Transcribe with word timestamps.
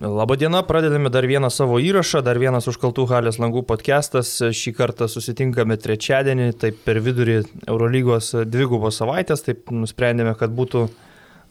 Labadiena, 0.00 0.62
pradedame 0.66 1.06
dar 1.10 1.22
vieną 1.22 1.46
savo 1.54 1.76
įrašą, 1.78 2.18
dar 2.26 2.34
vienas 2.42 2.66
užkaltų 2.66 3.04
halės 3.12 3.36
langų 3.38 3.60
podcastas. 3.62 4.32
Šį 4.42 4.72
kartą 4.74 5.06
susitinkame 5.06 5.76
trečiadienį, 5.78 6.48
taip 6.58 6.80
per 6.82 6.98
vidurį 6.98 7.36
Eurolygos 7.70 8.32
dvigubos 8.50 8.98
savaitės, 8.98 9.44
taip 9.46 9.70
nusprendėme, 9.70 10.32
kad 10.34 10.50
būtų 10.50 10.88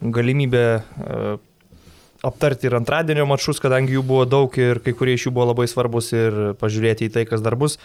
galimybė 0.04 0.66
e, 0.76 1.22
aptarti 2.28 2.68
ir 2.68 2.76
antradienio 2.82 3.24
mačus, 3.32 3.64
kadangi 3.64 3.96
jų 3.96 4.04
buvo 4.12 4.28
daug 4.28 4.60
ir 4.60 4.84
kai 4.84 4.92
kurie 4.92 5.16
iš 5.16 5.30
jų 5.30 5.36
buvo 5.40 5.54
labai 5.54 5.70
svarbus 5.72 6.12
ir 6.12 6.42
pažiūrėti 6.60 7.08
į 7.08 7.14
tai, 7.16 7.24
kas 7.30 7.40
dar 7.48 7.56
bus 7.56 7.80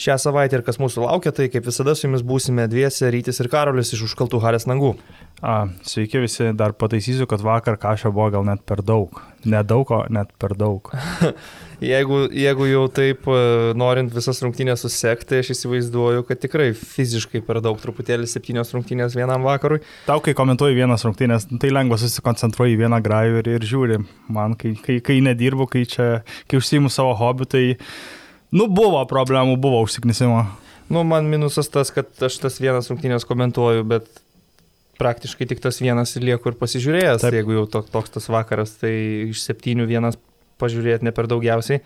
šią 0.00 0.16
savaitę 0.20 0.58
ir 0.58 0.64
kas 0.64 0.80
mūsų 0.80 1.04
laukia, 1.04 1.32
tai 1.36 1.50
kaip 1.52 1.66
visada 1.68 1.94
su 1.96 2.06
jumis 2.06 2.24
būsime 2.26 2.64
dviese, 2.70 3.10
Rytis 3.12 3.40
ir 3.42 3.50
Karolis 3.52 3.92
iš 3.92 4.06
užkaltų 4.08 4.40
Harės 4.40 4.66
nangų. 4.70 4.94
A, 5.40 5.70
sveiki 5.88 6.20
visi, 6.20 6.50
dar 6.56 6.74
pataisysiu, 6.76 7.24
kad 7.28 7.40
vakar 7.44 7.78
kažio 7.80 8.12
buvo 8.12 8.28
gal 8.32 8.44
net 8.44 8.60
per 8.68 8.82
daug. 8.84 9.22
Nedaug, 9.48 9.88
o 9.96 10.02
net 10.12 10.32
per 10.40 10.52
daug. 10.56 10.90
jeigu, 11.92 12.22
jeigu 12.36 12.68
jau 12.68 12.82
taip 12.92 13.24
e, 13.28 13.40
norint 13.80 14.12
visas 14.12 14.40
rungtynės 14.44 14.84
susekti, 14.84 15.40
aš 15.40 15.54
įsivaizduoju, 15.56 16.26
kad 16.28 16.42
tikrai 16.44 16.70
fiziškai 16.76 17.40
per 17.46 17.62
daug, 17.64 17.80
truputėlį 17.80 18.28
septynios 18.28 18.72
rungtynės 18.76 19.16
vienam 19.16 19.48
vakarui. 19.48 19.80
Tau, 20.08 20.20
kai 20.24 20.36
komentuoji 20.36 20.76
vienas 20.76 21.04
rungtynės, 21.08 21.48
tai 21.56 21.72
lengva 21.72 22.00
susikoncentruoji 22.00 22.80
vieną 22.80 23.00
grajų 23.04 23.40
ir, 23.40 23.52
ir 23.56 23.68
žiūri. 23.72 24.00
Man, 24.32 24.56
kai, 24.60 24.74
kai, 24.80 25.00
kai 25.04 25.20
nedirbu, 25.24 25.68
kai 25.72 25.86
čia, 25.88 26.10
kai 26.48 26.60
užsijimu 26.60 26.92
savo 26.92 27.16
hobiu, 27.16 27.48
tai 27.48 27.64
Nu, 28.50 28.66
buvo 28.66 29.02
problemų, 29.06 29.54
buvo 29.62 29.84
užsiknisimo. 29.84 30.42
Nu, 30.90 31.04
man 31.06 31.28
minusas 31.30 31.70
tas, 31.70 31.92
kad 31.94 32.10
aš 32.26 32.40
tas 32.42 32.58
vienas 32.58 32.90
rungtynės 32.90 33.26
komentuoju, 33.28 33.84
bet 33.86 34.08
praktiškai 34.98 35.46
tik 35.52 35.62
tas 35.62 35.78
vienas 35.80 36.16
lieku 36.18 36.50
ir 36.50 36.58
pasižiūrėjęs. 36.58 37.22
Taip. 37.22 37.36
Jeigu 37.38 37.60
jau 37.60 37.68
to, 37.70 37.84
toks 37.94 38.16
tas 38.16 38.26
vakaras, 38.32 38.74
tai 38.82 38.92
iš 39.30 39.44
septynių 39.46 39.86
vienas 39.90 40.18
pažiūrėti 40.60 41.06
ne 41.06 41.14
per 41.14 41.30
daugiausiai. 41.30 41.84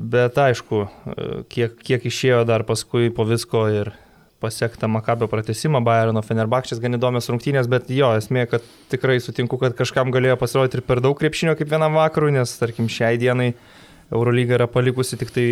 Bet 0.00 0.36
aišku, 0.40 0.84
kiek, 1.52 1.80
kiek 1.80 2.06
išėjo 2.12 2.44
dar 2.48 2.64
paskui 2.68 3.08
po 3.12 3.24
visko 3.28 3.64
ir 3.72 3.92
pasiekta 4.40 4.88
Makabio 4.88 5.26
pratesimą, 5.28 5.82
Bayerno 5.84 6.22
Fenerbakčias 6.24 6.80
gan 6.80 6.96
įdomios 6.96 7.28
rungtynės, 7.28 7.68
bet 7.68 7.90
jo, 7.92 8.14
esmė, 8.16 8.46
kad 8.48 8.64
tikrai 8.92 9.18
sutinku, 9.20 9.58
kad 9.60 9.74
kažkam 9.76 10.12
galėjo 10.12 10.38
pasirodyti 10.40 10.80
ir 10.80 10.86
per 10.86 11.02
daug 11.04 11.18
krepšinio 11.18 11.56
kaip 11.58 11.68
vienam 11.68 11.98
vakarui, 11.98 12.32
nes 12.32 12.54
tarkim 12.56 12.88
šiai 12.88 13.20
dienai 13.20 13.50
uh, 13.52 13.79
Eurolyga 14.12 14.58
yra 14.58 14.68
palikusi 14.70 15.18
tik 15.20 15.34
tai 15.34 15.48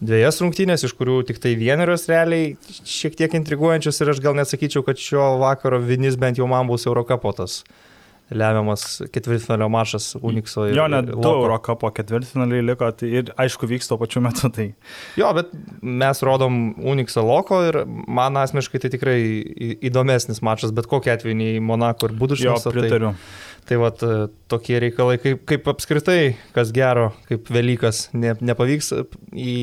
dviejas 0.00 0.42
rungtynės, 0.42 0.84
iš 0.84 0.94
kurių 0.96 1.22
tik 1.28 1.40
tai 1.40 1.54
vienerios 1.56 2.06
realiai 2.10 2.54
šiek 2.84 3.16
tiek 3.16 3.36
intriguojančios 3.38 4.00
ir 4.02 4.12
aš 4.12 4.22
gal 4.24 4.36
nesakyčiau, 4.36 4.84
kad 4.86 5.00
šio 5.00 5.36
vakaro 5.40 5.80
vinis 5.80 6.18
bent 6.20 6.40
jau 6.40 6.48
man 6.50 6.68
bus 6.68 6.88
Eurocapotas 6.88 7.62
lemiamas 8.30 9.02
ketvirtfinalio 9.14 9.68
mačas 9.70 10.16
Unikso 10.18 10.64
ir... 10.66 10.74
Jo, 10.76 10.88
net 10.90 11.06
du 11.06 11.30
Eurocapo 11.30 11.90
ketvirtfinaliai 11.94 12.64
liko 12.66 12.88
tai 12.98 13.10
ir 13.20 13.30
aišku 13.38 13.68
vyks 13.70 13.86
tuo 13.90 14.00
pačiu 14.00 14.22
metu. 14.24 14.50
Tai... 14.50 14.66
Jo, 15.18 15.30
bet 15.36 15.52
mes 15.82 16.22
rodom 16.26 16.58
Unikso 16.82 17.22
loko 17.26 17.60
ir 17.68 17.84
man 17.86 18.38
asmeniškai 18.42 18.82
tai 18.82 18.90
tikrai 18.96 19.18
įdomesnis 19.86 20.42
mačas, 20.42 20.74
bet 20.74 20.90
kokia 20.90 21.14
atveju 21.14 21.38
nei 21.38 21.60
Monako 21.62 22.10
ir 22.10 22.16
Buduškas. 22.18 22.66
Jo, 22.66 22.74
pritariu. 22.74 23.14
Tai... 23.14 23.55
Tai 23.66 23.80
vat 23.82 24.02
tokie 24.46 24.78
reikalai, 24.78 25.16
kaip, 25.18 25.40
kaip 25.48 25.66
apskritai, 25.72 26.36
kas 26.54 26.70
gero, 26.74 27.08
kaip 27.26 27.48
Velykas, 27.50 28.06
ne, 28.14 28.36
nepavyks 28.38 28.92
į 29.34 29.56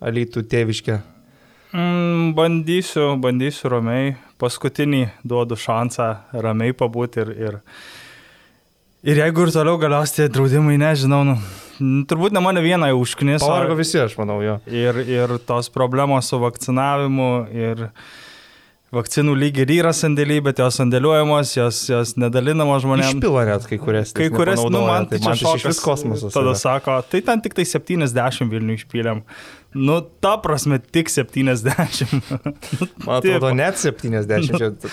Alytų 0.00 0.46
tėviškę. 0.48 0.96
Mm, 1.76 2.30
bandysiu, 2.34 3.12
bandysiu 3.22 3.68
ramiai, 3.70 4.14
paskutinį 4.40 5.04
duodu 5.28 5.58
šansą 5.60 6.06
ramiai 6.42 6.72
pabūti 6.74 7.20
ir, 7.22 7.34
ir, 7.36 7.58
ir 9.06 9.20
jeigu 9.22 9.44
ir 9.44 9.52
toliau 9.54 9.78
galiausiai 9.78 10.24
tie 10.24 10.32
draudimai, 10.34 10.78
nežinau, 10.80 11.20
nu, 11.28 11.36
turbūt 12.10 12.34
ne 12.34 12.42
mane 12.42 12.64
vieną 12.64 12.88
užknis. 12.98 13.44
Pavargo 13.44 13.76
visi, 13.78 14.00
aš 14.02 14.16
manau, 14.18 14.40
jo. 14.42 14.56
Ir, 14.66 14.98
ir 15.04 15.36
tos 15.46 15.70
problemos 15.70 16.32
su 16.32 16.40
vakcinavimu 16.42 17.30
ir 17.54 17.86
vakcinų 18.94 19.36
lyg 19.38 19.60
ir 19.62 19.70
yra 19.76 19.92
sandėliai, 19.94 20.42
bet 20.44 20.60
jos 20.62 20.80
sandėliuojamos, 20.80 21.52
jos, 21.54 21.80
jos 21.90 22.14
nedalinamos 22.18 22.82
žmonėms. 22.84 23.14
Išpila 23.14 23.46
net 23.46 23.66
kai 23.70 23.78
kurias. 23.82 24.14
Kai 24.16 24.28
kurias, 24.34 24.62
nu, 24.66 24.82
man 24.82 25.06
tai, 25.10 25.20
tai 25.20 25.30
man 25.30 25.38
tai 25.38 25.54
iš 25.60 25.66
vis 25.70 25.82
kosmosas. 25.84 26.34
Tada 26.34 26.54
yra. 26.54 26.58
sako, 26.58 26.98
tai 27.10 27.22
ten 27.26 27.42
tik 27.44 27.54
tai 27.58 27.66
70 27.68 28.50
Vilnių 28.50 28.78
išpylėm. 28.80 29.22
Nu, 29.78 30.00
ta 30.22 30.34
prasme, 30.42 30.80
tik 30.82 31.12
70. 31.12 32.16
man 33.06 33.20
atrodo, 33.20 33.52
net 33.54 33.78
70. 33.78 34.90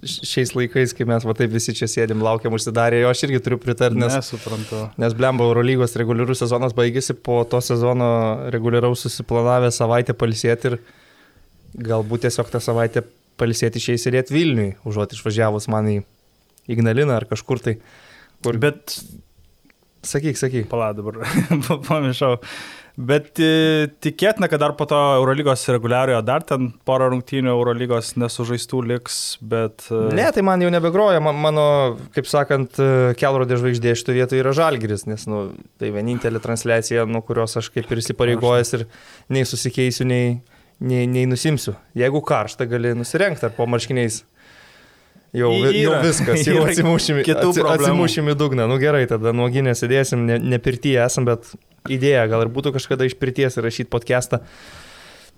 Šiais 0.00 0.54
laikais, 0.56 0.92
kai 0.96 1.04
mes 1.08 1.24
va 1.28 1.32
taip 1.36 1.52
visi 1.52 1.74
čia 1.76 1.88
sėdim, 1.88 2.22
laukiam 2.24 2.54
užsidarę, 2.56 3.02
jo 3.02 3.08
aš 3.12 3.24
irgi 3.26 3.40
turiu 3.44 3.60
pritarti, 3.60 4.00
nes... 4.00 4.14
Nesuprantu. 4.16 4.86
Nes 5.00 5.16
blemba 5.16 5.44
Eurolygos 5.48 5.96
reguliarus 6.00 6.40
sezonas 6.40 6.76
baigėsi, 6.76 7.16
po 7.16 7.42
to 7.48 7.60
sezono 7.64 8.08
reguliaraus 8.52 9.04
susiplanavę 9.04 9.68
savaitę 9.76 10.16
palisėti 10.16 10.72
ir 10.72 10.78
galbūt 11.74 12.26
tiesiog 12.26 12.50
tą 12.52 12.60
savaitę 12.62 13.04
palisėti 13.40 13.80
išėjai 13.80 14.04
sėdėti 14.04 14.36
Vilniui, 14.36 14.70
užuot 14.88 15.16
išvažiavus 15.16 15.70
man 15.72 15.88
į 15.90 15.98
Ignaliną 16.70 17.16
ar 17.16 17.26
kažkur 17.30 17.62
tai. 17.62 17.78
Kur... 18.44 18.60
Bet... 18.60 18.98
Sakyk, 20.06 20.38
sakyk. 20.40 20.68
Pala 20.70 20.94
dabar, 20.96 21.18
pamiršau. 21.88 22.38
Bet 23.00 23.38
e, 23.40 23.88
tikėtina, 24.02 24.48
kad 24.50 24.60
dar 24.62 24.72
po 24.76 24.86
to 24.88 24.98
Eurolygos 25.18 25.62
reguliariojo 25.72 26.20
dar 26.26 26.44
ten 26.44 26.70
porą 26.88 27.10
rungtynių 27.12 27.52
Eurolygos 27.52 28.14
nesužaistų 28.20 28.80
liks, 28.90 29.18
bet... 29.40 29.86
E, 29.92 30.00
ne, 30.16 30.26
tai 30.34 30.44
man 30.44 30.64
jau 30.64 30.72
nebegroja, 30.72 31.20
man, 31.24 31.38
mano, 31.40 31.66
kaip 32.16 32.28
sakant, 32.28 32.80
e, 32.80 33.12
kelrodė 33.20 33.60
žvaigždė 33.60 33.94
šitoje 34.00 34.20
vietoje 34.22 34.42
yra 34.42 34.54
Žalgiris, 34.56 35.06
nes 35.08 35.26
nu, 35.30 35.46
tai 35.80 35.92
vienintelė 35.94 36.42
transliacija, 36.44 37.06
nuo 37.08 37.22
kurios 37.26 37.56
aš 37.60 37.70
kaip 37.76 37.92
ir 37.92 38.02
įsipareigojęs 38.02 38.76
ir 38.78 38.86
nei 39.32 39.46
susikeisiu, 39.48 40.08
nei 40.08 40.40
nei, 40.80 41.06
nei 41.10 41.26
nusimsiu. 41.28 41.76
Jeigu 41.98 42.22
karšta, 42.26 42.66
gali 42.70 42.94
nusirengti 42.96 43.46
ar 43.48 43.54
po 43.56 43.68
marškiniais. 43.70 44.22
Jau, 45.36 45.52
yra, 45.54 45.70
jau 45.76 45.96
viskas, 46.02 46.42
jau 46.48 46.64
atsimušim, 46.66 47.20
atsi, 47.22 47.62
atsimušim 47.62 48.30
į 48.32 48.36
dugną. 48.38 48.66
Nu 48.70 48.80
gerai, 48.82 49.04
tada 49.10 49.30
nuoginė 49.36 49.76
sėdėsim, 49.78 50.24
ne, 50.26 50.40
ne 50.42 50.58
pirtyje 50.62 51.04
esam, 51.04 51.28
bet 51.28 51.52
idėja, 51.90 52.24
gal 52.32 52.42
ir 52.44 52.50
būtų 52.50 52.74
kažkada 52.74 53.06
iš 53.06 53.14
pirties 53.20 53.60
rašyti 53.60 53.90
podcastą. 53.92 54.42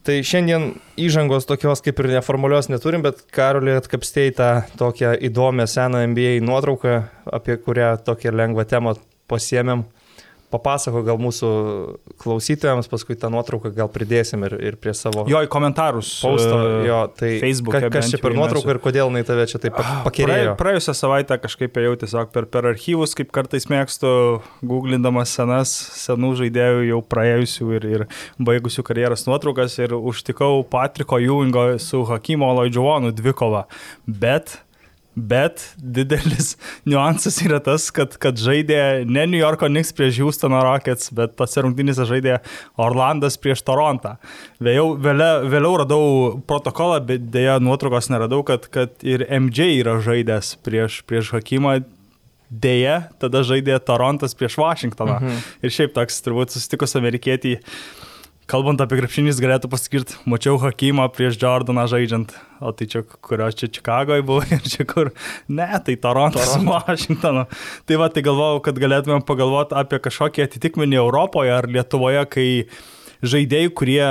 Tai 0.02 0.16
šiandien 0.26 0.72
įžangos 0.98 1.44
tokios 1.46 1.84
kaip 1.84 2.00
ir 2.02 2.08
neformalios 2.16 2.66
neturim, 2.72 3.04
bet 3.04 3.20
Karolį 3.34 3.76
atkapstėjai 3.78 4.32
tą 4.34 4.48
tokią 4.80 5.12
įdomią 5.28 5.68
seną 5.70 6.00
NBA 6.10 6.40
nuotrauką, 6.42 6.96
apie 7.38 7.58
kurią 7.62 7.92
tokią 8.02 8.32
lengvą 8.34 8.64
temą 8.72 8.96
pasiemėm 9.30 9.84
papasako 10.52 11.02
gal 11.06 11.18
mūsų 11.22 11.50
klausytojams, 12.22 12.88
paskui 12.90 13.16
tą 13.18 13.30
nuotrauką 13.32 13.72
gal 13.74 13.90
pridėsim 13.92 14.44
ir, 14.46 14.56
ir 14.70 14.78
prie 14.80 14.94
savo... 14.96 15.24
Jo, 15.30 15.42
į 15.44 15.50
komentarus. 15.52 16.10
Pausto, 16.24 16.58
e, 16.58 16.86
jo, 16.88 16.98
tai 17.18 17.30
Facebook. 17.42 17.76
Ka, 17.76 17.90
kas 17.94 18.10
čia 18.12 18.20
per 18.22 18.36
nuotrauką 18.36 18.74
ir 18.74 18.80
kodėl 18.84 19.10
jinai 19.10 19.24
tave 19.28 19.46
čia 19.50 19.60
taip 19.62 19.78
ah, 19.80 20.02
pakėlė? 20.06 20.38
Praėjusią 20.60 20.94
savaitę 20.98 21.38
kažkaip 21.42 21.78
ėjau 21.82 21.94
tiesiog 22.04 22.32
per, 22.34 22.48
per 22.52 22.68
archyvus, 22.72 23.16
kaip 23.18 23.32
kartais 23.34 23.68
mėgstu, 23.72 24.12
googlindamas 24.66 25.32
senas, 25.38 25.72
senų 26.02 26.34
žaidėjų 26.42 26.88
jau 26.90 27.00
praėjusių 27.14 27.70
ir, 27.78 27.88
ir 27.96 28.06
baigusių 28.42 28.84
karjeros 28.86 29.26
nuotraukas 29.28 29.78
ir 29.80 29.96
užtikau 29.98 30.62
Patriko 30.72 31.20
Ewingo 31.22 31.72
su 31.82 32.04
Hakimo 32.08 32.52
Loidžiovonu 32.60 33.14
dvikovą. 33.16 33.66
Bet 34.06 34.58
Bet 35.14 35.60
didelis 35.76 36.54
niuansas 36.88 37.36
yra 37.44 37.58
tas, 37.64 37.90
kad, 37.92 38.14
kad 38.20 38.38
žaidė 38.40 39.04
ne 39.04 39.26
New 39.28 39.40
Yorko 39.40 39.68
Knicks 39.68 39.92
prieš 39.96 40.22
Houstono 40.24 40.62
Rockets, 40.64 41.10
bet 41.12 41.34
tose 41.36 41.64
rungtynėse 41.64 42.06
žaidė 42.08 42.38
Orlandas 42.80 43.36
prieš 43.40 43.64
Torontą. 43.66 44.14
Vėliau, 44.62 44.94
vėliau, 44.96 45.48
vėliau 45.52 45.80
radau 45.82 46.06
protokolą, 46.48 47.02
bet 47.10 47.28
dėja 47.34 47.58
nuotraukos 47.60 48.08
neradau, 48.12 48.40
kad, 48.48 48.70
kad 48.72 48.94
ir 49.04 49.26
MJ 49.28 49.68
yra 49.82 49.98
žaidęs 50.04 50.54
prieš, 50.64 51.02
prieš 51.08 51.34
Hakimą. 51.36 51.82
Deja, 52.52 53.06
tada 53.16 53.40
žaidė 53.48 53.78
Torontas 53.80 54.34
prieš 54.36 54.58
Vašingtoną. 54.60 55.20
Mhm. 55.20 55.44
Ir 55.64 55.72
šiaip 55.72 55.94
toks 55.96 56.18
turbūt 56.24 56.52
susitikus 56.52 56.92
amerikietį 57.00 57.54
Kalbant 58.50 58.80
apie 58.82 58.98
krepšinį, 58.98 59.32
galėtų 59.38 59.68
pasakyti, 59.70 60.16
mačiau 60.28 60.56
Hakimą 60.60 61.06
prieš 61.14 61.38
Jordaną 61.40 61.84
žaidžiant, 61.90 62.34
o 62.58 62.72
tai 62.74 62.88
čia 62.90 63.04
kurios 63.06 63.54
čia 63.58 63.68
Čikagoje 63.70 64.24
buvo 64.26 64.42
ir 64.50 64.66
čia 64.66 64.86
kur, 64.88 65.12
ne, 65.46 65.68
tai 65.86 65.94
Torontas 66.02 66.50
su 66.56 66.62
Vašingtonu. 66.66 67.46
Tai 67.86 68.00
va, 68.02 68.10
tai 68.12 68.24
galvojau, 68.26 68.60
kad 68.66 68.80
galėtumėm 68.82 69.22
pagalvoti 69.28 69.78
apie 69.78 70.02
kažkokį 70.02 70.46
atitikmenį 70.48 70.98
Europoje 71.04 71.54
ar 71.54 71.70
Lietuvoje, 71.70 72.24
kai 72.34 72.46
žaidėjai, 73.22 73.74
kurie 73.78 74.06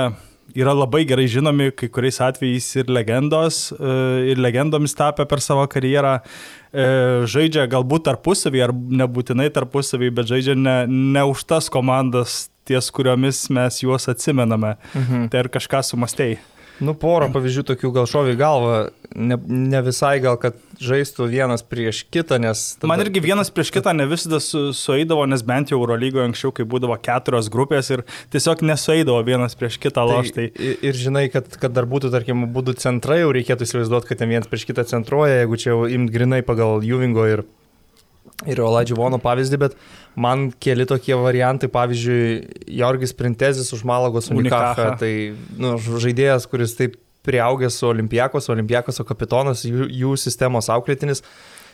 yra 0.56 0.72
labai 0.76 1.04
gerai 1.08 1.26
žinomi, 1.30 1.70
kai 1.76 1.88
kuriais 1.92 2.18
atvejais 2.24 2.66
ir 2.80 2.90
legendos, 2.92 3.66
e, 3.72 4.32
ir 4.32 4.40
legendomis 4.40 4.96
tapę 4.96 5.26
per 5.28 5.40
savo 5.44 5.64
karjerą, 5.70 6.18
e, 6.72 6.86
žaidžia 7.28 7.68
galbūt 7.72 8.08
tarpusavį 8.08 8.64
ar 8.64 8.72
nebūtinai 8.72 9.48
tarpusavį, 9.52 10.10
bet 10.18 10.32
žaidžia 10.32 10.56
ne, 10.56 10.76
ne 10.88 11.24
už 11.28 11.44
tas 11.48 11.70
komandas 11.72 12.51
ties 12.68 12.90
kuriomis 12.94 13.44
mes 13.54 13.82
juos 13.84 14.08
atsimename. 14.12 14.76
Mhm. 14.94 15.28
Tai 15.32 15.44
ar 15.44 15.52
kažką 15.52 15.82
sumastėjai? 15.92 16.40
Nu, 16.82 16.94
porą 16.98 17.28
pavyzdžių 17.32 17.62
tokių 17.68 17.90
gal 17.94 18.06
šoviai 18.10 18.36
galva, 18.38 18.76
ne, 19.14 19.36
ne 19.46 19.80
visai 19.84 20.16
gal, 20.22 20.38
kad 20.40 20.56
žaistų 20.82 21.28
vienas 21.30 21.62
prieš 21.62 22.02
kitą, 22.10 22.38
nes... 22.42 22.62
Tada... 22.78 22.88
Man 22.90 23.02
irgi 23.04 23.22
vienas 23.22 23.52
prieš 23.54 23.70
kitą 23.76 23.92
ne 23.94 24.06
visada 24.10 24.40
su, 24.42 24.70
sueidavo, 24.76 25.26
nes 25.30 25.44
bent 25.46 25.70
jau 25.70 25.78
Eurolygoje 25.78 26.30
anksčiau, 26.30 26.50
kai 26.56 26.66
būdavo 26.68 26.96
keturios 27.04 27.50
grupės 27.52 27.92
ir 27.94 28.04
tiesiog 28.34 28.64
nesueidavo 28.66 29.20
vienas 29.26 29.54
prieš 29.58 29.78
kitą 29.82 30.06
loštai. 30.08 30.48
Tai, 30.56 30.66
ir, 30.72 30.78
ir 30.90 30.98
žinai, 31.04 31.26
kad, 31.34 31.50
kad 31.60 31.76
dar 31.76 31.86
būtų, 31.90 32.10
tarkim, 32.14 32.48
būtų 32.56 32.74
centrai, 32.82 33.20
jau 33.22 33.30
reikėtų 33.36 33.68
įsivaizduoti, 33.68 34.10
kad 34.10 34.24
ten 34.24 34.32
vienas 34.32 34.50
prieš 34.50 34.66
kitą 34.72 34.86
centruoja, 34.88 35.42
jeigu 35.42 35.60
čia 35.60 35.74
jau 35.74 35.84
imt 35.86 36.10
grinai 36.14 36.42
pagal 36.46 36.82
Juvingo 36.86 37.28
ir, 37.30 37.44
ir 38.48 38.62
Oladživono 38.62 39.18
pavyzdį, 39.22 39.60
bet 39.60 39.76
man 40.18 40.50
keli 40.62 40.86
tokie 40.88 41.16
variantai, 41.18 41.70
pavyzdžiui, 41.72 42.74
Jorgis 42.80 43.14
Printezis 43.16 43.72
už 43.76 43.84
Malagos 43.88 44.30
Unikacha, 44.34 44.92
tai 45.00 45.12
nu, 45.56 45.76
žaidėjas, 45.78 46.48
kuris 46.50 46.76
taip 46.78 46.98
priaugęs 47.26 47.78
su 47.78 47.86
Olimpijakos, 47.86 48.50
Olimpijakos 48.50 48.98
kapitonas, 49.06 49.62
jų, 49.66 49.86
jų 49.86 50.16
sistemos 50.18 50.70
auklėtinis. 50.72 51.22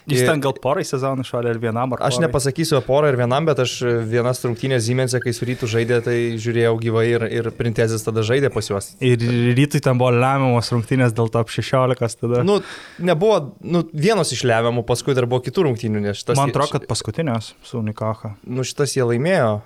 Jis 0.08 0.24
ten 0.24 0.40
gal 0.44 0.54
porai 0.56 0.84
sezonų 0.88 1.24
šalia 1.28 1.52
ir 1.52 1.60
vienam 1.62 1.92
ar 1.94 2.02
Aš 2.06 2.16
porai. 2.16 2.24
nepasakysiu 2.26 2.80
porą 2.86 3.10
ir 3.12 3.18
vienam, 3.20 3.44
bet 3.48 3.60
aš 3.64 3.74
vienas 4.08 4.40
rungtynės 4.44 4.84
Zymensė, 4.86 5.20
kai 5.24 5.34
su 5.36 5.48
rytų 5.48 5.68
žaidė, 5.68 5.98
tai 6.06 6.16
žiūrėjau 6.40 6.74
gyvai 6.80 7.04
ir, 7.10 7.26
ir 7.40 7.50
Printezis 7.58 8.06
tada 8.06 8.24
žaidė 8.26 8.50
pas 8.54 8.70
juos. 8.70 8.90
Ir 9.04 9.20
rytui 9.58 9.82
ten 9.84 10.00
buvo 10.00 10.14
lemiamos 10.16 10.72
rungtynės 10.72 11.12
dėl 11.16 11.28
top 11.34 11.52
16 11.52 12.20
tada. 12.24 12.42
Nu, 12.46 12.60
nebuvo, 12.98 13.40
nu, 13.60 13.84
vienos 13.92 14.32
iš 14.32 14.46
lemiamų, 14.48 14.86
paskui 14.88 15.16
dar 15.18 15.28
buvo 15.28 15.44
kitų 15.44 15.68
rungtynių, 15.68 16.04
nes 16.08 16.22
šitas... 16.22 16.38
Man 16.40 16.54
atrodo, 16.54 16.78
kad 16.78 16.88
paskutinės 16.88 17.52
su 17.66 17.78
Unikacha. 17.82 18.34
Nu, 18.48 18.64
šitas 18.64 18.96
jie 18.96 19.04
laimėjo. 19.04 19.58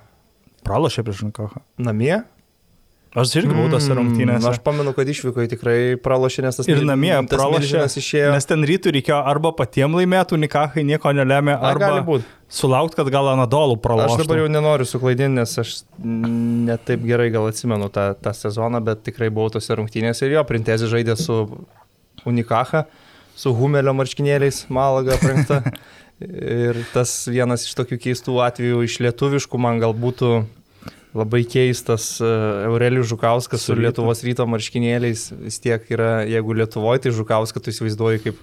Pralošė 0.67 1.03
prieš 1.07 1.25
Unikacha. 1.27 1.63
Namie? 1.79 2.21
Aš 3.13 3.35
irgi 3.37 3.53
buvau 3.53 3.69
tose 3.69 3.91
mm, 3.91 3.97
rungtynėse. 3.99 4.47
Aš 4.49 4.57
pamenu, 4.65 4.89
kad 4.97 5.09
išvyko 5.09 5.43
tikrai 5.51 5.75
pralošė, 6.01 6.41
nes 6.47 6.57
tas 6.57 6.69
ir 6.69 6.81
namie 6.87 7.11
pralošė. 7.29 7.83
Išėjo. 8.01 8.31
Nes 8.33 8.49
ten 8.49 8.65
rytų 8.65 8.95
reikėjo 8.95 9.19
arba 9.29 9.51
patiems 9.53 9.99
laimėti, 9.99 10.33
unikahai 10.39 10.85
nieko 10.87 11.13
nelėmė, 11.13 11.53
arba 11.69 12.17
sulaukti, 12.53 12.97
kad 12.97 13.11
gal 13.13 13.29
Anadolų 13.35 13.77
pralošė. 13.85 14.17
Aš 14.17 14.25
dabar 14.25 14.41
jau 14.41 14.49
nenoriu 14.49 14.89
suklaidinti, 14.89 15.37
nes 15.37 15.53
aš 15.61 15.75
netaip 16.01 17.05
gerai 17.05 17.29
gal 17.33 17.45
atsimenu 17.51 17.91
tą, 17.93 18.09
tą 18.17 18.33
sezoną, 18.37 18.81
bet 18.89 19.05
tikrai 19.05 19.29
buvau 19.33 19.53
tose 19.53 19.77
rungtynėse 19.77 20.25
ir 20.25 20.39
jo, 20.39 20.45
Printezė 20.49 20.89
žaidė 20.89 21.17
su 21.19 21.43
unikaha, 22.29 22.87
su 23.37 23.53
Humelio 23.57 23.93
marškinėliais, 23.97 24.65
Malaga 24.73 25.19
aprengta. 25.19 25.61
ir 26.23 26.77
tas 26.93 27.11
vienas 27.29 27.65
iš 27.67 27.73
tokių 27.77 27.97
keistų 28.07 28.37
atvejų 28.45 28.83
iš 28.85 28.99
lietuviškų 29.03 29.59
man 29.59 29.81
gal 29.81 29.95
būtų 29.97 30.43
labai 31.13 31.43
keistas 31.45 32.17
e, 32.21 32.29
Aurelijus 32.67 33.11
Žukauskas 33.11 33.61
su, 33.61 33.73
su 33.73 33.79
Lietuvos 33.79 34.23
ryto 34.25 34.45
marškinėliais. 34.49 35.29
Vis 35.45 35.59
tiek 35.61 35.85
yra, 35.93 36.23
jeigu 36.29 36.57
Lietuvoje, 36.57 37.05
tai 37.05 37.13
Žukauską 37.15 37.61
tu 37.61 37.73
įsivaizduoji 37.73 38.23
kaip 38.25 38.41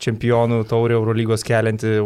čempionų 0.00 0.62
taurė 0.70 0.96
Eurolygos 0.98 1.44
kelianti 1.46 1.96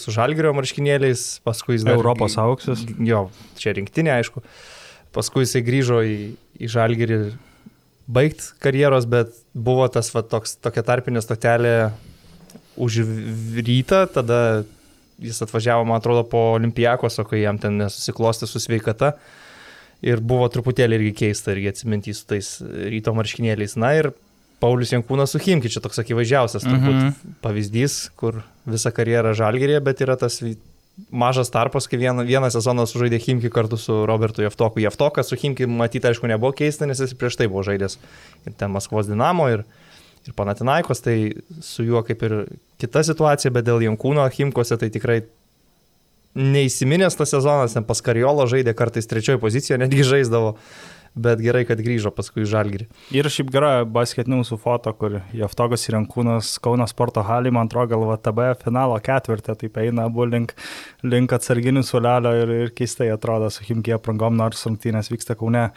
su 0.00 0.14
Žalgirio 0.14 0.54
marškinėliais, 0.56 1.24
paskui 1.46 1.78
jis 1.78 1.86
dar... 1.86 1.98
Europos 1.98 2.36
auksas. 2.40 2.84
Jo, 3.02 3.26
čia 3.60 3.74
rinktinė, 3.76 4.14
aišku. 4.18 4.44
Paskui 5.14 5.44
jisai 5.44 5.62
grįžo 5.66 6.00
į, 6.04 6.16
į 6.60 6.70
Žalgirį 6.74 7.18
baigti 8.10 8.52
karjeros, 8.62 9.06
bet 9.10 9.32
buvo 9.54 9.86
tas 9.92 10.10
va, 10.14 10.24
toks, 10.26 10.58
tokia 10.62 10.84
tarpinė 10.86 11.22
stotelė 11.24 11.74
už 12.76 13.04
rytą, 13.64 14.04
tada 14.10 14.38
jis 15.22 15.42
atvažiavo, 15.42 15.84
man 15.88 16.00
atrodo, 16.00 16.24
po 16.28 16.38
Olimpijakos, 16.56 17.18
o 17.18 17.24
kai 17.28 17.44
jam 17.44 17.58
ten 17.58 17.78
nesusiklosti 17.82 18.48
su 18.50 18.62
sveikata. 18.62 19.14
Ir 20.04 20.20
buvo 20.20 20.48
truputėlį 20.52 20.98
irgi 20.98 21.12
keista, 21.22 21.54
irgi 21.54 21.70
atsiminti 21.70 22.12
su 22.12 22.26
tais 22.28 22.58
ryto 22.62 23.14
marškinėliais. 23.16 23.78
Na 23.80 23.94
ir 23.96 24.10
Paulius 24.60 24.92
Jankūnas 24.92 25.32
su 25.32 25.40
Himki, 25.40 25.70
čia 25.72 25.80
toks 25.84 26.00
akivaizdžiausias 26.02 26.66
mm 26.66 26.84
-hmm. 26.84 27.34
pavyzdys, 27.44 28.10
kur 28.16 28.42
visą 28.66 28.92
karjerą 28.92 29.34
žalgerė, 29.34 29.80
bet 29.80 30.00
yra 30.00 30.16
tas 30.16 30.40
mažas 31.10 31.50
tarpas, 31.50 31.88
kai 31.88 31.98
vieną, 31.98 32.24
vieną 32.26 32.50
sezoną 32.50 32.86
sužaidė 32.86 33.18
Himki 33.18 33.50
kartu 33.50 33.76
su 33.76 34.06
Robertu 34.06 34.42
Jeftoku. 34.42 34.80
Jeftokas 34.80 35.28
su 35.28 35.36
Himki 35.36 35.66
matyti, 35.66 36.06
aišku, 36.06 36.26
nebuvo 36.26 36.52
keista, 36.52 36.86
nes 36.86 37.00
jis 37.00 37.14
prieš 37.14 37.36
tai 37.36 37.48
buvo 37.48 37.62
žaidęs 37.66 37.98
ir 38.46 38.52
ten 38.52 38.70
Maskvos 38.70 39.06
Dinamo 39.10 39.48
ir, 39.50 39.64
ir 40.26 40.36
Panatinaikos, 40.36 41.02
tai 41.04 41.16
su 41.64 41.84
juo 41.86 42.02
kaip 42.06 42.22
ir 42.26 42.36
kita 42.80 43.04
situacija, 43.06 43.52
bet 43.54 43.66
dėl 43.66 43.84
Jankūno 43.84 44.24
Himkose 44.32 44.78
tai 44.80 44.90
tikrai 44.94 45.22
neįsiminęs 46.34 47.16
tas 47.18 47.30
sezonas, 47.30 47.76
ten 47.76 47.86
pas 47.86 48.02
Kariolo 48.02 48.46
žaidė 48.50 48.74
kartais 48.76 49.08
trečiojo 49.10 49.38
pozicijoje, 49.42 49.78
netgi 49.84 50.06
žaisdavo, 50.06 50.56
bet 51.14 51.38
gerai, 51.38 51.62
kad 51.68 51.78
grįžo 51.78 52.10
paskui 52.14 52.46
Žalgirį. 52.48 52.88
Ir 53.14 53.28
šiaip 53.30 53.52
gera 53.54 53.84
basketinių 53.86 54.40
mūsų 54.40 54.58
foto, 54.62 54.90
kur 54.98 55.20
Jeftogas 55.36 55.86
ir 55.86 55.94
Jankūnas 56.00 56.56
Kauno 56.62 56.88
sporto 56.90 57.22
halį, 57.26 57.52
man 57.54 57.70
atrodo, 57.70 57.92
gal 57.92 58.08
VTB 58.08 58.48
finalo 58.64 58.98
ketvirtį, 58.98 59.54
taip 59.60 59.78
eina 59.84 60.08
abu 60.10 60.26
link, 60.26 60.56
link 61.06 61.36
atsarginių 61.36 61.84
sulelio 61.86 62.34
ir, 62.40 62.56
ir 62.64 62.74
keistai 62.74 63.12
atrodo 63.14 63.52
su 63.54 63.62
Himkė 63.68 63.94
aprangom, 64.00 64.34
nors 64.40 64.66
rungtynės 64.66 65.12
vyksta 65.14 65.38
Kaune. 65.38 65.68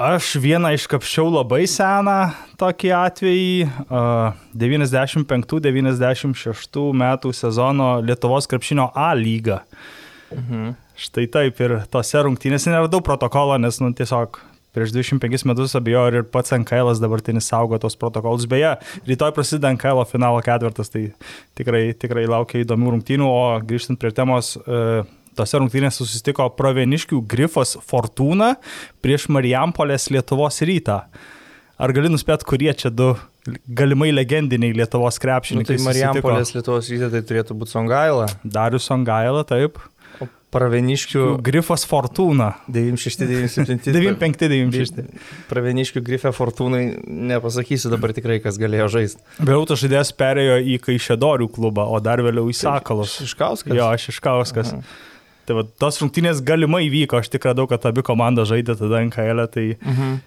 Aš 0.00 0.38
vieną 0.40 0.70
iškapščiau 0.78 1.26
labai 1.28 1.66
seną 1.68 2.32
tokį 2.56 2.88
atvejį. 2.96 3.68
95-96 4.56 6.80
metų 7.02 7.32
sezono 7.36 8.00
Lietuvos 8.00 8.48
krepšinio 8.48 8.88
A 8.96 9.12
lyga. 9.12 9.60
Mhm. 10.32 10.72
Štai 11.00 11.24
taip 11.32 11.60
ir 11.60 11.84
tose 11.92 12.16
rungtynėse 12.24 12.72
neradau 12.72 13.00
protokolo, 13.04 13.60
nes 13.60 13.80
nu, 13.84 13.92
tiesiog 13.92 14.40
prieš 14.72 14.92
25 14.96 15.44
metus 15.50 15.76
abejoju 15.76 16.22
ir 16.22 16.26
pats 16.32 16.56
NKL 16.56 16.96
dabartinis 17.02 17.50
saugo 17.52 17.76
tos 17.82 17.96
protokolus. 18.00 18.48
Beje, 18.48 18.72
rytoj 19.04 19.34
prasideda 19.36 19.68
NKL 19.76 20.00
finalo 20.08 20.40
ketvirtas, 20.44 20.88
tai 20.92 21.02
tikrai, 21.58 21.92
tikrai 21.92 22.24
laukia 22.30 22.62
įdomių 22.64 22.88
rungtynių, 22.96 23.26
o 23.28 23.60
grįžtant 23.66 24.00
prie 24.00 24.12
temos, 24.16 24.56
uh, 24.64 25.04
tose 25.38 25.60
rungtynėse 25.60 26.02
susitiko 26.02 26.48
Proveniškių 26.58 27.20
Grifos 27.30 27.76
Fortūna 27.86 28.54
prieš 29.04 29.28
Marijampolės 29.32 30.10
Lietuvos 30.14 30.62
rytą. 30.66 31.02
Ar 31.80 31.94
gali 31.96 32.10
nuspėti, 32.12 32.44
kurie 32.48 32.72
čia 32.76 32.90
du 32.92 33.14
galimai 33.68 34.10
legendiniai 34.12 34.74
Lietuvos 34.76 35.20
krepšininkai? 35.22 35.78
Nu, 35.78 35.80
tai 35.80 35.86
Marijampolės 35.86 36.52
Lietuvos 36.56 36.90
rytą 36.92 37.08
tai 37.14 37.24
turėtų 37.24 37.56
būti 37.60 37.76
Songaila. 37.76 38.28
Darius 38.44 38.90
Songaila, 38.90 39.46
taip. 39.48 39.80
Praveniškių. 40.50 41.36
Grifas 41.46 41.84
Fortūna. 41.86 42.48
96-97. 42.74 43.92
95-96. 43.94 45.04
Praveniškių 45.50 46.02
Grifė 46.06 46.32
Fortūnai, 46.34 46.82
nepasakysiu 47.30 47.92
dabar 47.92 48.10
tikrai, 48.16 48.40
kas 48.42 48.58
galėjo 48.58 48.88
žaisti. 48.96 49.22
Vėliau 49.38 49.68
tas 49.70 49.78
žaidėjas 49.84 50.10
perėjo 50.18 50.58
į 50.74 50.80
Kaišėdorių 50.82 51.46
klubą, 51.54 51.86
o 51.86 52.02
dar 52.02 52.22
vėliau 52.26 52.50
į 52.50 52.56
Sakalus. 52.58 53.20
Iškauskas. 53.22 53.76
Jo, 53.78 53.92
aš 53.94 54.10
Iškauskas. 54.10 54.74
Aha. 54.74 54.98
Tai 55.50 55.56
va, 55.58 55.64
tos 55.82 55.96
rungtynės 55.98 56.44
galimai 56.46 56.84
vyko, 56.92 57.18
aš 57.18 57.32
tik 57.32 57.48
radau, 57.48 57.64
kad 57.66 57.82
abi 57.88 58.04
komandos 58.06 58.52
žaidė 58.52 58.76
tada 58.78 59.00
NKL, 59.02 59.48
tai 59.50 59.64
mhm. 59.74 60.20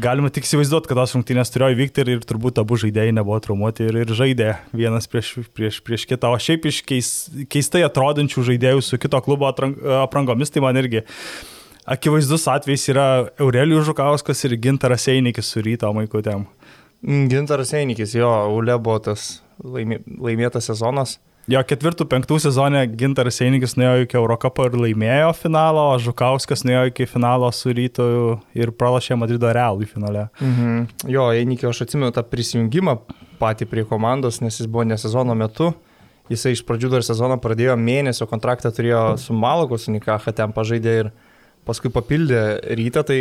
Galima 0.00 0.30
tik 0.32 0.46
įsivaizduoti, 0.46 0.88
kad 0.90 0.98
tos 0.98 1.12
rungtynės 1.14 1.52
turėjo 1.54 1.74
įvykti 1.74 2.02
ir, 2.02 2.08
ir 2.16 2.22
turbūt 2.26 2.56
abu 2.58 2.74
žaidėjai 2.80 3.12
nebuvo 3.14 3.36
traumuoti 3.42 3.84
ir, 3.86 3.98
ir 4.02 4.12
žaidė 4.16 4.48
vienas 4.74 5.06
prieš, 5.10 5.34
prieš, 5.54 5.78
prieš 5.86 6.06
kitą. 6.10 6.32
O 6.34 6.38
šiaip 6.40 6.66
iš 6.66 6.80
keis, 6.86 7.10
keistai 7.52 7.84
atrodančių 7.86 8.46
žaidėjų 8.48 8.82
su 8.82 8.98
kito 8.98 9.20
klubo 9.22 9.50
aprangomis, 9.50 10.50
tai 10.50 10.64
man 10.64 10.80
irgi 10.80 11.04
akivaizdus 11.94 12.48
atvejs 12.50 12.88
yra 12.90 13.06
Aurelijus 13.38 13.86
Žukauskas 13.90 14.42
ir 14.48 14.56
Gintaras 14.64 15.06
Einikis 15.12 15.52
su 15.52 15.62
ryto 15.62 15.92
maikutėm. 15.94 16.48
Gintaras 17.30 17.74
Einikis, 17.76 18.16
jo, 18.18 18.32
Ule 18.56 18.74
buvo 18.80 18.98
tas 19.10 19.28
laimė, 19.62 20.00
laimėtas 20.08 20.72
sezonas. 20.72 21.18
Jo 21.50 21.60
ketvirtų, 21.68 22.06
penktų 22.08 22.38
sezonė 22.40 22.86
Gintaras 22.96 23.42
Einikis 23.44 23.74
nuėjo 23.76 24.06
iki 24.06 24.16
Eurocapo 24.16 24.64
ir 24.64 24.78
laimėjo 24.80 25.34
finalą, 25.36 25.82
o 25.92 25.98
Žukauskas 26.00 26.64
nuėjo 26.64 26.86
iki 26.88 27.04
finalo 27.08 27.50
su 27.52 27.74
rytu 27.76 28.06
ir 28.56 28.72
pralašė 28.72 29.18
Madrido 29.20 29.50
Realui 29.52 29.84
finale. 29.90 30.30
Mhm. 30.40 31.10
Jo, 31.12 31.26
Einikio 31.36 31.68
aš 31.68 31.82
atsimenu 31.84 32.14
tą 32.16 32.24
prisijungimą 32.24 32.96
patį 33.42 33.68
prie 33.68 33.84
komandos, 33.88 34.40
nes 34.40 34.56
jis 34.56 34.70
buvo 34.70 34.86
ne 34.88 34.96
sezono 35.00 35.36
metu. 35.36 35.74
Jisai 36.32 36.54
iš 36.56 36.62
pradžių 36.64 36.94
dar 36.94 37.04
sezoną 37.04 37.36
pradėjo, 37.44 37.76
mėnesio 37.76 38.24
kontraktą 38.30 38.72
turėjo 38.72 39.02
su 39.20 39.36
Malagos 39.36 39.84
Unikacha, 39.90 40.32
ten 40.32 40.54
pažaidė 40.56 40.94
ir 41.02 41.10
paskui 41.68 41.92
papildė 41.92 42.40
rytą, 42.80 43.04
tai, 43.04 43.18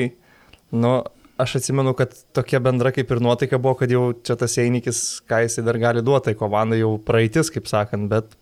nu, 0.71 1.01
aš 1.37 1.55
atsimenu, 1.59 1.93
kad 1.97 2.13
tokia 2.35 2.61
bendra 2.63 2.91
kaip 2.93 3.11
ir 3.11 3.21
nuotaika 3.23 3.59
buvo, 3.61 3.75
kad 3.81 3.91
jau 3.91 4.11
čia 4.25 4.37
tas 4.39 4.57
Einikis, 4.61 5.21
ką 5.29 5.43
jisai 5.45 5.65
dar 5.65 5.79
gali 5.81 6.03
duoti, 6.05 6.31
tai 6.31 6.39
komanda 6.39 6.77
jau 6.77 6.95
praeitis, 7.01 7.51
kaip 7.53 7.69
sakant, 7.69 8.09
bet 8.11 8.35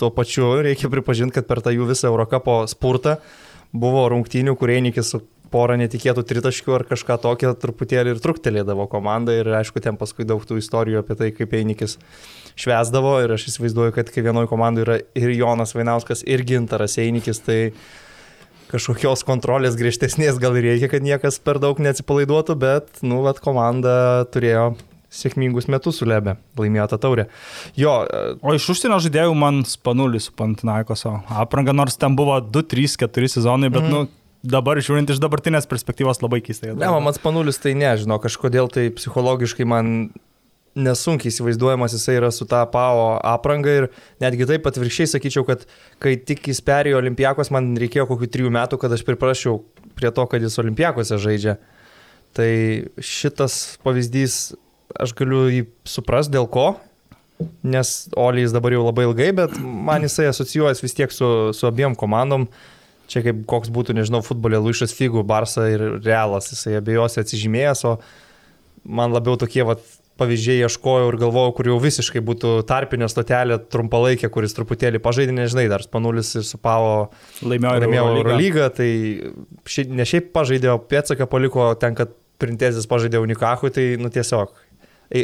tuo 0.00 0.10
pačiu 0.14 0.56
reikia 0.64 0.90
pripažinti, 0.92 1.36
kad 1.38 1.48
per 1.48 1.62
tą 1.64 1.72
jų 1.74 1.88
visą 1.92 2.10
Eurocapo 2.10 2.62
spurtą 2.70 3.16
buvo 3.74 4.04
rungtynių, 4.12 4.56
kur 4.58 4.72
Einikis 4.74 5.14
su 5.14 5.22
porą 5.54 5.76
netikėtų 5.78 6.24
tritaškių 6.26 6.74
ar 6.74 6.84
kažką 6.88 7.16
tokio 7.22 7.52
truputėlį 7.62 8.14
ir 8.14 8.22
truktelėdavo 8.22 8.88
komanda 8.90 9.36
ir 9.36 9.50
aišku, 9.60 9.82
ten 9.82 9.98
paskui 10.00 10.26
daug 10.26 10.42
tų 10.42 10.58
istorijų 10.58 11.02
apie 11.02 11.16
tai, 11.20 11.30
kaip 11.36 11.54
Einikis 11.54 11.98
švesdavo 12.58 13.16
ir 13.22 13.34
aš 13.36 13.48
įsivaizduoju, 13.52 13.94
kad 13.94 14.10
kai 14.10 14.24
vienoje 14.26 14.50
komandoje 14.50 14.86
yra 14.86 14.96
ir 15.18 15.34
Jonas 15.36 15.74
Vainauskas, 15.76 16.24
ir 16.26 16.42
Gintaras 16.46 16.98
Einikis, 17.02 17.42
tai 17.46 17.58
kažkokios 18.70 19.24
kontrolės 19.26 19.76
griežtesnės 19.78 20.40
gal 20.42 20.56
reikia, 20.56 20.88
kad 20.92 21.04
niekas 21.04 21.38
per 21.42 21.60
daug 21.62 21.80
neatsipalaiduotų, 21.82 22.56
bet, 22.60 22.90
nu, 23.06 23.22
vat 23.26 23.40
komanda 23.44 24.24
turėjo 24.34 24.74
sėkmingus 25.14 25.68
metus 25.70 26.00
su 26.00 26.08
Lebe, 26.08 26.36
laimėjo 26.58 26.88
tą 26.90 26.98
taurę. 27.06 27.28
Jo. 27.78 28.00
O 28.42 28.54
iš 28.56 28.66
užsienio 28.74 28.98
žaidėjų 29.04 29.36
man 29.38 29.62
spanulis 29.68 30.28
su 30.28 30.34
Pantinaikoso 30.36 31.20
apranga, 31.30 31.74
nors 31.76 31.98
ten 32.00 32.16
buvo 32.18 32.40
2, 32.42 32.66
3, 32.74 32.98
4 33.06 33.32
sezonai, 33.36 33.70
bet, 33.70 33.86
mm. 33.86 33.92
nu, 33.94 34.24
dabar 34.44 34.80
žiūrint 34.82 35.14
iš 35.14 35.22
dabartinės 35.22 35.68
perspektyvos 35.70 36.20
labai 36.24 36.42
keistai. 36.44 36.74
Ne, 36.76 36.90
man 37.04 37.16
spanulis 37.16 37.60
tai 37.62 37.76
nežino, 37.78 38.18
kažkodėl 38.22 38.68
tai 38.72 38.88
psichologiškai 38.94 39.66
man 39.68 39.94
nesunkiai 40.74 41.30
įsivaizduojamas 41.30 41.94
jisai 41.94 42.16
yra 42.18 42.30
su 42.34 42.46
tą 42.50 42.64
PAO 42.70 43.14
apranga 43.26 43.76
ir 43.78 43.86
netgi 44.22 44.48
taip 44.48 44.66
atvirkščiai 44.70 45.12
sakyčiau, 45.14 45.46
kad 45.46 45.62
kai 46.02 46.16
tik 46.18 46.48
jis 46.50 46.60
perėjo 46.66 46.98
Olimpijakos, 46.98 47.52
man 47.54 47.72
reikėjo 47.78 48.08
kokių 48.10 48.30
trijų 48.34 48.54
metų, 48.54 48.80
kad 48.82 48.94
aš 48.94 49.04
priprašiau 49.06 49.60
prie 49.94 50.10
to, 50.14 50.26
kad 50.30 50.42
jis 50.42 50.58
Olimpijakose 50.62 51.20
žaidžia. 51.22 51.58
Tai 52.34 52.50
šitas 52.98 53.78
pavyzdys 53.86 54.56
aš 54.98 55.14
galiu 55.18 55.46
jį 55.50 55.62
supras 55.86 56.28
dėl 56.30 56.48
ko, 56.50 56.74
nes 57.62 57.94
Olijais 58.18 58.54
dabar 58.54 58.74
jau 58.74 58.84
labai 58.86 59.06
ilgai, 59.08 59.30
bet 59.36 59.56
man 59.62 60.06
jisai 60.06 60.28
asocijuojas 60.30 60.82
vis 60.82 60.94
tiek 60.98 61.14
su, 61.14 61.28
su 61.54 61.70
abiem 61.70 61.94
komandom. 61.98 62.48
Čia 63.10 63.20
kaip 63.20 63.42
koks 63.50 63.68
būtų, 63.68 63.92
nežinau, 63.98 64.22
futbolė 64.24 64.62
Luišas 64.64 64.94
Figų, 64.96 65.26
Barsa 65.28 65.66
ir 65.68 65.82
Realas, 66.00 66.48
jisai 66.54 66.78
abiejose 66.78 67.20
atsižymėjęs, 67.20 67.82
o 67.84 67.98
man 68.84 69.12
labiau 69.12 69.36
tokie 69.40 69.60
vat, 69.68 69.82
pavyzdžiai 70.20 70.62
ieškojau 70.66 71.08
ir 71.10 71.18
galvojau, 71.18 71.54
kur 71.56 71.68
jau 71.72 71.78
visiškai 71.82 72.22
būtų 72.24 72.54
tarpinė 72.68 73.08
stotelė 73.10 73.58
trumpalaikė, 73.72 74.30
kuris 74.32 74.54
truputėlį 74.56 75.00
pažaidė, 75.02 75.34
nežinai, 75.34 75.66
dar 75.72 75.82
Spanulis 75.82 76.30
ir 76.38 76.46
su 76.46 76.60
Pavo 76.62 77.08
laimėjo 77.42 78.12
Eurolygą, 78.12 78.68
tai 78.76 78.90
ši, 79.66 79.88
ne 79.90 80.06
šiaip 80.08 80.30
pažaidė, 80.36 80.70
pėtsaką 80.90 81.26
paliko 81.30 81.72
ten, 81.80 81.98
kad 81.98 82.14
Printezis 82.42 82.86
pažaidė 82.90 83.20
Unikachui, 83.22 83.70
tai 83.74 83.84
nu 83.98 84.10
tiesiog 84.12 84.54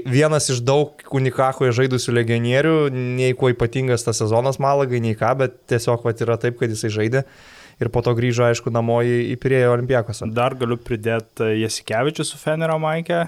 vienas 0.07 0.51
iš 0.53 0.61
daug 0.67 1.01
Unikachoje 1.17 1.73
žaidusių 1.75 2.15
legionierių, 2.21 2.75
nei 2.93 3.33
kuo 3.39 3.51
ypatingas 3.51 4.05
tas 4.07 4.21
sezonas 4.23 4.61
Malagai, 4.63 5.01
nei 5.03 5.17
ką, 5.19 5.33
bet 5.41 5.57
tiesiog 5.71 6.05
vat, 6.07 6.21
yra 6.23 6.39
taip, 6.41 6.61
kad 6.61 6.71
jisai 6.71 6.93
žaidė. 6.95 7.25
Ir 7.81 7.89
po 7.89 8.03
to 8.05 8.13
grįžo, 8.13 8.45
aišku, 8.45 8.69
namo 8.75 8.99
į, 9.01 9.33
į 9.33 9.37
Pirėjo 9.41 9.73
olimpijakose. 9.73 10.29
Dar 10.37 10.53
galiu 10.61 10.77
pridėti 10.77 11.55
Jasikevičius 11.63 12.35
su 12.35 12.41
Fenerio 12.41 12.77
Maikė. 12.83 13.23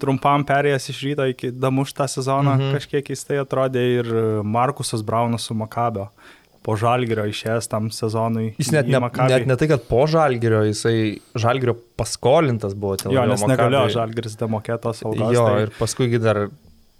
Trumpam 0.00 0.46
perėjęs 0.48 0.88
iš 0.92 1.00
ryto 1.06 1.26
iki 1.30 1.52
damuš 1.52 1.92
tą 1.98 2.08
sezoną, 2.10 2.56
mhm. 2.58 2.76
kažkiek 2.78 3.04
keistai 3.10 3.40
atrodė 3.42 3.82
ir 3.98 4.14
Markusas 4.44 5.04
Braunas 5.06 5.48
su 5.48 5.58
Makabio 5.58 6.08
po 6.62 6.76
žalgerio 6.78 7.24
išėjęs 7.26 7.68
tam 7.70 7.88
sezonui. 7.94 8.52
Jis 8.60 8.70
net 8.74 8.90
ne, 8.90 9.00
net 9.02 9.48
ne 9.50 9.56
tai, 9.58 9.68
kad 9.72 9.86
po 9.88 10.04
žalgerio, 10.10 10.62
jisai 10.68 10.96
žalgerio 11.34 11.74
paskolintas 11.98 12.76
buvo. 12.78 12.98
Jo, 13.10 13.24
nes 13.26 13.42
negalėjo 13.50 13.88
žalgeris 13.96 14.38
demokėtos 14.40 15.02
algos. 15.02 15.34
Jo, 15.34 15.46
tai... 15.50 15.64
ir 15.66 15.74
paskui 15.78 16.10
dar 16.22 16.44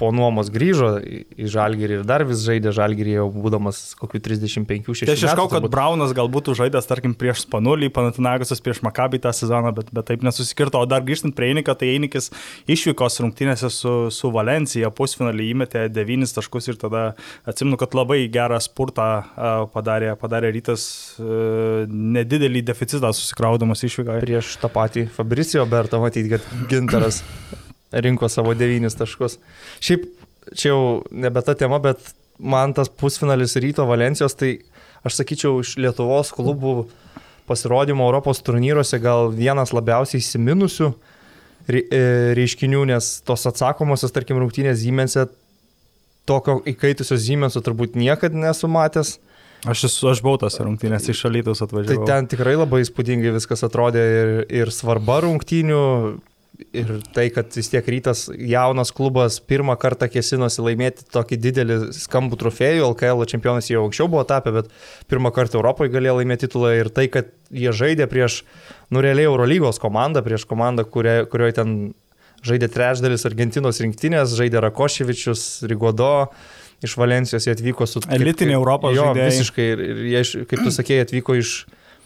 po 0.03 0.11
nuomos 0.11 0.49
grįžo 0.51 0.97
į 0.99 1.47
Žalgirį 1.53 2.01
ir 2.01 2.07
dar 2.09 2.25
vis 2.27 2.43
žaidė 2.43 2.73
Žalgirį 2.75 3.13
jau 3.21 3.29
būdamas 3.31 3.93
kokiu 4.01 4.19
35-6 4.25 5.07
tai 5.07 5.15
aš 5.15 5.27
iškau, 5.29 5.47
kad 5.53 5.69
Braunas 5.71 6.15
galbūt 6.17 6.51
žaidęs, 6.59 6.89
tarkim, 6.91 7.15
prieš 7.19 7.45
Spanulį, 7.45 7.93
Panatinagusas 7.95 8.63
prieš 8.65 8.83
Makabį 8.83 9.23
tą 9.23 9.31
sezoną, 9.37 9.71
bet, 9.77 9.93
bet 9.95 10.09
taip 10.11 10.27
nesusikirto. 10.27 10.83
O 10.83 10.89
dar 10.91 11.05
grįžtant 11.07 11.37
prie 11.39 11.53
Einikio, 11.53 11.77
tai 11.79 11.93
Einikis 11.95 12.33
išvykos 12.67 13.21
rungtynėse 13.23 13.71
su, 13.71 13.95
su 14.11 14.33
Valencija 14.35 14.91
pusfinalį 14.91 15.49
įmetė 15.55 15.87
9 15.95 16.35
taškus 16.35 16.73
ir 16.73 16.81
tada 16.83 17.05
atsimenu, 17.47 17.79
kad 17.79 17.95
labai 17.95 18.25
gerą 18.33 18.59
spurtą 18.65 19.09
padarė, 19.75 20.17
padarė 20.19 20.51
rytas 20.59 20.85
nedidelį 21.89 22.67
deficitą 22.73 23.15
susikraudamas 23.15 23.87
išvyką. 23.87 24.19
Prieš 24.27 24.57
tą 24.63 24.73
patį 24.73 25.07
Fabricio 25.15 25.67
Bertą 25.71 26.03
matyti, 26.03 26.35
kad 26.35 26.67
gintaras 26.73 27.23
rinko 27.93 28.29
savo 28.33 28.55
devynis 28.57 28.97
taškus. 28.99 29.39
Šiaip 29.85 30.09
čia 30.57 30.73
jau 30.73 30.83
nebe 31.11 31.43
ta 31.45 31.55
tema, 31.59 31.79
bet 31.83 32.13
man 32.39 32.75
tas 32.75 32.91
pusfinalis 32.91 33.57
ryto 33.61 33.87
Valencijos, 33.89 34.35
tai 34.39 34.57
aš 35.07 35.21
sakyčiau, 35.21 35.61
iš 35.63 35.77
Lietuvos 35.81 36.33
klubų 36.35 36.87
pasirodymo 37.49 38.07
Europos 38.07 38.43
turnyruose 38.45 38.99
gal 39.03 39.33
vienas 39.35 39.75
labiausiai 39.75 40.23
įsiminusių 40.23 40.93
e, 41.69 41.83
reiškinių, 42.39 42.85
nes 42.93 43.17
tos 43.27 43.47
atsakomosios, 43.51 44.15
tarkim, 44.15 44.41
rungtynės 44.43 44.81
Zymense, 44.83 45.27
tokio 46.29 46.61
įkaitusio 46.71 47.19
Zymenso 47.19 47.63
turbūt 47.65 47.99
niekada 47.99 48.39
nesu 48.39 48.71
matęs. 48.71 49.19
Aš, 49.63 49.85
esu, 49.87 50.09
aš 50.11 50.19
buvau 50.25 50.41
tas 50.43 50.57
rungtynės 50.59 51.05
iš 51.13 51.21
šalytos 51.23 51.63
atvažiavau. 51.63 52.03
Tai 52.03 52.09
ten 52.09 52.27
tikrai 52.31 52.57
labai 52.59 52.81
įspūdingai 52.83 53.31
viskas 53.37 53.63
atrodė 53.63 54.03
ir, 54.03 54.31
ir 54.63 54.73
svarba 54.75 55.21
rungtynių, 55.23 55.83
ir 56.73 56.91
tai, 57.15 57.27
kad 57.33 57.53
vis 57.57 57.71
tiek 57.73 57.87
rytas 57.95 58.27
jaunas 58.37 58.93
klubas 58.95 59.39
pirmą 59.41 59.77
kartą 59.81 60.09
kėsinosi 60.13 60.63
laimėti 60.65 61.07
tokį 61.13 61.39
didelį 61.47 61.79
skambų 61.97 62.39
trofėjų, 62.43 62.85
LKL 62.93 63.25
čempionas 63.31 63.71
jau 63.71 63.85
anksčiau 63.87 64.09
buvo 64.13 64.25
tapę, 64.29 64.53
bet 64.55 64.71
pirmą 65.11 65.33
kartą 65.35 65.61
Europoje 65.61 65.93
galėjo 65.95 66.19
laimėti 66.21 66.47
titulą 66.47 66.75
ir 66.79 66.93
tai, 66.95 67.09
kad 67.13 67.33
jie 67.51 67.73
žaidė 67.77 68.09
prieš, 68.11 68.43
nu 68.93 69.03
realiai 69.05 69.31
Eurolygos 69.31 69.81
komandą, 69.83 70.25
prieš 70.25 70.47
komandą, 70.49 70.87
kurioje, 70.89 71.27
kurioje 71.33 71.59
ten 71.61 71.77
žaidė 72.47 72.69
trečdalis 72.73 73.27
Argentinos 73.29 73.81
rinktinės, 73.83 74.35
žaidė 74.39 74.63
Rakoševičius, 74.67 75.63
Rigodo. 75.71 76.33
Iš 76.83 76.97
Valencijos 76.99 77.45
jie 77.47 77.53
atvyko 77.55 77.87
su... 77.87 78.01
Elitinė 78.11 78.57
Europos 78.57 78.97
jo, 78.97 79.05
žaidėjai. 79.07 79.29
Visiškai, 79.31 79.67
ir 79.71 80.01
jie, 80.11 80.23
kaip 80.51 80.65
tu 80.67 80.73
sakėjai, 80.75 81.05
atvyko 81.07 81.37
iš 81.39 81.53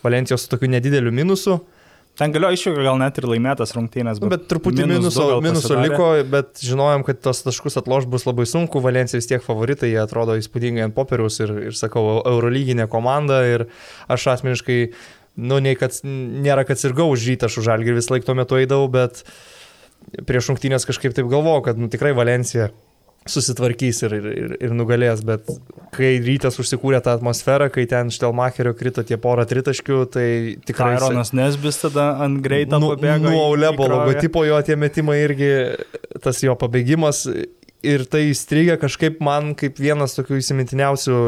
Valencijos 0.04 0.44
su 0.44 0.50
tokiu 0.52 0.68
nedideliu 0.68 1.14
minusu. 1.16 1.62
Ten 2.16 2.32
galėjo 2.32 2.56
išvyko 2.56 2.84
gal 2.86 2.96
net 3.00 3.18
ir 3.20 3.26
laimėtas 3.28 3.74
rungtynės. 3.76 4.20
Bet, 4.22 4.30
bet 4.32 4.46
truputį 4.48 4.86
minus 4.86 5.02
minuso, 5.02 5.26
minuso 5.44 5.76
liko, 5.76 6.06
bet 6.32 6.62
žinojom, 6.64 7.04
kad 7.04 7.20
tos 7.26 7.42
taškus 7.44 7.76
atloš 7.82 8.06
bus 8.12 8.24
labai 8.24 8.46
sunku, 8.48 8.80
Valencija 8.84 9.20
vis 9.20 9.28
tiek 9.28 9.44
favoritai, 9.44 9.90
jie 9.92 10.00
atrodo 10.00 10.38
įspūdingai 10.40 10.86
ant 10.86 10.96
popieriaus 10.96 11.36
ir, 11.44 11.52
ir 11.68 11.76
sakau, 11.76 12.22
eurolyginė 12.22 12.88
komanda 12.92 13.42
ir 13.44 13.66
aš 14.08 14.30
asmeniškai, 14.38 14.78
nu, 15.44 15.60
nei 15.60 15.76
kad 15.76 16.00
nėra, 16.08 16.64
kad 16.68 16.80
sirgau 16.80 17.10
už 17.12 17.28
rytą, 17.34 17.52
už 17.52 17.68
žalgį 17.68 17.98
vis 17.98 18.08
laik 18.12 18.24
tuo 18.24 18.38
metu 18.38 18.56
eidavau, 18.56 18.88
bet 18.92 19.26
prieš 20.24 20.54
rungtynės 20.54 20.88
kažkaip 20.88 21.12
taip 21.12 21.28
galvojau, 21.28 21.66
kad 21.68 21.80
nu, 21.80 21.92
tikrai 21.92 22.16
Valencija 22.16 22.70
susitvarkys 23.30 24.02
ir, 24.06 24.14
ir, 24.16 24.54
ir 24.68 24.74
nugalės, 24.76 25.22
bet 25.26 25.48
kai 25.96 26.16
rytas 26.22 26.58
užsikūrė 26.62 27.00
tą 27.04 27.16
atmosferą, 27.16 27.68
kai 27.72 27.86
ten 27.90 28.12
Štelmacherio 28.14 28.74
krito 28.78 29.04
tie 29.06 29.18
porą 29.20 29.46
tritaškių, 29.48 29.98
tai 30.12 30.28
tikrai... 30.68 30.94
Ironas 30.98 31.32
Nesbis 31.36 31.80
tada 31.82 32.12
ant 32.24 32.40
greitą 32.44 32.80
nu, 32.82 32.92
pabėgo. 32.94 33.30
Nuo 33.30 33.50
Ulebo 33.54 33.88
logotipo 33.90 34.44
jo 34.46 34.60
tie 34.66 34.78
metimai 34.80 35.18
irgi, 35.24 35.52
tas 36.24 36.42
jo 36.44 36.56
pabėgimas 36.58 37.24
ir 37.86 38.06
tai 38.10 38.26
įstrigė 38.30 38.78
kažkaip 38.82 39.20
man 39.24 39.54
kaip 39.58 39.80
vienas 39.80 40.16
tokių 40.16 40.40
įsimintiniausių 40.40 41.18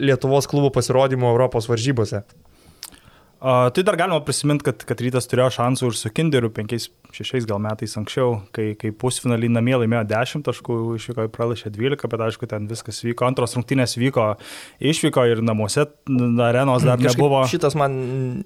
Lietuvos 0.00 0.48
klubų 0.50 0.72
pasirodymų 0.76 1.28
Europos 1.32 1.68
varžybose. 1.70 2.24
Uh, 3.40 3.70
tai 3.72 3.82
dar 3.82 3.96
galima 3.96 4.20
prisiminti, 4.20 4.66
kad, 4.66 4.82
kad 4.84 5.00
rytas 5.00 5.24
turėjo 5.30 5.46
šansų 5.54 5.88
ir 5.88 5.94
su 5.96 6.10
Kinderiu 6.12 6.50
5-6 6.52 7.46
gal 7.48 7.62
metais 7.64 7.96
anksčiau, 7.96 8.34
kai, 8.52 8.74
kai 8.76 8.90
pusfinalį 8.92 9.48
namie 9.54 9.78
laimėjo 9.80 10.02
10 10.10 10.44
taškų, 10.44 10.76
išvyko 10.98 11.24
į 11.24 11.30
pralašę 11.32 11.72
12, 11.72 12.10
bet 12.12 12.24
aišku, 12.26 12.50
ten 12.50 12.68
viskas 12.68 13.00
vyko. 13.00 13.24
Antros 13.30 13.56
rungtynės 13.56 13.96
vyko, 13.96 14.26
išvyko 14.92 15.24
ir 15.32 15.40
namuose, 15.40 15.86
arenos 16.50 16.84
dar 16.84 17.00
Kažkaip 17.00 17.16
nebuvo. 17.16 17.40
Šitas 17.48 17.78
man 17.80 17.96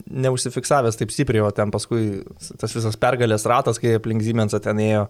neužsifiksavęs 0.06 1.02
taip 1.02 1.10
stipriai, 1.16 1.42
o 1.42 1.50
ten 1.50 1.74
paskui 1.74 2.22
tas 2.62 2.78
visas 2.78 2.94
pergalės 2.94 3.50
ratas, 3.50 3.82
kai 3.82 3.96
aplink 3.98 4.22
Siemensą 4.22 4.62
ten 4.62 4.78
ėjo 4.78 5.08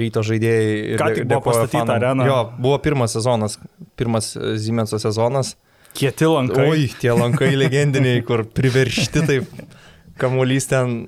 ryto 0.00 0.24
žaidėjai. 0.24 0.96
Ką 0.96 1.14
tik 1.18 1.28
buvo 1.28 1.44
pastatyta 1.50 2.00
arena. 2.00 2.24
Jo, 2.24 2.44
buvo 2.56 2.80
pirmas 2.80 3.20
sezonas, 3.20 3.60
pirmas 4.00 4.32
Siemenso 4.32 4.96
sezonas. 5.02 5.58
Kieti 5.96 6.28
lankai. 6.30 6.68
Oi, 6.70 6.84
tie 7.00 7.14
lankai 7.16 7.54
legendiniai, 7.58 8.22
kur 8.26 8.44
priveršti 8.46 9.24
taip, 9.26 9.48
kamuolys 10.20 10.68
ten, 10.70 11.00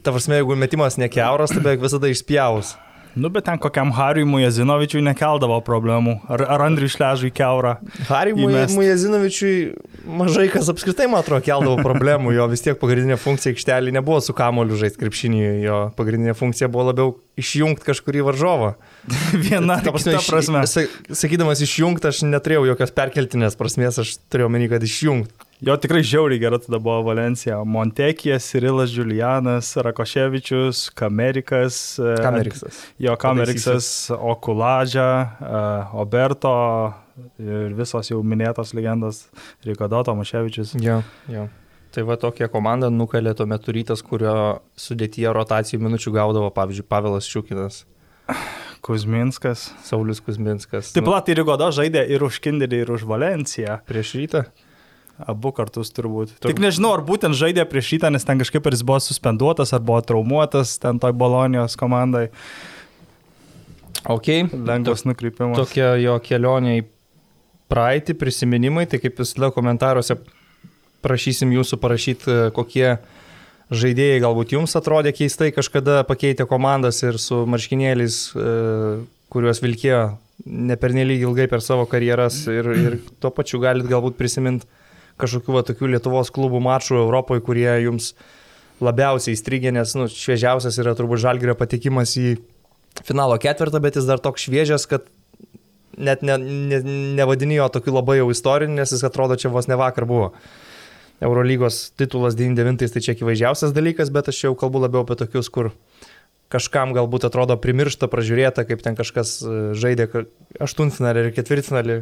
ta 0.00 0.14
prasme, 0.14 0.40
jeigu 0.40 0.56
metimas 0.58 0.96
nekeuras, 1.00 1.52
tai 1.52 1.60
beveik 1.64 1.84
visada 1.84 2.10
išspjaus. 2.10 2.76
Nu, 3.12 3.28
bet 3.28 3.44
ten 3.44 3.58
kokiam 3.60 3.90
Hariui 3.92 4.24
Mujezinovičiui 4.24 5.02
nekeldavo 5.04 5.58
problemų. 5.66 6.14
Ar, 6.32 6.46
ar 6.54 6.62
Andriui 6.64 6.88
Šležui 6.88 7.28
keurą. 7.34 7.74
Hariui 8.08 8.48
Mujezinovičiui 8.72 9.56
mažai 10.08 10.46
kas 10.52 10.70
apskritai, 10.72 11.10
man 11.12 11.20
atrodo, 11.20 11.44
keldavo 11.44 11.76
problemų. 11.84 12.32
Jo 12.32 12.48
vis 12.48 12.64
tiek 12.64 12.78
pagrindinė 12.80 13.18
funkcija 13.20 13.52
aikštelė 13.52 13.92
nebuvo 13.92 14.22
su 14.24 14.32
kamoliu 14.36 14.80
žaisti 14.80 15.02
krepšinį. 15.02 15.44
Jo 15.60 15.82
pagrindinė 15.98 16.32
funkcija 16.38 16.70
buvo 16.72 16.88
labiau 16.88 17.14
išjungti 17.36 17.84
kažkurį 17.90 18.24
varžovą. 18.30 18.72
Viena, 19.44 19.78
ta 19.82 19.90
prasme, 19.90 20.14
iš, 20.18 20.28
prasme. 20.30 20.62
Sakydamas 21.18 21.62
išjungti, 21.64 22.10
aš 22.12 22.22
neturėjau 22.28 22.66
jokios 22.70 22.92
perkeltinės 22.94 23.56
prasmės, 23.58 23.98
aš 24.02 24.14
turėjau 24.30 24.50
menį, 24.52 24.68
kad 24.74 24.86
išjungti. 24.86 25.48
Jo 25.62 25.76
tikrai 25.78 26.00
žiauriai 26.02 26.40
gera 26.42 26.58
tada 26.58 26.80
buvo 26.82 27.04
Valencija. 27.06 27.60
Montekija, 27.62 28.40
Sirilas 28.42 28.90
Julianas, 28.90 29.68
Rakoševičius, 29.78 30.88
Kamerikas. 30.98 31.78
E, 32.02 32.16
Kameriksas. 32.18 32.80
Jo, 33.02 33.14
Kameriksas, 33.14 33.86
Okuladžia, 34.16 35.06
e, 35.38 35.62
Oberto 36.02 36.56
ir 37.38 37.76
visos 37.78 38.10
jau 38.10 38.18
minėtos 38.26 38.74
legendos, 38.74 39.28
Rikodo 39.66 40.02
Tomaševičius. 40.08 40.74
Jo, 40.82 40.98
jo. 41.30 41.46
Tai 41.92 42.06
va 42.08 42.16
tokia 42.16 42.48
komanda 42.50 42.88
nukalė 42.90 43.34
tuo 43.36 43.46
metu 43.46 43.74
rytas, 43.76 44.02
kurio 44.02 44.34
sudėtyje 44.80 45.30
rotacijų 45.36 45.82
minučių 45.84 46.14
gaudavo, 46.14 46.48
pavyzdžiui, 46.56 46.88
Pavelas 46.88 47.28
Šiukinas, 47.28 47.82
Kuzminskas. 48.82 49.68
Saulis 49.86 50.20
Kuzminskas. 50.20 50.90
Taip 50.92 51.04
Nu, 51.06 51.12
pat 51.14 51.28
ir 51.30 51.42
Goda 51.46 51.70
žaidė 51.74 52.02
ir 52.10 52.22
už 52.26 52.40
Kinderį, 52.42 52.82
ir 52.82 52.90
už 52.96 53.04
Valenciją. 53.06 53.78
prieš 53.86 54.14
rytą. 54.18 54.44
Abu 55.22 55.52
kartus 55.54 55.92
turbūt. 55.94 56.32
Tur- 56.40 56.50
Tik 56.50 56.58
nežinau, 56.58 56.90
ar 56.96 57.02
būtent 57.06 57.36
žaidė 57.38 57.62
prieš 57.70 57.92
šitą, 57.94 58.10
nes 58.10 58.24
ten 58.26 58.40
kažkaip 58.40 58.64
ir 58.66 58.72
jis 58.74 58.82
buvo 58.82 58.98
suspenduotas, 58.98 59.70
ar 59.72 59.80
buvo 59.80 60.00
traumuotas 60.02 60.78
ten 60.82 60.98
toj 60.98 61.12
Bolonijos 61.12 61.76
komandai. 61.78 62.30
Ok. 64.08 64.26
Lengvas 64.66 65.04
nukrypimas. 65.06 65.56
Tokia 65.60 65.92
jo 66.02 66.16
kelionė 66.24 66.80
į 66.80 66.84
praeitį, 67.70 68.16
prisiminimai, 68.18 68.88
tai 68.90 68.98
kaip 68.98 69.20
visada 69.22 69.52
komentaruose 69.54 70.16
prašysim 71.02 71.52
jūsų 71.54 71.78
parašyti, 71.82 72.26
e, 72.30 72.50
kokie 72.54 72.98
žaidėjai 73.72 74.20
galbūt 74.22 74.54
jums 74.56 74.76
atrodė 74.78 75.14
keistai 75.16 75.50
kažkada 75.54 76.02
pakeitė 76.08 76.46
komandas 76.48 77.00
ir 77.04 77.18
su 77.20 77.42
marškinėliais, 77.48 78.18
e, 78.36 78.52
kuriuos 79.32 79.62
vilkėjo 79.64 80.02
nepernelyg 80.46 81.24
ilgai 81.24 81.48
per 81.50 81.62
savo 81.64 81.86
karjeras 81.88 82.42
ir, 82.50 82.68
ir 82.74 82.98
tuo 83.22 83.30
pačiu 83.34 83.60
galit 83.62 83.88
galbūt 83.88 84.18
prisiminti 84.18 84.68
kažkokių 85.20 85.54
va, 85.54 85.62
tokių 85.66 85.92
Lietuvos 85.94 86.32
klubų 86.34 86.60
mačų 86.64 86.98
Europoje, 87.04 87.44
kurie 87.44 87.68
jums 87.84 88.12
labiausiai 88.82 89.36
įstrigė, 89.36 89.70
nes 89.74 89.94
nu, 89.94 90.08
šviežiausias 90.10 90.78
yra 90.82 90.96
turbūt 90.98 91.22
Žalgirio 91.22 91.54
patikimas 91.58 92.16
į 92.18 92.36
finalo 93.06 93.36
ketvirtą, 93.40 93.80
bet 93.82 93.98
jis 94.00 94.08
dar 94.08 94.22
toks 94.22 94.48
šviežias, 94.48 94.88
kad 94.90 95.06
net 95.96 96.24
ne, 96.26 96.36
ne, 96.40 96.80
nevadini 97.20 97.58
jo 97.60 97.68
tokiu 97.72 97.94
labai 97.94 98.18
jau 98.18 98.30
istoriniu, 98.32 98.80
nes 98.80 98.92
jis 98.94 99.04
atrodo 99.06 99.36
čia 99.38 99.52
vos 99.52 99.68
ne 99.70 99.78
vakar 99.78 100.08
buvo. 100.08 100.32
Eurolygos 101.22 101.92
titulas 101.98 102.34
99 102.38 102.92
tai 102.94 103.02
čia 103.04 103.14
akivaizdžiausias 103.16 103.74
dalykas, 103.76 104.10
bet 104.14 104.30
aš 104.32 104.40
jau 104.48 104.54
kalbu 104.58 104.82
labiau 104.82 105.04
apie 105.06 105.16
tokius, 105.20 105.50
kur 105.52 105.70
kažkam 106.52 106.92
galbūt 106.96 107.24
atrodo 107.28 107.56
primiršta, 107.60 108.08
pražiūrėta, 108.12 108.66
kaip 108.68 108.82
ten 108.84 108.98
kažkas 108.98 109.38
e, 109.40 109.60
žaidė 109.78 110.08
aštuntfinalį 110.60 111.22
ir 111.28 111.30
ketvirtfinalį 111.36 111.96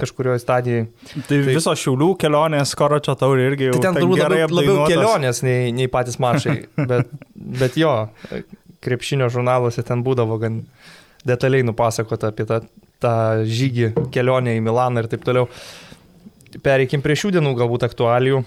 kažkurioje 0.00 0.40
stadijoje. 0.42 0.86
Tai, 0.88 1.22
Tai- 1.28 1.40
tai 1.44 1.54
viso 1.54 1.74
šiaulių 1.76 2.10
kelionės, 2.20 2.72
karo 2.78 2.98
čia 3.04 3.14
tauri 3.20 3.46
irgi 3.50 3.68
jau 3.68 3.76
Tai 3.76 3.82
ten 3.86 3.98
turbūt 4.00 4.22
labiau, 4.24 4.48
labiau 4.58 4.86
kelionės 4.88 5.42
nei, 5.44 5.72
nei 5.76 5.88
patys 5.92 6.16
mačai, 6.22 6.62
bet, 6.90 7.12
bet 7.36 7.76
jo, 7.80 7.92
krepšinio 8.84 9.28
žurnaluose 9.32 9.84
ten 9.84 10.04
būdavo 10.04 10.40
gan 10.40 10.62
detaliai 11.28 11.66
nupasakota 11.68 12.32
apie 12.32 12.46
tą, 12.48 12.62
tą 13.00 13.14
žygį, 13.44 13.92
kelionę 14.14 14.56
į 14.56 14.64
Milaną 14.64 15.04
ir 15.04 15.10
taip 15.12 15.24
toliau. 15.26 15.50
Pereikim 16.64 17.02
prie 17.04 17.14
šių 17.18 17.30
dienų 17.36 17.54
galbūt 17.60 17.84
aktualijų. 17.86 18.42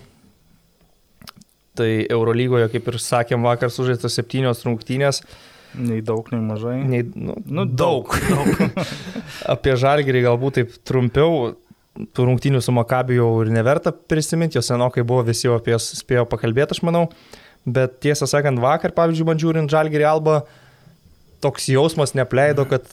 Tai 1.73 1.89
Eurolygoje, 2.13 2.67
kaip 2.75 2.87
ir 2.91 2.99
sakėm, 3.01 3.45
vakar 3.47 3.71
sužaistos 3.73 4.13
septynios 4.19 4.61
rungtynės. 4.67 5.23
Nei 5.73 6.03
daug, 6.05 6.27
nei 6.29 6.41
mažai. 6.45 6.75
Nei, 6.85 7.01
nu, 7.17 7.33
Nu, 7.49 7.63
daug. 7.65 8.11
daug. 8.29 8.83
apie 9.55 9.73
žalgerį 9.79 10.25
galbūt 10.27 10.59
taip 10.59 10.75
trumpiau. 10.85 11.55
Tų 11.93 12.25
rungtynių 12.25 12.59
su 12.65 12.73
Makabiju 12.73 13.21
jau 13.21 13.31
ir 13.43 13.51
neverta 13.53 13.91
prisiminti, 13.93 14.57
jos 14.57 14.69
senokai 14.69 15.03
buvo, 15.05 15.21
visi 15.27 15.45
jau 15.45 15.59
apie 15.59 15.75
jas 15.75 15.91
spėjo 15.99 16.23
pakalbėti, 16.29 16.73
aš 16.77 16.81
manau. 16.85 17.03
Bet 17.69 17.99
tiesą 18.01 18.25
sakant, 18.29 18.57
vakar, 18.61 18.93
pavyzdžiui, 18.97 19.27
man 19.29 19.41
žiūrint 19.41 19.69
žalgerį 19.73 20.07
alba, 20.09 20.39
toks 21.45 21.69
jausmas 21.69 22.15
nepleido, 22.17 22.65
kad 22.69 22.89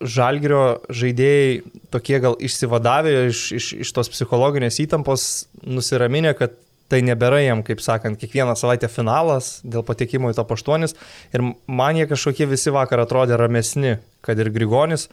žalgerio 0.00 0.80
žaidėjai 0.88 1.60
tokie 1.92 2.18
gal 2.22 2.36
išsivadavę 2.40 3.14
iš, 3.28 3.44
iš, 3.56 3.70
iš 3.84 3.92
tos 3.96 4.10
psichologinės 4.12 4.80
įtampos, 4.82 5.26
nusiraminę, 5.64 6.32
kad 6.38 6.56
tai 6.90 7.02
nebėra 7.06 7.38
jam, 7.44 7.62
kaip 7.66 7.82
sakant, 7.84 8.18
kiekvieną 8.18 8.56
savaitę 8.58 8.88
finalas 8.90 9.60
dėl 9.62 9.84
patekimo 9.86 10.32
į 10.32 10.38
top 10.38 10.56
8 10.56 10.88
ir 10.90 11.44
man 11.70 11.98
jie 12.00 12.08
kažkokie 12.10 12.48
visi 12.50 12.72
vakar 12.74 13.04
atrodė 13.04 13.38
ramesni, 13.38 13.98
kad 14.26 14.40
ir 14.42 14.50
Grigonis, 14.54 15.06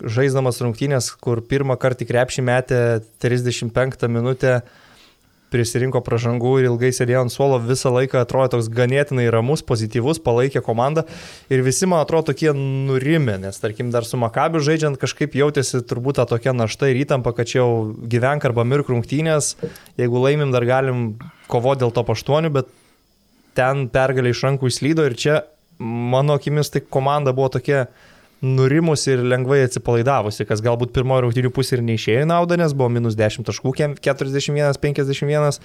žaisdamas 0.00 0.62
rungtynės, 0.64 1.10
kur 1.20 1.42
pirmą 1.44 1.76
kartą 1.80 2.08
krepšį 2.08 2.46
metė 2.46 2.80
35 3.20 4.08
minutę, 4.08 4.60
prisirinko 5.50 6.00
pražangų 6.06 6.52
ir 6.60 6.68
ilgai 6.70 6.90
sėdėjo 6.94 7.24
ant 7.26 7.34
suolo, 7.34 7.58
visą 7.62 7.92
laiką 7.94 8.22
atrodė 8.22 8.54
toks 8.54 8.70
ganėtinai 8.74 9.26
ramus, 9.32 9.62
pozityvus, 9.66 10.22
palaikė 10.24 10.62
komandą 10.64 11.04
ir 11.52 11.64
visi, 11.66 11.88
man 11.90 12.04
atrodo, 12.04 12.30
tokie 12.30 12.52
nurimė, 12.56 13.38
nes 13.42 13.60
tarkim 13.62 13.92
dar 13.94 14.06
su 14.06 14.20
Makabiu 14.20 14.62
žaidžiant 14.64 15.00
kažkaip 15.00 15.34
jautėsi 15.38 15.82
turbūt 15.90 16.20
ta 16.20 16.26
tokia 16.30 16.54
našta 16.56 16.90
ir 16.90 17.02
įtampa, 17.04 17.34
kad 17.36 17.50
čia 17.50 17.62
jau 17.62 17.70
gyvenk 18.10 18.46
arba 18.48 18.66
mirk 18.68 18.90
rungtynės, 18.92 19.56
jeigu 20.00 20.22
laimim 20.22 20.54
dar 20.54 20.66
galim 20.68 21.08
kovoti 21.50 21.84
dėl 21.84 21.94
to 21.94 22.06
paštuonių, 22.06 22.52
bet 22.60 22.70
ten 23.58 23.88
pergalė 23.92 24.34
iš 24.34 24.44
rankų 24.46 24.70
įslydo 24.70 25.08
ir 25.08 25.18
čia, 25.18 25.42
mano 25.80 26.36
akimis, 26.38 26.70
tai 26.70 26.84
komanda 26.84 27.34
buvo 27.36 27.50
tokia 27.56 27.88
nurimusi 28.40 29.14
ir 29.14 29.24
lengvai 29.28 29.60
atsipalaidavusi, 29.66 30.46
kas 30.48 30.62
galbūt 30.64 30.94
pirmojo 30.96 31.26
rungtynių 31.26 31.52
pusė 31.54 31.76
ir 31.76 31.84
neišėjo 31.84 32.24
į 32.24 32.30
naudą, 32.30 32.56
nes 32.60 32.72
buvo 32.76 32.88
minus 32.92 33.18
10 33.18 33.44
taškų, 33.48 33.74
41-51, 34.00 35.60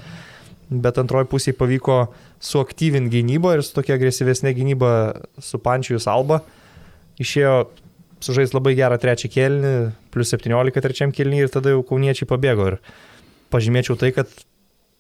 bet 0.84 1.00
antroji 1.00 1.30
pusė 1.32 1.54
pavyko 1.56 2.00
suaktyvinti 2.44 3.14
gynybą 3.20 3.56
ir 3.56 3.64
su 3.64 3.76
tokia 3.78 3.96
agresyvesnė 4.00 4.56
gynyba 4.58 4.92
su 5.40 5.62
Pančiujus 5.64 6.10
Alba 6.12 6.42
išėjo 7.22 7.56
sužais 8.26 8.54
labai 8.56 8.74
gerą 8.78 8.98
trečią 9.00 9.30
kelnį, 9.32 9.74
plus 10.12 10.34
17 10.34 10.84
trečiam 10.84 11.14
kelnį 11.16 11.46
ir 11.46 11.54
tada 11.54 11.76
jau 11.76 11.84
kauniečiai 11.86 12.28
pabėgo. 12.28 12.74
Ir 12.74 12.80
pažymėčiau 13.54 13.98
tai, 14.00 14.12
kad 14.16 14.32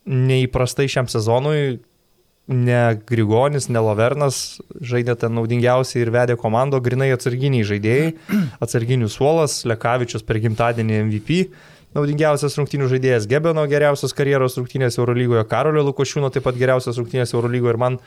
neįprastai 0.05 0.87
šiam 0.91 1.09
sezonui 1.11 1.79
ne 2.47 2.81
Grigonis, 3.09 3.67
ne 3.73 3.81
Lavernas 3.81 4.59
žaidė 4.81 5.15
ten 5.21 5.33
naudingiausiai 5.37 6.03
ir 6.03 6.11
vedė 6.13 6.35
komando, 6.37 6.79
grinai 6.83 7.09
atsarginiai 7.15 7.65
žaidėjai, 7.65 8.11
atsarginių 8.63 9.09
suolas, 9.09 9.63
Lekavičius 9.65 10.25
per 10.25 10.39
gimtadienį 10.43 11.01
MVP, 11.07 11.39
naudingiausias 11.97 12.57
rungtynių 12.59 12.91
žaidėjas 12.91 13.25
Gebeno, 13.31 13.65
geriausias 13.71 14.13
karjeros 14.13 14.59
rungtynės 14.59 14.99
Eurolygoje, 14.99 15.47
Karolio 15.49 15.85
Lukošiūno 15.89 16.29
taip 16.33 16.45
pat 16.45 16.59
geriausias 16.59 16.99
rungtynės 17.01 17.33
Eurolygoje 17.33 17.75
ir 17.75 17.81
man 17.81 17.99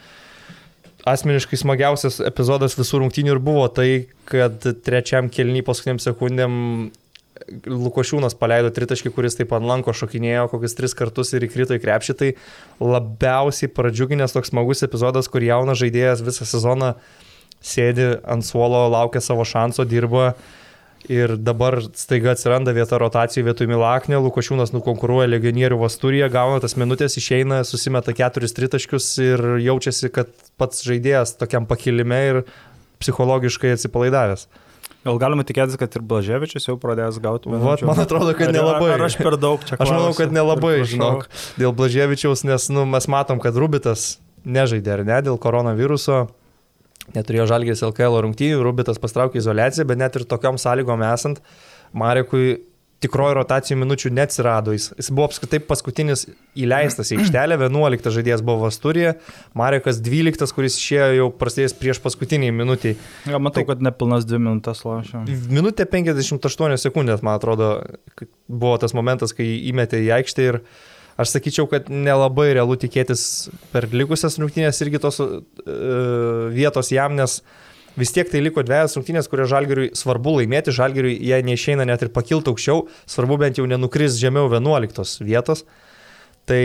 asmeniškai 1.09 1.59
smagiausias 1.59 2.19
epizodas 2.27 2.75
visų 2.77 3.03
rungtynių 3.03 3.35
ir 3.35 3.43
buvo 3.43 3.67
tai, 3.71 3.89
kad 4.29 4.63
trečiam 4.85 5.29
kelnį 5.31 5.63
paskutiniam 5.67 5.99
sekundėm 6.03 6.53
Lukošiūnas 7.69 8.35
paleido 8.39 8.71
tritaškį, 8.73 9.11
kuris 9.15 9.37
taip 9.39 9.53
ant 9.55 9.67
lanko 9.67 9.93
šokinėjo 9.95 10.49
kokius 10.51 10.75
tris 10.77 10.95
kartus 10.97 11.33
ir 11.33 11.45
įkrito 11.47 11.77
į 11.77 11.81
krepšį. 11.83 12.15
Tai 12.19 12.29
labiausiai 12.83 13.71
pradžiuginęs 13.73 14.35
toks 14.35 14.53
smagus 14.53 14.85
epizodas, 14.85 15.31
kur 15.31 15.45
jaunas 15.45 15.79
žaidėjas 15.81 16.23
visą 16.25 16.47
sezoną 16.49 16.93
sėdi 17.59 18.15
ant 18.23 18.45
suolo, 18.45 18.85
laukia 18.91 19.21
savo 19.23 19.45
šanso, 19.47 19.87
dirba. 19.87 20.33
Ir 21.07 21.37
dabar 21.39 21.77
staiga 21.95 22.33
atsiranda 22.35 22.73
vieta 22.75 22.97
rotacijų 22.99 23.45
vietoj 23.47 23.69
Milaknė, 23.71 24.17
Lukošiūnas 24.19 24.73
nukonkuruoja 24.75 25.29
legionierių 25.31 25.77
Vasturiją, 25.79 26.27
gauna 26.33 26.59
tas 26.59 26.75
minutės, 26.75 27.15
išeina, 27.21 27.61
susimeta 27.63 28.11
keturis 28.13 28.53
tritaškius 28.57 29.07
ir 29.23 29.43
jaučiasi, 29.63 30.11
kad 30.11 30.33
pats 30.59 30.83
žaidėjas 30.83 31.37
tokiam 31.39 31.69
pakilime 31.69 32.19
ir 32.27 32.41
psichologiškai 32.99 33.77
atsipalaidavęs. 33.77 34.49
Gal 35.07 35.19
galima 35.21 35.45
tikėtis, 35.47 35.77
kad 35.79 35.93
ir 35.95 36.03
Blaževičius 36.03 36.65
jau 36.67 36.75
pradės 36.79 37.21
gauti 37.23 37.47
Vat, 37.47 37.83
man 37.87 38.01
atrodo, 38.03 38.33
kad 38.35 38.49
Ar- 38.51 38.55
nelabai. 38.57 38.89
Ar 38.97 39.05
aš 39.07 39.15
per 39.21 39.37
daug 39.39 39.63
čia 39.63 39.77
Aš 39.79 39.93
manau, 39.93 40.11
kad 40.17 40.33
nelabai, 40.35 40.81
žinok, 40.83 41.29
dėl 41.59 41.71
Blaževičiaus, 41.75 42.43
nes 42.47 42.67
nu, 42.73 42.83
mes 42.89 43.07
matom, 43.07 43.39
kad 43.39 43.55
Rubitas 43.55 44.17
nežaidė, 44.43 44.97
ar 44.97 45.05
ne, 45.07 45.21
dėl 45.29 45.39
koronaviruso. 45.39 46.25
Neturėjo 47.15 47.47
žalgės 47.49 47.81
LKL 47.87 48.19
rungtynių, 48.27 48.59
Rubitas 48.61 48.99
pastraukė 49.01 49.39
izolaciją, 49.39 49.87
bet 49.89 49.97
net 49.97 50.19
ir 50.19 50.27
tokiam 50.29 50.59
sąlygom 50.61 51.01
esant, 51.07 51.39
Marekui 51.95 52.59
tikroji 53.03 53.35
rotacijų 53.37 53.77
minučių 53.79 54.11
neatsirado. 54.15 54.73
Jis, 54.75 54.89
jis 54.99 55.09
buvo 55.15 55.29
apskritai 55.29 55.61
paskutinis 55.63 56.25
įleistas 56.59 57.13
į 57.13 57.21
aikštelę, 57.21 57.55
11 57.61 58.11
žaidėjas 58.15 58.43
buvo 58.45 58.65
Vasturija, 58.65 59.13
Marekas 59.57 60.01
12, 60.03 60.51
kuris 60.55 60.75
išėjo 60.79 61.07
jau 61.15 61.29
prasidėjęs 61.39 61.77
prieš 61.79 62.01
paskutinį 62.03 62.51
minutį. 62.59 62.95
Ja, 63.31 63.39
matau, 63.39 63.63
Tai- 63.63 63.69
kad 63.71 63.85
nepilnas 63.87 64.27
dvi 64.27 64.41
minutės 64.43 64.83
lošia. 64.87 65.23
Minutė 65.47 65.87
58 65.87 66.77
sekundės, 66.83 67.23
man 67.23 67.39
atrodo, 67.39 67.71
buvo 68.47 68.75
tas 68.83 68.95
momentas, 68.97 69.33
kai 69.35 69.47
įmetė 69.71 70.03
į 70.03 70.11
aikštę 70.19 70.49
ir 70.49 70.59
aš 71.19 71.33
sakyčiau, 71.35 71.67
kad 71.71 71.87
nelabai 71.91 72.53
realu 72.55 72.75
tikėtis 72.79 73.49
per 73.73 73.87
likusias 73.91 74.37
rungtynės 74.39 74.79
irgi 74.83 75.01
tos 75.03 75.19
uh, 75.23 75.39
vietos 76.55 76.91
jam, 76.95 77.15
nes 77.19 77.41
vis 77.99 78.13
tiek 78.15 78.29
tai 78.31 78.41
liko 78.43 78.63
dviejas 78.65 78.95
rungtynės, 78.97 79.29
kurias 79.31 79.51
žalgeriui 79.51 79.91
svarbu 79.97 80.37
laimėti, 80.39 80.73
žalgeriui 80.75 81.17
jie 81.17 81.39
neišeina 81.45 81.85
net 81.87 82.05
ir 82.05 82.13
pakilti 82.15 82.51
aukščiau, 82.53 82.87
svarbu 83.09 83.39
bent 83.43 83.59
jau 83.59 83.67
nenukris 83.69 84.17
žemiau 84.21 84.49
11 84.51 85.23
vietos. 85.27 85.65
Tai 86.49 86.63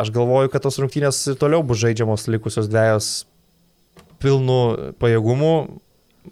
aš 0.00 0.12
galvoju, 0.14 0.52
kad 0.52 0.64
tos 0.64 0.78
rungtynės 0.82 1.18
ir 1.32 1.38
toliau 1.40 1.64
bus 1.66 1.80
žaidžiamos 1.82 2.28
likusios 2.30 2.70
dviejos 2.70 3.10
pilnu 4.20 4.60
pajėgumu. 5.00 5.54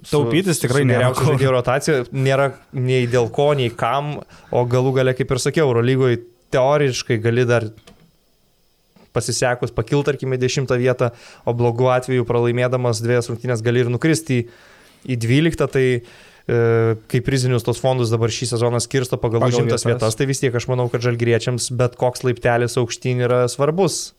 Taupytis 0.09 0.61
tikrai 0.61 0.85
nėra 0.87 1.15
žaidėjų 1.17 1.53
rotacija 1.55 2.01
nėra 2.13 2.51
nei 2.77 3.09
dėl 3.11 3.31
ko, 3.35 3.51
nei 3.57 3.73
kam, 3.73 4.19
o 4.53 4.65
galų 4.69 4.99
gale, 5.01 5.15
kaip 5.17 5.33
ir 5.33 5.41
sakiau, 5.43 5.71
Eurolygoje 5.71 6.21
teoriškai 6.53 7.19
gali 7.25 7.47
dar 7.49 7.67
pasisekus 9.19 9.75
pakilti, 9.75 10.07
tarkime, 10.13 10.39
dešimtą 10.41 10.79
vietą, 10.81 11.11
o 11.45 11.55
blogu 11.59 11.91
atveju 11.93 12.27
pralaimėdamas 12.29 13.03
dviejas 13.05 13.31
rungtynės 13.33 13.65
gali 13.67 13.85
ir 13.85 13.93
nukristi 13.93 14.43
į, 14.43 14.49
į 15.15 15.19
dvyliktą, 15.27 15.69
tai 15.75 15.87
e, 15.99 16.03
kaip 17.11 17.27
prizinius 17.27 17.67
tos 17.67 17.83
fondus 17.83 18.15
dabar 18.15 18.33
šį 18.35 18.53
sezoną 18.55 18.81
skirsto 18.85 19.19
pagal, 19.21 19.43
Pagal 19.45 19.57
užimtas 19.57 19.85
vietas. 19.85 19.91
vietas, 19.91 20.19
tai 20.19 20.29
vis 20.31 20.43
tiek 20.43 20.55
aš 20.55 20.71
manau, 20.71 20.89
kad 20.93 21.05
žalgriečiams 21.05 21.71
bet 21.79 21.99
koks 22.01 22.25
laiptelis 22.27 22.79
aukštyn 22.81 23.27
yra 23.27 23.45
svarbus. 23.53 24.15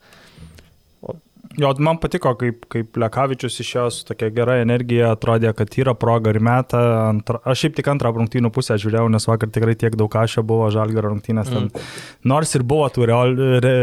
Jo, 1.60 1.74
man 1.84 1.98
patiko, 2.00 2.32
kaip, 2.40 2.64
kaip 2.72 2.96
Lekavičius 3.02 3.58
išėjo 3.60 3.86
su 3.92 4.06
tokia 4.08 4.30
gera 4.32 4.56
energija, 4.62 5.10
atrodė, 5.16 5.52
kad 5.58 5.74
yra 5.82 5.92
proga 6.00 6.32
ir 6.32 6.40
metą. 6.46 6.80
Antra, 7.10 7.42
aš 7.44 7.66
šiaip 7.66 7.76
tik 7.80 7.90
antrą 7.92 8.14
rungtynių 8.16 8.52
pusę 8.56 8.78
žiūrėjau, 8.80 9.10
nes 9.12 9.28
vakar 9.28 9.52
tikrai 9.52 9.76
tiek 9.80 9.98
daug 10.00 10.08
kažio 10.14 10.44
buvo 10.48 10.70
žalgaro 10.72 11.12
rungtynės. 11.12 11.52
Ten, 11.52 11.68
nors 12.32 12.56
ir 12.56 12.64
buvo 12.64 12.88
tų 12.96 13.10
real, 13.12 13.36
re, 13.66 13.74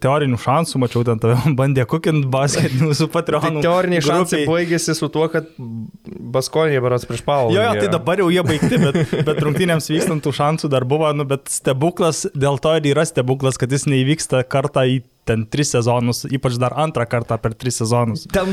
teorinių 0.00 0.38
šansų, 0.40 0.80
mačiau, 0.80 1.04
ten 1.08 1.20
tave 1.20 1.36
bandė 1.60 1.84
kukinti 1.90 2.30
basketinių 2.32 2.94
su 2.98 3.08
Tai 3.08 3.14
Patreonu. 3.18 3.62
teoriniai 3.64 4.04
šansai 4.04 4.42
grupei. 4.44 4.48
baigėsi 4.54 4.96
su 4.96 5.10
tuo, 5.12 5.28
kad 5.32 5.52
Baskonė 5.58 6.80
beras 6.84 7.04
prieš 7.08 7.22
Paulą. 7.26 7.52
Jo, 7.56 7.66
jo, 7.68 7.76
tai 7.82 7.92
dabar 7.92 8.22
jau 8.22 8.30
jie 8.32 8.42
baigti, 8.46 8.80
bet, 8.80 8.98
bet 9.28 9.44
rungtynėms 9.44 9.90
vykstant 9.92 10.24
tų 10.24 10.32
šansų 10.38 10.70
dar 10.72 10.86
buvo, 10.88 11.10
nu, 11.16 11.28
bet 11.28 11.48
stebuklas, 11.52 12.24
dėl 12.36 12.56
to 12.62 12.72
ir 12.80 12.90
yra 12.94 13.04
stebuklas, 13.08 13.60
kad 13.60 13.72
jis 13.74 13.84
neįvyksta 13.90 14.44
kartą 14.48 14.86
į 14.88 15.00
ten 15.28 15.44
tris 15.52 15.70
sezonus, 15.76 16.24
ypač 16.32 16.56
dar 16.60 16.72
antrą 16.80 17.04
kartą 17.08 17.36
per 17.42 17.52
tris 17.54 17.76
sezonus. 17.82 18.24
Ten, 18.32 18.50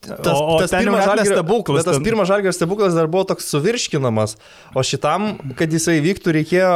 tas, 0.00 0.32
O- 0.32 0.56
o 0.56 0.58
tas, 0.62 0.72
ten 0.72 0.84
pirmas 0.86 1.04
žalgirio- 1.06 1.36
stebuklas, 1.36 1.76
bet 1.80 1.88
tas 1.90 1.96
ten- 2.00 2.04
pirmas 2.08 2.28
žalgerio 2.32 2.54
stebuklas 2.56 2.96
dar 2.96 3.06
buvo 3.12 3.24
toks 3.30 3.48
suvirškinamas, 3.52 4.36
o 4.74 4.80
šitam, 4.82 5.34
kad 5.58 5.68
jisai 5.72 6.00
vyktų, 6.04 6.34
reikėjo, 6.40 6.72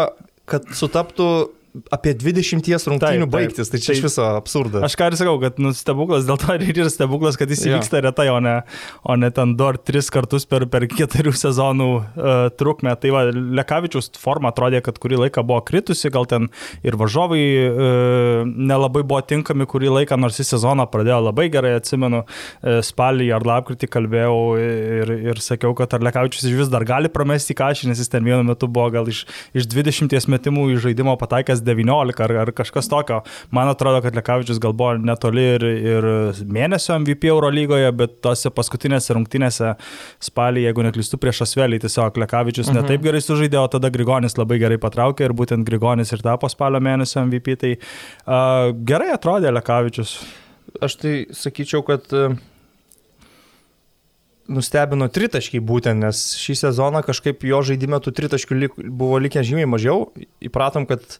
kad 0.48 0.64
sutaptų 0.72 1.28
apie 1.94 2.14
20 2.18 2.88
rungtynių 2.90 2.98
Taip, 2.98 3.20
taip. 3.20 3.32
baigtis. 3.34 3.70
Tai 3.72 3.80
čia 3.82 3.94
iš 3.94 4.00
Tai- 4.02 4.06
viso 4.08 4.26
absurdas. 4.38 4.84
Aš 4.88 4.96
ką 4.98 5.08
ir 5.10 5.16
sakau, 5.20 5.36
kad 5.42 5.58
nu, 5.62 5.72
stebuklas 5.76 6.26
dėl 6.28 6.38
to 6.40 6.54
ir 6.56 6.64
yra 6.72 6.88
stebuklas, 6.92 7.38
kad 7.40 7.50
jis 7.52 7.64
įvyksta 7.70 8.02
retai, 8.04 8.28
o 8.32 8.38
ne, 8.44 8.56
o 9.04 9.16
ne 9.16 9.30
ten 9.34 9.54
du 9.58 9.66
ar 9.68 9.78
tris 9.78 10.10
kartus 10.14 10.46
per, 10.48 10.66
per 10.70 10.86
keturių 10.90 11.32
sezonų 11.36 11.88
uh, 11.98 12.48
trukmę. 12.58 12.94
Tai 13.00 13.12
va, 13.14 13.24
Lekavičius 13.32 14.10
forma 14.18 14.52
atrodė, 14.52 14.82
kad 14.84 14.98
kurį 15.02 15.22
laiką 15.24 15.44
buvo 15.46 15.60
kritusi, 15.68 16.10
gal 16.14 16.26
ten 16.30 16.48
ir 16.86 16.98
varžovai 17.00 17.42
uh, 17.68 18.42
nelabai 18.48 19.02
buvo 19.02 19.20
tinkami 19.22 19.66
kurį 19.68 19.92
laiką, 20.00 20.18
nors 20.20 20.38
į 20.40 20.48
sezoną 20.52 20.88
pradėjo 20.92 21.20
labai 21.28 21.48
gerai, 21.52 21.76
atsimenu, 21.78 22.24
uh, 22.24 22.80
spalį 22.84 23.30
ar 23.36 23.46
lapkritį 23.48 23.88
kalbėjau 23.92 24.38
ir, 24.62 25.12
ir 25.32 25.42
sakiau, 25.44 25.74
kad 25.78 25.92
ar 25.96 26.04
Lekavičius 26.08 26.46
iš 26.48 26.56
vis 26.62 26.72
dar 26.72 26.84
gali 26.88 27.10
pramesti 27.12 27.56
kažį, 27.58 27.90
nes 27.90 28.00
jis 28.02 28.10
ten 28.12 28.24
vienu 28.26 28.44
metu 28.46 28.68
buvo 28.70 28.88
gal 28.94 29.08
iš, 29.10 29.24
iš 29.56 29.68
20 29.70 30.28
metimų 30.32 30.68
į 30.74 30.80
žaidimo 30.88 31.14
pataikęs 31.20 31.62
19 31.68 32.24
ar, 32.24 32.35
ar 32.44 32.52
kažkas 32.57 32.90
tokio. 32.90 33.20
Man 33.54 33.70
atrodo, 33.70 34.00
kad 34.04 34.16
Lekavičius 34.18 34.61
gal 34.62 34.74
buvo 34.76 34.94
netoli 34.98 35.44
ir, 35.57 35.66
ir 35.92 36.09
mėnesio 36.48 36.96
MVP 36.98 37.31
Euro 37.31 37.52
lygoje, 37.52 37.90
bet 37.98 38.18
tose 38.24 38.52
paskutinėse 38.54 39.16
rungtynėse 39.16 39.74
spalį, 40.28 40.66
jeigu 40.66 40.88
neklystu, 40.88 41.20
prieš 41.20 41.44
Asvelį, 41.46 41.83
tiesiog 41.85 42.18
Lekavičius 42.24 42.72
mhm. 42.72 42.81
netaip 42.81 43.07
gerai 43.07 43.22
sužaidė, 43.24 43.61
o 43.62 43.68
tada 43.72 43.92
Grigonis 43.94 44.38
labai 44.40 44.61
gerai 44.62 44.81
patraukė 44.83 45.28
ir 45.28 45.37
būtent 45.38 45.66
Grigonis 45.68 46.12
ir 46.14 46.24
tapo 46.24 46.50
spalio 46.50 46.83
mėnesio 46.85 47.22
MVP. 47.26 47.59
Tai 47.59 47.72
uh, 47.78 48.74
gerai 48.88 49.12
atrodė 49.14 49.52
Lekavičius. 49.54 50.18
Aš 50.85 50.98
tai 51.00 51.12
sakyčiau, 51.35 51.81
kad 51.87 52.04
e, 52.12 52.28
nustebino 54.52 55.09
tritaškiai 55.12 55.62
būtent, 55.64 56.04
nes 56.04 56.20
šį 56.40 56.57
sezoną 56.62 57.02
kažkaip 57.07 57.44
jo 57.48 57.61
žaidime 57.64 58.00
tų 58.04 58.12
tritaškių 58.18 58.59
lik, 58.59 58.76
buvo 58.76 59.20
likę 59.22 59.42
žymiai 59.44 59.68
mažiau. 59.70 60.11
Įpratom, 60.44 60.87
kad 60.88 61.18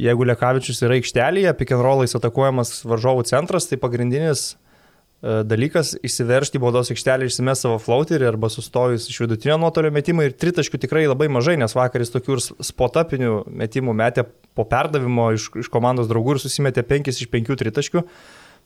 jeigu 0.00 0.26
Lekavičius 0.28 0.82
yra 0.86 0.98
aikštelėje, 0.98 1.52
rollais 1.80 2.16
atakuojamas 2.16 2.80
varžovų 2.88 3.26
centras, 3.28 3.68
tai 3.70 3.78
pagrindinis 3.80 4.44
e, 4.50 5.40
dalykas 5.46 5.94
įsiveršti 6.06 6.58
į 6.58 6.64
baudos 6.64 6.92
aikštelę, 6.94 7.28
išsimesti 7.28 7.68
savo 7.68 7.78
flauterį 7.82 8.28
arba 8.30 8.50
sustojus 8.52 9.08
iš 9.10 9.22
vidutinio 9.24 9.58
nuotolio 9.60 9.92
metimą 9.94 10.26
ir 10.26 10.36
tritaškių 10.36 10.82
tikrai 10.86 11.06
labai 11.08 11.30
mažai, 11.32 11.58
nes 11.60 11.76
vakaris 11.76 12.12
tokių 12.14 12.36
ir 12.36 12.44
spotapinių 12.72 13.40
metimų 13.62 13.96
metė 14.02 14.26
po 14.56 14.66
perdavimo 14.68 15.30
iš, 15.36 15.50
iš 15.64 15.72
komandos 15.72 16.10
draugų 16.10 16.36
ir 16.36 16.44
susimetė 16.44 16.86
5 16.86 17.12
iš 17.14 17.26
5 17.32 17.58
tritaškių. 17.64 18.06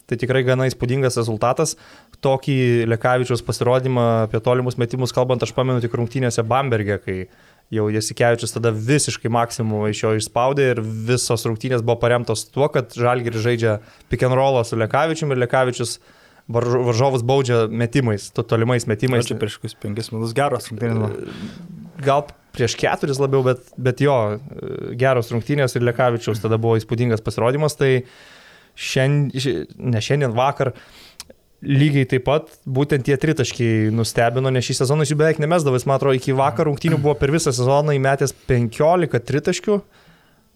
Tai 0.05 0.19
tikrai 0.21 0.43
gana 0.45 0.67
įspūdingas 0.69 1.17
rezultatas. 1.17 1.73
Tokį 2.21 2.85
Lekavičiaus 2.91 3.41
pasirodymą 3.45 4.03
apie 4.27 4.37
tolimus 4.45 4.77
metimus 4.77 5.13
kalbant, 5.15 5.41
aš 5.41 5.53
pamenu 5.57 5.81
tik 5.81 5.95
rungtynėse 5.97 6.45
Bamberge, 6.45 6.99
kai 7.01 7.15
jau 7.73 7.87
Jasikevičius 7.89 8.53
tada 8.53 8.71
visiškai 8.75 9.31
maksimumą 9.33 9.89
iš 9.89 10.03
jo 10.03 10.13
išspaudė 10.19 10.67
ir 10.73 10.81
visos 10.83 11.45
rungtynės 11.47 11.83
buvo 11.85 11.97
paremtos 12.03 12.45
tuo, 12.51 12.67
kad 12.73 12.93
Žalgiris 12.93 13.41
žaidžia 13.45 13.79
pick 14.11 14.25
and 14.27 14.37
rollą 14.37 14.63
su 14.67 14.77
Lekavičiumi 14.77 15.33
ir 15.33 15.41
Lekavičius 15.45 15.97
varžo- 16.51 16.83
varžovus 16.85 17.25
baudžia 17.25 17.65
metimais, 17.67 18.29
to 18.33 18.45
tolimais 18.45 18.85
metimais. 18.89 19.25
Čia 19.25 19.39
prieš 19.41 19.57
kokius 19.59 19.77
penkis 19.81 20.11
metus 20.13 20.35
geras 20.37 20.69
rungtynės. 20.69 20.99
buvo. 21.01 21.33
Gal 22.05 22.27
prieš 22.55 22.77
keturis 22.79 23.19
labiau, 23.19 23.43
bet, 23.43 23.65
bet 23.81 24.03
jo, 24.03 24.15
geros 24.99 25.31
rungtynės 25.33 25.75
ir 25.75 25.85
Lekavičiaus 25.89 26.43
tada 26.43 26.59
buvo 26.61 26.77
įspūdingas 26.79 27.23
pasirodymas. 27.25 27.75
Tai 27.79 27.91
šiandien, 28.75 29.65
ne 29.79 30.03
šiandien 30.03 30.35
vakar, 30.35 30.73
lygiai 31.65 32.07
taip 32.09 32.25
pat 32.27 32.51
būtent 32.69 33.05
tie 33.07 33.17
tritaškiai 33.19 33.91
nustebino, 33.95 34.51
nes 34.53 34.65
šį 34.67 34.77
sezoną 34.81 35.05
jis 35.05 35.13
jų 35.13 35.19
beveik 35.21 35.41
nemesdavo, 35.43 35.77
jis 35.79 35.87
man 35.89 35.99
atrodo 35.99 36.17
iki 36.19 36.35
vakar 36.37 36.69
rungtynių 36.69 36.99
buvo 37.01 37.15
per 37.19 37.33
visą 37.33 37.53
sezoną 37.55 37.95
įmetęs 37.97 38.35
15 38.49 39.21
tritaškių, 39.29 39.79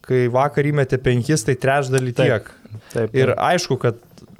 kai 0.09 0.23
vakar 0.33 0.69
įmetė 0.69 1.01
5, 1.05 1.33
tai 1.49 1.57
trečdalį 1.65 2.13
Taip. 2.17 2.29
tiek. 2.29 2.53
Taip, 2.93 3.17
Ir 3.17 3.33
aišku, 3.35 3.79
kad 3.81 3.97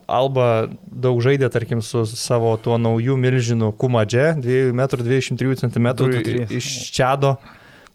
Alba 0.09 0.69
daug 0.89 1.19
žaidė, 1.21 1.51
tarkim, 1.53 1.83
su 1.85 2.01
savo 2.09 2.55
tuo 2.57 2.79
naujų 2.81 3.13
milžinu 3.21 3.69
Kumadže, 3.77 4.31
2,23 4.41 5.59
cm 5.61 5.89
Du, 5.99 6.07
du, 6.09 6.23
trys. 6.25 6.53
iš 6.57 6.69
Čado. 6.95 7.35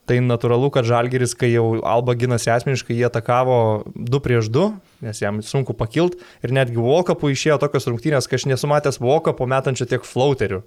Tai 0.04 0.18
natūralu, 0.20 0.68
kad 0.68 0.84
Žalgeris, 0.84 1.32
kai 1.40 1.48
jau 1.54 1.78
Alba 1.88 2.12
ginasi 2.20 2.50
asmeniškai, 2.52 2.92
jie 2.98 3.06
atakavo 3.08 3.56
2 3.96 4.20
prieš 4.20 4.50
2, 4.52 4.66
nes 5.06 5.20
jam 5.22 5.38
sunku 5.40 5.72
pakilti. 5.76 6.20
Ir 6.44 6.52
netgi 6.52 6.76
Volkapų 6.76 7.30
išėjo 7.32 7.56
tokios 7.62 7.88
rungtynės, 7.88 8.28
kad 8.28 8.36
aš 8.36 8.44
nesu 8.50 8.68
matęs 8.68 9.00
Volkapo 9.00 9.48
metančio 9.48 9.88
tiek 9.88 10.04
flauterių. 10.04 10.60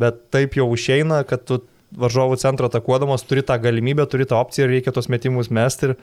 Bet 0.00 0.24
taip 0.32 0.56
jau 0.56 0.70
išeina, 0.72 1.20
kad 1.28 1.44
tu 1.44 1.60
varžovų 2.00 2.38
centrą 2.40 2.70
atakuodamas 2.72 3.26
turi 3.28 3.44
tą 3.44 3.58
galimybę, 3.60 4.06
turi 4.08 4.24
tą 4.24 4.40
opciją 4.40 4.64
ir 4.64 4.78
reikia 4.78 4.96
tos 4.96 5.10
metimus 5.12 5.52
mesti. 5.52 5.92
Ir 5.92 5.96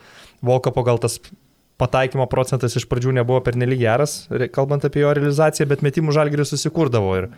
Volkapo 0.46 0.86
gal 0.86 1.02
tas 1.02 1.18
pataikymo 1.80 2.28
procentas 2.30 2.76
iš 2.78 2.86
pradžių 2.86 3.16
nebuvo 3.18 3.40
pernelyg 3.42 3.80
geras, 3.82 4.28
kalbant 4.54 4.84
apie 4.86 5.02
jo 5.02 5.10
realizaciją, 5.16 5.66
bet 5.70 5.82
metimų 5.82 6.14
Žalgeris 6.14 6.52
susikurdavo. 6.54 7.16
Ir 7.18 7.30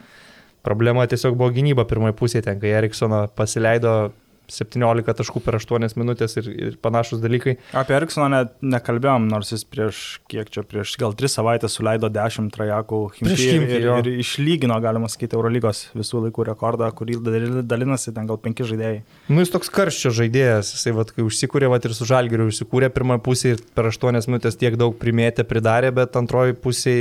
problema 0.67 1.07
tiesiog 1.09 1.39
buvo 1.39 1.55
gynyba 1.55 1.87
pirmoje 1.89 2.17
pusėje, 2.19 2.51
ten, 2.51 2.61
kai 2.61 2.75
Eriksoną 2.83 3.29
pasileido 3.39 4.13
17 4.53 5.15
taškų 5.19 5.43
per 5.45 5.57
8 5.59 5.97
minutės 6.01 6.37
ir, 6.41 6.49
ir 6.53 6.77
panašus 6.83 7.23
dalykai. 7.23 7.57
Apie 7.79 7.97
Eriksoną 7.97 8.29
ne, 8.33 8.43
nekalbėjom, 8.75 9.29
nors 9.33 9.53
jis 9.55 9.65
prieš, 9.69 10.03
kiek 10.31 10.51
čia, 10.53 10.65
prieš 10.69 10.95
gal 11.01 11.17
3 11.19 11.33
savaitės 11.33 11.79
suleido 11.79 12.11
10 12.13 12.51
trajakų 12.55 13.01
Chimki, 13.17 13.49
ir, 13.59 13.87
jo. 13.87 13.99
ir 14.03 14.11
išlygino, 14.23 14.77
galima 14.85 15.11
sakyti, 15.13 15.39
Eurolygos 15.39 15.87
visų 15.97 16.27
laikų 16.27 16.49
rekordą, 16.53 16.91
kurį 16.97 17.19
dal- 17.25 17.63
dalinasi 17.69 18.15
ten 18.17 18.29
gal 18.31 18.41
5 18.43 18.65
žaidėjai. 18.73 19.01
Nu, 19.31 19.41
jis 19.45 19.55
toks 19.55 19.73
karščio 19.73 20.13
žaidėjas, 20.21 20.75
jisai, 20.77 20.95
vat, 20.97 21.15
kai 21.17 21.25
užsikūrė, 21.27 21.71
vat, 21.73 21.89
ir 21.89 21.97
su 21.97 22.09
Žalgiriu 22.09 22.51
užsikūrė 22.51 22.93
pirmąją 22.93 23.25
pusę 23.25 23.55
ir 23.57 23.65
per 23.77 23.89
8 23.91 24.29
minutės 24.29 24.59
tiek 24.61 24.77
daug 24.81 24.97
primėtė, 25.01 25.47
pridarė, 25.49 25.95
bet 25.97 26.19
antroji 26.21 26.59
pusė 26.59 26.95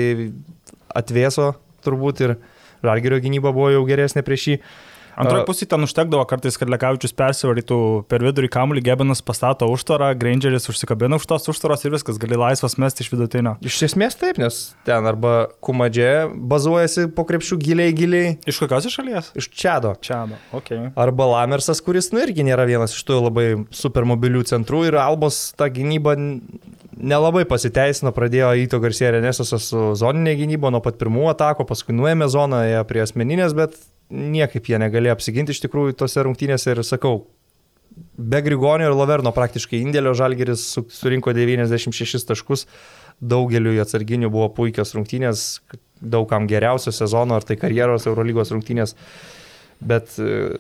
atvėso 0.96 1.54
turbūt 1.86 2.26
ir 2.26 2.38
Žalgirio 2.82 3.20
gynyba 3.22 3.52
buvo 3.54 3.70
jau 3.70 3.84
geresnė 3.86 4.24
prieš 4.26 4.48
jį. 4.48 4.56
Antroji 5.20 5.46
pusė 5.48 5.68
ten 5.70 5.84
užtekdavo 5.86 6.24
kartais, 6.30 6.58
kad 6.60 6.70
Lekavičius 6.72 7.14
persivarytų 7.18 7.80
per 8.12 8.24
vidurį 8.26 8.50
kamuolį, 8.54 8.84
Gebenas 8.86 9.24
pastato 9.26 9.68
užtvarą, 9.72 10.12
Grangeris 10.20 10.70
užsikabina 10.72 11.20
už 11.20 11.28
tos 11.30 11.50
užtvaros 11.52 11.86
ir 11.86 11.96
viskas, 11.96 12.20
gali 12.22 12.40
laisvas 12.40 12.78
mesti 12.82 13.06
iš 13.06 13.12
vidutinio. 13.14 13.58
Iš 13.66 13.82
esmės 13.90 14.18
taip, 14.20 14.40
nes 14.42 14.62
ten 14.88 15.08
arba 15.10 15.52
Kumadžė 15.64 16.12
bazuojasi 16.52 17.10
po 17.16 17.26
krepšių 17.30 17.60
giliai, 17.62 17.96
giliai 17.96 18.34
Iš 18.50 18.62
kokios 18.64 18.88
iš 18.90 18.98
šalies? 19.00 19.32
iš 19.38 19.50
Čado. 19.52 19.94
Čia, 20.02 20.24
ok. 20.56 20.72
Arba 21.00 21.28
Lamersas, 21.36 21.84
kuris, 21.84 22.12
nu, 22.16 22.22
irgi 22.24 22.46
nėra 22.48 22.66
vienas 22.70 22.96
iš 22.96 23.04
tų 23.08 23.20
labai 23.28 23.48
supermobilių 23.76 24.46
centrų 24.50 24.86
ir 24.90 25.00
Albos 25.02 25.52
ta 25.60 25.70
gynyba 25.72 26.16
nelabai 27.02 27.44
pasiteisino, 27.50 28.14
pradėjo 28.16 28.52
įto 28.66 28.80
garsėję 28.84 29.16
Renesasas 29.18 29.70
su 29.72 29.92
zoninė 29.98 30.36
gynyba 30.40 30.72
nuo 30.74 30.82
pat 30.84 31.00
pirmų 31.02 31.32
atako, 31.34 31.66
paskui 31.70 31.96
nuėmė 31.98 32.28
zoną, 32.32 32.62
prie 32.90 33.04
asmeninės, 33.06 33.56
bet 33.58 33.78
niekaip 34.12 34.68
jie 34.70 34.80
negalėjo 34.82 35.16
apsiginti 35.16 35.56
iš 35.56 35.62
tikrųjų 35.66 35.96
tose 36.00 36.24
rungtynėse 36.26 36.74
ir 36.74 36.84
sakau, 36.88 37.26
be 38.18 38.42
Grigonio 38.46 38.90
ir 38.90 38.96
Laverno 38.96 39.34
praktiškai 39.36 39.82
indėlio 39.82 40.14
Žalgeris 40.18 40.64
su- 40.76 40.88
surinko 40.92 41.34
96 41.36 42.28
taškus, 42.28 42.66
daugeliu 43.22 43.76
atsarginių 43.82 44.32
buvo 44.34 44.50
puikios 44.56 44.96
rungtynės, 44.98 45.62
daugam 46.02 46.48
geriausio 46.50 46.94
sezono, 46.96 47.38
ar 47.38 47.46
tai 47.46 47.58
karjeros 47.62 48.08
Eurolygos 48.10 48.52
rungtynės, 48.54 48.96
bet 49.82 50.16
e, 50.20 50.58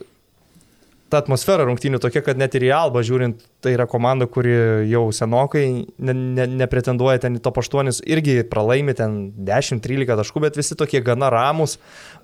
ta 1.12 1.19
atmosfera 1.21 1.65
rungtynių 1.67 2.00
tokia, 2.02 2.24
kad 2.26 2.39
net 2.39 2.56
ir 2.56 2.65
į 2.69 2.71
Alba 2.76 3.04
žiūrint, 3.06 3.43
tai 3.63 3.74
yra 3.76 3.86
komanda, 3.89 4.28
kuri 4.32 4.54
jau 4.89 5.04
senokai 5.15 5.65
ne, 6.00 6.15
ne, 6.15 6.47
nepretenduoja 6.63 7.26
ten 7.26 7.36
į 7.38 7.43
top 7.43 7.60
8, 7.62 8.02
irgi 8.08 8.39
pralaimi 8.50 8.95
ten 8.97 9.19
10-13 9.36 10.17
taškų, 10.21 10.43
bet 10.45 10.60
visi 10.60 10.78
tokie 10.80 11.04
gana 11.06 11.30
ramus. 11.34 11.78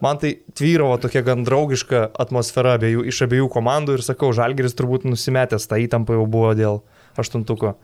Man 0.03 0.21
tai 0.21 0.37
tvyravo 0.57 0.97
tokia 1.03 1.25
gan 1.27 1.43
draugiška 1.47 2.07
atmosfera 2.23 2.77
abiejų, 2.79 3.05
iš 3.11 3.23
abiejų 3.27 3.51
komandų 3.53 3.97
ir 3.97 4.05
sakau, 4.07 4.31
Žalgeris 4.35 4.77
turbūt 4.77 5.07
nusimetęs, 5.09 5.67
ta 5.67 5.79
įtampa 5.83 6.15
jau 6.15 6.23
buvo 6.29 6.53
dėl 6.57 6.81
aštuntuko. 7.19 7.75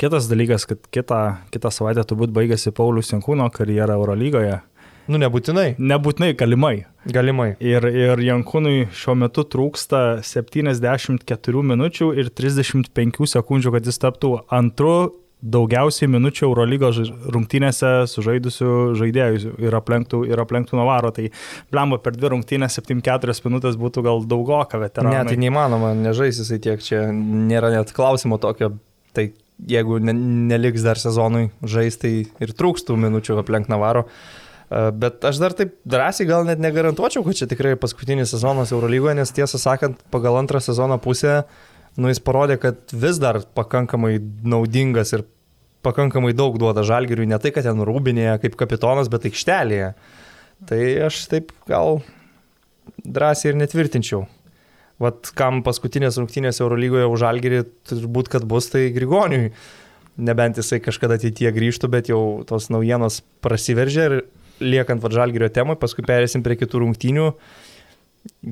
Kitas 0.00 0.28
dalykas, 0.28 0.66
kad 0.68 0.84
kitą, 0.92 1.22
kitą 1.52 1.72
savaitę 1.72 2.04
turbūt 2.08 2.32
baigėsi 2.34 2.72
Paulius 2.76 3.12
Jankūno 3.12 3.48
karjera 3.54 3.98
Eurolygoje. 3.98 4.60
Nu, 5.10 5.18
nebūtinai. 5.20 5.74
Nebūtinai, 5.82 6.32
galimai. 6.38 6.76
Galimai. 7.10 7.56
Ir, 7.62 7.82
ir 7.88 8.20
Jankūnui 8.22 8.86
šiuo 8.94 9.16
metu 9.18 9.42
trūksta 9.48 10.20
74 10.22 11.64
minučių 11.72 12.12
ir 12.20 12.30
35 12.30 13.26
sekundžių, 13.32 13.72
kad 13.74 13.88
jis 13.90 13.98
taptų 14.02 14.30
antru 14.54 14.94
daugiausiai 15.42 16.06
minučių 16.12 16.44
Eurolygos 16.46 17.00
rungtynėse 17.34 17.90
sužaidusių 18.06 18.74
žaidėjų 19.00 19.54
ir 19.64 19.74
aplenktų, 19.74 20.20
ir 20.30 20.38
aplenktų 20.38 20.78
Navaro. 20.78 21.10
Tai 21.16 21.26
blemba 21.74 21.98
per 22.02 22.14
dvi 22.14 22.30
rungtynės 22.36 22.78
7-4 22.78 23.34
minutės 23.48 23.78
būtų 23.80 24.04
gal 24.06 24.22
daugoka 24.30 24.78
veteranų. 24.84 25.16
Ne, 25.16 25.24
tai 25.26 25.40
neįmanoma, 25.42 25.96
nežais 25.98 26.38
jisai 26.38 26.60
tiek, 26.62 26.84
čia 26.86 27.08
nėra 27.10 27.72
net 27.74 27.90
klausimo 27.96 28.38
tokio. 28.42 28.76
Tai 29.12 29.26
jeigu 29.68 29.98
ne, 29.98 30.14
neliks 30.52 30.86
dar 30.86 31.02
sezonui 31.02 31.48
žais, 31.66 31.98
tai 31.98 32.14
ir 32.22 32.54
trūkstų 32.54 32.94
minučių 33.02 33.42
aplenk 33.42 33.66
Navaro. 33.72 34.06
Uh, 34.06 34.41
Bet 34.72 35.24
aš 35.28 35.36
dar 35.42 35.52
taip 35.56 35.74
drąsiai 35.84 36.24
gal 36.28 36.46
net 36.48 36.60
negarantuočiau, 36.62 37.24
kad 37.26 37.36
čia 37.36 37.48
tikrai 37.50 37.74
paskutinis 37.80 38.30
sezonas 38.32 38.72
Eurolygoje, 38.72 39.18
nes 39.18 39.34
tiesą 39.34 39.60
sakant, 39.60 40.00
pagal 40.14 40.38
antrą 40.40 40.62
sezono 40.64 40.96
pusę, 41.02 41.42
nu 42.00 42.08
jis 42.08 42.22
parodė, 42.24 42.56
kad 42.62 42.94
vis 42.94 43.20
dar 43.20 43.42
pakankamai 43.58 44.14
naudingas 44.48 45.12
ir 45.12 45.26
pakankamai 45.84 46.32
daug 46.38 46.56
duoda 46.62 46.86
žalgiriui, 46.86 47.28
ne 47.28 47.36
tai, 47.42 47.52
kad 47.52 47.66
ten 47.68 47.84
rūbinėje 47.84 48.38
kaip 48.46 48.56
kapitonas, 48.62 49.12
bet 49.12 49.28
aikštelėje. 49.28 49.92
Tai 50.70 50.82
aš 51.10 51.24
taip 51.28 51.52
gal 51.68 52.00
drąsiai 53.02 53.52
ir 53.52 53.60
netvirtinčiau. 53.60 54.24
Vat 55.02 55.32
kam 55.36 55.64
paskutinės 55.66 56.16
rungtynės 56.20 56.62
Eurolygoje 56.62 57.08
už 57.10 57.24
žalgirį 57.24 57.64
turbūt, 57.90 58.30
kad 58.32 58.46
bus, 58.48 58.70
tai 58.72 58.86
Grigoniui. 58.94 59.50
Nebent 60.22 60.60
jisai 60.60 60.78
kažkada 60.84 61.16
ateityje 61.18 61.50
grįžtų, 61.56 61.90
bet 61.90 62.08
jau 62.12 62.22
tos 62.46 62.68
naujienos 62.70 63.20
prasiveržė 63.42 64.04
ir 64.06 64.16
liekant 64.62 65.02
Vadžalgirio 65.02 65.50
temai, 65.52 65.76
paskui 65.80 66.04
perėsim 66.06 66.44
prie 66.44 66.56
kitų 66.60 66.84
rungtynių. 66.84 67.28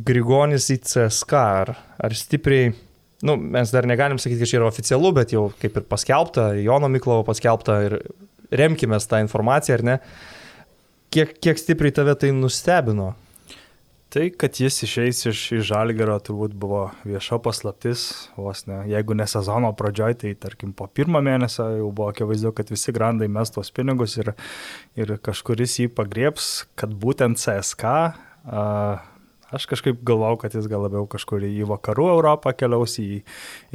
Grigonis 0.07 0.67
į 0.75 0.81
CSK, 0.83 1.41
ar, 1.63 1.73
ar 2.03 2.17
stipriai, 2.19 2.73
nu, 3.27 3.37
mes 3.39 3.71
dar 3.71 3.87
negalim 3.87 4.19
sakyti, 4.19 4.43
kad 4.43 4.51
čia 4.51 4.59
yra 4.59 4.69
oficialu, 4.71 5.13
bet 5.21 5.35
jau 5.35 5.47
kaip 5.63 5.79
ir 5.79 5.87
paskelbta, 5.91 6.51
Jono 6.59 6.91
Miklovo 6.91 7.23
paskelbta 7.29 7.79
ir 7.87 7.99
remkime 8.51 8.99
tą 8.99 9.23
informaciją, 9.23 9.79
ar 9.79 9.87
ne? 9.87 9.99
Kiek, 11.11 11.37
kiek 11.43 11.59
stipriai 11.59 11.95
tave 11.95 12.15
tai 12.19 12.31
nustebino? 12.35 13.13
Tai, 14.11 14.25
kad 14.35 14.59
jis 14.59 14.81
išeis 14.83 15.21
iš, 15.31 15.41
iš 15.55 15.69
Žalgerio, 15.69 16.17
turbūt 16.27 16.55
buvo 16.59 16.89
vieša 17.07 17.39
paslaptis, 17.45 18.09
vos 18.35 18.65
ne, 18.67 18.81
jeigu 18.91 19.15
ne 19.15 19.27
sezono 19.31 19.71
pradžioj, 19.79 20.17
tai 20.25 20.33
tarkim 20.35 20.73
po 20.75 20.89
pirmą 20.91 21.21
mėnesio 21.23 21.69
jau 21.77 21.93
buvo 21.95 22.09
akivaizdu, 22.11 22.51
kad 22.59 22.73
visi 22.75 22.91
grandai 22.97 23.31
mes 23.31 23.55
tuos 23.55 23.71
pinigus 23.71 24.19
ir, 24.19 24.33
ir 24.99 25.15
kažkuris 25.23 25.79
jį 25.85 25.89
pagrieps, 25.95 26.51
kad 26.75 26.91
būtent 26.91 27.39
CSK, 27.39 27.95
a, 28.51 28.67
aš 29.55 29.71
kažkaip 29.71 30.03
galvau, 30.03 30.35
kad 30.43 30.59
jis 30.59 30.67
gal 30.71 30.89
labiau 30.89 31.07
kažkur 31.11 31.47
į 31.47 31.69
vakarų 31.71 32.11
Europą 32.17 32.51
keliaus, 32.59 32.99
į 32.99 33.23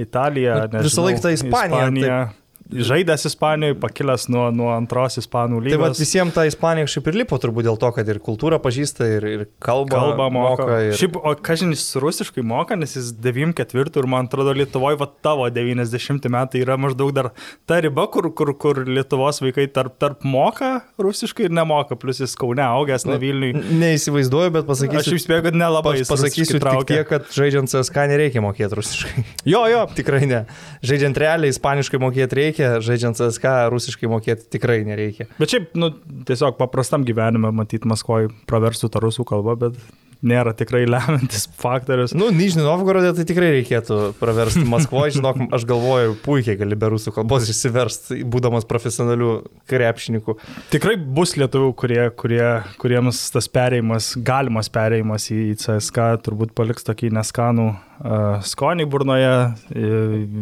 Italiją. 0.04 0.66
Visą 0.82 1.08
laiką 1.08 1.30
tą 1.30 1.38
Ispaniją. 1.38 1.86
Ispaniją. 1.86 2.26
Taip 2.28 2.45
žaidęs 2.72 3.26
Ispanijoje, 3.26 3.76
pakilęs 3.80 4.28
nuo, 4.34 4.48
nuo 4.52 4.72
antros 4.74 5.20
Ispanų 5.22 5.60
lygos. 5.62 5.76
Tai 5.76 5.82
vad 5.84 6.00
visiems 6.00 6.34
ta 6.34 6.46
Ispanija 6.50 6.90
šiaip 6.90 7.10
ir 7.12 7.20
lipo 7.22 7.38
turbūt 7.42 7.68
dėl 7.68 7.78
to, 7.82 7.92
kad 7.94 8.10
ir 8.10 8.20
kultūrą 8.26 8.58
pažįsta, 8.64 9.08
ir, 9.18 9.28
ir 9.30 9.44
kalbą, 9.62 9.94
kalbą 9.94 10.30
moka. 10.34 10.66
moka 10.66 10.80
ir... 10.88 10.96
Šiaip, 10.98 11.20
o 11.22 11.34
kažin 11.46 11.76
jis 11.76 11.86
rusiškai 12.02 12.44
moka, 12.46 12.78
nes 12.80 12.96
jis 12.98 13.12
94 13.22 14.02
ir 14.02 14.10
man 14.10 14.30
atrodo 14.30 14.56
Lietuvoje, 14.58 14.98
va 15.02 15.10
tavo 15.26 15.46
90 15.54 16.26
metai 16.34 16.64
yra 16.66 16.78
maždaug 16.82 17.14
dar 17.16 17.32
ta 17.70 17.78
riba, 17.86 18.08
kur, 18.12 18.32
kur, 18.34 18.56
kur 18.58 18.82
Lietuvos 18.90 19.44
vaikai 19.46 19.68
tarp, 19.70 20.00
tarp 20.02 20.26
moka 20.26 20.80
rusiškai 21.02 21.50
ir 21.50 21.56
nemoka, 21.56 22.00
plus 22.00 22.24
jis 22.24 22.34
Kaune 22.40 22.66
augęs, 22.66 23.06
ne 23.06 23.20
Vilniui. 23.22 23.62
Neįsivaizduoju, 23.78 24.56
bet 24.58 24.70
pasakysiu. 24.70 25.04
Aš 25.06 25.12
jau 25.14 25.22
spėjau, 25.28 25.46
kad 25.52 25.60
nelabai. 25.62 25.96
Pas, 26.02 26.16
pasakysiu 26.16 26.60
tik 26.60 26.90
tiek, 26.90 27.06
kad 27.10 27.30
žaidžiant 27.36 27.70
CSK 27.72 28.10
nereikia 28.12 28.44
mokėti 28.44 28.82
rusiškai. 28.82 29.26
Jo, 29.46 29.66
jo. 29.70 29.86
Tikrai 29.96 30.26
ne. 30.30 30.42
Žaidžiant 30.86 31.18
realiai 31.22 31.54
ispaniškai 31.54 32.00
mokėti 32.02 32.40
reikia 32.40 32.55
reikia, 32.56 32.80
žaidžiant 32.84 33.20
CSK, 33.20 33.52
rusiškai 33.74 34.10
mokėti 34.10 34.48
tikrai 34.56 34.84
nereikia. 34.88 35.28
Bet 35.40 35.52
šiaip, 35.52 35.76
nu, 35.76 35.92
tiesiog 36.28 36.58
paprastam 36.60 37.06
gyvenime 37.06 37.52
matyti 37.56 37.88
Maskvoje 37.88 38.32
praverstų 38.50 38.92
tą 38.94 39.04
rusų 39.04 39.28
kalbą, 39.28 39.58
bet 39.60 39.80
nėra 40.26 40.56
tikrai 40.58 40.86
lemiantis 40.88 41.46
faktorius. 41.64 42.16
Nu, 42.18 42.32
Nižni 42.34 42.64
Novgorodė 42.64 43.12
tai 43.18 43.26
tikrai 43.28 43.52
reikėtų 43.58 44.16
praversti 44.20 44.64
Maskvoje, 44.70 45.18
žinok, 45.18 45.44
aš 45.54 45.68
galvoju, 45.70 46.16
puikiai 46.26 46.58
gali 46.60 46.78
be 46.80 46.90
rusų 46.96 47.14
kalbos 47.18 47.50
išsiversti, 47.52 48.22
būdamas 48.24 48.66
profesionalių 48.70 49.34
krepšininkų. 49.70 50.38
Tikrai 50.74 50.96
bus 50.98 51.36
lietuvių, 51.38 51.74
kurie, 51.78 52.02
kurie, 52.18 52.48
kuriems 52.82 53.22
tas 53.36 53.52
perėjimas, 53.52 54.14
galimas 54.26 54.72
perėjimas 54.74 55.30
į 55.36 55.42
CSK 55.62 56.10
turbūt 56.26 56.56
paliks 56.58 56.88
tokį 56.88 57.12
neskanų 57.20 57.68
uh, 57.76 58.42
skonį 58.46 58.90
burnoje. 58.90 59.36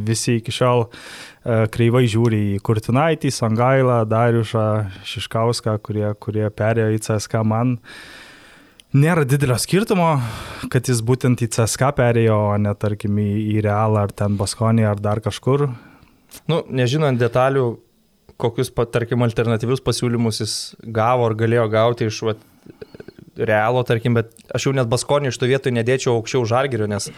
Visi 0.08 0.38
iki 0.40 0.54
šiol 0.54 0.86
uh, 0.86 1.33
kreivai 1.44 2.06
žiūri 2.08 2.42
į 2.54 2.60
Kurtinaitį, 2.64 3.32
Sangailą, 3.34 4.04
Dariušą, 4.08 4.68
Šiškauską, 5.08 5.78
kurie, 5.84 6.08
kurie 6.24 6.46
perėjo 6.48 6.94
į 6.96 7.02
CSK 7.04 7.44
man. 7.48 7.78
Nėra 8.94 9.26
didelio 9.26 9.58
skirtumo, 9.58 10.12
kad 10.72 10.88
jis 10.88 11.02
būtent 11.04 11.42
į 11.42 11.50
CSK 11.56 11.90
perėjo, 11.98 12.38
o 12.54 12.58
ne 12.62 12.76
tarkim 12.78 13.18
į, 13.20 13.30
į 13.56 13.64
Realą 13.66 14.06
ar 14.06 14.14
ten 14.14 14.38
Baskonį 14.38 14.86
ar 14.86 15.02
dar 15.02 15.20
kažkur. 15.26 15.66
Nu, 16.50 16.62
nežinant 16.70 17.20
detalių, 17.20 17.66
kokius, 18.42 18.72
tarkim, 18.94 19.26
alternatyvius 19.26 19.82
pasiūlymus 19.84 20.44
jis 20.44 20.54
gavo 20.84 21.26
ar 21.28 21.36
galėjo 21.38 21.66
gauti 21.74 22.10
iš 22.10 22.22
vat, 22.30 22.46
Realo, 23.34 23.82
tarkim, 23.82 24.14
bet 24.14 24.30
aš 24.54 24.68
jau 24.68 24.76
net 24.78 24.86
Baskonį 24.92 25.32
iš 25.32 25.42
to 25.42 25.50
vietoj 25.50 25.74
nedėčiau 25.74 26.14
aukščiau 26.20 26.46
Žalgirio, 26.46 26.86
nes 26.90 27.10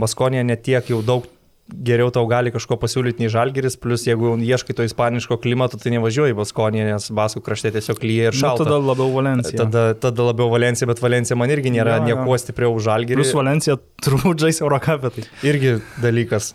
Baskonė 0.00 0.40
netiek 0.48 0.88
jau 0.88 1.02
daug 1.04 1.28
geriau 1.70 2.10
tau 2.12 2.24
gali 2.28 2.50
kažko 2.52 2.76
pasiūlyti 2.80 3.22
nei 3.22 3.30
žalgeris, 3.32 3.76
plus 3.80 4.04
jeigu 4.06 4.34
ieškai 4.42 4.74
to 4.76 4.86
ispaniško 4.86 5.38
klimato, 5.42 5.78
tai 5.80 5.94
nevažiuoji 5.94 6.34
į 6.34 6.38
Baskoniją, 6.40 6.88
nes 6.90 7.06
Baskų 7.14 7.42
krašte 7.46 7.72
tiesiog 7.76 8.02
lyja 8.04 8.30
ir 8.30 8.38
šalta. 8.38 8.66
Nu, 8.66 8.68
tada 8.68 8.80
labiau 8.82 9.12
Valencija. 9.14 9.56
Tada, 9.62 9.84
tada 10.02 10.26
labiau 10.26 10.50
Valencija, 10.52 10.88
bet 10.90 11.02
Valencija 11.02 11.38
man 11.38 11.52
irgi 11.54 11.72
nėra 11.74 12.00
ja, 12.00 12.04
nieko 12.10 12.38
stipriau 12.40 12.74
už 12.76 12.88
žalgerį. 12.90 13.22
Plus 13.22 13.34
Valencija 13.38 13.78
turbūt 14.04 14.42
žais 14.42 14.60
Eurocapė. 14.64 15.12
Tai. 15.14 15.26
Irgi 15.48 15.76
dalykas. 16.02 16.52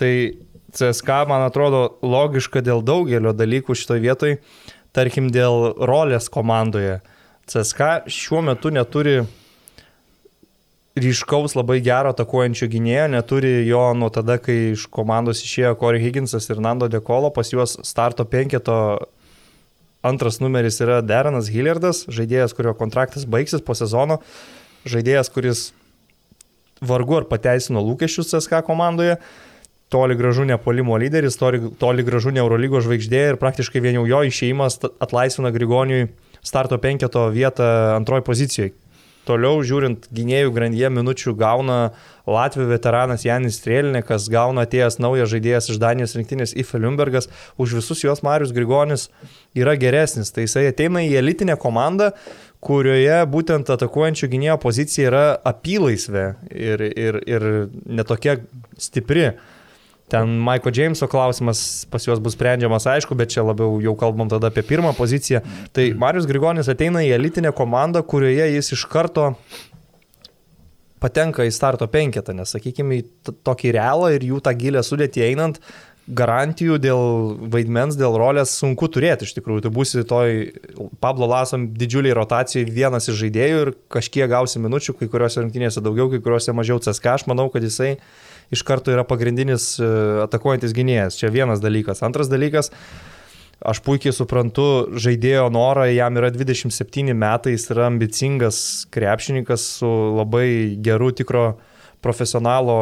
Tai 0.00 0.12
CSK 0.74 1.22
man 1.28 1.44
atrodo 1.46 1.84
logiška 2.04 2.64
dėl 2.64 2.82
daugelio 2.86 3.34
dalykų 3.36 3.76
šitoje 3.78 4.04
vietoje, 4.04 4.40
tarkim 4.96 5.30
dėl 5.34 5.74
rolės 5.76 6.30
komandoje. 6.32 7.00
CSK 7.48 8.08
šiuo 8.12 8.42
metu 8.44 8.72
neturi 8.74 9.20
ryškaus 11.02 11.54
labai 11.56 11.78
gero 11.84 12.12
atakuojančio 12.14 12.68
gynėjo, 12.72 13.06
neturi 13.12 13.52
jo 13.68 13.82
nuo 13.98 14.10
tada, 14.14 14.38
kai 14.42 14.74
iš 14.74 14.86
komandos 14.92 15.42
išėjo 15.44 15.74
Corey 15.80 16.02
Higginsas 16.02 16.48
ir 16.50 16.62
Nando 16.64 16.88
Dekolo, 16.92 17.30
pas 17.34 17.50
juos 17.52 17.76
starto 17.86 18.26
penketo 18.28 18.76
antras 20.02 20.38
numeris 20.40 20.78
yra 20.84 21.00
Derenas 21.02 21.50
Hillardas, 21.52 22.04
žaidėjas, 22.12 22.54
kurio 22.56 22.74
kontraktas 22.78 23.26
baigsis 23.28 23.64
po 23.64 23.74
sezono, 23.78 24.20
žaidėjas, 24.88 25.30
kuris 25.34 25.68
vargu 26.84 27.18
ar 27.18 27.26
pateisino 27.28 27.82
lūkesčius 27.82 28.30
CSK 28.30 28.62
komandoje, 28.66 29.18
toli 29.88 30.16
gražu 30.18 30.44
ne 30.46 30.58
polimo 30.60 30.98
lyderis, 31.00 31.38
toli, 31.40 31.60
toli 31.80 32.04
gražu 32.06 32.30
ne 32.34 32.42
Eurolygo 32.44 32.82
žvaigždė 32.84 33.22
ir 33.32 33.40
praktiškai 33.40 33.82
vien 33.82 33.98
jau 33.98 34.06
jo 34.06 34.22
išėjimas 34.28 34.78
atlaisvina 35.00 35.50
Grigoniui 35.54 36.10
starto 36.44 36.78
penketo 36.78 37.26
vietą 37.34 37.66
antroji 37.96 38.26
pozicijoje. 38.26 38.74
Toliau 39.28 39.60
žiūrint, 39.60 40.06
gynėjų 40.14 40.52
grandyje 40.56 40.88
minučių 40.88 41.34
gauna 41.36 41.78
Latvijų 42.28 42.70
veteranas 42.70 43.26
Janis 43.26 43.58
Strėlininkas, 43.60 44.30
gauna 44.32 44.64
atėjęs 44.64 44.96
naujas 45.04 45.28
žaidėjas 45.34 45.68
iš 45.68 45.80
Danijos 45.82 46.16
rinktinės 46.16 46.54
Ife 46.56 46.80
Liumbergas, 46.80 47.28
už 47.60 47.76
visus 47.80 48.00
juos 48.04 48.24
Marius 48.24 48.54
Grigonis 48.56 49.08
yra 49.56 49.76
geresnis. 49.80 50.32
Tai 50.32 50.46
jisai 50.46 50.68
ateina 50.70 51.04
į 51.04 51.18
elitinę 51.20 51.58
komandą, 51.60 52.14
kurioje 52.64 53.20
būtent 53.30 53.68
atakuojančio 53.74 54.30
gynėjo 54.32 54.56
pozicija 54.64 55.12
yra 55.12 55.26
apylaisvė 55.52 56.24
ir, 56.48 56.88
ir, 56.88 57.20
ir 57.28 57.48
netokia 57.84 58.40
stipri. 58.80 59.34
Ten 60.08 60.38
Maiko 60.40 60.72
Jameso 60.72 61.08
klausimas 61.10 61.86
pas 61.90 62.06
juos 62.06 62.20
bus 62.24 62.36
sprendžiamas, 62.36 62.86
aišku, 62.88 63.16
bet 63.18 63.34
čia 63.34 63.44
labiau 63.44 63.76
jau 63.84 63.92
kalbam 63.98 64.30
tada 64.32 64.48
apie 64.48 64.64
pirmą 64.64 64.94
poziciją. 64.96 65.42
Tai 65.76 65.84
Marius 66.00 66.28
Grigonis 66.28 66.70
ateina 66.72 67.04
į 67.04 67.12
elitinę 67.18 67.52
komandą, 67.56 68.00
kurioje 68.02 68.48
jis 68.54 68.72
iš 68.76 68.86
karto 68.88 69.34
patenka 71.02 71.44
į 71.46 71.52
starto 71.54 71.86
penketą, 71.90 72.34
nes, 72.34 72.50
sakykime, 72.54 73.02
į 73.02 73.34
tokį 73.46 73.76
realą 73.76 74.10
ir 74.16 74.24
jų 74.32 74.40
tą 74.44 74.54
gilę 74.58 74.82
sudėtį 74.82 75.28
einant, 75.28 75.60
garantijų 76.08 76.78
dėl 76.80 77.02
vaidmens, 77.52 77.96
dėl 77.98 78.16
rolės 78.18 78.54
sunku 78.56 78.88
turėti 78.88 79.26
iš 79.28 79.34
tikrųjų. 79.36 79.66
Tu 79.66 79.72
būsi 79.74 80.04
toj 80.08 80.38
Pablo 81.02 81.28
Lasam 81.28 81.68
didžiuliai 81.76 82.16
rotacijai 82.16 82.64
vienas 82.64 83.10
iš 83.10 83.18
žaidėjų 83.26 83.60
ir 83.64 83.72
kažkiek 83.92 84.30
gausi 84.30 84.62
minučių, 84.64 84.96
kai 84.96 85.10
kuriuose 85.12 85.42
rungtynėse 85.42 85.84
daugiau, 85.84 86.08
kai 86.12 86.22
kuriuose 86.24 86.56
mažiau 86.56 86.80
CSK. 86.80 87.12
Aš 87.18 87.26
manau, 87.28 87.50
kad 87.52 87.66
jisai 87.66 87.98
iš 88.54 88.64
karto 88.66 88.94
yra 88.94 89.04
pagrindinis 89.08 89.74
e, 89.80 89.90
atakuojantis 90.24 90.74
gynėjas. 90.76 91.18
Čia 91.20 91.32
vienas 91.34 91.62
dalykas. 91.64 92.04
Antras 92.06 92.30
dalykas, 92.32 92.72
aš 93.58 93.82
puikiai 93.84 94.14
suprantu 94.14 94.88
žaidėjo 94.96 95.48
norą, 95.54 95.88
jam 95.92 96.16
yra 96.20 96.32
27 96.34 97.12
metai, 97.12 97.54
jis 97.56 97.68
yra 97.74 97.88
ambicingas 97.90 98.62
krepšininkas 98.94 99.68
su 99.80 99.92
labai 100.16 100.48
geru 100.84 101.12
tikro 101.16 101.46
profesionalo 102.04 102.80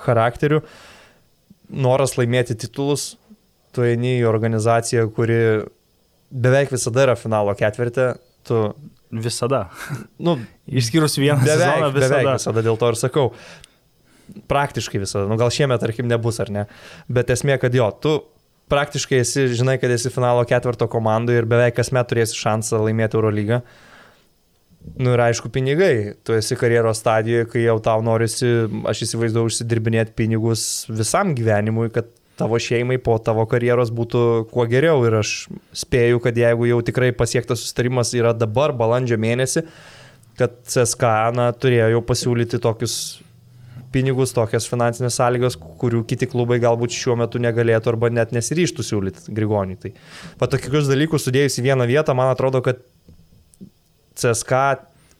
charakteriu 0.00 0.62
noras 1.70 2.16
laimėti 2.18 2.56
titulus, 2.58 3.14
tu 3.74 3.84
eini 3.86 4.16
į 4.20 4.26
organizaciją, 4.30 5.08
kuri 5.14 5.38
beveik 6.30 6.72
visada 6.74 7.06
yra 7.06 7.16
finalo 7.18 7.54
ketvirtė, 7.58 8.14
tu... 8.46 8.68
Visada. 9.16 9.68
Nu, 10.18 10.34
Išskyrus 10.80 11.14
vieną 11.20 11.38
beveik, 11.44 11.60
sezoną 11.62 11.90
visada. 11.94 12.16
Beveik 12.18 12.40
visada, 12.40 12.64
dėl 12.66 12.78
to 12.80 12.90
ir 12.90 12.98
sakau. 12.98 13.26
Praktiškai 14.50 15.00
visada. 15.02 15.26
Nu, 15.30 15.38
gal 15.40 15.52
šiemet, 15.54 15.80
tarkim, 15.82 16.08
nebus 16.10 16.40
ar 16.42 16.50
ne. 16.52 16.64
Bet 17.12 17.30
esmė, 17.34 17.58
kad 17.62 17.74
jo, 17.74 17.88
tu 18.02 18.16
praktiškai 18.72 19.20
esi, 19.22 19.46
žinai, 19.54 19.76
kad 19.82 19.92
esi 19.94 20.10
finalo 20.10 20.44
ketvirto 20.48 20.88
komandoje 20.90 21.42
ir 21.42 21.48
beveik 21.48 21.76
kasmet 21.78 22.08
turėsi 22.10 22.38
šansą 22.38 22.82
laimėti 22.82 23.18
Eurolygą. 23.18 23.60
Nu 25.02 25.16
ir 25.16 25.22
aišku, 25.24 25.50
pinigai. 25.54 26.14
Tu 26.26 26.36
esi 26.36 26.58
karjeros 26.58 27.00
stadijoje, 27.02 27.48
kai 27.50 27.64
jau 27.64 27.78
tau 27.82 28.02
norisi, 28.06 28.48
aš 28.86 29.02
įsivaizduoju, 29.08 29.50
užsidirbinėti 29.50 30.14
pinigus 30.18 30.86
visam 30.90 31.34
gyvenimui, 31.38 31.88
kad 31.94 32.10
tavo 32.38 32.58
šeimai 32.60 32.98
po 33.02 33.16
tavo 33.22 33.46
karjeros 33.50 33.90
būtų 33.94 34.22
kuo 34.52 34.66
geriau. 34.70 35.02
Ir 35.08 35.18
aš 35.22 35.34
spėju, 35.74 36.20
kad 36.22 36.38
jeigu 36.38 36.68
jau 36.70 36.80
tikrai 36.86 37.10
pasiektas 37.16 37.64
sustarimas 37.64 38.14
yra 38.14 38.34
dabar, 38.36 38.74
balandžio 38.76 39.18
mėnesį, 39.18 39.64
kad 40.38 40.58
CSK 40.68 41.12
na, 41.34 41.50
turėjo 41.56 41.90
jau 41.96 42.02
pasiūlyti 42.06 42.62
tokius 42.62 42.96
pinigus, 43.96 44.34
tokias 44.36 44.68
finansinės 44.70 45.16
sąlygas, 45.16 45.56
kurių 45.80 46.04
kiti 46.10 46.28
klubai 46.30 46.60
galbūt 46.62 46.94
šiuo 46.94 47.16
metu 47.22 47.40
negalėtų 47.42 47.94
arba 47.94 48.12
net 48.12 48.36
nesiryštų 48.36 48.84
siūlyti 48.84 49.34
Grigoniui. 49.36 49.80
Tai 49.80 49.94
va 50.40 50.50
tokius 50.52 50.92
dalykus 50.92 51.26
sudėjus 51.26 51.58
į 51.60 51.66
vieną 51.70 51.88
vietą, 51.88 52.16
man 52.18 52.32
atrodo, 52.34 52.62
kad 52.66 52.84
CSK 54.16 54.62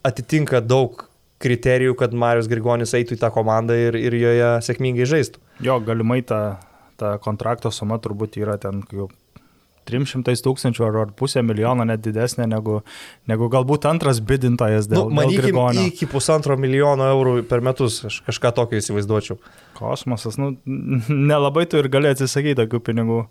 atitinka 0.06 0.62
daug 0.64 1.06
kriterijų, 1.42 1.96
kad 2.00 2.14
Marius 2.16 2.48
Grigonis 2.48 2.94
eitų 2.96 3.16
į 3.16 3.20
tą 3.20 3.30
komandą 3.34 3.76
ir, 3.76 3.98
ir 3.98 4.16
joje 4.16 4.50
sėkmingai 4.64 5.08
žaistų. 5.08 5.42
Jo, 5.64 5.78
galimai 5.84 6.22
ta, 6.26 6.58
ta 7.00 7.16
kontrakto 7.22 7.72
suma 7.72 8.00
turbūt 8.02 8.38
yra 8.40 8.56
ten 8.60 8.82
jau 8.92 9.10
300 9.88 10.34
tūkstančių 10.44 10.86
ar, 10.86 10.98
ar 11.04 11.12
pusę 11.16 11.42
milijono 11.46 11.86
net 11.88 12.02
didesnė 12.04 12.48
negu, 12.50 12.80
negu 13.30 13.50
galbūt 13.52 13.88
antras 13.90 14.20
bidintojas 14.24 14.88
dėl, 14.90 15.10
nu, 15.10 15.22
dėl 15.22 15.36
Grigonio. 15.40 15.86
Iki 15.90 16.08
pusantro 16.10 16.58
milijono 16.60 17.08
eurų 17.14 17.36
per 17.50 17.64
metus, 17.64 18.02
aš 18.08 18.20
kažką 18.26 18.54
tokio 18.56 18.80
įsivaizduočiau. 18.82 19.38
Kosmosas, 19.78 20.40
nu, 20.40 20.54
nelabai 21.10 21.66
tu 21.70 21.80
ir 21.80 21.90
gali 21.92 22.10
atsisakyti 22.12 22.60
tokių 22.64 22.82
pinigų. 22.90 23.22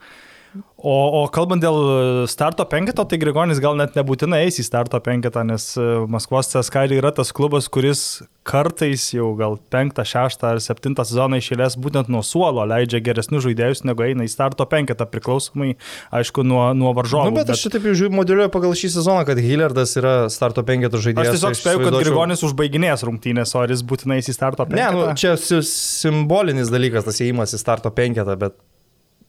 O, 0.85 0.93
o 1.19 1.21
kalbant 1.33 1.63
dėl 1.63 2.27
starto 2.29 2.63
penketo, 2.69 3.03
tai 3.09 3.17
Grigonis 3.17 3.59
gal 3.63 3.77
net 3.79 3.95
nebūtinai 3.97 4.43
eis 4.45 4.59
į 4.61 4.65
starto 4.67 4.99
penketą, 5.03 5.41
nes 5.47 5.71
e, 5.79 5.85
Maskvos 6.11 6.51
CSK 6.51 6.85
yra 6.93 7.09
tas 7.15 7.31
klubas, 7.35 7.67
kuris 7.71 8.21
kartais 8.45 9.07
jau 9.15 9.31
gal 9.39 9.57
penktą, 9.73 10.05
šeštą 10.05 10.51
ar 10.53 10.61
septintą 10.61 11.05
sezoną 11.07 11.39
išėlės 11.41 11.79
būtent 11.81 12.11
nuo 12.13 12.21
suolo 12.23 12.63
leidžia 12.69 13.01
geresnius 13.03 13.47
žaidėjus, 13.47 13.81
negu 13.89 14.05
eina 14.05 14.27
į 14.27 14.29
starto 14.29 14.67
penketą, 14.69 15.07
priklausomai, 15.09 15.73
aišku, 16.13 16.45
nuo, 16.45 16.67
nuo 16.77 16.93
varžovų. 16.99 17.31
Nu, 17.33 17.39
bet, 17.39 17.49
bet 17.49 17.57
aš 17.57 17.65
taip 17.73 17.89
jau 17.89 18.11
modeliuoju 18.13 18.53
pagal 18.53 18.77
šį 18.77 18.93
sezoną, 18.99 19.25
kad 19.25 19.41
Hillardas 19.41 19.97
yra 19.97 20.13
starto 20.33 20.61
penketo 20.67 21.01
žaidėjas. 21.01 21.39
Aš 21.39 21.41
tiesiog 21.41 21.59
spėjau, 21.63 21.81
kad 21.87 21.99
Grigonis 22.03 22.45
užbaiginės 22.45 23.07
rungtynės, 23.09 23.55
o 23.57 23.65
ar 23.65 23.73
jis 23.73 23.81
būtinai 23.89 24.21
į 24.21 24.37
starto 24.37 24.69
penketą. 24.69 24.93
Ne, 24.93 25.09
nu, 25.09 25.17
čia 25.17 25.33
simbolinis 25.65 26.69
dalykas 26.73 27.09
tas 27.09 27.19
įėjimas 27.25 27.57
į 27.57 27.63
starto 27.63 27.89
penketą, 27.95 28.37
bet 28.45 28.59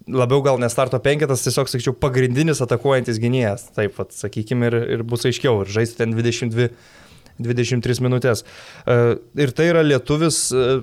labiau 0.07 0.43
gal 0.45 0.61
nestarto 0.63 0.99
penketas, 1.03 1.43
tiesiog, 1.45 1.71
sakyčiau, 1.71 1.95
pagrindinis 1.99 2.63
atakuojantis 2.65 3.19
gynėjas. 3.23 3.69
Taip, 3.77 3.97
pat, 3.99 4.15
sakykime, 4.15 4.71
ir, 4.71 4.79
ir 4.97 5.05
bus 5.09 5.27
aiškiau, 5.29 5.65
ir 5.65 5.73
žaisti 5.73 6.01
ten 6.03 6.15
22, 6.17 6.71
23 7.43 8.03
minutės. 8.07 8.45
E, 8.87 9.17
ir 9.43 9.55
tai 9.57 9.71
yra 9.73 9.83
lietuvis, 9.87 10.41
e, 10.55 10.81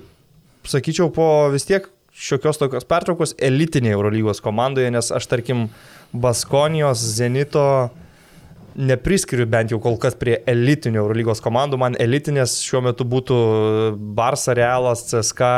sakyčiau, 0.68 1.10
po 1.14 1.48
vis 1.54 1.66
tiek 1.68 1.88
šiokios 2.14 2.60
tokios 2.60 2.86
pertraukos 2.86 3.34
elitinėje 3.42 3.96
Eurolygos 3.96 4.42
komandoje, 4.44 4.92
nes 4.94 5.10
aš, 5.14 5.28
tarkim, 5.30 5.66
Baskonijos, 6.14 7.00
Zenito, 7.16 7.90
nepriskiriu 8.74 9.46
bent 9.50 9.72
jau 9.72 9.78
kol 9.82 9.96
kas 10.00 10.16
prie 10.18 10.36
elitinių 10.50 10.98
Eurolygos 11.02 11.40
komandų. 11.44 11.78
Man 11.80 11.96
elitinės 12.00 12.56
šiuo 12.64 12.80
metu 12.84 13.06
būtų 13.08 13.36
Barça, 14.16 14.54
Realas, 14.56 15.04
CSK, 15.10 15.50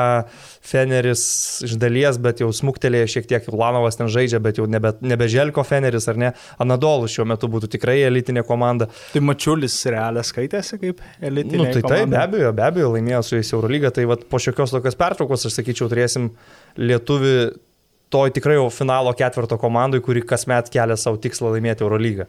Feneris 0.67 1.23
iš 1.67 1.77
dalies, 1.81 2.19
bet 2.23 2.43
jau 2.43 2.51
smuktelėje 2.55 3.09
šiek 3.17 3.29
tiek 3.31 3.49
Ulanovas 3.53 3.99
ten 3.99 4.11
žaidžia, 4.13 4.41
bet 4.45 4.61
jau 4.61 4.67
nebe, 4.71 4.93
nebe 5.01 5.29
Želko 5.33 5.65
Feneris 5.67 6.09
ar 6.13 6.21
ne. 6.21 6.33
Anadolus 6.63 7.15
šiuo 7.17 7.27
metu 7.33 7.51
būtų 7.53 7.71
tikrai 7.77 7.99
elitinė 8.09 8.45
komanda. 8.47 8.91
Tai 9.13 9.25
Mačiulis 9.25 9.79
Realas 9.93 10.33
skaitėsi 10.35 10.81
kaip 10.83 11.05
elitinė. 11.21 11.63
Nu, 11.63 11.71
tai 11.71 11.85
komanda. 11.85 12.03
taip, 12.03 12.13
be 12.13 12.23
abejo, 12.25 12.53
be 12.57 12.67
abejo, 12.69 12.91
laimėjo 12.97 13.23
su 13.25 13.39
jais 13.39 13.55
Eurolygą. 13.57 13.95
Tai 13.97 14.09
vat, 14.13 14.27
po 14.29 14.43
šiokios 14.43 14.75
tokios 14.75 14.99
pertraukos, 14.99 15.49
aš 15.49 15.61
sakyčiau, 15.61 15.89
turėsim 15.93 16.33
lietuvi 16.77 17.37
toj 18.13 18.31
tikrai 18.35 18.59
jau 18.59 18.69
finalo 18.71 19.13
ketvirto 19.17 19.59
komandai, 19.59 20.03
kuri 20.05 20.23
kasmet 20.27 20.71
kelia 20.73 20.99
savo 21.01 21.19
tikslą 21.23 21.57
laimėti 21.57 21.87
Eurolygą. 21.87 22.29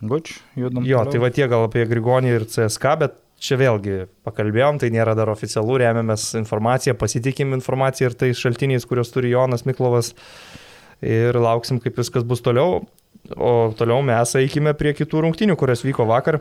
Guč, 0.00 0.38
judam. 0.56 0.84
Jo, 0.86 1.02
toliau. 1.02 1.12
tai 1.12 1.20
va 1.20 1.30
tie 1.34 1.48
gal 1.50 1.66
apie 1.66 1.84
Grigonį 1.88 2.32
ir 2.32 2.46
CSK, 2.48 2.94
bet 3.02 3.18
čia 3.40 3.58
vėlgi 3.60 4.06
pakalbėjom, 4.24 4.78
tai 4.80 4.88
nėra 4.94 5.16
dar 5.16 5.32
oficialų, 5.32 5.80
remiamės 5.82 6.30
informaciją, 6.40 6.96
pasitikim 7.00 7.52
informaciją 7.56 8.10
ir 8.10 8.16
tais 8.22 8.40
šaltiniais, 8.40 8.86
kuriuos 8.88 9.12
turi 9.12 9.32
Jonas 9.32 9.66
Miklovas 9.68 10.14
ir 11.04 11.36
lauksim, 11.36 11.80
kaip 11.84 12.00
viskas 12.00 12.24
bus 12.24 12.44
toliau. 12.44 12.82
O 13.36 13.52
toliau 13.76 14.00
mes 14.04 14.32
eikime 14.40 14.72
prie 14.76 14.94
kitų 14.96 15.26
rungtinių, 15.26 15.56
kurios 15.60 15.84
vyko 15.84 16.08
vakar. 16.08 16.40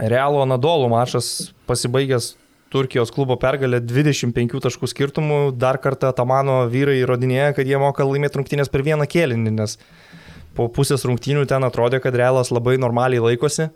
Realo 0.00 0.44
Nadolų 0.48 0.90
mačas 0.92 1.50
pasibaigęs 1.68 2.34
Turkijos 2.70 3.10
klubo 3.10 3.34
pergalė 3.40 3.80
25 3.82 4.60
taškų 4.62 4.88
skirtumų. 4.92 5.38
Dar 5.58 5.80
kartą 5.82 6.12
Tamano 6.14 6.60
vyrai 6.70 7.00
įrodinėja, 7.00 7.54
kad 7.56 7.66
jie 7.66 7.80
moka 7.82 8.06
laimėti 8.06 8.38
rungtynės 8.38 8.70
per 8.70 8.84
vieną 8.86 9.08
kėlinį, 9.10 9.56
nes 9.56 9.74
po 10.56 10.68
pusės 10.72 11.04
rungtynių 11.06 11.46
ten 11.50 11.64
atrodė, 11.66 12.00
kad 12.02 12.16
Realas 12.16 12.52
labai 12.54 12.76
normaliai 12.80 13.22
laikosi 13.22 13.70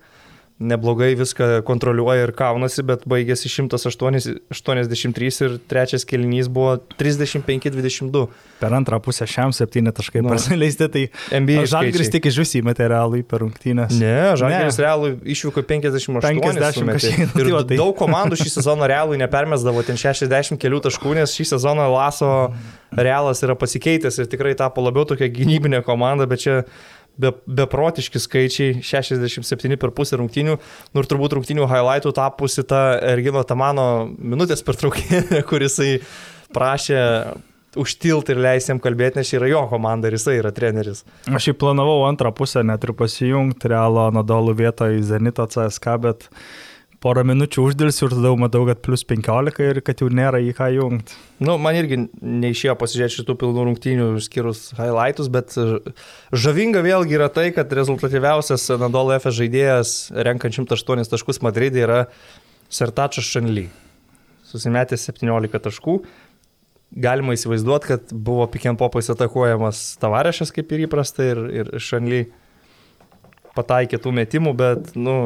neblogai 0.59 1.15
viską 1.19 1.63
kontroliuoja 1.67 2.29
ir 2.29 2.33
kaunasi, 2.37 2.85
bet 2.87 3.03
baigėsi 3.11 3.51
183 3.51 5.41
ir 5.43 5.57
trečias 5.71 6.07
kelinys 6.07 6.47
buvo 6.47 6.77
35-22. 7.01 8.29
Per 8.61 8.77
antrą 8.79 9.01
pusę 9.03 9.27
šiam 9.27 9.51
septyni 9.57 9.91
taškai 9.95 10.23
nu, 10.23 10.31
praleisti, 10.31 10.89
tai 10.95 11.03
NBA 11.41 11.67
Žalgiris 11.73 12.13
tik 12.15 12.31
iš 12.31 12.39
vis 12.45 12.55
įmetė 12.61 12.87
realui 12.95 13.25
per 13.27 13.43
rungtynės. 13.43 13.99
Ne, 13.99 14.39
Žalgiris 14.39 14.79
realui 14.85 15.11
išvyko 15.35 15.67
58. 15.67 16.23
50 16.23 16.95
kažkiek. 16.95 17.27
Ir 17.27 17.51
tai, 17.51 17.67
tai. 17.75 17.81
daug 17.83 17.95
komandų 17.99 18.39
šį 18.45 18.55
sezoną 18.55 18.87
realui 18.95 19.19
nepermesdavo 19.21 19.83
ten 19.87 19.99
60 19.99 20.63
kelių 20.63 20.85
taškų, 20.87 21.19
nes 21.19 21.35
šį 21.35 21.51
sezoną 21.57 21.91
Laso 21.91 22.31
realas 22.95 23.43
yra 23.43 23.59
pasikeitęs 23.59 24.23
ir 24.23 24.31
tikrai 24.31 24.55
tapo 24.59 24.85
labiau 24.87 25.03
tokia 25.09 25.27
gynybinė 25.35 25.83
komanda, 25.83 26.31
bet 26.31 26.47
čia 26.47 26.63
be, 27.21 27.33
beprotiški 27.47 28.23
skaičiai, 28.23 28.77
67 28.85 29.79
per 29.81 29.95
pusę 29.97 30.19
rungtynių, 30.21 30.59
nu 30.59 31.03
ir 31.03 31.11
turbūt 31.11 31.39
rungtynių 31.39 31.69
highlightų 31.71 32.15
tapusi 32.17 32.67
ta 32.69 32.85
Ergino 33.15 33.45
Tamano 33.47 34.07
minutės 34.19 34.65
pertraukėlė, 34.67 35.43
kuris 35.51 35.81
prašė 36.55 37.03
užtilti 37.81 38.35
ir 38.35 38.39
leisti 38.43 38.71
jam 38.71 38.81
kalbėti, 38.83 39.19
nes 39.19 39.31
čia 39.31 39.41
yra 39.41 39.49
jo 39.51 39.65
komanda 39.71 40.07
ir 40.07 40.15
jisai 40.19 40.37
yra 40.39 40.53
treneris. 40.55 41.03
Aš 41.27 41.51
jį 41.51 41.57
planavau 41.59 42.05
antrą 42.07 42.31
pusę 42.37 42.63
net 42.67 42.85
ir 42.87 42.95
pasijungti 42.95 43.73
Realo 43.73 44.07
Nadolų 44.15 44.55
vietą 44.61 44.93
į 44.95 45.03
Zenito 45.07 45.47
CSK, 45.51 45.97
bet 46.05 46.29
porą 47.05 47.25
minučių 47.29 47.67
uždėlsiu 47.69 48.07
ir 48.07 48.15
tada 48.17 48.33
matau, 48.41 48.63
kad 48.69 48.81
plus 48.85 49.05
15 49.05 49.61
ir 49.67 49.81
kad 49.85 50.01
jau 50.01 50.09
nėra 50.09 50.41
į 50.41 50.55
ką 50.57 50.71
jungti. 50.73 51.17
Nu, 51.45 51.59
man 51.61 51.77
irgi 51.77 51.99
neišėjo 52.17 52.77
pasižiūrėti 52.81 53.19
šitų 53.19 53.37
pilnų 53.43 53.67
rungtynių, 53.69 54.09
skirus 54.25 54.71
highlightus, 54.79 55.29
bet 55.33 55.53
žavinga 56.33 56.81
vėlgi 56.87 57.19
yra 57.19 57.29
tai, 57.33 57.51
kad 57.57 57.73
rezultatyviausias 57.77 58.71
Nadol 58.81 59.13
F 59.19 59.29
žaidėjas, 59.37 60.15
renkant 60.17 60.57
108 60.57 61.11
taškus 61.13 61.43
Madridė, 61.45 61.85
yra 61.85 61.99
Sertačas 62.73 63.29
Šanly. 63.29 63.69
Susimetė 64.49 64.97
17 65.01 65.61
taškų. 65.67 65.99
Galima 67.05 67.35
įsivaizduoti, 67.35 67.91
kad 67.91 68.15
buvo 68.15 68.47
pikiampopais 68.49 69.11
atakuojamas 69.13 69.83
Tavarešas 70.01 70.55
kaip 70.55 70.73
ir 70.73 70.87
įprasta 70.87 71.27
ir, 71.27 71.43
ir 71.51 71.71
Šanly 71.83 72.23
pataikė 73.55 73.99
tų 74.03 74.13
metimų, 74.15 74.53
bet, 74.59 74.95
nu, 74.99 75.17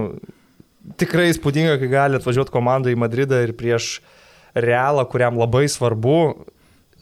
tikrai 1.00 1.28
įspūdinga, 1.32 1.76
kai 1.80 1.90
gali 1.92 2.18
atvažiuoti 2.18 2.54
komanda 2.54 2.92
į 2.92 2.98
Madridą 3.00 3.42
ir 3.44 3.54
prieš 3.58 3.98
Realą, 4.58 5.04
kuriam 5.06 5.36
labai 5.38 5.66
svarbu 5.70 6.46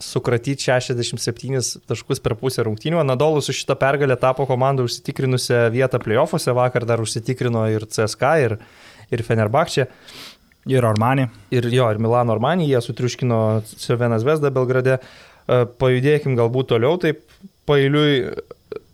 sukratyti 0.02 0.66
67 0.66 1.86
taškus 1.88 2.20
per 2.20 2.34
pusę 2.36 2.64
rungtynių. 2.66 3.00
Nadolus 3.06 3.48
su 3.48 3.54
šitą 3.56 3.78
pergalę 3.80 4.16
tapo 4.20 4.44
komanda 4.48 4.84
užsitikrinusią 4.84 5.66
vietą 5.72 6.00
playoffuose, 6.02 6.52
vakar 6.56 6.84
dar 6.88 7.00
užsitikrino 7.00 7.64
ir 7.72 7.86
CSK, 7.88 8.32
ir, 8.44 8.56
ir 9.14 9.24
Fenerbakčia. 9.24 9.86
Ir 10.66 10.84
Armani. 10.84 11.28
Ir 11.54 11.68
jo, 11.70 11.86
ir 11.94 12.02
Milano 12.02 12.34
Armani, 12.34 12.66
jie 12.66 12.80
sutriuškino 12.82 13.40
Sevenas 13.70 14.26
Vesda 14.26 14.50
Belgrade. 14.50 14.98
E, 14.98 15.60
pajudėkim 15.78 16.34
galbūt 16.36 16.72
toliau, 16.74 16.98
taip 16.98 17.22
pailiui 17.70 18.34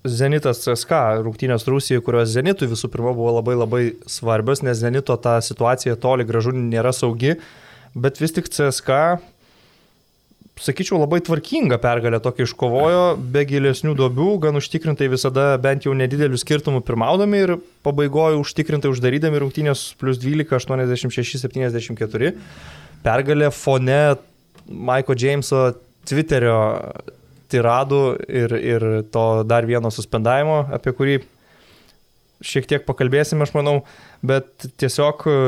Zenitas 0.02 0.64
CSK 0.64 1.22
rungtynės 1.22 1.68
Rusijoje, 1.70 2.02
kurios 2.02 2.32
Zenitui 2.34 2.66
visų 2.66 2.88
pirma 2.90 3.12
buvo 3.14 3.36
labai 3.36 3.54
labai 3.54 3.82
svarbios, 4.10 4.64
nes 4.66 4.80
Zenito 4.80 5.14
ta 5.14 5.36
situacija 5.38 5.94
toli 6.02 6.26
gražu 6.26 6.50
nėra 6.56 6.90
saugi, 6.90 7.36
bet 7.94 8.18
vis 8.18 8.34
tik 8.34 8.50
CSK, 8.50 8.98
sakyčiau, 10.58 10.98
labai 10.98 11.20
tvarkinga 11.22 11.78
pergalė 11.82 12.18
tokia 12.22 12.48
iškovojo, 12.48 13.04
be 13.34 13.46
gilesnių 13.46 13.94
duobių, 13.98 14.28
gan 14.42 14.58
užtikrintai 14.58 15.06
visada 15.12 15.52
bent 15.62 15.86
jau 15.86 15.94
nedidelių 15.94 16.42
skirtumų 16.42 16.82
pirmaudami 16.86 17.46
ir 17.46 17.56
pabaigojo 17.86 18.42
užtikrintai 18.42 18.90
uždarydami 18.90 19.38
rungtynės 19.44 19.92
plus 20.02 20.18
12, 20.22 20.50
86, 20.50 21.38
74. 21.46 22.34
Pergalė 23.06 23.54
fone 23.54 24.02
Maiko 24.66 25.14
Jameso 25.14 25.68
Twitterio 26.10 26.58
tiradų 27.52 28.02
ir, 28.26 28.56
ir 28.58 28.88
to 29.14 29.26
dar 29.48 29.68
vieno 29.68 29.92
suspendavimo, 29.94 30.64
apie 30.74 30.94
kurį 30.96 31.20
šiek 32.42 32.66
tiek 32.68 32.84
pakalbėsime, 32.86 33.46
aš 33.46 33.54
manau, 33.54 33.76
bet 34.26 34.66
tiesiog 34.80 35.24
e, 35.30 35.38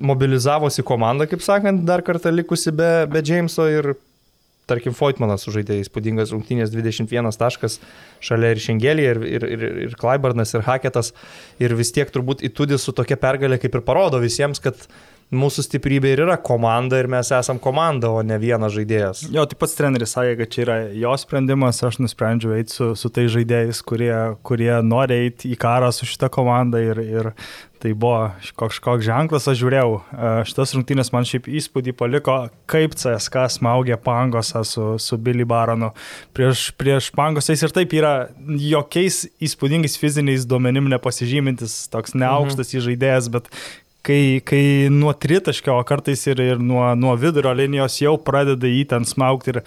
mobilizavosi 0.00 0.84
komanda, 0.86 1.28
kaip 1.28 1.44
sakant, 1.44 1.84
dar 1.88 2.04
kartą 2.06 2.32
likusi 2.32 2.72
be, 2.76 2.90
be 3.12 3.22
Jameso 3.24 3.68
ir, 3.70 3.92
tarkim, 4.66 4.96
Foytmanas 4.96 5.44
sužaidė 5.46 5.78
įspūdingas 5.82 6.32
rungtynės 6.34 6.72
21 6.74 7.36
taškas 7.38 7.78
šalia 8.24 8.54
ir 8.54 8.62
Šengelį, 8.62 9.04
ir, 9.12 9.20
ir, 9.36 9.46
ir, 9.56 9.66
ir 9.86 9.98
Klaibarnas, 10.00 10.56
ir 10.56 10.64
Haketas, 10.66 11.12
ir 11.62 11.76
vis 11.78 11.92
tiek 11.94 12.10
turbūt 12.12 12.42
įtudis 12.48 12.86
su 12.86 12.96
tokia 12.96 13.18
pergalė 13.20 13.60
kaip 13.62 13.78
ir 13.78 13.84
parodo 13.86 14.20
visiems, 14.22 14.62
kad 14.64 14.88
mūsų 15.34 15.64
stiprybė 15.66 16.12
ir 16.14 16.22
yra 16.26 16.36
komanda 16.38 17.00
ir 17.00 17.08
mes 17.10 17.32
esam 17.34 17.58
komanda, 17.62 18.12
o 18.14 18.22
ne 18.22 18.38
vienas 18.38 18.74
žaidėjas. 18.76 19.24
Jo, 19.34 19.46
taip 19.48 19.58
pats 19.62 19.74
treneris 19.78 20.14
sakė, 20.14 20.36
kad 20.40 20.52
čia 20.54 20.64
yra 20.64 20.76
jo 20.94 21.14
sprendimas, 21.18 21.82
aš 21.86 21.98
nusprendžiau 22.02 22.54
eiti 22.56 22.76
su, 22.76 22.90
su 22.98 23.10
tai 23.10 23.26
žaidėjais, 23.32 23.82
kurie, 23.86 24.12
kurie 24.46 24.72
nori 24.86 25.22
eiti 25.26 25.50
į 25.50 25.58
karą 25.60 25.90
su 25.94 26.06
šitą 26.06 26.30
komandą 26.32 26.82
ir, 26.82 27.02
ir 27.02 27.32
tai 27.82 27.92
buvo 27.98 28.30
kažkoks 28.56 29.04
ženklas, 29.04 29.48
aš 29.50 29.58
žiūrėjau, 29.60 29.96
e, 29.98 30.30
šitas 30.48 30.72
rungtynės 30.76 31.10
man 31.14 31.26
šiaip 31.28 31.48
įspūdį 31.58 31.94
paliko, 31.98 32.36
kaip 32.70 32.94
CSK 32.96 33.48
smaugė 33.58 33.98
pangosą 34.02 34.62
su, 34.66 34.86
su 35.02 35.18
Billy 35.20 35.46
Baronu. 35.48 35.90
Prieš, 36.36 36.70
prieš 36.78 37.10
pangosais 37.16 37.62
ir 37.66 37.74
taip 37.74 37.92
yra 37.98 38.14
jokiais 38.46 39.24
įspūdingais 39.42 39.98
fiziniais 40.00 40.46
duomenim 40.48 40.88
nepasižymintis, 40.94 41.84
toks 41.92 42.16
neaukštas 42.16 42.72
mhm. 42.72 42.86
žaidėjas, 42.88 43.30
bet 43.34 43.52
kai, 44.06 44.40
kai 44.46 44.62
nuo 44.92 45.12
tritaškio, 45.16 45.74
o 45.74 45.84
kartais 45.86 46.22
ir, 46.30 46.40
ir 46.42 46.62
nuo, 46.62 46.84
nuo 46.98 47.14
vidurio 47.18 47.52
linijos 47.56 47.98
jau 48.00 48.14
pradeda 48.22 48.70
jį 48.70 48.84
ten 48.92 49.06
smaugti 49.08 49.54
ir, 49.54 49.60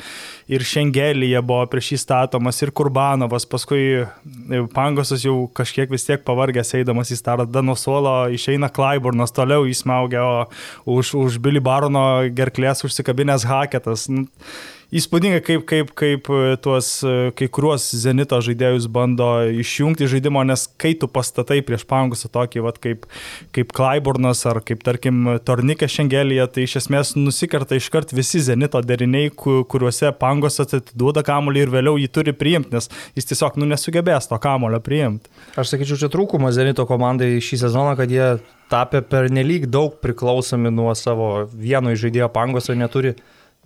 ir 0.51 0.65
Šengelėje 0.65 1.41
buvo 1.45 1.65
prieš 1.71 1.93
jį 1.93 1.99
statomas 2.05 2.61
ir 2.63 2.73
Kurbanovas, 2.75 3.47
paskui 3.49 3.83
e, 4.01 4.61
Pangosas 4.73 5.25
jau 5.25 5.35
kažkiek 5.55 5.91
vis 5.91 6.07
tiek 6.07 6.23
pavargęs 6.27 6.75
eidamas 6.79 7.11
į 7.13 7.19
startą 7.19 7.63
nuo 7.65 7.77
suolo 7.79 8.15
išeina 8.33 8.71
Klaiburnas, 8.73 9.35
toliau 9.35 9.67
įsmaugia, 9.69 10.23
o 10.23 10.97
už, 10.99 11.13
už 11.19 11.39
Billy 11.43 11.63
Barono 11.63 12.05
gerklės 12.35 12.85
užsikabinęs 12.87 13.47
Haketas. 13.49 14.07
Nu, 14.11 14.27
įspūdinga, 14.95 15.39
kaip, 15.45 15.63
kaip, 15.69 15.91
kaip 15.97 16.29
e, 16.33 16.55
tuos 16.63 16.89
e, 17.05 17.13
kai 17.37 17.47
kuriuos 17.53 17.85
Zenito 18.01 18.39
žaidėjus 18.41 18.87
bando 18.91 19.27
išjungti 19.61 20.07
žaidimo, 20.09 20.41
nes 20.47 20.65
kai 20.81 20.95
tu 20.97 21.09
pastatai 21.11 21.59
prieš 21.65 21.85
pangusą 21.89 22.31
tokį, 22.33 22.63
vat, 22.65 22.79
kaip, 22.81 23.05
kaip 23.55 23.73
Klaiburnas 23.75 24.41
ar 24.49 24.61
kaip, 24.65 24.81
tarkim, 24.85 25.21
Tornikė 25.45 25.89
Šengelėje, 25.91 26.47
tai 26.55 26.65
iš 26.65 26.79
esmės 26.81 27.13
nusikarta 27.19 27.77
iškart 27.77 28.13
visi 28.17 28.41
Zenito 28.43 28.81
deriniai, 28.81 29.29
kuriuose 29.33 30.13
pangos 30.19 30.59
atiduoda 30.63 31.23
kamolį 31.27 31.65
ir 31.65 31.73
vėliau 31.73 31.99
jį 32.01 32.11
turi 32.15 32.35
priimti, 32.37 32.73
nes 32.77 32.89
jis 33.17 33.29
tiesiog 33.33 33.59
nu, 33.61 33.69
nesugebės 33.69 34.31
to 34.31 34.41
kamolio 34.41 34.81
priimti. 34.83 35.29
Aš 35.59 35.75
sakyčiau, 35.75 36.01
čia 36.01 36.13
trūkumas 36.13 36.57
Zenito 36.57 36.87
komandai 36.89 37.35
šį 37.43 37.65
sezoną, 37.67 37.93
kad 37.99 38.09
jie 38.09 38.39
tapę 38.69 39.01
per 39.05 39.29
nelik 39.33 39.67
daug 39.69 39.97
priklausomi 40.01 40.71
nuo 40.73 40.93
savo 40.97 41.49
vieno 41.53 41.93
žaidėjo 41.97 42.29
pangos 42.33 42.69
ir 42.69 42.77
neturi 42.77 43.15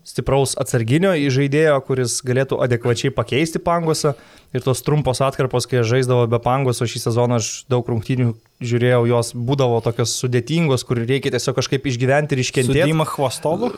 stipraus 0.07 0.57
atsarginio 0.59 1.13
žaidėjo, 1.33 1.79
kuris 1.87 2.19
galėtų 2.25 2.59
adekvačiai 2.63 3.13
pakeisti 3.15 3.61
pangosą. 3.63 4.13
Ir 4.53 4.61
tos 4.61 4.83
trumpos 4.85 5.17
atkarpos, 5.25 5.65
kai 5.65 5.81
žaisdavo 5.81 6.27
be 6.29 6.37
pangoso 6.37 6.85
šį 6.85 6.99
sezoną, 7.07 7.39
aš 7.41 7.63
daug 7.73 7.87
rungtynių 7.89 8.35
žiūrėjau, 8.63 8.99
jos 9.09 9.31
būdavo 9.33 9.79
tokios 9.83 10.13
sudėtingos, 10.21 10.83
kur 10.85 11.01
reikia 11.01 11.31
tiesiog 11.33 11.57
kažkaip 11.57 11.87
išgyventi 11.89 12.35
ir 12.37 12.43
iškentėti. 12.43 12.83
Dima 12.91 13.07
Hvostovų? 13.09 13.71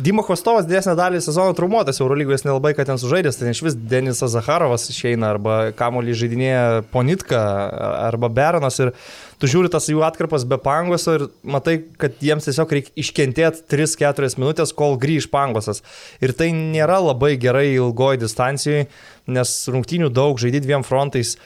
Dima 0.00 0.24
Hvostovas 0.26 0.64
didesnę 0.68 0.96
dalį 0.98 1.20
sezono 1.24 1.52
traumuotas, 1.56 2.00
Eurolygos 2.00 2.46
nelabai, 2.46 2.72
kad 2.78 2.88
ten 2.88 3.00
sužaidęs, 3.00 3.38
ten 3.40 3.52
iš 3.52 3.60
vis 3.66 3.76
Denisas 3.76 4.32
Zaharovas 4.32 4.88
išeina, 4.90 5.34
arba 5.36 5.58
Kamolį 5.76 6.16
žaidinėja 6.24 6.64
Ponitka, 6.94 7.44
arba 8.08 8.32
Beronas. 8.32 8.80
Ir 8.80 8.94
tu 9.40 9.50
žiūri 9.50 9.70
tas 9.72 9.88
jų 9.90 10.02
atkarpas 10.06 10.46
be 10.48 10.58
pangoso 10.62 11.16
ir 11.18 11.26
matai, 11.42 11.78
kad 12.00 12.16
jiems 12.22 12.48
tiesiog 12.48 12.74
reikia 12.76 12.94
iškentėti 13.00 13.64
3-4 13.72 14.38
minutės, 14.40 14.74
kol 14.76 14.98
grįž 15.00 15.28
pangosas. 15.32 15.82
Ir 16.24 16.34
tai 16.36 16.52
nėra 16.56 17.00
labai 17.02 17.34
gerai 17.40 17.68
ilgoji 17.74 18.22
distancijoje, 18.24 18.86
nes 19.34 19.56
rungtynių 19.72 20.12
daug, 20.14 20.40
žaidži 20.40 20.64
dviem 20.64 20.86
frontais, 20.86 21.36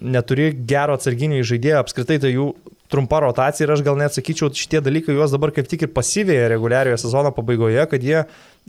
neturi 0.00 0.50
gero 0.66 0.96
atsarginio 0.98 1.42
žaidėjo, 1.46 1.82
apskritai 1.84 2.20
tai 2.22 2.34
jų 2.34 2.52
trumpa 2.92 3.20
rotacija 3.24 3.66
ir 3.66 3.74
aš 3.74 3.82
gal 3.86 3.98
net 3.98 4.14
sakyčiau, 4.14 4.52
šitie 4.54 4.82
dalykai 4.84 5.16
juos 5.16 5.32
dabar 5.34 5.52
kaip 5.54 5.68
tik 5.70 5.86
ir 5.86 5.92
pasivėja 5.94 6.50
reguliariojo 6.52 7.00
sezono 7.00 7.32
pabaigoje, 7.34 7.82
kad 7.90 8.04
jie 8.04 8.24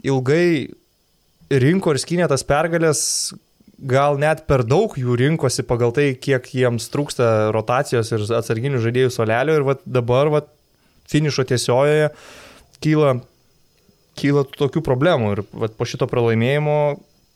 ilgai 0.06 0.46
rinko 1.50 1.94
ir 1.94 2.02
skynė 2.02 2.28
tas 2.30 2.42
pergalės, 2.46 3.02
gal 3.78 4.16
net 4.20 4.44
per 4.48 4.64
daug 4.64 4.94
jų 4.96 5.16
rinkosi 5.20 5.64
pagal 5.68 5.92
tai, 5.96 6.10
kiek 6.16 6.46
jiems 6.48 6.88
trūksta 6.92 7.50
rotacijos 7.54 8.12
ir 8.14 8.24
atsarginių 8.38 8.80
žaidėjų 8.84 9.12
solelio 9.12 9.58
ir 9.58 9.66
vat 9.66 9.82
dabar 9.84 10.30
vat, 10.32 10.48
finišo 11.10 11.44
tiesiojoje 11.46 12.08
kyla, 12.82 13.18
kyla 14.18 14.46
tokių 14.56 14.82
problemų 14.84 15.34
ir 15.36 15.44
vat, 15.52 15.76
po 15.76 15.86
šito 15.88 16.08
pralaimėjimo 16.10 16.78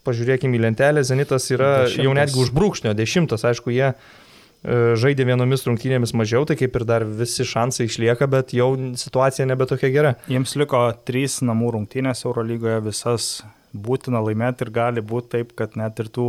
pažiūrėkime 0.07 0.57
į 0.57 0.65
lentelę, 0.65 1.05
Zenitas 1.05 1.51
yra 1.53 1.85
dešimtas. 1.85 2.05
jau 2.07 2.17
netgi 2.17 2.41
už 2.41 2.51
brūkšnio, 2.57 2.95
dešimtas, 2.97 3.45
aišku, 3.45 3.73
jie 3.75 3.91
e, 3.91 3.95
žaidė 4.97 5.27
vienomis 5.29 5.67
rungtynėmis 5.69 6.15
mažiau, 6.17 6.47
tai 6.49 6.57
kaip 6.57 6.79
ir 6.81 6.87
dar 6.89 7.05
visi 7.05 7.45
šansai 7.45 7.85
išlieka, 7.91 8.29
bet 8.33 8.55
jau 8.57 8.73
situacija 8.97 9.45
nebe 9.51 9.69
tokia 9.69 9.93
gera. 9.93 10.15
Jiems 10.33 10.57
liko 10.57 10.87
trys 11.05 11.43
namų 11.45 11.75
rungtynės 11.77 12.25
Eurolygoje, 12.25 12.81
visas 12.89 13.29
būtina 13.73 14.23
laimėti 14.25 14.67
ir 14.67 14.73
gali 14.75 15.05
būti 15.05 15.37
taip, 15.37 15.55
kad 15.59 15.77
net 15.79 16.01
ir 16.03 16.11
tų 16.13 16.27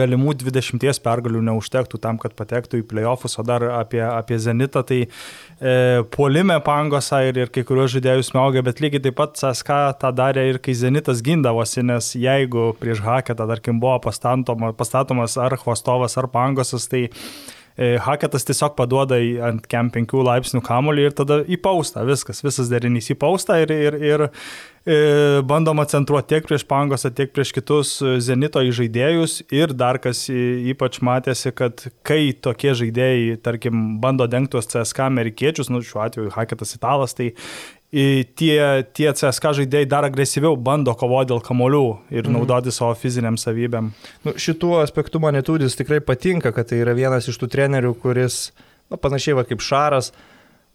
galimų 0.00 0.36
20 0.42 1.00
pergalių 1.04 1.42
neužtektų 1.48 2.00
tam, 2.02 2.18
kad 2.22 2.36
patektų 2.36 2.82
į 2.82 2.86
playoffus, 2.90 3.38
o 3.38 3.46
dar 3.46 3.64
apie, 3.80 4.02
apie 4.04 4.38
Zenitą, 4.42 4.84
tai 4.86 5.00
e, 5.04 6.04
puolime 6.14 6.58
pangosą 6.64 7.22
ir, 7.28 7.42
ir 7.44 7.52
kai 7.54 7.64
kuriuos 7.66 7.94
žaidėjus 7.96 8.32
smaugia, 8.32 8.64
bet 8.66 8.82
lygiai 8.84 9.06
taip 9.08 9.18
pat 9.20 9.36
CSK 9.40 9.80
tą 10.02 10.12
darė 10.14 10.48
ir 10.52 10.60
kai 10.62 10.76
Zenitas 10.78 11.24
gindavosi, 11.24 11.84
nes 11.86 12.14
jeigu 12.18 12.72
prieš 12.80 13.04
Haketą, 13.04 13.48
tarkim, 13.50 13.82
buvo 13.82 13.98
pastatomas 14.04 15.38
ar 15.40 15.58
Hvostovas, 15.60 16.18
ar 16.20 16.30
Pangosas, 16.32 16.88
tai 16.90 17.08
E, 17.74 17.96
Haketas 17.98 18.46
tiesiog 18.46 18.76
paduoda 18.78 19.16
ant 19.48 19.64
kem 19.70 19.88
5 19.90 20.20
laipsnių 20.28 20.60
kamolį 20.62 21.08
ir 21.08 21.16
tada 21.18 21.40
į 21.42 21.58
paustą, 21.62 22.04
viskas, 22.06 22.44
visas 22.46 22.70
derinys 22.70 23.10
į 23.10 23.16
paustą 23.18 23.58
ir, 23.64 23.72
ir, 23.74 23.96
ir 23.98 24.24
bandoma 25.48 25.86
centruoti 25.88 26.34
tiek 26.34 26.44
prieš 26.44 26.66
Pangosą, 26.68 27.08
tiek 27.16 27.30
prieš 27.32 27.54
kitus 27.56 27.92
Zenito 28.20 28.60
žaidėjus 28.60 29.38
ir 29.54 29.72
dar 29.72 29.96
kas 30.02 30.26
ypač 30.28 30.98
matėsi, 31.00 31.54
kad 31.56 31.86
kai 32.04 32.34
tokie 32.36 32.74
žaidėjai, 32.76 33.38
tarkim, 33.40 33.96
bando 34.02 34.28
dengti 34.28 34.52
tuos 34.52 34.68
CSK 34.68 35.06
amerikiečius, 35.06 35.72
nu 35.72 35.80
šiuo 35.80 36.04
atveju 36.04 36.34
Haketas 36.36 36.76
italas, 36.76 37.16
tai 37.16 37.32
tie, 37.94 38.84
tie 38.96 39.08
CSK 39.14 39.54
žaidėjai 39.60 39.88
dar 39.88 40.06
agresyviau 40.08 40.56
bando 40.56 40.94
kovoti 40.98 41.30
dėl 41.30 41.42
kamolių 41.44 41.84
ir 42.10 42.26
mhm. 42.26 42.36
naudoti 42.36 42.74
savo 42.74 42.94
fiziniam 42.98 43.38
savybėm. 43.40 43.92
Nu, 44.26 44.36
šituo 44.36 44.80
aspektu 44.82 45.22
man 45.22 45.36
netudis 45.38 45.78
tikrai 45.78 46.00
patinka, 46.04 46.52
kad 46.54 46.70
tai 46.70 46.82
yra 46.82 46.96
vienas 46.96 47.28
iš 47.30 47.38
tų 47.40 47.50
trenerių, 47.54 47.94
kuris, 48.02 48.48
nu, 48.90 48.98
panašiai 48.98 49.38
va, 49.38 49.46
kaip 49.48 49.62
Šaras, 49.62 50.12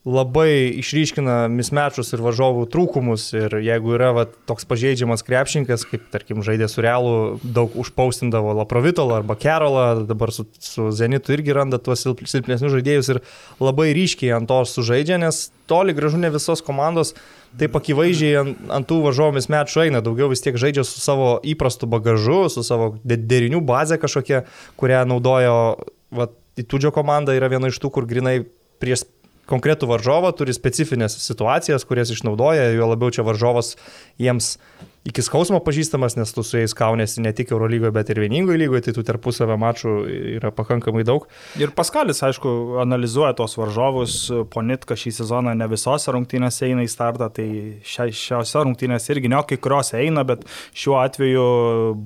labai 0.10 0.72
išryškina 0.80 1.48
mismečus 1.54 2.12
ir 2.16 2.24
varžovų 2.24 2.66
trūkumus. 2.74 3.28
Ir 3.38 3.56
jeigu 3.64 3.94
yra 3.98 4.12
va, 4.16 4.26
toks 4.50 4.68
pažeidžiamas 4.70 5.24
krepšininkas, 5.28 5.86
kaip 5.90 6.08
tarkim 6.14 6.44
žaidė 6.46 6.70
su 6.72 6.84
Realu, 6.84 7.40
daug 7.44 7.76
užpaustindavo 7.80 8.56
Laprovitolą 8.62 9.20
arba 9.22 9.38
Kerolą, 9.40 9.86
dabar 10.10 10.34
su, 10.36 10.48
su 10.64 10.90
Zenitu 10.96 11.36
irgi 11.36 11.56
randa 11.56 11.82
tuos 11.82 12.04
silpnesnius 12.04 12.74
žaidėjus 12.76 13.12
ir 13.14 13.22
labai 13.62 13.92
ryškiai 13.98 14.34
ant 14.40 14.50
to 14.50 14.62
sužaidžia, 14.70 15.20
nes 15.22 15.48
toli 15.70 15.94
gražu 15.98 16.22
ne 16.22 16.32
visos 16.34 16.64
komandos 16.66 17.14
taip 17.60 17.78
akivaizdžiai 17.78 18.34
ant, 18.42 18.60
ant 18.74 18.90
tų 18.90 19.00
varžovomis 19.08 19.50
mečų 19.50 19.86
eina, 19.88 20.04
daugiau 20.06 20.30
vis 20.32 20.44
tiek 20.46 20.58
žaidžia 20.60 20.86
su 20.86 21.02
savo 21.02 21.38
įprastu 21.46 21.90
bagažu, 21.90 22.44
su 22.54 22.66
savo 22.66 22.92
derinių 23.04 23.62
bazė 23.66 23.98
kažkokia, 24.02 24.44
kurią 24.80 25.06
naudojo, 25.10 25.58
va, 26.14 26.30
Itudžio 26.60 26.90
komanda 26.92 27.32
yra 27.38 27.48
viena 27.48 27.70
iš 27.72 27.78
tų, 27.80 27.88
kur 27.96 28.04
grinai 28.04 28.42
prieš 28.84 29.06
konkretų 29.50 29.90
varžovą 29.90 30.32
turi 30.38 30.54
specifines 30.56 31.18
situacijas, 31.24 31.86
kurias 31.90 32.14
išnaudoja, 32.14 32.70
jo 32.76 32.90
labiau 32.92 33.12
čia 33.14 33.26
varžovas 33.28 33.76
jiems 34.22 34.58
iki 35.08 35.24
skausmo 35.24 35.60
pažįstamas, 35.64 36.18
nes 36.20 36.32
tu 36.36 36.44
su 36.44 36.60
jais 36.60 36.74
kaunėsi 36.76 37.24
ne 37.24 37.32
tik 37.36 37.54
Eurolygoje, 37.54 37.92
bet 37.96 38.10
ir 38.12 38.20
vieningoje 38.24 38.60
lygoje, 38.60 38.84
tai 38.88 38.94
tų 38.98 39.04
tarpusavio 39.08 39.56
mačų 39.60 39.94
yra 40.36 40.52
pakankamai 40.56 41.06
daug. 41.08 41.28
Ir 41.60 41.72
Paskalis, 41.76 42.20
aišku, 42.26 42.82
analizuoja 42.84 43.32
tos 43.38 43.56
varžovus, 43.60 44.18
Ponitka 44.54 44.98
šį 45.00 45.14
sezoną 45.22 45.56
ne 45.58 45.70
visose 45.72 46.12
rungtynėse 46.16 46.68
eina 46.68 46.84
į 46.86 46.92
startą, 46.92 47.30
tai 47.34 47.48
šiose 47.86 48.66
rungtynėse 48.66 49.16
irgi 49.16 49.32
ne, 49.32 49.40
kai 49.48 49.60
kurios 49.62 49.94
eina, 49.98 50.26
bet 50.28 50.44
šiuo 50.78 51.00
atveju 51.02 51.48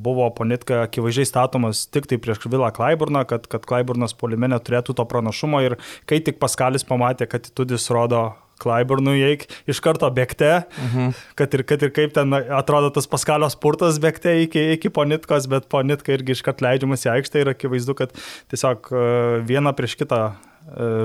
buvo 0.04 0.30
Ponitka 0.38 0.84
akivaizdžiai 0.86 1.32
statomas 1.32 1.88
tik 1.90 2.10
tai 2.12 2.22
prieš 2.22 2.46
Vilą 2.46 2.70
Klaiburną, 2.76 3.26
kad, 3.30 3.50
kad 3.50 3.66
Klaiburnas 3.66 4.14
polime 4.18 4.52
neturėtų 4.52 4.96
to 5.00 5.08
pranašumo 5.10 5.64
ir 5.66 5.80
kai 6.10 6.22
tik 6.22 6.40
Paskalis 6.44 6.86
pamatė, 6.88 7.30
kad 7.32 7.50
Tudis 7.58 7.90
rodo 7.94 8.30
Klaiburnui 8.64 9.20
eik 9.28 9.46
iš 9.70 9.82
karto 9.84 10.10
bėgte, 10.14 10.64
mhm. 10.80 11.14
kad, 11.40 11.56
ir, 11.58 11.66
kad 11.68 11.86
ir 11.86 11.94
kaip 11.96 12.16
ten 12.16 12.34
atrodo 12.34 12.92
tas 12.96 13.10
paskalio 13.10 13.50
spurtas 13.52 14.00
bėgte 14.04 14.36
iki, 14.46 14.66
iki 14.78 14.92
ponitkos, 14.94 15.50
bet 15.52 15.70
ponitka 15.72 16.16
irgi 16.16 16.38
iškart 16.38 16.64
leidžiamas 16.64 17.06
į 17.08 17.14
aikštę 17.18 17.44
ir 17.44 17.54
akivaizdu, 17.54 17.98
kad 18.00 18.14
tiesiog 18.54 18.92
e, 18.92 19.08
viena 19.48 19.76
prieš 19.76 19.98
kitą 20.02 20.22
e, 20.30 20.36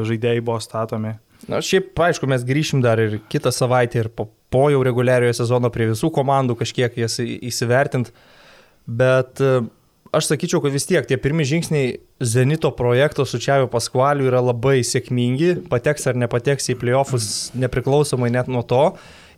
žaidėjai 0.09 0.45
buvo 0.45 0.61
statomi. 0.65 1.17
Na, 1.47 1.61
šiaip, 1.63 1.93
aišku, 2.03 2.27
mes 2.31 2.43
grįšim 2.47 2.83
dar 2.83 2.99
ir 3.03 3.21
kitą 3.31 3.53
savaitę 3.55 4.03
ir 4.03 4.11
po, 4.11 4.27
po 4.51 4.67
jau 4.73 4.83
reguliariojo 4.87 5.37
sezono 5.39 5.71
prie 5.75 5.87
visų 5.93 6.11
komandų 6.15 6.59
kažkiek 6.59 6.97
jas 6.99 7.21
įsivertint, 7.23 8.11
bet 8.89 9.43
uh, 9.45 9.69
aš 10.13 10.31
sakyčiau, 10.31 10.61
kad 10.65 10.73
vis 10.75 10.87
tiek 10.89 11.07
tie 11.07 11.19
pirmi 11.21 11.47
žingsniai 11.47 11.99
Zenito 12.25 12.71
projekto 12.75 13.27
su 13.29 13.39
Čiaviu 13.43 13.69
Paskvaliu 13.71 14.29
yra 14.31 14.41
labai 14.43 14.81
sėkmingi, 14.87 15.69
pateks 15.71 16.09
ar 16.11 16.19
nepateks 16.19 16.73
į 16.73 16.79
playoffus 16.81 17.51
nepriklausomai 17.59 18.31
net 18.35 18.51
nuo 18.51 18.65
to. 18.67 18.85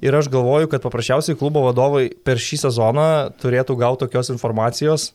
Ir 0.00 0.16
aš 0.16 0.30
galvoju, 0.32 0.70
kad 0.72 0.80
paprasčiausiai 0.80 1.36
klubo 1.36 1.66
vadovai 1.66 2.06
per 2.24 2.40
šį 2.40 2.62
sezoną 2.62 3.08
turėtų 3.42 3.76
gauti 3.76 4.06
tokios 4.06 4.32
informacijos, 4.32 5.10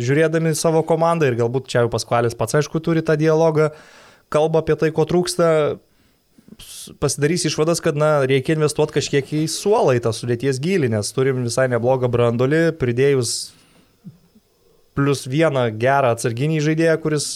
žiūrėdami 0.00 0.54
savo 0.56 0.80
komandą 0.88 1.28
ir 1.28 1.36
galbūt 1.40 1.68
Čiaviu 1.68 1.92
Paskvalis 1.92 2.38
pats 2.38 2.56
aišku 2.62 2.80
turi 2.80 3.04
tą 3.04 3.18
dialogą, 3.20 3.68
kalba 4.32 4.62
apie 4.62 4.78
tai, 4.80 4.88
ko 4.94 5.04
trūksta, 5.04 5.76
pasidarys 7.02 7.44
išvadas, 7.50 7.82
kad 7.84 7.98
na, 7.98 8.22
reikia 8.28 8.56
investuoti 8.56 8.96
kažkiek 8.96 9.34
į 9.36 9.42
suolą, 9.52 9.98
į 9.98 10.04
tą 10.06 10.14
sudėties 10.16 10.60
gilį, 10.62 10.94
nes 10.96 11.12
turim 11.12 11.44
visai 11.44 11.68
neblogą 11.72 12.08
brandolį, 12.12 12.70
pridėjus 12.80 13.52
plus 14.98 15.24
vieną 15.30 15.68
gerą 15.80 16.12
atsarginį 16.16 16.60
žaidėją, 16.64 16.98
kuris 17.02 17.26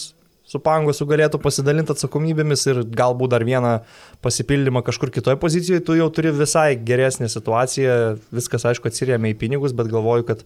su 0.47 0.59
Pangosu 0.63 1.05
galėtų 1.09 1.41
pasidalinti 1.43 1.91
atsakomybėmis 1.93 2.65
ir 2.71 2.81
galbūt 2.87 3.33
dar 3.33 3.43
vieną 3.47 3.73
pasipildymą 4.23 4.83
kažkur 4.87 5.11
kitoje 5.11 5.39
pozicijoje, 5.41 5.83
tu 5.83 5.97
jau 5.97 6.07
turi 6.13 6.31
visai 6.35 6.77
geresnę 6.87 7.27
situaciją, 7.31 7.97
viskas 8.35 8.67
aišku 8.71 8.87
atsiriamė 8.87 9.33
į 9.33 9.39
pinigus, 9.41 9.75
bet 9.75 9.91
galvoju, 9.91 10.27
kad 10.29 10.45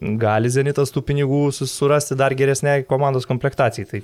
gali 0.00 0.50
Zenitas 0.50 0.90
tų 0.94 1.04
pinigų 1.06 1.44
surasti 1.54 2.18
dar 2.18 2.34
geresnei 2.38 2.82
komandos 2.86 3.28
komplektacijai. 3.30 3.86
Tai 3.90 4.02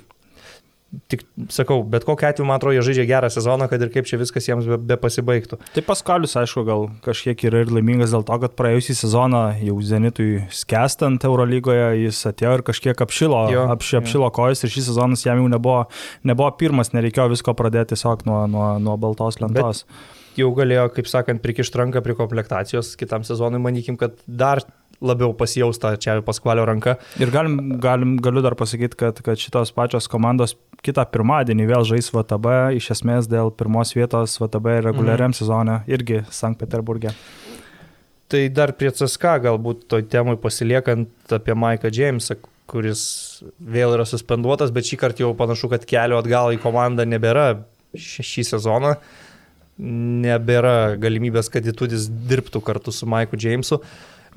Tik 1.11 1.25
sakau, 1.51 1.81
bet 1.83 2.05
kokiu 2.07 2.29
atveju, 2.29 2.45
man 2.47 2.61
atrodo, 2.61 2.77
jie 2.77 2.83
žaidžia 2.87 3.03
gerą 3.09 3.27
sezoną, 3.31 3.65
kad 3.67 3.81
ir 3.83 3.89
kaip 3.91 4.07
čia 4.07 4.19
viskas 4.21 4.45
jiems 4.47 4.69
be, 4.69 4.77
be 4.79 4.95
pasibaigtų. 5.01 5.59
Tai 5.75 5.83
Paskalius, 5.83 6.37
aišku, 6.39 6.63
gal 6.67 6.87
kažkiek 7.03 7.43
yra 7.49 7.65
ir 7.65 7.73
laimingas 7.75 8.13
dėl 8.15 8.23
to, 8.27 8.37
kad 8.45 8.55
praėjusį 8.55 8.95
sezoną 9.01 9.41
jau 9.67 9.75
Zenitui 9.83 10.29
skęstant 10.55 11.27
Eurolygoje 11.27 11.89
jis 12.05 12.21
atėjo 12.31 12.53
ir 12.59 12.63
kažkiek 12.71 13.03
apšilo, 13.03 13.41
jo, 13.51 13.65
apš, 13.75 13.91
apšilo 13.99 14.29
jo. 14.29 14.35
kojas 14.39 14.63
ir 14.63 14.71
šis 14.77 14.87
sezonas 14.93 15.25
jam 15.27 15.43
jau 15.43 15.51
nebuvo, 15.51 15.81
nebuvo 16.27 16.53
pirmas, 16.61 16.93
nereikėjo 16.95 17.33
visko 17.35 17.55
pradėti 17.57 17.91
tiesiog 17.97 18.23
nuo, 18.29 18.45
nuo, 18.51 18.69
nuo 18.79 18.95
baltos 19.01 19.41
lentos. 19.43 19.83
Bet 19.83 20.39
jau 20.39 20.51
galėjo, 20.57 20.87
kaip 20.95 21.09
sakant, 21.09 21.41
prikišti 21.43 21.81
ranką 21.81 22.03
prie 22.05 22.15
komplektacijos 22.17 22.95
kitam 22.99 23.25
sezonui, 23.27 23.61
manykim, 23.63 23.97
kad 23.99 24.15
dar 24.27 24.63
labiau 25.01 25.33
pasijausta 25.37 25.93
čia 26.01 26.17
paskvalio 26.25 26.65
ranka. 26.67 26.97
Ir 27.21 27.31
galim, 27.33 27.77
galim, 27.81 28.15
galiu 28.23 28.41
dar 28.45 28.55
pasakyti, 28.57 28.97
kad, 28.97 29.21
kad 29.25 29.39
šitos 29.39 29.73
pačios 29.75 30.09
komandos 30.11 30.55
kitą 30.85 31.05
pirmadienį 31.11 31.67
vėl 31.69 31.85
žais 31.87 32.09
VTB, 32.13 32.55
iš 32.77 32.91
esmės 32.97 33.29
dėl 33.29 33.51
pirmos 33.53 33.93
vietos 33.97 34.37
VTB 34.41 34.79
reguliariam 34.89 35.33
mm. 35.33 35.37
sezone 35.39 35.79
irgi 35.89 36.23
Sankt 36.33 36.61
Peterburgė. 36.63 37.13
Tai 38.27 38.41
dar 38.51 38.73
prie 38.75 38.91
CSK 38.91 39.37
galbūt 39.45 39.85
toj 39.91 40.03
temui 40.11 40.35
pasiliekant 40.41 41.35
apie 41.37 41.55
Maiką 41.55 41.91
Jamesą, 41.93 42.35
kuris 42.67 43.01
vėl 43.63 43.95
yra 43.95 44.03
suspenduotas, 44.07 44.73
bet 44.75 44.89
šį 44.89 44.99
kartą 44.99 45.23
jau 45.23 45.31
panašu, 45.37 45.69
kad 45.71 45.85
kelio 45.87 46.19
atgal 46.19 46.51
į 46.51 46.59
komandą 46.59 47.05
nebėra 47.07 47.53
šį 47.95 48.43
sezoną. 48.49 48.97
Nebėra 49.77 50.97
galimybės, 50.97 51.51
kad 51.53 51.67
Itudis 51.69 52.07
dirbtų 52.09 52.63
kartu 52.65 52.93
su 52.95 53.05
Maiku. 53.09 53.37
Uh, 53.37 53.81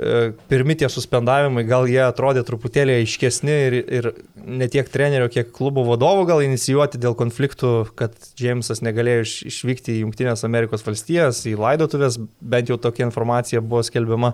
E, 0.01 0.33
pirmi 0.49 0.73
tie 0.81 0.89
suspendavimai, 0.89 1.67
gal 1.69 1.85
jie 1.91 2.01
atrodė 2.01 2.41
truputėlį 2.49 2.95
aiškesni 3.03 3.57
ir, 3.67 3.75
ir 3.99 4.07
ne 4.41 4.69
tiek 4.73 4.89
trenerio, 4.89 5.27
kiek 5.33 5.51
klubo 5.53 5.83
vadovo 5.85 6.23
gal 6.29 6.41
inicijuoti 6.41 7.01
dėl 7.03 7.17
konfliktų, 7.19 7.73
kad 7.99 8.15
Džeimsas 8.39 8.81
negalėjo 8.87 9.27
iš, 9.27 9.35
išvykti 9.51 9.99
į 9.99 10.05
Junktinės 10.07 10.47
Amerikos 10.49 10.87
valstijas, 10.87 11.43
į 11.51 11.59
laidotuvės, 11.61 12.17
bent 12.41 12.73
jau 12.73 12.79
tokia 12.81 13.05
informacija 13.11 13.61
buvo 13.61 13.83
skelbiama. 13.85 14.33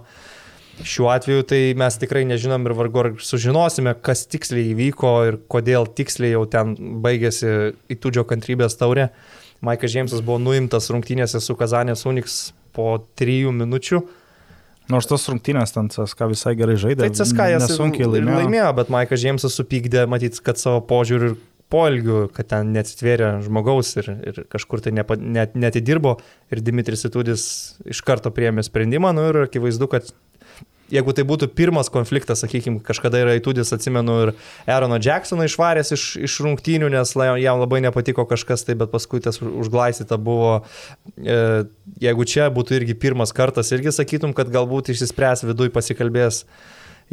Šiuo 0.86 1.08
atveju 1.08 1.46
tai 1.50 1.60
mes 1.80 1.98
tikrai 1.98 2.22
nežinom 2.28 2.68
ir 2.68 2.76
vargu 2.76 3.02
ar 3.02 3.10
sužinosime, 3.24 3.96
kas 4.06 4.26
tiksliai 4.30 4.70
įvyko 4.74 5.12
ir 5.30 5.40
kodėl 5.50 5.88
tiksliai 5.98 6.36
jau 6.36 6.44
ten 6.52 6.76
baigėsi 7.02 7.72
įtūdžio 7.96 8.26
kantrybės 8.28 8.78
taurė. 8.78 9.08
Maikas 9.64 9.94
Džeimsas 9.94 10.22
buvo 10.26 10.38
nuimtas 10.42 10.90
rungtynėse 10.92 11.40
su 11.40 11.56
Kazanės 11.58 12.04
Uniks 12.08 12.40
po 12.76 12.96
trijų 13.16 13.54
minučių 13.56 14.02
Nors 14.92 15.08
tos 15.10 15.24
rungtynės 15.26 15.74
ten 15.74 15.88
CSK 15.90 16.28
visai 16.30 16.54
gerai 16.58 16.76
žaidė. 16.78 17.02
Tai 17.02 17.18
CSK 17.18 17.48
jas 17.56 17.72
sunkiai 17.74 18.06
laimėjo. 18.06 18.38
laimėjo, 18.38 18.68
bet 18.78 18.90
Maikas 18.94 19.22
Džeimsas 19.22 19.56
supykdė, 19.58 20.04
matyt, 20.10 20.38
kad 20.46 20.60
savo 20.62 20.78
požiūrį 20.86 21.30
ir 21.32 21.34
poelgių, 21.74 22.18
kad 22.36 22.46
ten 22.52 22.70
neatsitvėrė 22.76 23.32
žmogaus 23.42 23.90
ir, 23.98 24.12
ir 24.30 24.36
kažkur 24.52 24.84
tai 24.84 24.92
nepa, 24.94 25.16
net, 25.18 25.56
netidirbo 25.58 26.14
ir 26.54 26.62
Dimitris 26.62 27.02
Itudis 27.08 27.46
iš 27.82 28.04
karto 28.06 28.30
priėmė 28.34 28.62
sprendimą, 28.66 29.10
nu 29.16 29.26
ir 29.32 29.40
akivaizdu, 29.48 29.90
kad 29.90 30.12
jeigu 30.92 31.14
tai 31.16 31.24
būtų 31.26 31.48
pirmas 31.56 31.90
konfliktas, 31.92 32.42
sakykime, 32.44 32.80
kažkada 32.84 33.20
yra 33.24 33.34
įtūdis, 33.38 33.72
atsimenu, 33.74 34.16
ir 34.26 34.32
Aarono 34.70 34.98
Jacksoną 35.02 35.48
išvaręs 35.48 35.92
iš, 35.96 36.06
iš 36.28 36.38
rungtynių, 36.46 36.90
nes 36.94 37.14
jam 37.42 37.62
labai 37.62 37.82
nepatiko 37.84 38.26
kažkas 38.28 38.66
tai, 38.66 38.76
bet 38.78 38.92
paskui 38.94 39.22
tas 39.24 39.40
užglaistyta 39.42 40.18
buvo, 40.20 40.60
e, 41.18 41.66
jeigu 42.02 42.28
čia 42.28 42.48
būtų 42.54 42.80
irgi 42.80 42.98
pirmas 43.06 43.34
kartas, 43.36 43.72
irgi 43.74 43.94
sakytum, 43.94 44.34
kad 44.36 44.52
galbūt 44.52 44.92
išsispręs 44.94 45.46
viduj 45.48 45.72
pasikalbės 45.74 46.44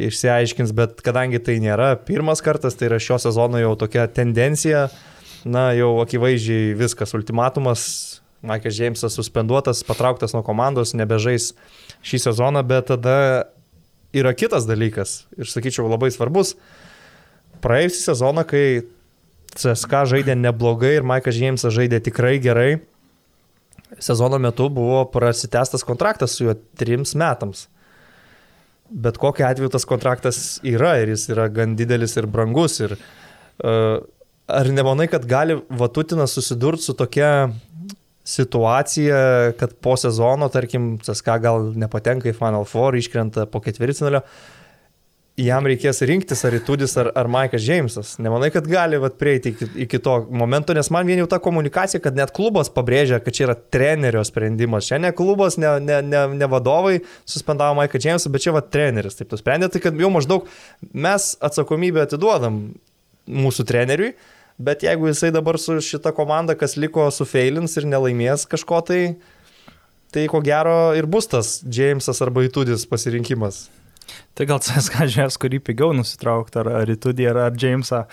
išsiaiškins, 0.02 0.74
bet 0.74 1.02
kadangi 1.06 1.38
tai 1.42 1.60
nėra 1.62 1.94
pirmas 2.06 2.42
kartas, 2.42 2.74
tai 2.78 2.90
yra 2.90 3.02
šio 3.02 3.20
sezono 3.22 3.60
jau 3.62 3.74
tokia 3.78 4.08
tendencija, 4.10 4.88
na 5.44 5.70
jau 5.76 5.96
akivaizdžiai 6.02 6.74
viskas, 6.78 7.14
ultimatumas, 7.14 7.88
Maikas 8.44 8.76
Džeimsas 8.76 9.14
suspenduotas, 9.16 9.80
patrauktas 9.88 10.34
nuo 10.36 10.42
komandos, 10.44 10.92
nebežais 10.92 11.54
šį 12.04 12.20
sezoną, 12.26 12.60
bet 12.68 12.90
tada 12.90 13.16
yra 14.14 14.34
kitas 14.36 14.68
dalykas, 14.68 15.24
ir 15.38 15.50
sakyčiau 15.50 15.88
labai 15.90 16.10
svarbus. 16.14 16.54
Praėjusį 17.64 18.00
sezoną, 18.10 18.44
kai 18.48 18.64
CSK 19.54 20.04
žaidė 20.10 20.36
neblogai 20.38 20.96
ir 20.98 21.06
Maikas 21.06 21.36
Žemsas 21.38 21.74
žaidė 21.74 22.00
tikrai 22.04 22.36
gerai, 22.42 22.70
sezono 24.02 24.38
metu 24.42 24.68
buvo 24.72 25.04
prasitestas 25.12 25.84
kontraktas 25.86 26.34
su 26.34 26.48
juo 26.48 26.56
trims 26.78 27.14
metams. 27.18 27.68
Bet 28.90 29.18
kokiu 29.18 29.46
atveju 29.46 29.72
tas 29.72 29.86
kontraktas 29.88 30.40
yra 30.66 30.96
ir 31.02 31.14
jis 31.14 31.28
yra 31.32 31.46
gan 31.52 31.76
didelis 31.78 32.16
ir 32.20 32.26
brangus. 32.30 32.80
Ir, 32.84 32.96
uh, 33.64 34.02
ar 34.46 34.70
nemanai, 34.70 35.08
kad 35.10 35.24
gali 35.26 35.56
Vatutinas 35.70 36.34
susidurti 36.36 36.84
su 36.84 36.94
tokia 36.98 37.48
situacija, 38.24 39.52
kad 39.60 39.74
po 39.84 39.96
sezono, 40.00 40.48
tarkim, 40.48 40.96
CSK 41.04 41.38
gal 41.44 41.70
nepatenka 41.76 42.30
į 42.30 42.36
Final 42.38 42.64
Four, 42.68 42.96
iškrenta 42.96 43.46
po 43.52 43.60
ketvirtfinalio. 43.64 44.24
jam 45.36 45.66
reikės 45.66 45.98
rinktis 46.06 46.44
ar 46.46 46.54
Itudis, 46.54 46.92
ar, 47.00 47.08
ar 47.18 47.26
Maikas 47.28 47.62
Džeimsas. 47.64 48.12
Nemanai, 48.22 48.52
kad 48.54 48.68
gali 48.70 49.00
vat, 49.02 49.16
prieiti 49.18 49.50
iki, 49.50 49.66
iki 49.82 49.98
to 49.98 50.20
momento, 50.30 50.76
nes 50.76 50.90
man 50.94 51.08
vien 51.10 51.18
jau 51.18 51.26
ta 51.30 51.40
komunikacija, 51.42 52.00
kad 52.00 52.14
net 52.14 52.30
klubas 52.36 52.70
pabrėžia, 52.70 53.18
kad 53.22 53.34
čia 53.34 53.48
yra 53.48 53.56
trenerio 53.58 54.22
sprendimas. 54.24 54.86
Čia 54.86 55.00
ne 55.02 55.10
klubas, 55.12 55.58
ne, 55.58 55.72
ne, 55.82 55.98
ne, 56.06 56.22
ne 56.38 56.50
vadovai 56.50 57.00
suspendavo 57.26 57.74
Maiką 57.80 57.98
Džeimsą, 57.98 58.30
bet 58.30 58.46
čia 58.46 58.54
va 58.54 58.62
treneris. 58.62 59.18
Taip, 59.18 59.32
tu 59.32 59.40
sprendė, 59.40 59.72
tai 59.74 59.82
kad 59.82 59.98
jau 59.98 60.12
maždaug 60.14 60.46
mes 60.94 61.32
atsakomybę 61.44 62.06
atiduodam 62.06 62.62
mūsų 63.26 63.66
treneriui, 63.66 64.14
bet 64.58 64.84
jeigu 64.86 65.08
jisai 65.10 65.32
dabar 65.34 65.58
su 65.58 65.78
šita 65.82 66.14
komanda, 66.16 66.56
kas 66.58 66.76
liko, 66.80 67.06
sufeilins 67.10 67.76
ir 67.80 67.88
nelaimės 67.90 68.46
kažko 68.50 68.80
tai, 68.86 69.00
tai 70.14 70.26
ko 70.30 70.42
gero 70.44 70.94
ir 70.98 71.08
bus 71.10 71.30
tas 71.30 71.56
Džeimsas 71.66 72.22
arba 72.24 72.46
Itudis 72.46 72.86
pasirinkimas. 72.90 73.66
Tai 74.36 74.46
gal 74.50 74.60
CSK 74.60 75.06
žiūrės, 75.14 75.38
kurį 75.40 75.60
pigiau 75.64 75.94
nusitraukti, 75.96 76.60
ar, 76.60 76.70
ar 76.82 76.90
Itudį, 76.90 77.28
ar, 77.30 77.40
ar 77.48 77.58
Jamesą. 77.58 78.04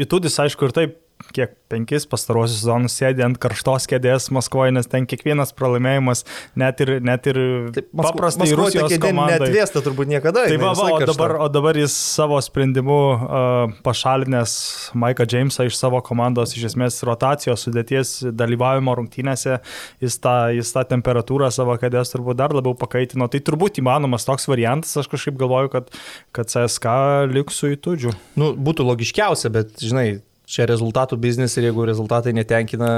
Itudis, 0.00 0.36
aišku, 0.40 0.68
ir 0.68 0.76
taip 0.76 1.00
kiek 1.34 1.54
penkis 1.72 2.06
pastarosius 2.10 2.60
sezonus 2.62 2.94
sėdė 2.98 3.24
ant 3.26 3.38
karštos 3.40 3.88
kėdės 3.90 4.28
Maskvoje, 4.34 4.74
nes 4.76 4.88
ten 4.90 5.06
kiekvienas 5.08 5.54
pralaimėjimas, 5.56 6.24
net 6.60 6.82
ir, 6.84 6.92
net 7.04 7.26
ir 7.30 7.38
Taip, 7.74 7.88
paprastai 7.98 8.44
Maskvoje 8.44 8.58
Rusijos 8.60 8.92
kėdė 8.92 9.10
komandai. 9.10 9.38
netvėsta 9.42 9.82
turbūt 9.84 10.10
niekada. 10.10 10.44
Tai 10.46 10.56
jinai 10.56 10.68
va, 10.68 10.74
va, 10.78 10.88
o, 10.96 11.08
dabar, 11.10 11.36
o 11.46 11.48
dabar 11.52 11.78
jis 11.78 11.94
savo 11.94 12.38
sprendimu 12.44 12.98
uh, 13.14 13.74
pašalinęs 13.86 14.56
Maiką 15.00 15.26
Jamesą 15.30 15.66
iš 15.68 15.78
savo 15.80 16.02
komandos, 16.04 16.54
iš 16.58 16.68
esmės 16.72 17.00
rotacijos 17.06 17.66
sudėties 17.66 18.14
dalyvavimo 18.36 18.94
rungtynėse, 19.00 19.58
jis 20.04 20.18
tą, 20.22 20.36
jis 20.54 20.74
tą 20.74 20.84
temperatūrą 20.94 21.50
savo 21.54 21.76
kėdės 21.80 22.14
turbūt 22.14 22.38
dar 22.40 22.54
labiau 22.56 22.76
pakaitino. 22.78 23.30
Tai 23.32 23.42
turbūt 23.44 23.80
įmanomas 23.82 24.28
toks 24.28 24.48
variantas, 24.50 24.94
aš 25.00 25.10
kažkaip 25.12 25.40
galvoju, 25.40 25.72
kad, 25.74 25.90
kad 26.36 26.52
CSK 26.52 26.98
liks 27.32 27.58
su 27.60 27.74
įtudžiu. 27.74 28.14
Nu, 28.40 28.52
būtų 28.54 28.86
logiškiausia, 28.86 29.50
bet 29.54 29.82
žinai, 29.82 30.08
čia 30.44 30.66
rezultatų 30.68 31.18
biznis 31.20 31.56
ir 31.56 31.68
jeigu 31.68 31.86
rezultatai 31.88 32.34
netenkina 32.36 32.88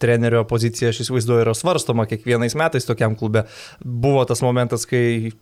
trenerio 0.00 0.44
pozicija, 0.48 0.92
aš 0.92 1.02
įsivaizduoju, 1.04 1.44
yra 1.44 1.54
svarstoma 1.56 2.06
kiekvienais 2.08 2.56
metais 2.58 2.88
tokiam 2.88 3.16
klube. 3.18 3.44
Buvo 3.84 4.24
tas 4.28 4.42
momentas, 4.44 4.86
kai 4.88 5.34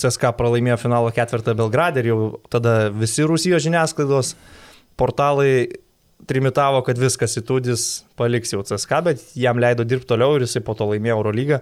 CSK 0.00 0.32
pralaimėjo 0.38 0.78
finalo 0.80 1.12
ketvirtą 1.14 1.54
Belgradę 1.58 2.02
ir 2.02 2.10
jau 2.12 2.18
tada 2.52 2.90
visi 2.94 3.26
Rusijos 3.26 3.64
žiniasklaidos 3.66 4.34
portalai 5.00 5.68
trimitavo, 6.28 6.82
kad 6.86 6.98
viskas 7.00 7.38
įtūdis 7.40 7.86
paliks 8.18 8.52
jau 8.54 8.64
CSK, 8.66 9.00
bet 9.06 9.24
jam 9.38 9.60
leido 9.62 9.86
dirbti 9.86 10.10
toliau 10.12 10.36
ir 10.36 10.44
jisai 10.46 10.62
po 10.66 10.76
to 10.78 10.88
laimėjo 10.90 11.20
Eurolygą. 11.20 11.60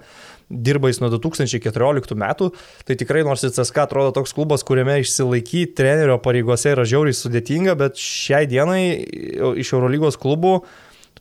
Dirba 0.49 0.89
jis 0.89 1.03
nuo 1.03 1.11
2014 1.13 2.17
metų, 2.19 2.51
tai 2.89 2.97
tikrai 2.97 3.23
nors 3.27 3.45
ir 3.45 3.53
CSK 3.53 3.85
atrodo 3.85 4.15
toks 4.17 4.33
klubas, 4.37 4.65
kuriame 4.65 4.97
išsilaikyti 5.03 5.77
trenerio 5.77 6.17
pareigose 6.25 6.73
yra 6.73 6.87
žiauriai 6.89 7.17
sudėtinga, 7.17 7.77
bet 7.79 8.01
šiai 8.01 8.49
dienai 8.49 8.83
iš 9.61 9.75
Eurolygos 9.77 10.17
klubų 10.21 10.59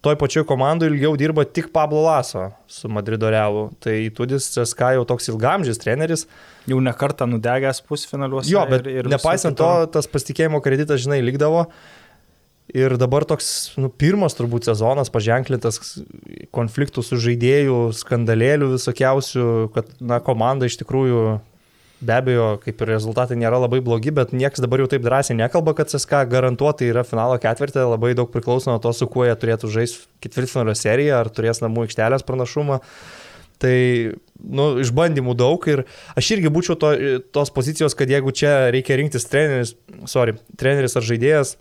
toj 0.01 0.15
pačioj 0.19 0.45
komandai 0.47 0.89
ilgiau 0.91 1.15
dirba 1.19 1.45
tik 1.45 1.71
Pablo 1.73 2.03
Laso 2.05 2.51
su 2.67 2.89
Madrido 2.89 3.29
Realu. 3.29 3.67
Tai 3.83 3.95
Tudis 4.15 4.49
CSK 4.53 4.93
jau 4.97 5.05
toks 5.09 5.29
ilgamžis 5.31 5.81
treneris. 5.81 6.27
Jau 6.69 6.79
nekartą 6.83 7.27
nudegęs 7.29 7.81
pusfinaliuose. 7.87 8.51
Jo, 8.51 8.65
bet 8.69 8.87
ir, 8.87 9.01
ir 9.01 9.11
nepaisant 9.11 9.57
to, 9.57 9.71
tas 9.93 10.09
pasitikėjimo 10.11 10.61
kreditas, 10.63 11.01
žinai, 11.03 11.21
likdavo. 11.25 11.67
Ir 12.75 12.97
dabar 12.99 13.23
toks, 13.23 13.77
nu, 13.79 13.87
pirmas 13.87 14.35
turbūt 14.35 14.65
sezonas 14.67 15.07
paženklintas 15.11 15.79
konfliktų 16.51 17.03
su 17.05 17.19
žaidėjų, 17.23 17.77
skandalėlių 17.95 18.73
visokiausių, 18.73 19.45
kad, 19.75 19.93
na, 20.03 20.19
komanda 20.23 20.67
iš 20.67 20.75
tikrųjų 20.81 21.21
be 22.03 22.13
abejo, 22.13 22.47
kaip 22.61 22.81
ir 22.83 22.91
rezultatai 22.91 23.37
nėra 23.39 23.61
labai 23.63 23.79
blogi, 23.85 24.11
bet 24.13 24.33
niekas 24.35 24.61
dabar 24.61 24.83
jau 24.83 24.89
taip 24.91 25.05
drąsiai 25.05 25.37
nekalba, 25.39 25.73
kad 25.77 25.89
CSK 25.89 26.25
garantuotai 26.29 26.91
yra 26.91 27.05
finalo 27.07 27.37
ketvirtė, 27.41 27.85
labai 27.87 28.11
daug 28.17 28.29
priklauso 28.33 28.69
nuo 28.69 28.81
to, 28.83 28.91
su 28.93 29.07
kuo 29.09 29.25
jie 29.25 29.37
turėtų 29.39 29.71
žaisti 29.73 30.03
ketvirtfinalio 30.27 30.75
seriją, 30.77 31.21
ar 31.23 31.31
turės 31.33 31.63
namų 31.63 31.87
aikštelės 31.87 32.27
pranašumą. 32.27 32.81
Tai, 33.57 33.77
nu, 34.37 34.65
išbandymų 34.83 35.33
daug 35.33 35.63
ir 35.71 35.87
aš 36.19 36.35
irgi 36.35 36.51
būčiau 36.53 36.75
to, 36.77 36.91
tos 37.33 37.49
pozicijos, 37.55 37.95
kad 37.97 38.11
jeigu 38.11 38.29
čia 38.29 38.67
reikia 38.75 38.99
rinktis 38.99 39.25
treneris, 39.31 39.73
sorry, 40.05 40.35
treneris 40.61 40.93
ar 40.99 41.07
žaidėjas, 41.07 41.55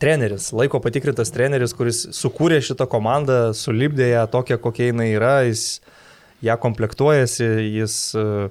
treneris, 0.00 0.50
laiko 0.56 0.80
patikrintas 0.82 1.32
treneris, 1.34 1.74
kuris 1.76 2.06
sukūrė 2.16 2.60
šitą 2.64 2.86
komandą, 2.90 3.50
sulibdė 3.56 4.12
ją 4.14 4.26
tokią, 4.32 4.58
kokia 4.62 4.90
jinai 4.90 5.10
yra, 5.12 5.34
jis 5.48 5.80
ją 6.44 6.56
komplektuojasi, 6.60 7.48
jis 7.76 7.96
uh, 8.16 8.48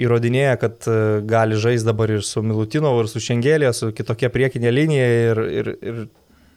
įrodinėja, 0.00 0.56
kad 0.62 0.88
uh, 0.88 1.20
gali 1.28 1.60
žaisti 1.60 1.90
dabar 1.90 2.14
ir 2.16 2.24
su 2.24 2.42
Milutinovu, 2.44 3.04
ir 3.04 3.12
su 3.12 3.22
Šengelė, 3.22 3.70
su 3.76 3.92
kitokia 3.96 4.32
priekinė 4.32 4.72
linija 4.72 5.08
ir, 5.30 5.42
ir, 5.60 5.72
ir 5.84 6.04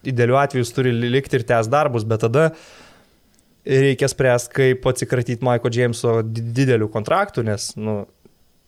idealiu 0.08 0.40
atveju 0.40 0.64
jis 0.64 0.76
turi 0.76 0.94
likti 0.96 1.40
ir 1.40 1.48
tęs 1.48 1.70
darbus, 1.72 2.08
bet 2.08 2.24
tada 2.24 2.50
reikia 3.68 4.08
spręsti, 4.08 4.54
kaip 4.56 4.88
atsikratyti 4.88 5.44
Maiko 5.44 5.72
Jameso 5.74 6.22
didelių 6.24 6.88
kontraktų, 6.94 7.44
nes, 7.48 7.74
nu, 7.76 8.06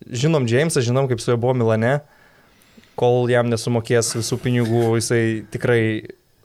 žinom 0.03 0.47
Jamesą, 0.49 0.83
žinom, 0.83 1.07
kaip 1.07 1.21
su 1.23 1.31
juo 1.31 1.39
buvo 1.39 1.55
Milane, 1.61 1.99
kol 2.99 3.29
jam 3.31 3.49
nesumokės 3.51 4.15
visų 4.19 4.39
pinigų, 4.43 4.85
jisai 4.99 5.23
tikrai 5.53 5.81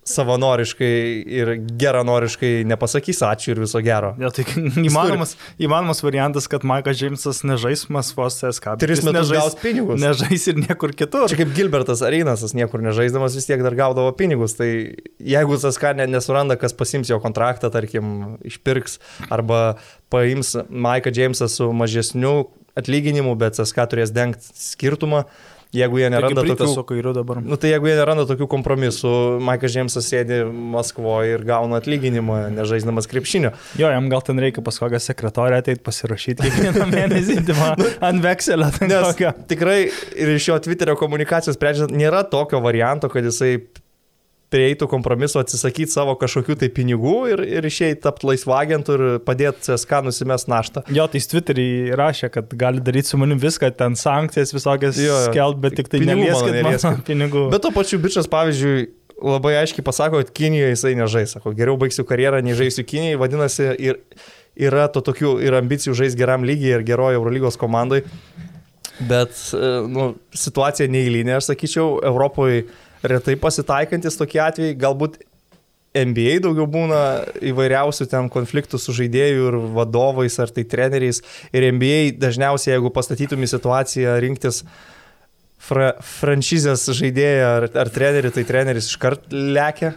savanoriškai 0.04 0.96
ir 1.32 1.50
geranoriškai 1.80 2.50
nepasakys 2.68 3.22
ačiū 3.24 3.54
ir 3.54 3.60
viso 3.62 3.80
gero. 3.84 4.12
Ja, 4.20 4.28
tai 4.34 4.44
įmanomas, 4.84 5.32
įmanomas 5.56 6.02
variantas, 6.04 6.48
kad 6.52 6.66
Maikas 6.68 6.98
Džeimsas 7.00 7.40
nežais 7.48 7.86
Maskvos 7.92 8.36
CSK. 8.42 8.76
Tris 8.82 9.00
metus 9.06 9.32
gaus 9.32 9.56
pinigus. 9.60 9.96
Nežais 10.02 10.44
ir 10.52 10.60
niekur 10.60 10.92
kitur. 10.96 11.24
Čia 11.32 11.40
kaip 11.40 11.54
Gilbertas 11.56 12.04
Arinasas, 12.04 12.52
niekur 12.56 12.84
nežaisdamas 12.84 13.36
vis 13.38 13.48
tiek 13.48 13.64
dar 13.64 13.76
gaudavo 13.78 14.12
pinigus. 14.18 14.58
Tai 14.60 14.68
jeigu 14.68 15.60
CSK 15.62 15.94
ne, 16.02 16.08
nesuranda, 16.18 16.58
kas 16.60 16.76
pasims 16.76 17.08
jo 17.12 17.20
kontraktą, 17.24 17.72
tarkim, 17.72 18.36
išpirks 18.44 19.00
arba 19.32 19.78
paims 20.12 20.52
Maiką 20.68 21.14
Džeimsą 21.16 21.48
su 21.48 21.72
mažesniu 21.72 22.36
atlyginimu, 22.76 23.32
bet 23.40 23.56
CSK 23.56 23.88
turės 23.88 24.12
dengti 24.12 24.52
skirtumą, 24.58 25.24
jeigu 25.74 26.00
jie 26.00 26.08
neranda 26.12 26.44
tokių... 26.46 27.42
Nu, 27.44 27.58
tai 27.60 27.72
jeigu 27.72 27.90
jie 27.90 27.96
neranda 27.98 28.24
tokių 28.28 28.48
kompromisų, 28.54 29.12
Maikas 29.44 29.74
Džemsas 29.74 30.08
sėdi 30.10 30.40
Maskvoje 30.46 31.36
ir 31.36 31.46
gauna 31.48 31.80
atlyginimą, 31.82 32.40
nežaisdamas 32.54 33.08
krepšinio. 33.10 33.54
Jo, 33.80 33.90
jam 33.92 34.08
gal 34.12 34.24
ten 34.26 34.40
reikia 34.42 34.64
pas 34.64 34.78
kokią 34.80 35.02
sekretorę 35.02 35.60
ateit 35.62 35.84
pasirašyti 35.86 36.46
kiekvieną 36.46 36.88
mėnesį 36.94 37.40
ant 38.04 38.24
vekselio. 38.24 38.70
Nes 38.88 39.22
tikrai 39.50 39.78
ir 39.86 40.34
iš 40.36 40.50
jo 40.52 40.60
Twitterio 40.68 40.96
komunikacijos 41.00 41.58
sprendžiant, 41.58 41.94
nėra 41.94 42.24
tokio 42.30 42.62
varianto, 42.64 43.10
kad 43.12 43.26
jisai 43.26 43.56
prieitų 44.54 44.88
kompromiso 44.90 45.42
atsisakyti 45.42 45.92
savo 45.92 46.14
kažkokių 46.20 46.56
tai 46.62 46.70
pinigų 46.74 47.16
ir, 47.32 47.44
ir 47.58 47.66
išėjti 47.66 48.02
tapti 48.06 48.30
laisvagentų 48.30 48.96
ir 48.96 49.04
padėti 49.26 49.66
CSK 49.66 50.04
nusimest 50.06 50.50
naštą. 50.52 50.84
Jo, 50.94 51.08
tai 51.10 51.20
jis 51.20 51.30
Twitterį 51.32 51.68
rašė, 51.98 52.30
kad 52.34 52.54
gali 52.58 52.82
daryti 52.84 53.10
su 53.10 53.20
manim 53.20 53.40
viską, 53.42 53.72
ten 53.78 53.98
sankcijas 53.98 54.54
visokias 54.54 54.98
skelbti, 54.98 55.64
bet 55.64 55.78
tik 55.80 55.90
tai 55.92 56.04
nelieskit 56.06 56.60
mano 56.62 56.94
pinigų. 57.06 57.48
Bet 57.54 57.66
to 57.66 57.74
pačiu 57.74 57.98
bičias, 58.02 58.30
pavyzdžiui, 58.30 58.86
labai 59.24 59.56
aiškiai 59.62 59.84
pasako, 59.86 60.22
kad 60.22 60.32
Kinijoje 60.36 60.74
jisai 60.74 60.94
nežais. 60.98 61.34
Sako, 61.36 61.54
geriau 61.56 61.76
baigsiu 61.80 62.06
karjerą, 62.08 62.42
nei 62.44 62.56
žaisiu 62.58 62.86
Kinijoje, 62.86 63.20
vadinasi, 63.20 63.68
ir, 63.82 64.00
yra 64.54 64.86
to 64.92 65.02
tokių 65.04 65.36
ir 65.44 65.56
ambicijų 65.58 65.96
žaisti 65.98 66.20
geram 66.20 66.46
lygiai 66.46 66.78
ir 66.78 66.86
gerojo 66.86 67.20
Eurolygos 67.22 67.58
komandai. 67.60 68.04
Bet 69.08 69.34
nu, 69.90 70.12
situacija 70.38 70.86
neįlynė, 70.90 71.38
aš 71.40 71.50
sakyčiau, 71.50 71.98
Europoje 72.06 72.62
retai 73.04 73.36
pasitaikantis 73.40 74.18
tokie 74.18 74.40
atvejai, 74.42 74.76
galbūt 74.80 75.20
NBA 75.94 76.40
daugiau 76.42 76.66
būna 76.66 77.00
įvairiausių 77.52 78.08
ten 78.10 78.28
konfliktų 78.32 78.80
su 78.82 78.94
žaidėjų 78.96 79.44
ir 79.50 79.58
vadovais 79.76 80.40
ar 80.42 80.50
tai 80.50 80.64
treneriais. 80.66 81.20
Ir 81.54 81.68
NBA 81.76 82.16
dažniausiai, 82.18 82.74
jeigu 82.74 82.90
pastatytum 82.94 83.44
į 83.46 83.52
situaciją 83.52 84.16
rinktis 84.24 84.64
fra, 85.62 85.92
franšizės 86.02 86.88
žaidėją 86.98 87.52
ar, 87.60 87.68
ar 87.84 87.92
trenerį, 87.94 88.34
tai 88.34 88.46
treneris 88.48 88.90
iškart 88.90 89.30
lekia. 89.30 89.94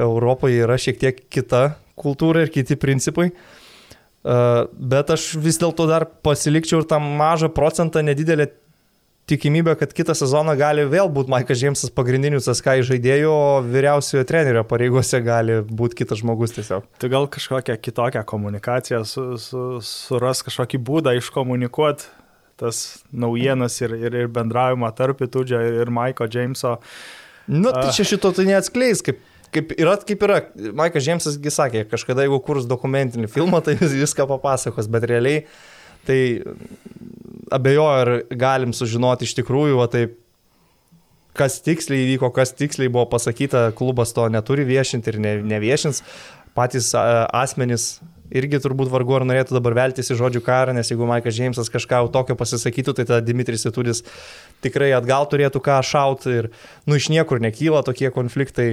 Europoje 0.00 0.64
yra 0.64 0.78
šiek 0.80 0.96
tiek 1.02 1.20
kita 1.30 1.74
kultūra 2.00 2.46
ir 2.46 2.54
kiti 2.54 2.78
principai. 2.80 3.28
Uh, 4.24 4.64
bet 4.72 5.12
aš 5.12 5.34
vis 5.36 5.60
dėlto 5.60 5.84
dar 5.90 6.06
pasilikčiau 6.24 6.80
ir 6.80 6.88
tą 6.88 6.96
mažą 7.04 7.50
procentą 7.52 8.00
nedidelę 8.00 8.48
tikimybė, 9.30 9.74
kad 9.80 9.92
kitą 9.96 10.14
sezoną 10.16 10.54
gali 10.60 10.84
vėl 10.90 11.08
būti 11.12 11.32
Maikas 11.32 11.60
Džeimsas 11.60 11.92
pagrindiniu 11.94 12.42
CSK 12.44 12.78
žaidėjų, 12.90 13.30
o 13.30 13.62
vyriausiojo 13.64 14.24
trenerio 14.28 14.64
pareigose 14.68 15.20
gali 15.24 15.60
būti 15.64 16.02
kitas 16.02 16.20
žmogus 16.20 16.56
tiesiog. 16.56 16.86
Tai 17.00 17.10
gal 17.12 17.28
kažkokią 17.32 17.78
kitokią 17.80 18.24
komunikaciją, 18.28 19.02
su, 19.08 19.26
su, 19.40 19.64
suras 19.84 20.44
kažkokį 20.46 20.82
būdą 20.84 21.16
iškomunikuoti 21.20 22.10
tas 22.60 23.02
naujienas 23.10 23.80
ir, 23.82 23.96
ir, 23.98 24.14
ir 24.14 24.28
bendravimą 24.30 24.92
tarp 24.94 25.24
Itudžio 25.26 25.58
ir, 25.58 25.80
ir 25.82 25.90
Maiko 25.90 26.28
Džeimso. 26.30 26.76
Nu, 27.50 27.72
tai 27.74 27.88
čia 27.96 28.06
šito 28.14 28.30
tai 28.36 28.46
neatskleis, 28.48 29.02
kaip 29.04 29.18
kaip 29.54 29.74
yra, 29.78 29.94
kaip 30.02 30.22
yra. 30.26 30.40
Maikas 30.76 31.04
Džeimsasgi 31.06 31.52
sakė, 31.54 31.84
kažkada 31.90 32.24
jeigu 32.26 32.40
kurs 32.44 32.68
dokumentinį 32.70 33.28
filmą, 33.30 33.60
tai 33.64 33.76
viską 33.80 34.26
papasakos, 34.30 34.90
bet 34.90 35.06
realiai 35.10 35.44
tai 36.04 36.18
abejoju, 37.52 37.88
ar 38.04 38.12
galim 38.38 38.72
sužinoti 38.76 39.28
iš 39.28 39.34
tikrųjų, 39.40 39.76
va 39.80 39.88
taip, 39.92 40.16
kas 41.34 41.58
tiksliai 41.66 42.06
įvyko, 42.06 42.30
kas 42.34 42.54
tiksliai 42.56 42.92
buvo 42.92 43.08
pasakyta, 43.10 43.68
klubas 43.76 44.14
to 44.14 44.26
neturi 44.30 44.66
viešinti 44.68 45.12
ir 45.12 45.20
ne, 45.22 45.36
neviešins. 45.54 46.02
Patys 46.54 46.92
asmenys 46.94 47.96
irgi 48.34 48.60
turbūt 48.62 48.88
vargu 48.92 49.16
ar 49.18 49.24
norėtų 49.26 49.56
dabar 49.56 49.74
veltis 49.76 50.10
į 50.10 50.16
žodžių 50.20 50.42
karą, 50.46 50.74
nes 50.76 50.88
jeigu 50.90 51.06
Maikas 51.08 51.34
Džeimsas 51.36 51.70
kažką 51.72 52.04
tokio 52.14 52.36
pasisakytų, 52.38 52.94
tai 52.96 53.06
tada 53.08 53.20
Dimitris 53.24 53.66
Itudis 53.68 54.04
tikrai 54.64 54.92
atgal 54.96 55.26
turėtų 55.30 55.60
ką 55.64 55.80
šauti 55.84 56.38
ir, 56.38 56.50
nu, 56.86 56.96
iš 56.98 57.10
niekur 57.12 57.42
nekyla 57.42 57.84
tokie 57.86 58.10
konfliktai. 58.14 58.68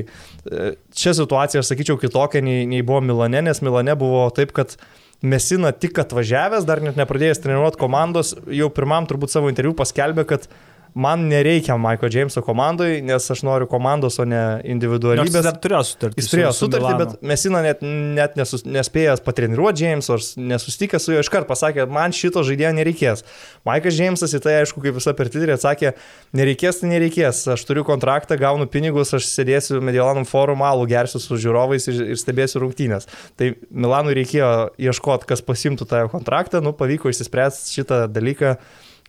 Čia 0.93 1.15
situacija, 1.17 1.61
aš 1.61 1.73
sakyčiau, 1.73 1.99
kitokia 2.01 2.43
nei, 2.45 2.63
nei 2.69 2.85
buvo 2.85 3.01
Milane, 3.05 3.43
nes 3.49 3.61
Milane 3.65 3.97
buvo 3.99 4.27
taip, 4.35 4.53
kad 4.55 4.77
Mesina 5.21 5.69
tik 5.71 5.99
atvažiavęs, 6.01 6.65
dar 6.65 6.81
net 6.81 6.97
nepradėjęs 6.97 7.43
treniruoti 7.43 7.77
komandos, 7.81 8.33
jau 8.49 8.71
pirmam 8.73 9.05
turbūt 9.09 9.33
savo 9.33 9.51
interviu 9.51 9.75
paskelbė, 9.77 10.25
kad 10.31 10.47
man 10.93 11.27
nereikia 11.29 11.77
Maiko 11.77 12.09
Jameso 12.11 12.41
komandai, 12.43 12.99
nes 13.05 13.25
aš 13.31 13.43
noriu 13.47 13.67
komandos, 13.71 14.17
o 14.19 14.25
ne 14.27 14.41
individualybės. 14.67 15.31
Jis 15.31 15.45
dar 15.45 15.57
turėjo 15.63 15.81
sutartį. 15.87 16.19
Jis 16.19 16.29
turėjo 16.31 16.51
sutartį, 16.57 16.91
bet 16.99 17.13
Mesina 17.31 17.61
net, 17.63 17.83
net 18.17 18.35
nesus, 18.39 18.65
nespėjęs 18.67 19.23
patreniruoti 19.25 19.85
Jameso, 19.87 20.17
nesustikęs 20.37 21.07
su 21.07 21.15
juo 21.15 21.23
iškart 21.23 21.47
pasakė, 21.49 21.85
man 21.91 22.15
šito 22.15 22.43
žaidėjo 22.47 22.73
nereikės. 22.81 23.23
Maikas 23.67 23.99
Jamesas 24.01 24.35
į 24.35 24.41
tai, 24.43 24.57
aišku, 24.65 24.83
kaip 24.83 24.97
visą 24.97 25.15
per 25.17 25.31
Twitterį 25.31 25.55
atsakė, 25.55 25.93
nereikės, 26.37 26.81
tai 26.81 26.91
nereikės. 26.91 27.43
Aš 27.55 27.65
turiu 27.69 27.85
kontraktą, 27.87 28.35
gaunu 28.41 28.67
pinigus, 28.71 29.13
aš 29.15 29.29
sėdėsiu 29.31 29.79
Mediolanum 29.85 30.27
forum 30.27 30.65
alų, 30.67 30.89
gersiu 30.91 31.23
su 31.23 31.39
žiūrovais 31.39 31.87
ir, 31.91 32.03
ir 32.15 32.19
stebėsiu 32.19 32.65
rungtynės. 32.65 33.07
Tai 33.39 33.53
Milanui 33.71 34.17
reikėjo 34.19 34.51
ieškoti, 34.91 35.29
kas 35.31 35.43
pasimtų 35.45 35.87
tą 35.87 36.05
kontraktą, 36.11 36.63
nu 36.65 36.75
pavyko 36.77 37.11
išsispręsti 37.11 37.79
šitą 37.79 38.05
dalyką 38.11 38.57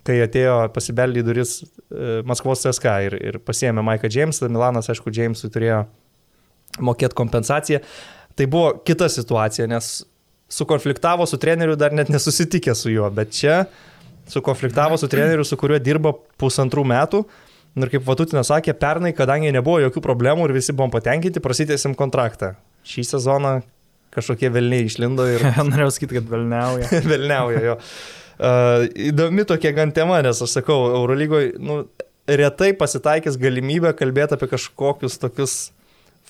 kai 0.06 0.18
atėjo 0.24 0.56
pasibeldė 0.74 1.22
į 1.22 1.26
duris 1.26 1.58
e, 1.62 2.22
Maskvos 2.28 2.64
CSK 2.64 2.94
ir, 3.06 3.18
ir 3.30 3.38
pasiėmė 3.44 3.84
Maiką 3.86 4.10
Jamesą, 4.10 4.48
Milanas, 4.50 4.90
aišku, 4.90 5.12
Jamesui 5.14 5.50
turėjo 5.52 5.84
mokėti 6.82 7.18
kompensaciją. 7.18 7.82
Tai 8.38 8.48
buvo 8.50 8.72
kita 8.86 9.08
situacija, 9.12 9.68
nes 9.70 9.92
sukonfliktavo 10.52 11.26
su 11.28 11.38
treneriu 11.40 11.76
dar 11.80 11.94
net 11.96 12.10
nesusitikė 12.12 12.74
su 12.76 12.92
juo, 12.92 13.08
bet 13.14 13.32
čia 13.36 13.62
sukonfliktavo 14.32 14.96
su 15.00 15.08
treneriu, 15.12 15.44
su 15.44 15.58
kuriuo 15.60 15.80
dirba 15.82 16.14
pusantrų 16.40 16.84
metų. 16.88 17.22
Ir 17.72 17.88
kaip 17.88 18.04
Vatutinas 18.04 18.50
sakė, 18.52 18.74
pernai, 18.76 19.14
kadangi 19.16 19.52
nebuvo 19.54 19.78
jokių 19.80 20.02
problemų 20.04 20.44
ir 20.48 20.56
visi 20.58 20.74
buvom 20.76 20.92
patenkinti, 20.92 21.40
prasitėsim 21.40 21.94
kontraktą. 21.96 22.52
Šį 22.84 23.06
sezoną 23.14 23.54
kažkokie 24.12 24.50
velniai 24.52 24.84
išlindo 24.88 25.24
ir... 25.30 25.44
Norėjau 25.70 25.94
sakyti, 25.96 26.18
kad 26.18 26.28
velniauja. 26.28 26.90
velniauja 27.12 27.62
jo. 27.64 27.78
Uh, 28.38 28.88
įdomi 29.10 29.44
tokia 29.48 29.74
gan 29.76 29.92
tema, 29.94 30.22
nes 30.24 30.40
aš 30.42 30.56
sakau, 30.60 30.78
Eurolygoje 31.02 31.52
nu, 31.62 31.82
retai 32.28 32.72
pasitaikys 32.78 33.38
galimybė 33.40 33.92
kalbėti 33.98 34.36
apie 34.36 34.48
kažkokius 34.54 35.18
tokius 35.22 35.56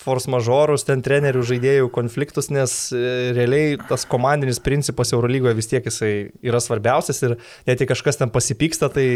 force 0.02 0.30
majorus, 0.30 0.86
ten 0.88 1.02
trenerių 1.04 1.44
žaidėjų 1.46 1.90
konfliktus, 1.94 2.48
nes 2.50 2.72
e, 2.96 3.32
realiai 3.36 3.76
tas 3.88 4.06
komandinis 4.08 4.58
principas 4.62 5.12
Eurolygoje 5.14 5.54
vis 5.58 5.68
tiek 5.70 5.84
jisai 5.86 6.12
yra 6.42 6.58
svarbiausias 6.64 7.22
ir 7.22 7.36
net 7.68 7.82
jei 7.82 7.90
kažkas 7.90 8.18
ten 8.18 8.32
pasipyksta, 8.32 8.88
tai 8.90 9.06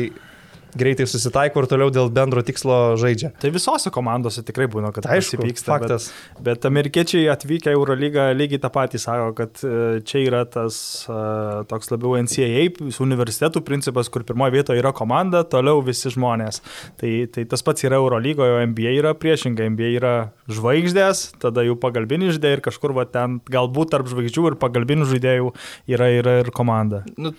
greitai 0.77 1.07
susitaiko 1.09 1.63
ir 1.63 1.69
toliau 1.71 1.93
dėl 1.93 2.11
bendro 2.15 2.43
tikslo 2.47 2.97
žaidžia. 3.01 3.33
Tai 3.41 3.51
visose 3.55 3.93
komandose 3.95 4.45
tikrai 4.47 4.69
būna, 4.73 4.93
kad 4.95 5.09
aišku, 5.17 5.41
pyksta. 5.43 5.77
Faktas. 5.77 6.09
Bet, 6.37 6.43
bet 6.49 6.69
amerikiečiai 6.69 7.29
atvykę 7.33 7.73
į 7.73 7.79
Eurolygą 7.79 8.29
lygiai 8.37 8.61
tą 8.63 8.71
patį 8.75 9.01
sako, 9.03 9.31
kad 9.39 9.63
e, 9.67 10.03
čia 10.07 10.23
yra 10.25 10.43
tas 10.49 10.79
uh, 11.11 11.65
toks 11.71 11.91
labiau 11.93 12.17
NCAA 12.27 12.67
universitetų 13.05 13.63
principas, 13.67 14.11
kur 14.13 14.25
pirmoje 14.27 14.57
vietoje 14.57 14.83
yra 14.83 14.93
komanda, 14.97 15.43
toliau 15.49 15.83
visi 15.85 16.13
žmonės. 16.13 16.63
Tai, 17.01 17.13
tai 17.33 17.47
tas 17.51 17.65
pats 17.67 17.87
yra 17.87 18.01
Eurolygoje, 18.01 18.57
o 18.57 18.63
NBA 18.73 18.97
yra 19.01 19.15
priešingai, 19.19 19.71
NBA 19.75 19.93
yra 19.99 20.15
žvaigždės, 20.53 21.27
tada 21.43 21.65
jų 21.67 21.79
pagalbiniai 21.83 22.35
žaidėjai 22.37 22.61
ir 22.61 22.65
kažkur 22.65 22.95
va 22.97 23.07
ten 23.11 23.41
galbūt 23.53 23.93
tarp 23.95 24.09
žvaigždžių 24.13 24.49
ir 24.53 24.61
pagalbinių 24.63 25.11
žaidėjų 25.11 25.53
yra, 25.97 26.11
yra 26.21 26.41
ir 26.45 26.53
komanda. 26.55 27.05
Nu, 27.19 27.35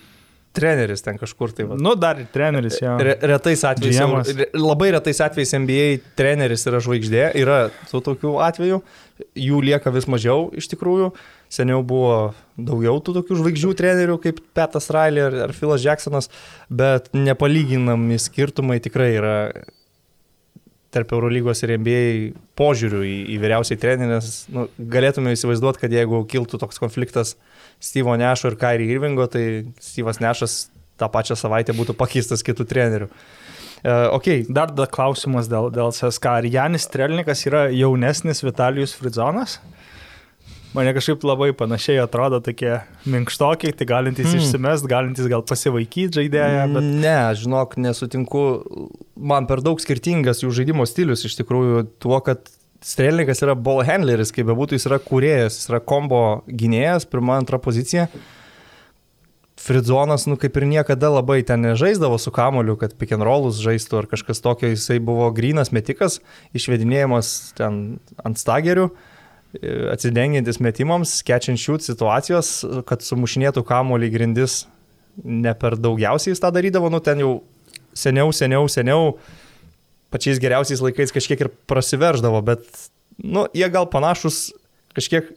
treneris 0.56 1.04
ten 1.04 1.18
kažkur 1.20 1.52
tai. 1.54 1.66
Va. 1.68 1.78
Nu, 1.80 1.94
dar 1.98 2.20
ir 2.22 2.28
treneris, 2.32 2.78
jo. 2.82 2.94
Re, 3.04 3.16
retais 3.32 3.64
atvejais, 3.68 3.98
jau, 4.00 4.22
labai 4.58 4.92
retais 4.96 5.20
atvejais 5.24 5.54
NBA 5.60 5.88
treneris 6.18 6.66
yra 6.68 6.80
žvaigždė, 6.84 7.24
yra 7.38 7.58
tų 7.90 8.02
tokių 8.10 8.34
atvejų, 8.48 8.80
jų 9.48 9.62
lieka 9.70 9.92
vis 9.94 10.08
mažiau 10.10 10.48
iš 10.58 10.70
tikrųjų. 10.72 11.12
Seniau 11.52 11.80
buvo 11.86 12.34
daugiau 12.60 12.98
tų 13.00 13.14
tokių 13.20 13.38
žvaigždžių 13.40 13.72
trenerių 13.78 14.18
kaip 14.20 14.42
Petas 14.56 14.90
Riley 14.92 15.24
ar, 15.24 15.36
ar 15.46 15.54
Philas 15.56 15.84
Jacksonas, 15.86 16.28
bet 16.68 17.08
nepalyginami 17.16 18.18
skirtumai 18.20 18.82
tikrai 18.84 19.14
yra 19.16 19.36
tarp 20.94 21.12
Eurolygos 21.12 21.60
ir 21.64 21.74
NBA 21.76 22.04
požiūrių 22.58 23.02
į, 23.04 23.16
į 23.34 23.36
vyriausiai 23.42 23.80
trenerės. 23.80 24.46
Nu, 24.52 24.66
galėtume 24.78 25.34
įsivaizduoti, 25.36 25.82
kad 25.82 25.92
jeigu 25.92 26.22
kiltų 26.30 26.60
toks 26.62 26.80
konfliktas 26.80 27.34
Steve'o 27.84 28.16
Nešo 28.18 28.52
ir 28.52 28.58
Kairi 28.60 28.88
Irvingo, 28.88 29.28
tai 29.30 29.44
Steve'as 29.84 30.22
Nešas 30.24 30.56
tą 30.98 31.10
pačią 31.12 31.36
savaitę 31.38 31.76
būtų 31.76 31.94
pakeistas 31.98 32.42
kitų 32.46 32.66
trenerių. 32.68 33.10
Uh, 33.78 34.08
okay. 34.16 34.42
Dar 34.50 34.72
da 34.74 34.88
klausimas 34.90 35.46
dėl, 35.50 35.68
dėl 35.70 35.92
CSK. 35.94 36.32
Ar 36.40 36.46
Janis 36.50 36.88
Strelnikas 36.88 37.44
yra 37.46 37.68
jaunesnis 37.70 38.42
Vitalijus 38.42 38.96
Fridzonas? 38.98 39.60
Mane 40.76 40.92
kažkaip 40.92 41.22
labai 41.24 41.48
panašiai 41.56 42.02
atrodo 42.02 42.42
tokie 42.44 42.74
minkštokiai, 43.08 43.72
tai 43.72 43.86
galintys 43.88 44.28
hmm. 44.28 44.42
išsimest, 44.42 44.88
galintys 44.90 45.30
gal 45.30 45.44
pasivaikyti 45.48 46.20
žaidėją. 46.20 46.66
Bet... 46.74 46.88
Ne, 47.04 47.16
žinok, 47.40 47.78
nesutinku. 47.80 48.44
Man 49.16 49.48
per 49.48 49.64
daug 49.64 49.80
skirtingas 49.80 50.44
jų 50.44 50.52
žaidimo 50.60 50.84
stilius 50.88 51.24
iš 51.24 51.38
tikrųjų 51.40 51.86
tuo, 52.04 52.20
kad 52.24 52.50
Strelnikas 52.84 53.40
yra 53.42 53.56
ball 53.58 53.82
handleris, 53.82 54.30
kaip 54.30 54.46
bebūtų, 54.46 54.76
jis 54.78 54.86
yra 54.86 55.00
kūrėjas, 55.02 55.56
jis 55.58 55.70
yra 55.72 55.80
kombo 55.82 56.44
gynėjas, 56.46 57.08
pirma, 57.10 57.34
antra 57.40 57.58
pozicija. 57.58 58.06
Fridzonas, 59.58 60.28
nu 60.30 60.36
kaip 60.38 60.54
ir 60.60 60.68
niekada 60.70 61.10
labai 61.10 61.40
ten 61.42 61.64
nežaisdavo 61.66 62.20
su 62.22 62.30
kamoliu, 62.30 62.76
kad 62.78 62.94
pick 62.94 63.16
and 63.16 63.26
rollus 63.26 63.58
žaistų 63.58 64.04
ar 64.04 64.06
kažkas 64.12 64.38
tokio, 64.44 64.70
jisai 64.70 65.00
buvo 65.02 65.26
grinas 65.34 65.72
metikas, 65.74 66.20
išvedinėjimas 66.54 67.32
ten 67.58 67.98
ant 68.22 68.38
stagerių, 68.38 68.92
atsidengiantis 69.92 70.60
metimams, 70.60 71.22
catch 71.24 71.48
and 71.48 71.60
shoot 71.60 71.84
situacijos, 71.84 72.60
kad 72.88 73.04
sumušinėtų 73.04 73.64
kamolį 73.68 74.10
grindis 74.12 74.62
ne 75.24 75.54
per 75.58 75.78
daugiausiai 75.80 76.34
jis 76.34 76.42
tą 76.42 76.52
darydavo, 76.54 76.90
nu 76.92 77.00
ten 77.04 77.22
jau 77.22 77.32
seniau, 77.96 78.30
seniau, 78.34 78.68
seniau 78.70 79.16
pačiais 80.12 80.40
geriausiais 80.40 80.82
laikais 80.84 81.12
kažkiek 81.14 81.42
ir 81.44 81.50
prasiverždavo, 81.70 82.40
bet, 82.44 82.64
nu, 83.20 83.46
jie 83.56 83.68
gal 83.72 83.88
panašus 83.90 84.48
kažkiek 84.96 85.32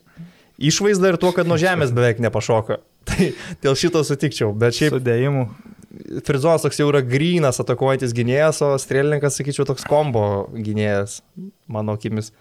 išvaizda 0.61 1.11
ir 1.11 1.19
tuo, 1.21 1.33
kad 1.35 1.49
nuo 1.49 1.57
žemės 1.59 1.93
beveik 1.95 2.21
nepašoka. 2.23 2.81
Tai 3.09 3.31
dėl 3.63 3.77
šito 3.79 4.03
sutikčiau, 4.05 4.51
bet 4.53 4.77
šiaip... 4.77 4.99
Sudėjimų. 4.99 5.45
Frizonas 6.23 6.63
toks 6.63 6.77
jau 6.79 6.87
yra 6.87 7.01
grynas 7.03 7.59
atakuojantis 7.59 8.13
gynėjas, 8.15 8.61
o 8.63 8.69
strėlininkas, 8.79 9.35
sakyčiau, 9.35 9.65
toks 9.67 9.83
kombo 9.89 10.23
gynėjas, 10.55 11.17
mano 11.71 11.97
akimis. 11.97 12.31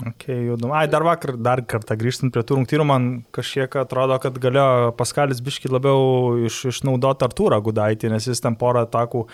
Okay, 0.00 0.46
judum. 0.46 0.72
Ai, 0.72 0.86
dar 0.88 1.04
vakar, 1.04 1.34
dar 1.36 1.60
kartą 1.68 1.92
grįžtant 2.00 2.32
prie 2.32 2.40
tų 2.46 2.56
rungtynių, 2.56 2.84
man 2.88 3.08
kažkiek 3.36 3.74
atrodo, 3.82 4.16
kad 4.22 4.38
galėjo 4.40 4.94
Paskalis 4.96 5.42
biški 5.44 5.68
labiau 5.68 6.38
iš, 6.48 6.62
išnaudoti 6.70 7.26
Artūrą 7.26 7.58
Gudaitį, 7.66 8.08
nes 8.14 8.28
jis 8.30 8.40
ten 8.40 8.56
porą 8.60 8.86
atakų 8.86 9.26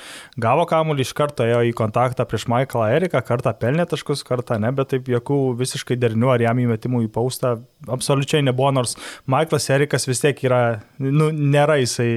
gavo 0.42 0.64
kamuolį 0.66 1.06
iš 1.06 1.12
karto, 1.18 1.46
ėjo 1.46 1.62
į 1.68 1.76
kontaktą 1.78 2.26
prieš 2.26 2.48
Michaelą 2.50 2.88
Eriką, 2.96 3.22
kartą 3.28 3.54
pelnė 3.60 3.86
taškus, 3.92 4.24
kartą 4.26 4.58
ne, 4.62 4.72
bet 4.74 4.90
taip 4.94 5.06
jokių 5.12 5.38
visiškai 5.60 6.00
derinių 6.02 6.34
ar 6.34 6.46
jam 6.48 6.64
įmetimų 6.64 7.04
į 7.06 7.12
paustą 7.14 7.54
absoliučiai 7.86 8.42
nebuvo, 8.48 8.74
nors 8.74 8.98
Michaelas 9.30 9.70
Erikas 9.70 10.10
vis 10.10 10.24
tiek 10.24 10.42
yra, 10.48 10.62
nu, 10.98 11.30
nėra 11.30 11.78
jisai... 11.84 12.10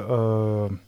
Uh, 0.00 0.82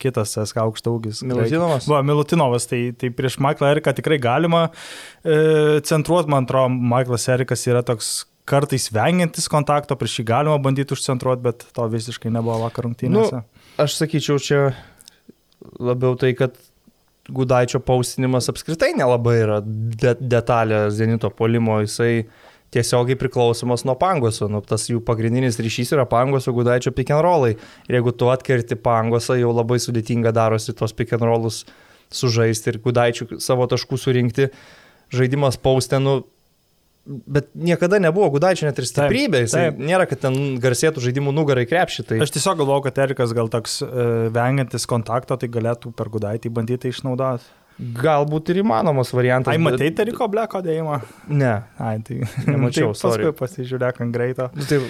kitas 0.00 0.36
SK 0.38 0.62
aukštaugis. 0.64 1.22
Milutinovas. 1.26 1.88
Va, 1.90 2.00
Milutinovas, 2.06 2.68
tai, 2.70 2.88
tai 2.98 3.10
prieš 3.14 3.38
Michaelą 3.42 3.74
Eriką 3.74 3.94
tikrai 3.98 4.20
galima 4.22 4.68
e, 4.68 5.78
centruoti, 5.86 6.30
man 6.32 6.48
atrodo, 6.48 6.72
Michaelas 6.74 7.28
Erikas 7.34 7.66
yra 7.70 7.84
toks 7.86 8.12
kartais 8.48 8.88
vengiantis 8.94 9.48
kontakto, 9.52 9.96
prieš 9.98 10.20
jį 10.20 10.28
galima 10.30 10.56
bandyti 10.62 10.96
užcentruoti, 10.96 11.44
bet 11.44 11.66
to 11.76 11.84
visiškai 11.92 12.32
nebuvo 12.32 12.62
vakar 12.64 12.86
rungtynėse. 12.88 13.42
Nu, 13.42 13.68
aš 13.84 13.98
sakyčiau, 14.00 14.40
čia 14.42 14.62
labiau 15.82 16.16
tai, 16.18 16.32
kad 16.38 16.56
Gudaičio 17.28 17.82
paustinimas 17.84 18.48
apskritai 18.48 18.94
nelabai 18.96 19.34
yra 19.42 19.58
de 19.64 20.14
detalė 20.16 20.86
Zenito 20.94 21.28
polimo, 21.28 21.76
jisai 21.84 22.22
tiesiogiai 22.74 23.18
priklausomas 23.18 23.84
nuo 23.88 23.96
pangoso. 23.98 24.48
Nu, 24.52 24.60
tas 24.64 24.88
jų 24.90 25.00
pagrindinis 25.04 25.60
ryšys 25.62 25.94
yra 25.96 26.06
pangoso 26.08 26.52
gudaičio 26.56 26.92
rollai. 27.22 27.56
Ir 27.88 28.00
jeigu 28.00 28.12
tu 28.12 28.28
atkerti 28.28 28.76
pangosą, 28.76 29.38
jau 29.40 29.52
labai 29.52 29.78
sudėtinga 29.78 30.32
darosi 30.32 30.72
tos 30.72 30.94
rollus 31.20 31.64
sužaisti 32.10 32.72
ir 32.72 32.80
gudaičių 32.84 33.40
savo 33.40 33.66
taškų 33.66 33.98
surinkti. 33.98 34.48
Žaidimas 35.12 35.56
paustė, 35.56 36.00
nu, 36.00 36.22
bet 37.08 37.48
niekada 37.56 37.98
nebuvo 37.98 38.28
Gudaičio 38.36 38.66
net 38.68 38.78
ir 38.80 38.86
stiprybė, 38.88 39.42
jis 39.46 39.54
nėra, 39.78 40.04
kad 40.08 40.20
ten 40.26 40.58
garsėtų 40.60 41.02
žaidimų 41.06 41.32
nugarai 41.32 41.64
krepšį. 41.68 42.04
Tai... 42.10 42.18
Aš 42.24 42.34
tiesiog 42.36 42.60
galvoju, 42.60 42.84
kad 42.88 43.00
Erikas 43.06 43.32
gal 43.36 43.48
toks 43.52 43.80
uh, 43.84 44.28
vengiantis 44.34 44.84
kontakto, 44.90 45.38
tai 45.40 45.48
galėtų 45.52 45.94
per 45.96 46.12
Gudaitį 46.12 46.52
bandyti 46.52 46.92
išnaudoti. 46.92 47.48
Galbūt 47.78 48.50
ir 48.50 48.64
įmanomas 48.64 49.12
variantas. 49.14 49.52
Ai, 49.54 49.60
matai 49.62 49.92
Eriko 50.02 50.26
bleko 50.30 50.58
dėjimą? 50.64 50.96
Ne. 51.30 51.52
Ai, 51.78 51.98
tai 52.02 52.24
Nemačiau, 52.50 52.90
paskui 52.98 53.30
pasižiūrėk 53.38 54.02
ant 54.02 54.14
greito. 54.14 54.48
Nu, 54.56 54.66
Tai 54.66 54.80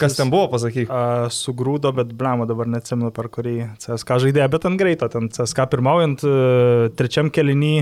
kas 0.00 0.16
ten 0.16 0.30
buvo, 0.32 0.48
pasakyk. 0.52 0.88
Uh, 0.88 1.26
sugrūdo, 1.32 1.92
bet 1.96 2.12
blemo 2.18 2.44
dabar 2.48 2.68
neatsimenu 2.72 3.12
per 3.14 3.28
kurį 3.32 3.54
CSK 3.80 4.18
žaidėjo, 4.24 4.48
bet 4.52 4.66
ant 4.68 4.80
greito, 4.80 5.08
ten 5.12 5.28
CSK 5.32 5.66
pirmaujant 5.72 6.24
uh, 6.26 6.86
trečiam 6.98 7.30
kelinį, 7.32 7.72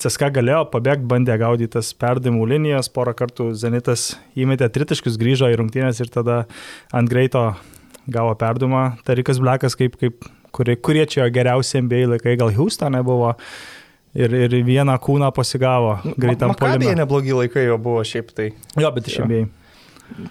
CSK 0.00 0.30
galėjo 0.38 0.62
pabėgti, 0.72 1.08
bandė 1.10 1.36
gaudytas 1.42 1.92
perdimų 2.00 2.46
linijas, 2.54 2.90
porą 2.94 3.14
kartų 3.18 3.50
Zenitas 3.58 4.12
įmetė 4.38 4.70
tritaškius, 4.74 5.18
grįžo 5.20 5.50
į 5.52 5.58
rungtynės 5.60 6.02
ir 6.02 6.10
tada 6.14 6.44
ant 6.96 7.10
greito 7.10 7.50
gavo 8.10 8.34
perdumą. 8.38 8.94
Tarikas 9.06 9.42
Blekas, 9.42 9.76
kaip, 9.78 9.98
kaip, 10.00 10.24
kurie, 10.56 10.78
kurie 10.80 11.04
čia 11.10 11.28
geriausi 11.34 11.82
MBA 11.82 12.06
laikai, 12.14 12.38
gal 12.40 12.54
Houstone 12.56 13.02
buvo. 13.06 13.36
Ir, 14.18 14.32
ir 14.34 14.54
vieną 14.66 14.96
kūną 14.98 15.28
pasigavo 15.34 15.98
greitam 16.18 16.50
Makabėje 16.50 16.88
polime. 16.90 16.98
neblogi 16.98 17.34
laikai 17.36 17.68
jo 17.68 17.76
buvo 17.78 18.00
šiaip 18.02 18.32
tai. 18.34 18.48
Jo, 18.80 18.90
bet 18.96 19.06
iš 19.06 19.20
Jo. 19.20 19.26
MBA. 19.28 19.42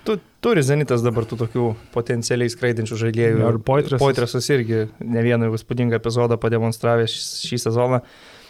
Tu, 0.04 0.18
turi 0.44 0.60
Zenitas 0.68 1.00
dabar 1.06 1.24
tų 1.24 1.38
tokių 1.40 1.68
potencialiai 1.94 2.52
skraidinčių 2.52 2.98
žaidėjų. 3.00 3.46
Ar 3.48 3.60
Poitresas. 3.64 4.02
Poitresas 4.02 4.50
irgi 4.52 4.82
ne 5.00 5.24
vieną 5.24 5.48
įspūdingą 5.56 5.96
epizodą 6.02 6.36
pademonstravęs 6.42 7.14
šį 7.16 7.48
šį 7.54 7.62
sezoną. 7.64 8.02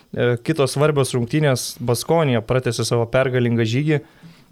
E, 0.09 0.31
Kitos 0.41 0.73
svarbios 0.73 1.13
rungtynės 1.13 1.75
Baskonija 1.85 2.41
pratęsė 2.41 2.87
savo 2.89 3.05
pergalingą 3.13 3.61
žygį, 3.69 4.01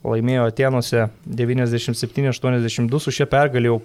laimėjo 0.06 0.46
Atenuose 0.52 1.08
97-82, 1.26 3.00
su 3.02 3.14
šia 3.18 3.26
pergalė 3.32 3.72
jau 3.72 3.80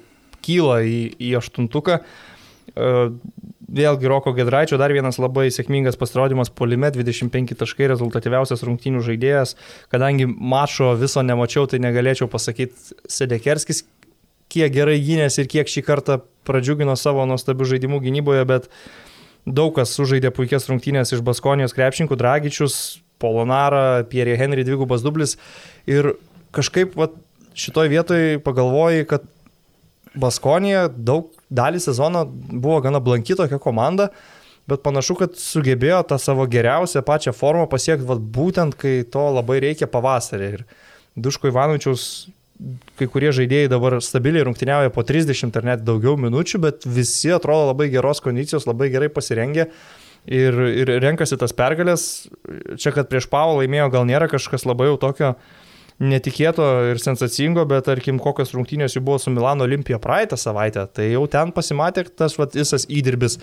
kyla 0.44 0.82
į, 0.84 1.00
į 1.16 1.32
aštuntuką. 1.40 2.00
E, 2.76 2.92
Vėlgi 3.72 4.08
Roko 4.10 4.34
Gedraičio 4.36 4.76
dar 4.76 4.92
vienas 4.92 5.16
labai 5.16 5.46
sėkmingas 5.48 5.96
pasirodymas 5.96 6.50
polime, 6.52 6.90
25 6.92 7.54
taškai 7.56 7.86
rezultatyviausias 7.88 8.60
rungtynių 8.68 9.00
žaidėjas. 9.06 9.54
Kadangi 9.92 10.26
mačo 10.28 10.90
viso 11.00 11.22
nemačiau, 11.24 11.64
tai 11.70 11.80
negalėčiau 11.80 12.28
pasakyti 12.28 12.98
Sedekerskis, 13.08 13.86
kiek 14.52 14.74
gerai 14.74 14.98
gynėsi 15.00 15.40
ir 15.40 15.48
kiek 15.54 15.72
šį 15.72 15.84
kartą 15.86 16.18
pradžiugino 16.44 16.98
savo 17.00 17.24
nuostabių 17.30 17.70
žaidimų 17.72 18.02
gynyboje, 18.04 18.44
bet 18.50 18.68
daug 19.48 19.72
kas 19.78 19.94
sužaidė 19.96 20.34
puikias 20.36 20.68
rungtynės 20.68 21.14
iš 21.16 21.24
Baskonijos 21.24 21.72
krepšininkų, 21.72 22.18
Dragičius, 22.20 22.76
Polonara, 23.22 24.02
Pierre 24.10 24.36
Henry 24.36 24.66
dvigubas 24.66 25.00
dublis 25.00 25.38
ir 25.88 26.12
kažkaip 26.52 26.98
vat, 26.98 27.16
šitoj 27.56 27.88
vietoj 27.92 28.42
pagalvojai, 28.44 29.06
kad 29.08 29.24
Baskonija 30.18 30.86
daug 30.92 31.32
dalį 31.52 31.80
sezono 31.80 32.26
buvo 32.26 32.80
gana 32.84 33.00
blanki 33.00 33.36
tokia 33.38 33.58
komanda, 33.62 34.10
bet 34.68 34.84
panašu, 34.84 35.16
kad 35.18 35.38
sugebėjo 35.40 36.02
tą 36.10 36.18
savo 36.20 36.46
geriausią 36.50 37.02
pačią 37.06 37.32
formą 37.36 37.64
pasiekti 37.70 38.06
vat, 38.08 38.20
būtent, 38.20 38.76
kai 38.78 39.00
to 39.08 39.24
labai 39.38 39.58
reikia 39.64 39.88
pavasarį. 39.90 40.52
Ir 40.58 40.64
Duško 41.16 41.50
Ivanovičiaus 41.50 42.06
kai 42.98 43.08
kurie 43.10 43.32
žaidėjai 43.34 43.70
dabar 43.72 43.96
stabiliai 44.04 44.44
rungtyniauja 44.46 44.92
po 44.94 45.04
30 45.06 45.56
ar 45.58 45.66
net 45.66 45.82
daugiau 45.86 46.14
minučių, 46.20 46.60
bet 46.62 46.86
visi 46.86 47.32
atrodo 47.34 47.70
labai 47.70 47.88
geros 47.92 48.22
kondicijos, 48.24 48.68
labai 48.68 48.90
gerai 48.92 49.10
pasirengę. 49.12 49.68
Ir, 50.22 50.54
ir 50.54 50.90
renkasi 51.02 51.34
tas 51.34 51.54
pergalės. 51.56 52.28
Čia, 52.78 52.92
kad 52.94 53.08
prieš 53.10 53.26
Pavą 53.30 53.56
laimėjo, 53.58 53.88
gal 53.90 54.06
nėra 54.06 54.28
kažkas 54.30 54.62
labai 54.68 54.92
jau 54.92 55.00
tokio 55.02 55.32
netikėto 56.02 56.66
ir 56.90 57.00
sensacingo, 57.02 57.64
bet 57.68 57.86
tarkim, 57.86 58.18
kokios 58.22 58.54
rungtynės 58.56 58.96
jų 58.96 59.04
buvo 59.06 59.20
su 59.22 59.32
Milano 59.34 59.66
Olimpija 59.68 60.00
praeitą 60.02 60.38
savaitę, 60.40 60.86
tai 60.90 61.12
jau 61.12 61.26
ten 61.30 61.54
pasimatė 61.54 62.08
tas 62.10 62.36
vat, 62.40 62.56
visas 62.58 62.88
įdirbis, 62.90 63.38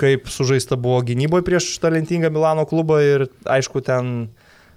kaip 0.00 0.26
sužaista 0.32 0.78
buvo 0.80 1.00
gynyboje 1.06 1.46
prieš 1.46 1.70
talentingą 1.82 2.32
Milano 2.34 2.66
klubą 2.68 2.98
ir 3.04 3.28
aišku, 3.46 3.84
ten 3.86 4.28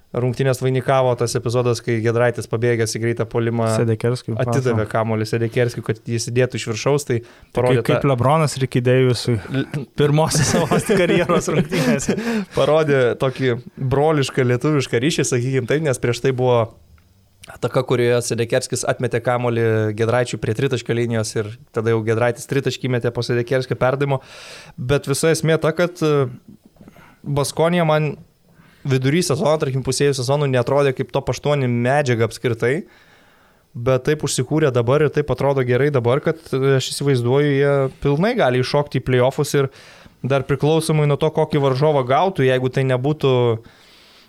rungtynės 0.10 0.58
vainikavo 0.64 1.12
tas 1.20 1.36
epizodas, 1.38 1.84
kai 1.86 2.00
Gedraitis 2.02 2.50
pabėgęs 2.50 2.96
į 2.98 3.02
greitą 3.04 3.28
polimą 3.30 3.68
atidavė 3.78 4.88
kamuolį 4.90 5.28
Sedekerskiui, 5.30 5.84
kad 5.86 6.02
jis 6.10 6.26
įdėtų 6.32 6.58
iš 6.58 6.66
viršaus, 6.72 7.06
tai 7.06 7.20
Kaip, 7.22 7.52
parodė, 7.54 7.84
kaip 7.86 8.08
Lebronas 8.10 8.58
Rikidėjus 8.62 9.28
pirmosios 10.00 10.50
savo 10.56 10.82
karjeros 10.90 11.52
rungtynėse. 11.54 12.18
parodė 12.58 13.04
tokį 13.22 13.56
brolišką 13.78 14.48
lietuvišką 14.50 15.04
ryšį, 15.06 15.28
sakykime 15.30 15.70
taip, 15.70 15.86
nes 15.86 16.02
prieš 16.02 16.24
tai 16.26 16.34
buvo 16.34 16.64
ataka, 17.50 17.84
kurioje 17.88 18.22
Sedekerskis 18.30 18.86
atmetė 18.88 19.22
kamolį 19.26 19.66
Gedraičiui 19.98 20.40
prie 20.42 20.56
tritaškio 20.58 20.96
linijos 20.96 21.34
ir 21.38 21.52
tada 21.76 21.94
jau 21.94 22.02
Gedraitis 22.06 22.48
tritaškį 22.50 22.92
metė 22.96 23.12
po 23.16 23.24
Sedekerskio 23.26 23.78
perdimo. 23.80 24.22
Bet 24.78 25.10
visa 25.10 25.34
esmė 25.34 25.60
ta, 25.62 25.74
kad 25.76 26.02
e, 26.06 26.30
Baskonija 27.24 27.86
man 27.88 28.14
vidury 28.88 29.22
sezono, 29.26 29.58
tarkim 29.62 29.84
pusėjų 29.86 30.20
sezonų, 30.22 30.50
netrodė 30.54 30.94
kaip 30.98 31.12
to 31.14 31.24
aštuoni 31.34 31.70
medžiaga 31.70 32.30
apskritai. 32.30 32.76
Bet 33.70 34.08
taip 34.08 34.24
užsikūrė 34.26 34.72
dabar 34.74 35.04
ir 35.06 35.12
taip 35.14 35.30
atrodo 35.30 35.62
gerai 35.66 35.92
dabar, 35.94 36.22
kad 36.26 36.42
e, 36.54 36.78
aš 36.80 36.94
įsivaizduoju, 36.94 37.52
jie 37.58 37.74
pilnai 38.04 38.36
gali 38.38 38.62
iššokti 38.64 39.02
į 39.02 39.06
playoffus 39.10 39.56
ir 39.58 39.70
dar 40.26 40.44
priklausomai 40.48 41.08
nuo 41.08 41.20
to, 41.20 41.30
kokį 41.34 41.62
varžovą 41.64 42.04
gautų, 42.08 42.48
jeigu 42.50 42.72
tai 42.74 42.86
nebūtų 42.90 43.34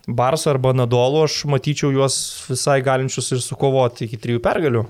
Barso 0.09 0.51
arba 0.51 0.73
Nadolo, 0.73 1.25
aš 1.29 1.45
matyčiau 1.51 1.93
juos 1.93 2.17
visai 2.49 2.81
galinčius 2.85 3.33
ir 3.37 3.45
sukovoti 3.45 4.09
iki 4.09 4.21
trijų 4.21 4.43
pergalių. 4.45 4.87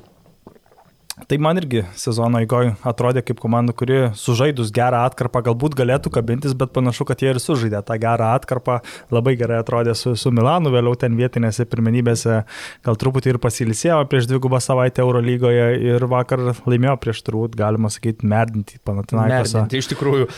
Tai 1.28 1.38
man 1.38 1.58
irgi 1.60 1.82
sezono 1.98 2.40
eigoje 2.40 2.70
atrodė 2.86 3.22
kaip 3.26 3.40
komanda, 3.42 3.74
kuri 3.76 3.98
sužaidus 4.16 4.70
gerą 4.74 5.02
atkarpą 5.08 5.42
galbūt 5.50 5.74
galėtų 5.78 6.12
kabintis, 6.14 6.54
bet 6.56 6.72
panašu, 6.76 7.04
kad 7.08 7.20
jie 7.20 7.32
ir 7.34 7.40
sužaidė 7.42 7.82
tą 7.86 7.96
gerą 8.00 8.30
atkarpą. 8.38 8.78
Labai 9.12 9.34
gerai 9.40 9.60
atrodė 9.60 9.94
su, 9.98 10.14
su 10.16 10.32
Milanu, 10.34 10.72
vėliau 10.72 10.96
ten 11.00 11.16
vietinėse 11.18 11.66
pirmenybėse 11.70 12.38
gal 12.86 13.00
truputį 13.00 13.34
ir 13.34 13.40
pasilisėjo 13.42 13.98
prieš 14.10 14.30
dvigubą 14.30 14.62
savaitę 14.64 15.04
Eurolygoje 15.04 15.66
ir 15.90 16.06
vakar 16.10 16.46
laimėjo 16.54 16.96
prieš 17.02 17.24
turbūt, 17.26 17.58
galima 17.58 17.92
sakyti, 17.92 18.28
merdinti 18.30 18.80
Panatinaikosą. 18.86 19.66
Merdinti, 19.66 19.82
iš 19.82 19.90
tikrųjų. 19.92 20.30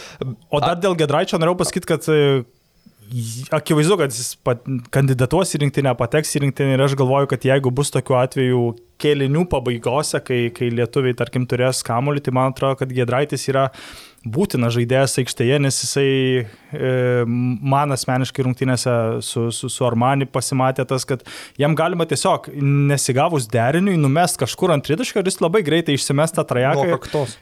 O 0.50 0.64
dar 0.64 0.80
dėl 0.82 0.98
Gedraičio 0.98 1.38
norėjau 1.38 1.62
pasakyti, 1.62 1.90
kad 1.92 2.10
akivaizdu, 3.52 3.98
kad 4.00 4.14
jis 4.14 4.34
kandidatuos 4.94 5.52
į 5.54 5.62
rinktinę, 5.64 5.92
pateks 5.98 6.36
į 6.36 6.46
rinktinę 6.46 6.76
ir 6.76 6.84
aš 6.84 6.96
galvoju, 7.00 7.28
kad 7.32 7.44
jeigu 7.46 7.72
bus 7.74 7.92
tokių 7.94 8.18
atvejų 8.22 8.62
kėlinių 9.02 9.44
pabaigose, 9.52 10.22
kai, 10.24 10.44
kai 10.54 10.70
lietuviai, 10.74 11.16
tarkim, 11.18 11.48
turės 11.50 11.82
kamuolį, 11.86 12.24
tai 12.24 12.34
man 12.38 12.54
atrodo, 12.54 12.82
kad 12.82 12.94
Gedraitis 12.94 13.48
yra 13.50 13.68
būtina 14.22 14.70
žaidėjas 14.70 15.16
aikštėje, 15.22 15.58
nes 15.62 15.78
jisai 15.82 16.06
e, 16.42 16.90
man 17.26 17.94
asmeniškai 17.94 18.44
rungtynėse 18.46 18.94
su, 19.24 19.48
su, 19.54 19.70
su 19.72 19.86
Armani 19.86 20.28
pasimatė 20.30 20.84
tas, 20.88 21.06
kad 21.08 21.24
jam 21.58 21.74
galima 21.78 22.06
tiesiog 22.08 22.46
nesigavus 22.62 23.48
deriniui 23.50 23.96
numest 23.98 24.38
kažkur 24.40 24.74
ant 24.74 24.86
tritaškio 24.86 25.22
ir 25.22 25.30
jis 25.30 25.40
labai 25.42 25.64
greitai 25.66 25.96
išsimes 25.98 26.34
tą 26.36 26.44
trajeką. 26.48 26.86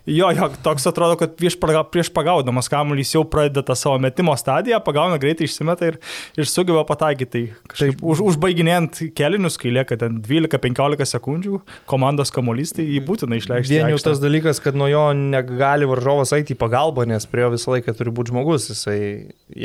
Jo, 0.08 0.30
jo, 0.36 0.48
toks 0.64 0.88
atrodo, 0.88 1.18
kad 1.20 1.36
prieš, 1.36 1.58
prieš 1.92 2.12
pagaudamas 2.16 2.70
kamuolį 2.72 3.04
jis 3.04 3.16
jau 3.18 3.26
pradeda 3.28 3.64
tą 3.66 3.76
savo 3.76 4.00
metimo 4.00 4.36
stadiją, 4.40 4.80
pagauna 4.84 5.20
greitai 5.20 5.48
išsimeta 5.50 5.92
ir, 5.92 6.00
ir 6.40 6.48
sugeba 6.48 6.86
pataikyti. 6.88 7.44
Tai 7.76 7.90
už, 8.00 8.24
užbaiginėjant 8.32 9.02
kelinius, 9.18 9.60
kai 9.60 9.74
lieka 9.76 10.00
ten 10.00 10.22
12-15 10.24 11.12
sekundžių, 11.12 11.49
komandos 11.90 12.32
kamuolys, 12.34 12.74
tai 12.76 12.86
jį 12.86 13.02
būtina 13.06 13.38
išleisti. 13.40 13.74
Vien 13.74 13.90
jau 13.92 14.00
tas 14.04 14.22
dalykas, 14.22 14.62
kad 14.64 14.78
nuo 14.78 14.88
jo 14.90 15.04
negali 15.16 15.88
varžovas 15.90 16.34
eiti 16.36 16.56
į 16.56 16.60
pagalbą, 16.60 17.06
nes 17.10 17.26
prie 17.30 17.46
jo 17.46 17.52
visą 17.56 17.74
laiką 17.76 17.96
turi 17.98 18.14
būti 18.14 18.34
žmogus. 18.34 18.70
Jisai, 18.72 18.98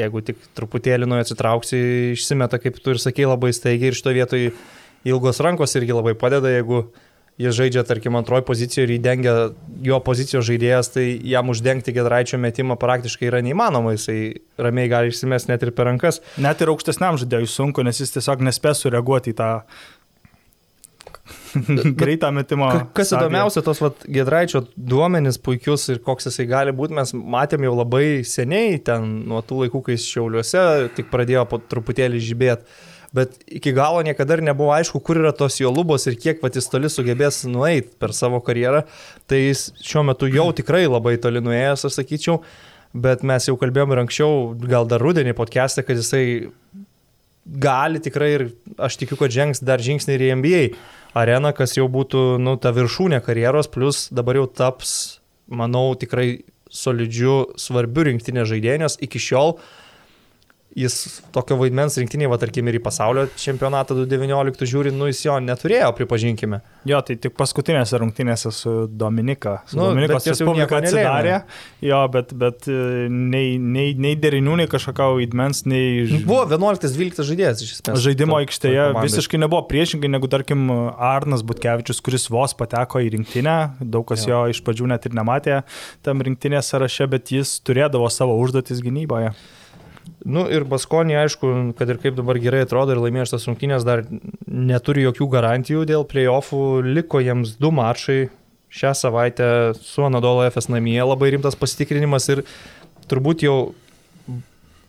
jeigu 0.01 0.23
tik 0.25 0.41
truputėlį 0.57 1.09
nuo 1.09 1.19
jo 1.19 1.27
atsitrauksi, 1.27 1.81
išsimeta, 2.15 2.61
kaip 2.63 2.79
tu 2.81 2.95
ir 2.95 3.01
sakei, 3.01 3.27
labai 3.29 3.53
staigiai 3.55 3.93
ir 3.93 3.97
šito 3.97 4.15
vietoj 4.15 4.49
ilgos 5.05 5.41
rankos 5.45 5.77
irgi 5.77 5.95
labai 5.95 6.15
padeda, 6.17 6.51
jeigu 6.53 6.87
jis 7.41 7.55
žaidžia, 7.57 7.83
tarkim, 7.87 8.15
antroji 8.15 8.45
pozicijoje 8.47 8.87
ir 8.87 8.93
įdengia 8.95 9.33
jo 9.83 9.97
pozicijos 10.03 10.45
žaidėjas, 10.47 10.91
tai 10.93 11.05
jam 11.27 11.51
uždengti 11.51 11.93
Gedraičio 11.95 12.39
metimą 12.39 12.77
praktiškai 12.79 13.27
yra 13.27 13.41
neįmanoma, 13.43 13.95
jisai 13.97 14.19
ramiai 14.61 14.91
gali 14.91 15.11
išsimesti 15.11 15.51
net 15.51 15.65
ir 15.67 15.73
per 15.75 15.89
rankas. 15.89 16.21
Net 16.41 16.63
ir 16.63 16.71
aukštesniam 16.71 17.19
žaidėjui 17.19 17.51
sunku, 17.51 17.83
nes 17.83 17.99
jis 17.99 18.15
tiesiog 18.15 18.43
nespės 18.47 18.85
sureaguoti 18.85 19.35
į 19.35 19.39
tą 19.41 19.49
greitą 22.01 22.31
metimą. 22.35 22.69
Ka- 22.71 22.87
Kas 22.99 23.09
stadiją. 23.11 23.27
įdomiausia, 23.29 23.63
tos 23.65 23.81
vat, 23.83 24.05
Gedraičio 24.17 24.63
duomenys 24.77 25.37
puikius 25.41 25.87
ir 25.93 26.01
koks 26.05 26.29
jisai 26.29 26.47
gali 26.49 26.73
būti, 26.75 26.95
mes 26.97 27.13
matėm 27.15 27.65
jau 27.67 27.75
labai 27.79 28.05
seniai, 28.27 28.77
ten 28.83 29.07
nuo 29.29 29.41
tų 29.45 29.63
laikų, 29.65 29.83
kai 29.89 29.95
šiauliuose 30.01 30.65
tik 30.97 31.09
pradėjo 31.13 31.45
po 31.51 31.59
truputėlį 31.61 32.21
žibėti. 32.27 32.67
Bet 33.15 33.37
iki 33.47 33.71
galo 33.71 34.01
niekada 34.03 34.35
ir 34.35 34.41
nebuvo 34.43 34.73
aišku, 34.75 34.99
kur 34.99 35.15
yra 35.21 35.31
tos 35.31 35.55
jo 35.61 35.69
lubos 35.71 36.03
ir 36.09 36.17
kiek 36.19 36.41
pat 36.41 36.57
jis 36.59 36.67
toli 36.67 36.89
sugebės 36.91 37.45
nueiti 37.47 37.93
per 38.01 38.11
savo 38.11 38.41
karjerą. 38.43 38.81
Tai 39.29 39.39
jis 39.39 39.69
šiuo 39.79 40.03
metu 40.09 40.27
jau 40.27 40.49
tikrai 40.57 40.81
labai 40.89 41.13
toli 41.23 41.39
nuėjęs, 41.45 41.85
aš 41.87 42.01
sakyčiau. 42.01 42.41
Bet 42.95 43.23
mes 43.27 43.47
jau 43.47 43.55
kalbėjom 43.59 43.91
ir 43.95 44.01
anksčiau, 44.03 44.35
gal 44.67 44.85
dar 44.87 44.99
rudenį 45.03 45.31
podcast'e, 45.35 45.83
kad 45.87 45.95
jisai 45.99 46.49
gali 47.45 48.01
tikrai 48.01 48.31
ir 48.33 48.47
aš 48.81 48.97
tikiu, 49.01 49.19
kad 49.19 49.33
žengs 49.33 49.61
dar 49.63 49.83
žingsnį 49.83 50.17
ir 50.17 50.25
į 50.25 50.33
NBA 50.41 50.63
areną, 51.15 51.53
kas 51.55 51.77
jau 51.77 51.87
būtų, 51.91 52.25
nu, 52.41 52.57
ta 52.59 52.73
viršūnė 52.75 53.21
karjeros, 53.23 53.69
plus 53.71 54.07
dabar 54.11 54.41
jau 54.41 54.49
taps, 54.49 55.21
manau, 55.47 55.93
tikrai 55.95 56.43
solidžiu, 56.73 57.55
svarbiu 57.61 58.09
rinktinės 58.09 58.49
žaidėjas 58.51 58.97
iki 59.05 59.21
šiol. 59.21 59.55
Uh, 59.55 59.84
jis 60.75 61.21
tokio 61.31 61.55
vaidmens 61.59 61.95
rinktinėje, 61.99 62.29
va 62.31 62.37
tarkim, 62.39 62.67
ir 62.67 62.77
į 62.79 62.81
pasaulio 62.83 63.25
čempionatą 63.39 63.95
2019 63.95 64.67
žiūri, 64.67 64.91
nu 64.95 65.07
jis 65.07 65.21
jo 65.23 65.37
neturėjo, 65.39 65.87
pripažinkime. 65.95 66.59
Jo, 66.89 66.99
tai 67.05 67.15
tik 67.21 67.37
paskutinėse 67.39 67.99
rungtynėse 68.01 68.51
su 68.53 68.73
Dominika. 68.91 69.61
Su 69.71 69.79
nu, 69.79 69.87
Dominikos 69.93 70.27
Respublika 70.27 70.81
atsidarė, 70.81 71.37
jo, 71.85 72.01
bet, 72.11 72.35
bet 72.41 72.67
e, 72.67 73.07
nei, 73.07 73.55
nei, 73.55 73.95
nei 73.95 74.19
derinių, 74.19 74.59
nei 74.61 74.69
kažkokio 74.71 75.13
vaidmens, 75.21 75.63
nei... 75.69 76.05
Nu, 76.11 76.21
buvo 76.27 76.43
11-12 76.51 77.23
žaidėjas 77.31 77.63
iš 77.63 77.77
esmės. 77.77 78.03
Žaidimo 78.09 78.39
aikštėje 78.41 78.91
visiškai 78.99 79.39
nebuvo 79.39 79.63
priešingai 79.71 80.11
negu, 80.11 80.29
tarkim, 80.31 80.67
Arnas 80.99 81.45
Butkevičius, 81.47 82.03
kuris 82.03 82.27
vos 82.33 82.55
pateko 82.59 82.99
į 82.99 83.13
rinktinę, 83.15 83.57
daug 83.79 84.03
kas 84.11 84.27
jo, 84.27 84.43
jo 84.43 84.55
iš 84.55 84.59
pradžių 84.65 84.91
net 84.91 85.07
ir 85.07 85.15
nematė 85.15 85.61
tam 86.03 86.23
rinktinės 86.25 86.73
sąraše, 86.73 87.07
bet 87.11 87.31
jis 87.31 87.61
turėdavo 87.63 88.11
savo 88.11 88.35
užduotis 88.43 88.83
gynyboje. 88.83 89.31
Nu 90.25 90.45
ir 90.49 90.65
Baskonė, 90.69 91.19
aišku, 91.21 91.51
kad 91.77 91.89
ir 91.91 91.99
kaip 92.01 92.15
dabar 92.17 92.39
gerai 92.41 92.63
atrodo 92.65 92.95
ir 92.95 93.01
laimėjo 93.03 93.27
šitas 93.29 93.45
rungtynės, 93.49 93.85
dar 93.85 94.03
neturi 94.45 95.05
jokių 95.05 95.27
garantijų 95.35 95.85
dėl 95.89 96.05
playoffų, 96.09 96.61
liko 96.85 97.21
jiems 97.21 97.55
du 97.61 97.69
mačai 97.75 98.25
šią 98.75 98.91
savaitę 98.97 99.47
su 99.77 100.03
Anadolo 100.05 100.45
FS 100.49 100.69
namie, 100.73 100.97
labai 101.01 101.31
rimtas 101.35 101.57
pasitikrinimas 101.59 102.27
ir 102.33 102.43
turbūt 103.09 103.45
jau 103.45 103.57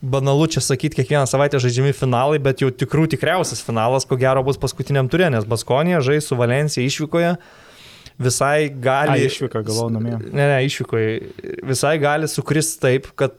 banalu 0.01 0.49
čia 0.53 0.63
sakyti, 0.65 1.01
kiekvieną 1.01 1.27
savaitę 1.29 1.61
žaidžiami 1.63 1.95
finalai, 1.97 2.41
bet 2.43 2.65
jau 2.65 2.71
tikrų 2.73 3.07
tikriausias 3.15 3.63
finalas, 3.65 4.07
ko 4.09 4.19
gero, 4.21 4.43
bus 4.47 4.61
paskutiniam 4.61 5.09
turė, 5.13 5.31
nes 5.33 5.47
Baskonė 5.49 6.03
žais 6.05 6.29
su 6.29 6.39
Valencija 6.39 6.85
išvykoje 6.87 7.37
visai 8.19 8.69
gali... 8.71 9.21
A, 9.21 9.29
išvyko, 9.29 9.61
galvau, 9.67 9.91
namie. 9.93 10.17
Ne, 10.31 10.47
ne, 10.49 10.61
išvykoje. 10.67 11.11
Visai 11.69 11.97
gali 12.01 12.29
sukristi 12.31 12.81
taip, 12.81 13.11
kad 13.19 13.37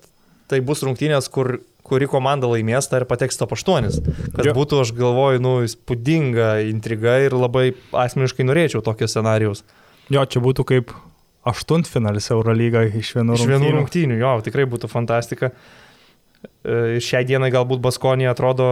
tai 0.48 0.62
bus 0.66 0.84
rungtynės, 0.86 1.30
kur 1.32 1.58
kuri 1.88 2.08
komanda 2.12 2.50
laimės, 2.52 2.89
tai 2.91 3.02
ir 3.02 3.08
pateks 3.10 3.39
top 3.39 3.54
8. 3.56 3.88
Kad 4.36 4.50
jo. 4.50 4.54
būtų, 4.58 4.82
aš 4.84 4.93
galvoju, 4.98 5.41
nu, 5.43 5.54
įspūdinga 5.68 6.50
intriga 6.68 7.18
ir 7.24 7.36
labai 7.38 7.70
asmeniškai 7.95 8.48
norėčiau 8.48 8.84
tokio 8.86 9.08
scenarijaus. 9.08 9.64
Jo, 10.12 10.26
čia 10.28 10.43
būtų 10.43 10.66
kaip 10.68 10.91
aštuntfinalis 11.48 12.30
Eurolyga 12.36 12.84
iš 12.89 13.14
vienų 13.16 13.38
rungtynių. 13.38 13.48
Iš 13.48 13.54
vienų 13.54 13.74
rungtynių, 13.78 14.20
jo, 14.20 14.34
tikrai 14.43 14.68
būtų 14.68 14.89
fantastika. 14.91 15.54
E, 16.68 17.00
šiai 17.04 17.24
dienai 17.28 17.52
galbūt 17.56 17.82
Baskonija 17.84 18.36
atrodo 18.36 18.68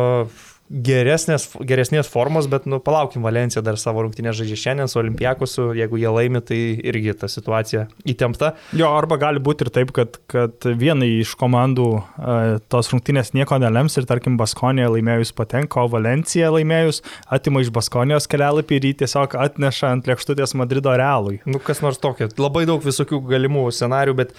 geresnės, 0.70 1.48
geresnės 1.62 2.10
formos, 2.10 2.48
bet 2.50 2.66
nu, 2.70 2.80
palaukim, 2.84 3.24
Valencija 3.26 3.62
dar 3.66 3.78
savo 3.78 4.02
rungtynę 4.06 4.34
žaidžia 4.34 4.58
šiandien 4.58 4.90
su 4.90 5.00
Olimpiakusu, 5.02 5.68
jeigu 5.78 6.00
jie 6.02 6.10
laimi, 6.10 6.42
tai 6.42 6.60
irgi 6.82 7.14
ta 7.22 7.30
situacija 7.30 7.86
įtempta. 8.10 8.56
Jo, 8.78 8.90
arba 8.98 9.20
gali 9.22 9.42
būti 9.44 9.68
ir 9.68 9.72
taip, 9.76 9.94
kad, 9.96 10.18
kad 10.32 10.66
vienai 10.66 11.12
iš 11.20 11.36
komandų 11.38 11.88
uh, 12.00 12.58
tos 12.72 12.90
rungtynės 12.94 13.36
nieko 13.38 13.60
nelems 13.62 13.98
ir 14.00 14.10
tarkim 14.10 14.40
Baskonija 14.42 14.90
laimėjus 14.94 15.36
patenka, 15.38 15.86
o 15.86 15.92
Valencija 15.94 16.50
laimėjus 16.56 17.04
atima 17.30 17.62
iš 17.62 17.72
Baskonijos 17.76 18.30
kelialapį 18.32 18.80
ir 18.80 18.90
jį 18.90 18.94
tiesiog 19.06 19.38
atneša 19.46 19.94
ant 19.94 20.10
lėkštutės 20.10 20.58
Madrido 20.58 20.94
realui. 20.98 21.40
Nu, 21.46 21.62
kas 21.62 21.84
nors 21.86 22.02
tokio. 22.02 22.32
Labai 22.42 22.66
daug 22.66 22.82
visokių 22.86 23.22
galimų 23.30 23.68
scenarių, 23.76 24.18
bet 24.18 24.34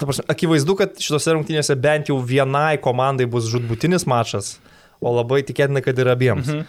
prasme, 0.00 0.24
akivaizdu, 0.32 0.80
kad 0.80 0.96
šitose 1.00 1.36
rungtynėse 1.36 1.76
bent 1.76 2.08
jau 2.08 2.16
vienai 2.24 2.78
komandai 2.80 3.28
bus 3.28 3.50
žudbutinis 3.52 4.08
mačas 4.08 4.56
o 5.04 5.12
labai 5.18 5.42
tikėtina, 5.46 5.84
kad 5.84 5.98
ir 6.00 6.10
abiems. 6.12 6.48
Mhm. 6.48 6.64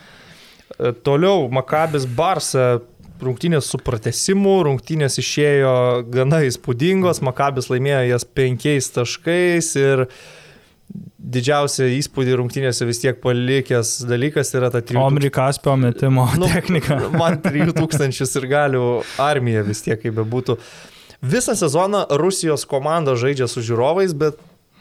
E, 0.75 0.93
toliau 1.05 1.47
Makabis 1.53 2.07
Barsa 2.17 2.81
rungtynės 3.23 3.69
su 3.71 3.79
pratesimu, 3.79 4.57
rungtynės 4.67 5.19
išėjo 5.21 5.75
gana 6.11 6.41
įspūdingos, 6.49 7.21
Makabis 7.25 7.69
laimėjo 7.71 8.01
jas 8.09 8.25
penkiais 8.27 8.89
taškais 8.95 9.71
ir 9.79 10.07
didžiausia 11.35 11.87
įspūdį 11.95 12.35
rungtynėse 12.37 12.85
vis 12.85 12.99
tiek 13.01 13.17
palikęs 13.23 13.97
dalykas 14.05 14.51
yra 14.57 14.69
ta 14.73 14.83
3000. 14.83 15.01
Omri 15.01 15.31
Kaspio 15.33 15.73
metimo 15.79 16.27
nu, 16.37 16.49
technika. 16.51 16.99
Man 17.21 17.39
3000 17.41 18.35
ir 18.41 18.49
galių 18.51 18.83
armija 19.21 19.63
vis 19.65 19.81
tiek 19.85 20.01
kaip 20.01 20.19
bebūtų. 20.19 20.59
Visą 21.25 21.55
sezoną 21.57 22.03
Rusijos 22.21 22.67
komanda 22.69 23.15
žaidžia 23.17 23.47
su 23.49 23.63
žiūrovais, 23.65 24.13
bet 24.13 24.37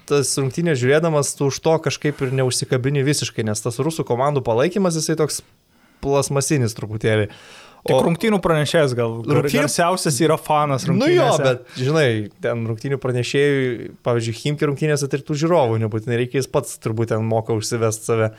tas 0.08 0.32
rungtynės 0.40 0.80
žiūrėdamas, 0.80 1.34
tu 1.38 1.50
už 1.50 1.60
to 1.64 1.76
kažkaip 1.88 2.22
ir 2.24 2.34
neužsikabini 2.40 3.04
visiškai, 3.06 3.44
nes 3.46 3.64
tas 3.64 3.80
rusų 3.82 4.06
komandų 4.08 4.44
palaikymas 4.46 4.98
jisai 5.00 5.18
toks 5.20 5.42
plasmasinis 6.04 6.76
truputėlį. 6.76 7.30
O 7.84 7.90
Tik 7.90 8.06
rungtynių 8.06 8.38
pranešėjas 8.40 8.94
gal. 8.96 9.18
Rungtynių... 9.20 9.60
Garsiausias 9.66 10.16
yra 10.24 10.38
fanas 10.40 10.86
rungtynių. 10.88 11.04
Nu 11.04 11.18
jo, 11.18 11.26
bet 11.42 11.74
žinai, 11.76 12.06
ten 12.40 12.62
rungtynių 12.70 12.96
pranešėjų, 13.02 13.90
pavyzdžiui, 14.06 14.36
Himki 14.38 14.68
rungtynėse 14.70 15.08
tai 15.12 15.20
ir 15.20 15.24
tų 15.28 15.36
žiūrovų 15.42 15.76
nebūtinai 15.82 16.16
reikia, 16.22 16.40
jis 16.40 16.48
pats 16.48 16.78
turbūt 16.80 17.12
ten 17.12 17.26
moka 17.28 17.52
užsivest 17.52 18.08
save. 18.08 18.30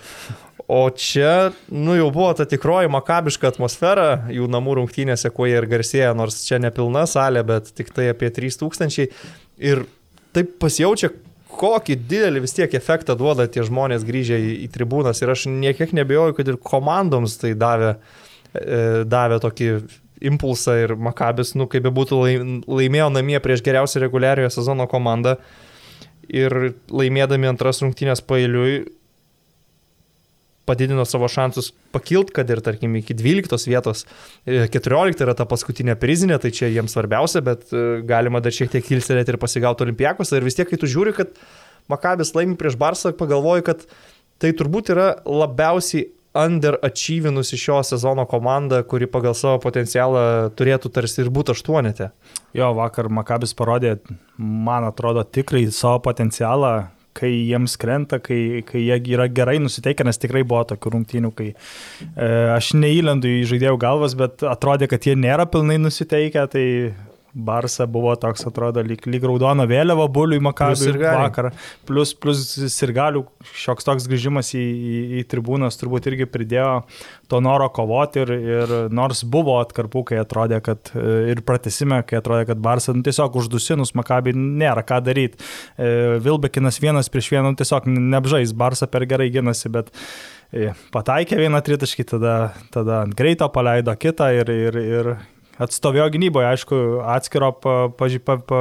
O 0.65 0.87
čia, 0.97 1.51
nu 1.69 1.93
jau 1.93 2.07
buvo 2.09 2.31
ta 2.33 2.47
tikroji 2.49 2.89
makabiška 2.89 3.51
atmosfera 3.53 4.07
jų 4.33 4.49
namų 4.49 4.79
rungtynėse, 4.79 5.29
kuo 5.29 5.45
jie 5.45 5.59
ir 5.59 5.69
garsėja, 5.69 6.15
nors 6.17 6.39
čia 6.47 6.57
nepilna 6.63 7.05
salė, 7.05 7.45
bet 7.45 7.69
tik 7.77 7.93
tai 7.93 8.09
apie 8.15 8.33
3000. 8.33 9.05
Ir 9.61 9.85
taip 10.33 10.57
pasijaučia, 10.57 11.13
kokį 11.59 11.97
didelį 12.09 12.43
vis 12.45 12.55
tiek 12.57 12.73
efektą 12.77 13.15
duoda 13.19 13.47
tie 13.51 13.63
žmonės 13.65 14.05
grįžę 14.07 14.39
į, 14.39 14.55
į 14.65 14.71
tribūnas. 14.73 15.21
Ir 15.23 15.33
aš 15.33 15.47
niekiek 15.51 15.93
nebejoju, 15.95 16.37
kad 16.37 16.49
ir 16.51 16.59
komandoms 16.61 17.37
tai 17.41 17.53
davė, 17.59 17.95
e, 18.55 18.81
davė 19.09 19.39
tokį 19.43 19.69
impulsą 20.25 20.77
ir 20.83 20.95
Makabis, 20.95 21.53
nu 21.59 21.67
kaip 21.71 21.85
be 21.85 21.91
būtų, 21.93 22.21
laimėjo 22.65 23.09
namie 23.13 23.39
prieš 23.43 23.63
geriausią 23.65 24.03
reguliariojo 24.05 24.53
sezono 24.57 24.87
komandą. 24.91 25.37
Ir 26.25 26.73
laimėdami 26.89 27.51
antras 27.51 27.83
rungtynės 27.83 28.23
pailiui 28.25 28.85
padidino 30.65 31.05
savo 31.05 31.29
šansus 31.31 31.71
pakilt, 31.93 32.31
kad 32.35 32.49
ir, 32.49 32.61
tarkim, 32.65 32.97
iki 32.99 33.15
12 33.17 33.69
vietos, 33.69 34.05
14 34.45 35.21
e, 35.21 35.25
yra 35.25 35.35
ta 35.37 35.47
paskutinė 35.49 35.97
prizinė, 36.01 36.39
tai 36.41 36.51
čia 36.55 36.71
jiems 36.73 36.95
svarbiausia, 36.97 37.43
bet 37.45 37.69
e, 37.71 37.85
galima 38.07 38.41
dar 38.43 38.55
šiek 38.55 38.73
tiek 38.73 38.85
kilstelėti 38.85 39.35
ir 39.35 39.41
pasigauti 39.41 39.85
olimpijakos. 39.85 40.33
Ir 40.33 40.47
vis 40.47 40.57
tiek, 40.57 40.69
kai 40.69 40.81
tu 40.81 40.89
žiūri, 40.89 41.15
kad 41.17 41.37
Makabis 41.91 42.33
laimi 42.33 42.57
prieš 42.57 42.79
Barsą, 42.81 43.13
pagalvoji, 43.13 43.65
kad 43.67 43.83
tai 44.41 44.49
turbūt 44.57 44.89
yra 44.95 45.11
labiausiai 45.29 46.09
underachievinusi 46.35 47.57
šio 47.57 47.83
sezono 47.83 48.25
komanda, 48.27 48.81
kuri 48.83 49.07
pagal 49.07 49.35
savo 49.37 49.61
potencialą 49.63 50.49
turėtų 50.57 50.91
tarsi 50.91 51.21
ir 51.23 51.31
būti 51.31 51.53
aštuonete. 51.55 52.09
Jo, 52.57 52.73
vakar 52.75 53.07
Makabis 53.07 53.55
parodė, 53.55 53.95
man 54.37 54.83
atrodo, 54.89 55.23
tikrai 55.23 55.63
savo 55.71 56.01
potencialą, 56.09 56.73
kai 57.15 57.31
jiems 57.31 57.77
krenta, 57.81 58.19
kai, 58.23 58.61
kai 58.67 58.83
jie 58.83 58.99
yra 59.15 59.27
gerai 59.31 59.57
nusiteikę, 59.63 60.05
nes 60.07 60.19
tikrai 60.21 60.43
buvo 60.47 60.63
tokių 60.73 60.93
rungtynių, 60.97 61.31
kai 61.37 61.49
e, 61.53 62.29
aš 62.55 62.73
neįlendu 62.77 63.31
į 63.39 63.43
žaidėjų 63.53 63.81
galvas, 63.81 64.17
bet 64.19 64.45
atrodė, 64.49 64.89
kad 64.91 65.07
jie 65.07 65.15
nėra 65.19 65.47
pilnai 65.49 65.79
nusiteikę, 65.81 66.47
tai 66.51 66.65
Barsa 67.35 67.83
buvo 67.85 68.13
toks, 68.15 68.45
atrodo, 68.47 68.79
lyg, 68.79 69.01
lyg 69.11 69.25
raudona 69.27 69.65
vėliava 69.67 70.05
buliui 70.07 70.39
Makabiui 70.39 70.93
vakar. 70.95 71.49
Plus, 71.87 72.13
plus 72.15 72.45
sirgalių 72.71 73.25
šioks 73.59 73.87
toks 73.87 74.07
grįžimas 74.07 74.53
į, 74.55 74.61
į, 74.63 75.01
į 75.19 75.23
tribūnas 75.33 75.75
turbūt 75.81 76.07
irgi 76.07 76.29
pridėjo 76.31 76.69
to 77.27 77.41
noro 77.43 77.67
kovoti 77.75 78.23
ir, 78.23 78.31
ir 78.31 78.73
nors 78.95 79.25
buvo 79.27 79.57
atkarpų, 79.59 80.05
kai 80.11 80.21
atrodė, 80.23 80.61
kad 80.63 80.93
e, 80.95 81.33
ir 81.33 81.43
pratesime, 81.43 81.99
kai 82.07 82.21
atrodė, 82.21 82.47
kad 82.53 82.63
Barsa 82.63 82.95
nu, 82.95 83.03
tiesiog 83.03 83.35
uždusinus 83.43 83.91
Makabiui 83.99 84.37
nėra 84.39 84.85
ką 84.87 85.01
daryti. 85.03 85.43
E, 85.75 85.91
Vilbekinas 86.23 86.79
vienas 86.79 87.11
prieš 87.11 87.33
vieną 87.35 87.51
nu, 87.51 87.59
tiesiog 87.59 87.91
neapžais, 87.91 88.55
Barsa 88.55 88.87
per 88.87 89.09
gerai 89.11 89.27
ginasi, 89.35 89.75
bet 89.75 89.91
e, 90.55 90.71
pataikė 90.95 91.43
vieną 91.43 91.59
tritaškį, 91.67 92.09
tada, 92.15 92.35
tada 92.71 93.03
ant 93.03 93.19
greito 93.19 93.51
paleido 93.51 93.91
kitą 93.99 94.31
ir, 94.39 94.55
ir, 94.55 94.83
ir 94.85 95.15
atstovėjo 95.61 96.07
gynyboje, 96.15 96.47
aišku, 96.51 96.79
atskiro 97.15 97.51
pa, 97.59 97.75
pa, 97.95 98.09
pa, 98.37 98.59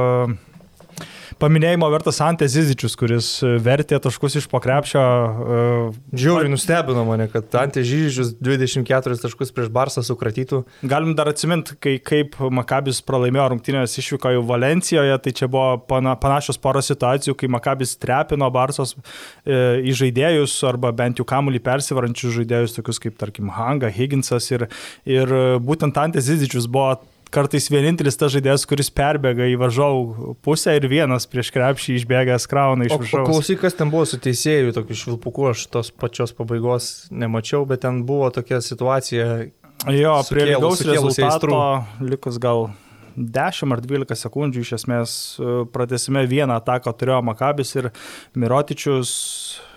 paminėjimo 1.41 1.87
vertas 1.91 2.19
Antė 2.23 2.47
Zizičius, 2.51 2.95
kuris 2.99 3.27
vertė 3.63 3.97
taškus 4.01 4.37
iš 4.39 4.47
pokrepšio. 4.51 5.01
Uh, 5.01 5.97
Žiauriai 6.15 6.51
nustebino 6.51 7.05
mane, 7.07 7.27
kad 7.31 7.53
Antė 7.61 7.83
Zizičius 7.85 8.33
24 8.39 9.19
taškus 9.23 9.53
prieš 9.55 9.71
Barsą 9.73 10.03
sukratytų. 10.05 10.61
Galim 10.87 11.15
dar 11.17 11.31
atsiminti, 11.31 11.77
kai, 11.81 11.95
kaip 12.03 12.37
Makabis 12.55 13.01
pralaimėjo 13.05 13.47
rungtynės 13.53 13.97
išvyko 14.01 14.35
į 14.37 14.43
Valencijoje, 14.49 15.17
tai 15.25 15.35
čia 15.35 15.49
buvo 15.51 15.79
pana, 15.89 16.15
panašios 16.19 16.59
poros 16.61 16.91
situacijų, 16.91 17.37
kai 17.39 17.51
Makabis 17.55 17.97
trepino 18.01 18.49
Barsos 18.53 18.95
e, 18.95 19.81
į 19.85 19.97
žaidėjus 20.03 20.55
arba 20.69 20.93
bent 20.95 21.19
jau 21.21 21.27
kamuolį 21.27 21.63
persivarančius 21.65 22.39
žaidėjus, 22.39 22.77
tokius 22.79 23.01
kaip 23.03 23.19
tarkim 23.21 23.51
Hanga, 23.55 23.91
Higginsas 23.93 24.51
ir, 24.53 24.69
ir 25.09 25.35
būtent 25.63 25.97
Antė 26.01 26.23
Zizičius 26.25 26.69
buvo 26.71 26.95
kartais 27.33 27.67
vienintelis 27.71 28.17
tas 28.19 28.31
žaidėjas, 28.35 28.65
kuris 28.69 28.89
perbėga 28.93 29.47
į 29.51 29.57
varžovų 29.59 30.35
pusę 30.45 30.75
ir 30.77 30.87
vienas 30.91 31.25
prieš 31.27 31.51
krepšį 31.55 31.97
išbėgęs 32.01 32.47
krauna 32.51 32.85
iš 32.87 32.93
viršaus. 32.95 33.27
klausyk, 33.29 33.59
kas 33.65 33.73
ten 33.75 33.89
buvo 33.93 34.05
su 34.05 34.17
teisėjų, 34.21 34.73
tokiu 34.77 34.95
švilpuku, 35.01 35.49
aš 35.51 35.65
tos 35.73 35.91
pačios 35.91 36.31
pabaigos 36.37 37.07
nemačiau, 37.11 37.65
bet 37.67 37.81
ten 37.87 38.03
buvo 38.07 38.29
tokia 38.31 38.61
situacija, 38.61 39.49
Jo, 39.91 40.21
prie 40.31 40.45
sukėlus- 40.45 40.55
lygaus 40.55 40.79
sukėlusi 40.79 41.21
rezultato 41.21 41.51
aistrų. 41.51 42.09
likus 42.09 42.37
gal 42.39 42.69
10 43.15 43.71
ar 43.71 43.79
12 43.83 44.15
sekundžių 44.19 44.59
iš 44.63 44.71
esmės 44.75 45.11
e, 45.39 45.65
pratesime 45.71 46.25
vieną 46.27 46.55
ataką 46.59 46.91
turėjo 46.99 47.21
Makabis 47.23 47.75
ir 47.75 47.91
Mirotičius 48.35 49.11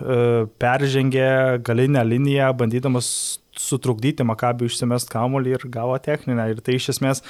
e, 0.00 0.46
peržengė 0.58 1.60
galinę 1.62 2.02
liniją, 2.06 2.52
bandydamas 2.58 3.38
sutrukdyti 3.68 4.26
Makabį 4.26 4.68
išsimest 4.68 5.12
kamuolį 5.12 5.56
ir 5.56 5.66
gavo 5.72 5.96
techninę. 6.02 6.50
Ir 6.52 6.62
tai 6.64 6.78
iš 6.80 6.92
esmės 6.94 7.24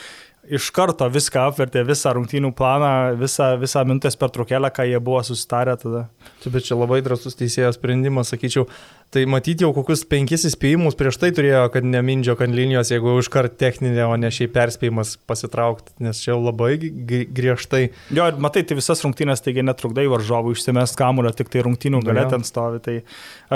iš 0.49 0.71
karto 0.75 1.07
viską 1.13 1.49
apvertė, 1.51 1.83
visą 1.87 2.15
rungtynių 2.17 2.51
planą, 2.57 2.93
visą, 3.21 3.51
visą 3.61 3.85
minutės 3.89 4.17
pertraukėlę, 4.21 4.71
ką 4.75 4.87
jie 4.89 5.01
buvo 5.05 5.21
susitarę 5.27 5.77
tada. 5.81 6.07
Tu, 6.43 6.53
bet 6.55 6.67
čia 6.69 6.79
labai 6.79 7.01
drasus 7.05 7.37
teisėjo 7.39 7.73
sprendimas, 7.77 8.33
sakyčiau. 8.33 8.69
Tai 9.09 9.23
matyti 9.25 9.65
jau 9.65 9.71
kokius 9.73 10.03
penkis 10.05 10.43
įspėjimus 10.51 10.97
prieš 10.99 11.17
tai 11.17 11.31
turėjo, 11.33 11.63
kad 11.73 11.87
nemindžio 11.89 12.35
kan 12.37 12.53
linijos, 12.53 12.91
jeigu 12.93 13.15
iškart 13.23 13.55
techninė, 13.57 14.03
o 14.05 14.19
ne 14.21 14.29
šiaip 14.35 14.53
perspėjimas 14.53 15.15
pasitraukti, 15.25 15.95
nes 16.05 16.21
čia 16.21 16.35
jau 16.35 16.43
labai 16.43 16.75
griežtai. 16.77 17.87
Jo, 18.13 18.27
ir 18.29 18.37
matai, 18.45 18.67
tai 18.69 18.77
visas 18.77 19.01
rungtynės 19.07 19.41
taigi 19.47 19.65
netrukdai 19.65 20.05
varžovų 20.13 20.53
išsimest 20.53 21.01
kamulio, 21.01 21.33
tik 21.33 21.49
tai 21.55 21.65
rungtynių 21.65 22.03
jo. 22.05 22.27
ten 22.35 22.45
stovi. 22.45 22.85
Tai 22.85 22.99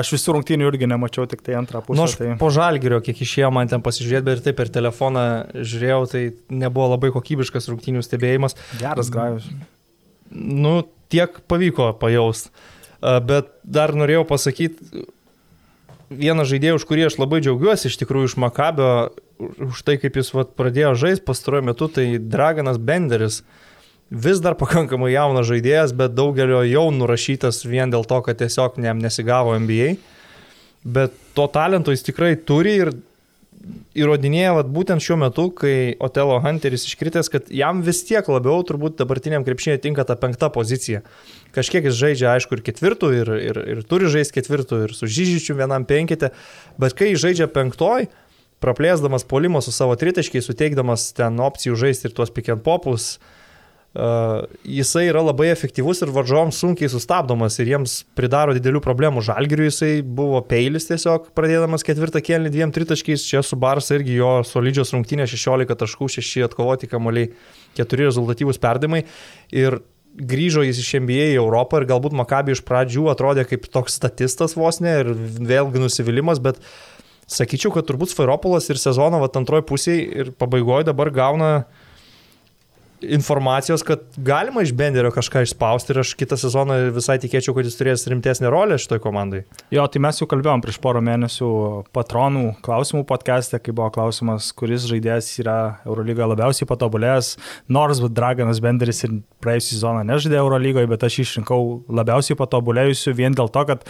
aš 0.00 0.14
visų 0.16 0.38
rungtynių 0.38 0.72
irgi 0.72 0.88
nemačiau, 0.88 1.28
tik 1.28 1.44
tai 1.44 1.60
antrą 1.60 1.84
pusę. 1.84 2.00
Nu, 2.00 2.08
aš 2.08 2.16
tai... 2.22 2.32
po 2.40 2.48
žalgerio, 2.48 3.04
kiek 3.04 3.20
išėjo 3.20 3.52
man 3.52 3.68
ten 3.68 3.84
pasižiūrėti, 3.84 4.28
bet 4.30 4.40
ir 4.40 4.44
taip 4.48 4.60
per 4.64 4.72
telefoną 4.72 5.28
žiūrėjau, 5.60 6.02
tai 6.16 6.26
nebuvo 6.48 6.94
labai 6.96 7.12
kokybiškas 7.12 7.68
rungtynių 7.74 8.08
stebėjimas. 8.08 8.56
Geras 8.80 9.12
grajus. 9.12 9.52
Nu, 10.32 10.78
tiek 11.12 11.42
pavyko 11.44 11.92
pajaust. 12.00 12.54
Bet 13.02 13.58
dar 13.66 13.92
norėjau 13.98 14.24
pasakyti 14.30 15.04
vieną 16.18 16.46
žaidėją, 16.48 16.78
už 16.78 16.86
kurį 16.88 17.06
aš 17.08 17.18
labai 17.20 17.40
džiaugiuosi, 17.44 17.90
iš 17.90 17.98
tikrųjų 18.00 18.30
iš 18.30 18.38
Makabio, 18.42 18.88
už 19.68 19.82
tai, 19.86 19.98
kaip 20.02 20.16
jis 20.20 20.32
vat, 20.36 20.54
pradėjo 20.58 20.94
žaisti 20.98 21.26
pastaruoju 21.26 21.66
metu, 21.70 21.88
tai 21.92 22.06
Draganas 22.18 22.80
Benderis. 22.80 23.42
Vis 24.12 24.42
dar 24.44 24.56
pakankamai 24.60 25.12
jaunas 25.14 25.48
žaidėjas, 25.48 25.94
bet 25.96 26.16
daugelio 26.16 26.60
jau 26.68 26.90
nurašytas 26.92 27.62
vien 27.64 27.92
dėl 27.92 28.04
to, 28.08 28.20
kad 28.26 28.40
tiesiog 28.42 28.76
jam 28.84 29.00
nesigavo 29.00 29.56
NBA. 29.56 29.94
Bet 30.82 31.16
to 31.36 31.46
talento 31.48 31.94
jis 31.94 32.04
tikrai 32.04 32.34
turi 32.36 32.76
ir 32.82 32.92
įrodinėja 33.98 34.54
vat, 34.56 34.70
būtent 34.72 35.04
šiuo 35.04 35.18
metu, 35.20 35.48
kai 35.54 35.94
Otelo 36.02 36.38
Hunteris 36.42 36.86
iškritęs, 36.88 37.30
kad 37.32 37.50
jam 37.52 37.82
vis 37.86 38.02
tiek 38.08 38.26
labiau 38.30 38.62
turbūt 38.66 38.96
dabartiniam 39.00 39.44
krepšinė 39.46 39.78
tinka 39.82 40.06
ta 40.08 40.16
penkta 40.18 40.48
pozicija. 40.52 41.02
Kažkiek 41.56 41.86
jis 41.88 41.98
žaidžia, 41.98 42.32
aišku, 42.32 42.58
ir 42.58 42.64
ketvirtų, 42.66 43.12
ir, 43.20 43.32
ir, 43.50 43.60
ir 43.74 43.84
turi 43.88 44.08
žaisti 44.12 44.38
ketvirtų, 44.40 44.82
ir 44.86 44.96
su 44.96 45.10
Žyžičiu 45.10 45.58
vienam 45.58 45.86
penkite, 45.88 46.32
bet 46.80 46.96
kai 46.98 47.12
žaidžia 47.18 47.50
penktoj, 47.52 48.08
praplėsdamas 48.62 49.26
polimo 49.28 49.60
su 49.64 49.74
savo 49.74 49.98
tritaškiai, 49.98 50.44
suteikdamas 50.44 51.10
ten 51.18 51.38
opcijų 51.42 51.78
žaisti 51.86 52.08
ir 52.08 52.16
tuos 52.16 52.32
pick 52.34 52.52
and 52.52 52.64
popus, 52.66 53.16
Uh, 53.18 53.41
jisai 53.92 55.04
yra 55.10 55.20
labai 55.20 55.50
efektyvus 55.52 56.00
ir 56.00 56.12
varžoms 56.14 56.56
sunkiai 56.62 56.88
sustabdomas 56.88 57.58
ir 57.60 57.74
jiems 57.74 57.98
pridaro 58.16 58.54
didelių 58.56 58.80
problemų. 58.84 59.20
Žalgiriui 59.26 59.68
jisai 59.68 59.92
buvo 60.00 60.40
peilis 60.48 60.88
tiesiog, 60.88 61.28
pradėdamas 61.36 61.84
ketvirtą 61.84 62.22
kėlinį 62.24 62.52
dviem 62.54 62.72
tritaškiais, 62.72 63.26
čia 63.28 63.42
su 63.44 63.58
Barsa 63.60 63.98
irgi 63.98 64.16
jo 64.16 64.38
solidžios 64.48 64.94
rungtynės 64.96 65.34
16 65.34 65.76
taškų, 65.84 66.08
6 66.16 66.46
atkovoti 66.48 66.88
kamuoliai, 66.88 67.34
4 67.76 68.08
rezultatyvūs 68.08 68.62
perdimai 68.62 69.04
ir 69.52 69.82
grįžo 70.12 70.64
jis 70.64 70.80
iš 70.80 70.94
NBA 71.04 71.28
į 71.34 71.40
Europą 71.40 71.80
ir 71.80 71.88
galbūt 71.88 72.16
Makabi 72.16 72.56
iš 72.56 72.64
pradžių 72.68 73.10
atrodė 73.12 73.44
kaip 73.48 73.68
toks 73.72 73.96
statistas 74.00 74.56
vos 74.56 74.80
ne 74.84 74.98
ir 75.02 75.12
vėlgi 75.12 75.80
nusivylimas, 75.80 76.40
bet 76.40 76.60
sakyčiau, 77.32 77.72
kad 77.76 77.86
turbūt 77.88 78.12
Sfairopolas 78.12 78.68
ir 78.72 78.80
sezono 78.80 79.20
vat, 79.22 79.36
antroji 79.40 79.68
pusėje 79.68 80.04
ir 80.24 80.32
pabaigoje 80.36 80.88
dabar 80.88 81.12
gauna 81.12 81.52
informacijos, 83.02 83.82
kad 83.86 84.04
galima 84.16 84.62
iš 84.62 84.72
Benderio 84.76 85.10
kažką 85.14 85.42
išspausti 85.46 85.92
ir 85.92 86.00
aš 86.02 86.14
kitą 86.18 86.38
sezoną 86.40 86.78
visai 86.94 87.18
tikėčiau, 87.22 87.54
kad 87.56 87.68
jis 87.68 87.76
turės 87.78 88.06
rimtesnę 88.10 88.50
rolę 88.52 88.78
šitoj 88.80 89.02
komandai. 89.04 89.42
Jo, 89.74 89.86
tai 89.90 90.02
mes 90.04 90.20
jau 90.20 90.28
kalbėjom 90.30 90.64
prieš 90.64 90.80
porą 90.82 91.02
mėnesių 91.04 91.50
patronų 91.96 92.44
klausimų 92.64 93.04
podcast'e, 93.08 93.60
kai 93.62 93.74
buvo 93.76 93.90
klausimas, 93.94 94.50
kuris 94.56 94.86
žaidėjas 94.90 95.30
yra 95.42 95.58
Eurolyga 95.86 96.30
labiausiai 96.32 96.68
patobulėjęs. 96.70 97.34
Nors 97.72 98.02
Draganas 98.12 98.62
Benderis 98.62 99.04
ir 99.06 99.20
praėjusią 99.44 99.76
sezoną 99.76 100.04
nežaidė 100.08 100.40
Eurolygoje, 100.42 100.90
bet 100.90 101.06
aš 101.08 101.22
išrinkau 101.26 101.62
labiausiai 101.92 102.38
patobulėjusiu 102.38 103.16
vien 103.18 103.34
dėl 103.36 103.50
to, 103.52 103.66
kad 103.72 103.88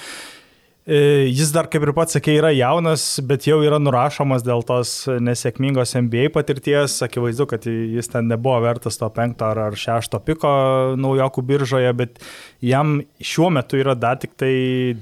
Jis 0.83 1.53
dar, 1.55 1.69
kaip 1.71 1.85
ir 1.87 1.93
pats 1.95 2.17
sakė, 2.17 2.33
yra 2.41 2.49
jaunas, 2.51 3.05
bet 3.23 3.45
jau 3.47 3.61
yra 3.63 3.79
nurašomas 3.79 4.43
dėl 4.43 4.65
tos 4.67 5.05
nesėkmingos 5.23 5.95
NBA 5.95 6.33
patirties. 6.35 6.97
Akivaizdu, 7.07 7.47
kad 7.53 7.69
jis 7.71 8.11
ten 8.11 8.27
nebuvo 8.27 8.59
vertas 8.65 8.99
to 8.99 9.07
penkto 9.15 9.47
ar, 9.47 9.61
ar 9.69 9.79
šešto 9.79 10.19
piko 10.27 10.51
naujokų 10.99 11.45
biržoje, 11.47 11.93
bet 12.01 12.19
jam 12.67 12.99
šiuo 13.23 13.53
metu 13.55 13.79
yra 13.79 13.95
dar 13.95 14.19
tik 14.19 14.35
tai 14.35 14.55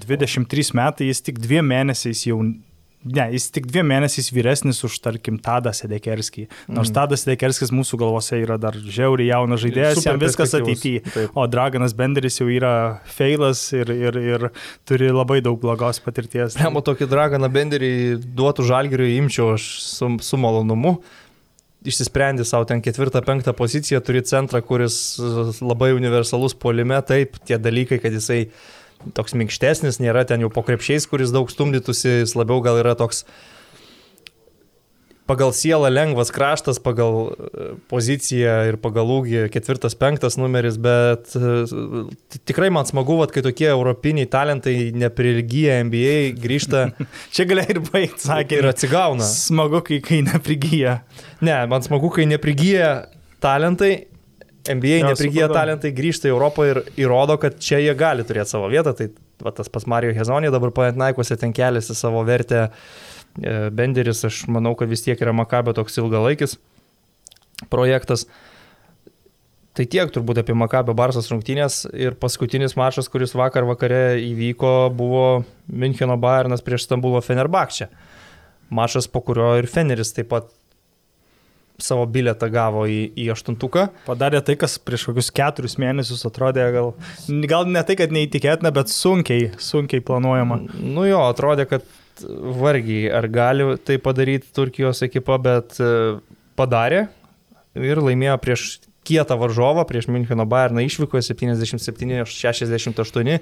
23 0.05 0.77
metai, 0.77 1.09
jis 1.09 1.25
tik 1.31 1.41
dviem 1.41 1.73
mėnesiais 1.73 2.27
jau 2.29 2.43
Ne, 3.01 3.25
jis 3.33 3.47
tik 3.49 3.65
dviem 3.65 3.87
mėnesiais 3.89 4.27
vyresnis 4.29 4.83
už, 4.85 4.99
tarkim, 5.01 5.39
Tadą 5.41 5.73
Sedekerskį. 5.73 6.43
Nors 6.69 6.91
mm. 6.91 6.97
Tadas 6.99 7.23
Sedekerskis 7.25 7.71
mūsų 7.73 7.97
galvose 8.03 8.37
yra 8.37 8.59
dar 8.61 8.77
žiauriai 8.77 9.31
jaunas 9.31 9.63
žaidėjas, 9.63 10.03
Super 10.03 10.11
jam 10.11 10.21
viskas 10.21 10.53
ateityje. 10.59 11.23
O 11.33 11.47
Draganas 11.49 11.95
Benderis 11.97 12.37
jau 12.43 12.51
yra 12.53 12.73
feilas 13.09 13.63
ir, 13.73 13.89
ir, 13.95 14.19
ir 14.21 14.45
turi 14.89 15.09
labai 15.15 15.41
daug 15.45 15.57
blogos 15.63 16.03
patirties. 16.05 16.59
Jam 16.61 16.77
tokį 16.85 17.09
draganą 17.09 17.49
benderį 17.55 17.95
duotų 18.37 18.69
žalgiriui 18.69 19.17
imčiau 19.17 19.55
aš 19.55 19.71
su, 19.87 20.11
su 20.21 20.41
malonumu. 20.41 20.99
Išsisprendė 21.89 22.45
savo 22.45 22.67
ten 22.69 22.83
ketvirtą, 22.85 23.23
penktą 23.25 23.55
poziciją, 23.57 24.03
turi 24.05 24.21
centrą, 24.29 24.61
kuris 24.61 25.17
labai 25.65 25.95
universalus 25.97 26.53
polime, 26.53 27.01
taip, 27.09 27.41
tie 27.49 27.57
dalykai, 27.57 27.97
kad 28.05 28.13
jisai 28.13 28.43
toks 29.17 29.37
minkštesnis, 29.39 30.01
nėra 30.03 30.27
ten 30.29 30.45
jau 30.45 30.51
po 30.53 30.65
krepšiais, 30.67 31.09
kuris 31.11 31.33
daug 31.35 31.51
stumdytųsi, 31.53 32.21
jis 32.23 32.37
labiau 32.39 32.61
gal 32.65 32.81
yra 32.83 32.97
toks 32.99 33.25
pagal 35.31 35.53
sielą 35.55 35.91
lengvas 35.93 36.33
kraštas, 36.35 36.81
pagal 36.83 37.31
e, 37.31 37.67
poziciją 37.91 38.55
ir 38.71 38.79
pagal 38.83 39.13
ūgį 39.15 39.45
ketvirtas, 39.55 39.95
penktas 39.99 40.37
numeris, 40.41 40.79
bet 40.83 41.31
e, 41.39 41.53
tikrai 42.51 42.71
man 42.75 42.89
smagu, 42.89 43.21
vat, 43.21 43.31
kai 43.35 43.45
tokie 43.47 43.69
europiniai 43.71 44.27
talentai 44.31 44.75
neprilgyja 44.99 45.79
NBA 45.87 46.17
grįžta 46.41 46.89
Čia 47.35 47.47
galėjai 47.51 47.77
ir 47.77 47.83
baigti, 47.87 48.25
sakė. 48.27 48.59
ir 48.59 48.71
atsigauna. 48.73 49.29
Smagu, 49.31 49.85
kai, 49.87 50.01
kai 50.03 50.23
neprigyja. 50.27 50.99
Ne, 51.47 51.61
man 51.71 51.87
smagu, 51.87 52.11
kai 52.15 52.27
neprigyja 52.31 52.91
talentai, 53.43 54.10
NBA 54.75 55.01
Jo, 55.01 55.11
neprigyja 55.11 55.49
talentai, 55.53 55.93
grįžta 55.97 56.29
į 56.29 56.35
Europą 56.35 56.67
ir 56.69 56.83
įrodo, 57.01 57.37
kad 57.43 57.59
čia 57.63 57.81
jie 57.83 57.95
gali 57.99 58.25
turėti 58.27 58.55
savo 58.55 58.71
vietą. 58.73 58.95
Tai 58.97 59.09
va, 59.45 59.55
tas 59.57 59.71
pas 59.73 59.87
Mario 59.91 60.13
Hezonė 60.17 60.53
dabar 60.53 60.73
Panatnaikose 60.77 61.39
ten 61.41 61.55
keliasi 61.57 61.97
savo 61.99 62.23
vertę. 62.29 62.69
E, 63.41 63.57
Benderis, 63.75 64.25
aš 64.27 64.45
manau, 64.51 64.75
kad 64.79 64.91
vis 64.91 65.05
tiek 65.07 65.21
yra 65.23 65.35
Makabio 65.37 65.75
toks 65.77 66.01
ilgalaikis 66.03 66.59
projektas. 67.71 68.27
Tai 69.77 69.87
tiek 69.87 70.11
turbūt 70.11 70.41
apie 70.43 70.55
Makabio 70.59 70.97
Barsas 70.99 71.31
rungtynės 71.31 71.85
ir 71.95 72.17
paskutinis 72.19 72.75
mačas, 72.77 73.09
kuris 73.09 73.37
vakar 73.39 73.69
vakare 73.69 74.19
įvyko, 74.19 74.91
buvo 74.97 75.45
Müncheno 75.71 76.17
Bayernas 76.21 76.65
prieš 76.67 76.89
Stambulo 76.89 77.23
Fenerbakčią. 77.23 77.87
Mačas, 78.75 79.07
po 79.11 79.23
kurio 79.27 79.53
ir 79.61 79.69
Feneris 79.71 80.13
taip 80.15 80.31
pat 80.33 80.51
savo 81.85 82.07
bilietą 82.11 82.51
gavo 82.53 82.85
į, 82.91 83.01
į 83.19 83.31
aštuntuką. 83.35 83.87
Padarė 84.07 84.43
tai, 84.45 84.57
kas 84.61 84.77
prieš 84.83 85.09
kokius 85.11 85.31
keturis 85.35 85.79
mėnesius 85.81 86.27
atrodė 86.29 86.67
gal, 86.75 86.93
gal 87.51 87.71
ne 87.71 87.83
tai, 87.87 87.97
kad 88.01 88.15
neįtikėtina, 88.15 88.73
bet 88.75 88.93
sunkiai, 88.93 89.51
sunkiai 89.61 90.05
planuojama. 90.05 90.63
Nu 90.81 91.07
jo, 91.09 91.23
atrodė, 91.29 91.69
kad 91.71 91.87
vargiai 92.61 93.09
ar 93.17 93.29
gali 93.33 93.73
tai 93.85 93.97
padaryti 94.03 94.53
Turkijos 94.57 95.01
ekipa, 95.07 95.39
bet 95.41 95.79
e, 95.81 96.19
padarė 96.59 97.07
ir 97.79 98.01
laimėjo 98.03 98.37
prieš 98.43 98.67
kietą 99.07 99.37
varžovą, 99.41 99.87
prieš 99.89 100.11
Müncheno 100.13 100.45
Bayerną 100.49 100.81
išvykoje 100.85 101.23
77-68. 101.31 103.39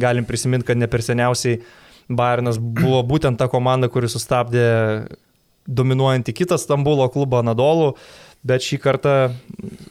Galim 0.00 0.26
prisiminti, 0.28 0.66
kad 0.68 0.78
ne 0.78 0.86
per 0.90 1.02
seniausiai 1.02 1.62
Bayernas 2.10 2.58
buvo 2.58 3.02
būtent 3.06 3.38
ta 3.38 3.46
komanda, 3.50 3.88
kuri 3.90 4.08
sustabdė 4.10 4.66
dominuojantį 5.70 6.34
kitą 6.42 6.58
Stambulo 6.60 7.06
klubą 7.12 7.44
Nadolų, 7.46 7.94
bet 8.46 8.64
šį 8.66 8.80
kartą 8.82 9.16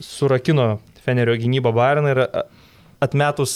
surakino 0.03 0.77
Fenerio 1.05 1.37
gynybą 1.39 1.73
Bayerną 1.75 2.15
ir 2.15 2.23
atmetus 2.99 3.53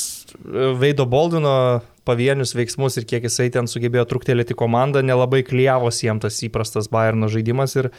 Veido 0.79 1.05
Boldino 1.09 1.81
pavienius 2.07 2.53
veiksmus 2.55 2.97
ir 2.99 3.07
kiek 3.07 3.25
jisai 3.27 3.49
ten 3.53 3.67
sugebėjo 3.69 4.05
truktelėti 4.11 4.55
komandą, 4.59 5.03
nelabai 5.05 5.43
klyjavosi 5.47 6.07
jiems 6.07 6.25
tas 6.25 6.39
įprastas 6.47 6.89
Bayerno 6.91 7.31
žaidimas 7.31 7.75
ir 7.79 7.91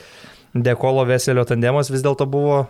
Dekolo 0.54 1.04
Veselio 1.08 1.44
tandemas 1.48 1.90
vis 1.90 2.04
dėlto 2.04 2.28
buvo 2.30 2.64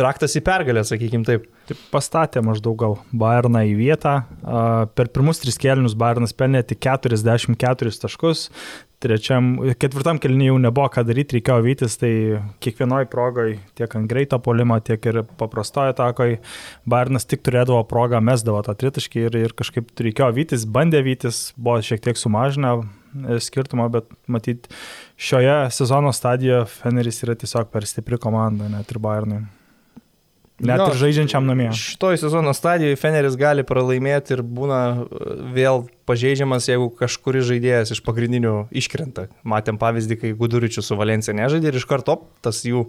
raktas 0.00 0.36
į 0.38 0.42
pergalę, 0.44 0.84
sakykim 0.86 1.24
taip. 1.26 1.46
Taip 1.68 1.80
pastatė 1.92 2.42
maždaug 2.44 2.76
gal 2.80 2.96
Bayerną 3.12 3.62
į 3.68 3.74
vietą. 3.78 4.14
Per 4.96 5.10
pirmus 5.14 5.42
tris 5.42 5.58
kelnius 5.60 5.96
Bayernas 5.98 6.34
pelnė 6.36 6.62
tik 6.66 6.80
44 6.86 7.94
taškus. 8.04 8.48
Trečiam, 9.00 9.54
ketvirtam 9.80 10.18
kelniui 10.20 10.50
jau 10.50 10.58
nebuvo 10.60 10.84
ką 10.92 11.06
daryti, 11.08 11.38
reikėjo 11.38 11.62
vytis, 11.64 11.94
tai 11.96 12.10
kiekvienoj 12.60 13.06
progoj, 13.08 13.54
tiek 13.78 13.94
ant 13.96 14.08
greito 14.10 14.36
polimo, 14.44 14.76
tiek 14.84 15.06
ir 15.08 15.22
paprastojo 15.40 15.94
takoj, 15.96 16.34
Bayernas 16.84 17.24
tik 17.24 17.40
turėdavo 17.46 17.80
progą, 17.88 18.20
mesdavo 18.20 18.60
tą 18.66 18.74
tritaškį 18.82 19.22
ir, 19.24 19.38
ir 19.46 19.54
kažkaip 19.56 19.88
reikėjo 20.04 20.28
vytis, 20.36 20.66
bandė 20.68 21.00
vytis, 21.06 21.38
buvo 21.56 21.78
šiek 21.80 22.04
tiek 22.04 22.20
sumažinę 22.20 22.74
skirtumą, 23.40 23.88
bet 23.96 24.12
matyt, 24.28 24.68
šioje 25.16 25.56
sezono 25.72 26.12
stadijoje 26.12 26.66
Feneris 26.74 27.24
yra 27.24 27.38
tiesiog 27.40 27.72
per 27.72 27.88
stipri 27.88 28.20
komanda, 28.20 28.68
net 28.68 28.92
ir 28.92 29.00
Bayernui. 29.00 29.40
Net 30.60 30.80
jo, 30.80 30.88
ir 30.92 30.98
žaidžiančiam 31.00 31.46
namie. 31.48 31.70
Šitoj 31.76 32.18
sezono 32.20 32.52
stadijoje 32.56 32.98
Feneris 33.00 33.36
gali 33.40 33.64
pralaimėti 33.66 34.36
ir 34.36 34.42
būna 34.44 34.80
e, 34.90 35.36
vėl 35.56 35.86
pažeidžiamas, 36.08 36.68
jeigu 36.68 36.90
kažkuris 36.98 37.46
žaidėjas 37.48 37.94
iš 37.96 38.02
pagrindinių 38.04 38.54
iškrenta. 38.76 39.30
Matėm 39.48 39.80
pavyzdį, 39.80 40.18
kai 40.20 40.34
Guduričių 40.36 40.84
su 40.84 40.98
Valencija 41.00 41.36
nežaidė 41.36 41.72
ir 41.72 41.80
iš 41.80 41.88
karto 41.88 42.18
tas 42.44 42.60
jų 42.68 42.84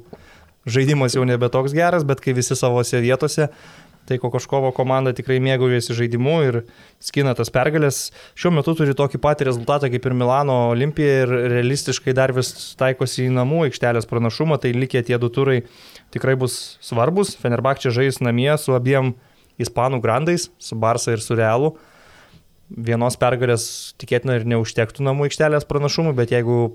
žaidimas 0.68 1.15
jau 1.15 1.23
nebe 1.26 1.48
toks 1.53 1.73
geras, 1.76 2.03
bet 2.07 2.22
kai 2.23 2.35
visi 2.38 2.57
savose 2.60 2.99
vietose, 3.02 3.48
tai 4.09 4.17
Kokoškovo 4.21 4.71
komanda 4.75 5.13
tikrai 5.15 5.39
mėgaujasi 5.43 5.95
žaidimu 5.97 6.35
ir 6.47 6.57
skina 7.03 7.33
tas 7.37 7.51
pergalės. 7.53 8.09
Šiuo 8.39 8.53
metu 8.55 8.73
turi 8.77 8.95
tokį 8.97 9.21
patį 9.21 9.47
rezultatą 9.49 9.91
kaip 9.93 10.05
ir 10.07 10.15
Milano 10.17 10.57
Olimpija 10.71 11.23
ir 11.25 11.33
realistiškai 11.55 12.15
dar 12.17 12.33
vis 12.35 12.51
taikosi 12.79 13.27
į 13.27 13.35
namų 13.37 13.65
aikštelės 13.69 14.09
pranašumą, 14.09 14.59
tai 14.61 14.73
likę 14.75 15.03
tie 15.07 15.19
du 15.21 15.31
turai 15.33 15.61
tikrai 16.13 16.35
bus 16.39 16.77
svarbus. 16.83 17.35
Fenerbakčia 17.39 17.93
žais 17.95 18.21
namie 18.23 18.51
su 18.59 18.75
abiem 18.77 19.13
ispanų 19.61 20.01
grandais, 20.03 20.49
su 20.59 20.77
Barsa 20.79 21.15
ir 21.15 21.23
su 21.23 21.37
Realu. 21.37 21.75
Vienos 22.71 23.17
pergalės 23.19 23.65
tikėtina 23.99 24.37
ir 24.39 24.47
neužtektų 24.47 25.03
namų 25.03 25.27
aikštelės 25.27 25.67
pranašumų, 25.67 26.15
bet 26.15 26.31
jeigu 26.31 26.71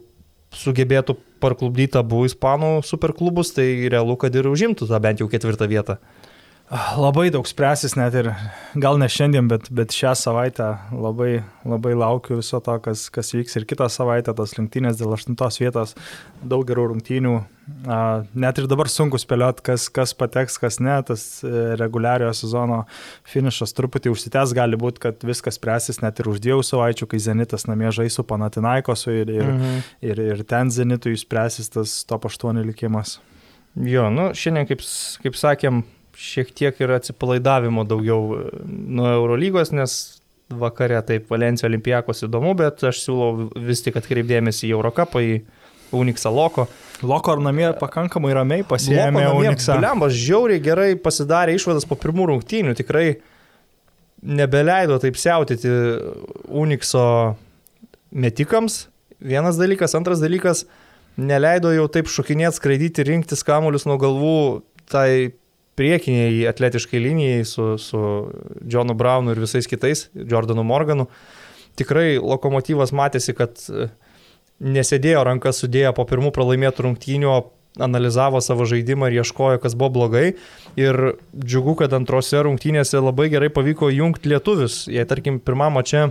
sugebėtų 0.55 1.17
parklubdyti 1.43 1.99
abu 2.01 2.25
ispanų 2.29 2.81
superklubus, 2.87 3.53
tai 3.57 3.89
realu, 3.93 4.17
kad 4.21 4.35
ir 4.37 4.49
užimtų 4.51 4.89
tą 4.89 5.01
bent 5.03 5.23
jau 5.23 5.29
ketvirtą 5.31 5.69
vietą. 5.71 5.99
Labai 6.67 7.29
daug 7.31 7.47
spręsis 7.47 7.93
net 7.95 8.15
ir, 8.19 8.33
gal 8.83 8.97
ne 8.99 9.07
šiandien, 9.07 9.47
bet, 9.47 9.69
bet 9.71 9.93
šią 9.95 10.17
savaitę 10.19 10.73
labai, 10.91 11.45
labai 11.63 11.93
laukiu 11.95 12.41
viso 12.41 12.59
to, 12.59 12.75
kas, 12.83 13.05
kas 13.15 13.31
vyks 13.37 13.55
ir 13.61 13.67
kitą 13.71 13.87
savaitę, 13.93 14.35
tos 14.35 14.57
lenktynės 14.59 14.99
dėl 14.99 15.15
aštuntos 15.15 15.61
vietos, 15.63 15.95
daug 16.43 16.65
gerų 16.67 16.89
rungtynių. 16.91 17.37
Net 18.35 18.59
ir 18.59 18.67
dabar 18.67 18.91
sunku 18.91 19.21
spėlioti, 19.23 19.63
kas, 19.69 19.87
kas 19.95 20.11
pateks, 20.19 20.59
kas 20.59 20.81
ne, 20.83 20.97
tas 21.07 21.23
e, 21.47 21.53
reguliariojo 21.79 22.35
sezono 22.35 22.81
finišas 23.31 23.75
truputį 23.79 24.11
užsitęs, 24.17 24.57
gali 24.59 24.79
būti, 24.81 25.05
kad 25.07 25.23
viskas 25.27 25.61
spręsis 25.61 26.03
net 26.03 26.19
ir 26.19 26.33
už 26.35 26.43
dviejų 26.43 26.67
savaičių, 26.67 27.11
kai 27.15 27.23
Zenitas 27.23 27.69
namie 27.71 27.95
žais 27.95 28.19
su 28.19 28.27
Panatinaikosu 28.27 29.15
ir, 29.15 29.31
ir, 29.39 29.47
mhm. 29.55 29.87
ir, 30.03 30.27
ir 30.35 30.43
ten 30.51 30.75
Zenitui 30.75 31.15
spręsis 31.15 31.71
tas 31.79 32.01
top 32.11 32.27
8 32.27 32.59
likimas. 32.67 33.21
Jo, 33.77 34.09
nu, 34.11 34.31
šiandien, 34.35 34.67
kaip, 34.67 34.83
kaip 35.21 35.35
sakėm, 35.37 35.83
šiek 36.17 36.53
tiek 36.57 36.81
ir 36.81 36.95
atsipalaidavimo 36.97 37.85
daugiau 37.89 38.39
e, 38.39 38.47
nuo 38.67 39.11
Eurolygos, 39.13 39.73
nes 39.77 39.97
vakare 40.49 40.99
taip 41.07 41.31
Valencija 41.31 41.69
olimpijakos 41.69 42.25
įdomu, 42.27 42.55
bet 42.59 42.85
aš 42.87 43.03
siūlau 43.05 43.49
vis 43.67 43.83
tik 43.85 43.99
atkreipdėmėsi 43.99 44.69
į 44.69 44.77
Eurocapą, 44.77 45.23
į 45.23 45.41
Uniksą 45.97 46.31
Loko. 46.35 46.67
Loko 47.07 47.35
ar 47.35 47.43
namie 47.43 47.69
pakankamai 47.79 48.33
ramiai 48.35 48.67
pasiėmė 48.67 49.27
Uniksą. 49.37 49.77
Bliambas 49.81 50.15
žiauriai 50.17 50.63
gerai 50.63 50.91
pasidarė 50.99 51.55
išvadas 51.59 51.87
po 51.87 51.99
pirmų 52.01 52.31
rungtynių, 52.33 52.75
tikrai 52.79 53.07
nebeleido 54.27 54.99
taip 55.03 55.19
siautyti 55.21 55.71
Unikso 56.49 57.37
metikams. 58.11 58.87
Vienas 59.23 59.59
dalykas, 59.59 59.95
antras 59.99 60.23
dalykas, 60.23 60.65
neleido 61.17 61.73
jau 61.75 61.87
taip 61.93 62.11
šokinėti, 62.13 62.59
skraidyti, 62.59 63.07
rinktis 63.07 63.45
kamuolius 63.47 63.87
nuo 63.89 63.99
galvų 64.01 64.39
tai 64.91 65.35
priekiniai 65.77 66.47
atletiškai 66.51 67.01
linijai 67.03 67.45
su, 67.49 67.75
su 67.79 68.01
Johnu 68.65 68.97
Brownu 68.97 69.35
ir 69.35 69.43
visais 69.43 69.69
kitais, 69.69 70.07
Jordanu 70.15 70.65
Morganu. 70.67 71.09
Tikrai 71.77 72.17
lokomotyvas 72.17 72.95
matėsi, 72.97 73.35
kad 73.37 73.61
e, 73.69 73.91
nesėdėjo 74.65 75.27
rankas 75.29 75.61
sudėję 75.61 75.93
po 75.97 76.07
pirmų 76.09 76.33
pralaimėtų 76.33 76.87
rungtynių, 76.89 77.35
analizavo 77.85 78.41
savo 78.41 78.65
žaidimą 78.65 79.11
ir 79.11 79.21
ieškojo, 79.21 79.61
kas 79.61 79.75
buvo 79.77 79.91
blogai. 79.99 80.31
Ir 80.81 81.19
džiugu, 81.37 81.77
kad 81.83 81.93
antrose 81.97 82.41
rungtynėse 82.47 83.01
labai 83.03 83.29
gerai 83.33 83.51
pavyko 83.53 83.91
jungti 83.93 84.33
lietuvius. 84.33 84.87
Jei, 84.89 85.05
tarkim, 85.09 85.37
pirmame 85.45 85.85
čia 85.85 86.09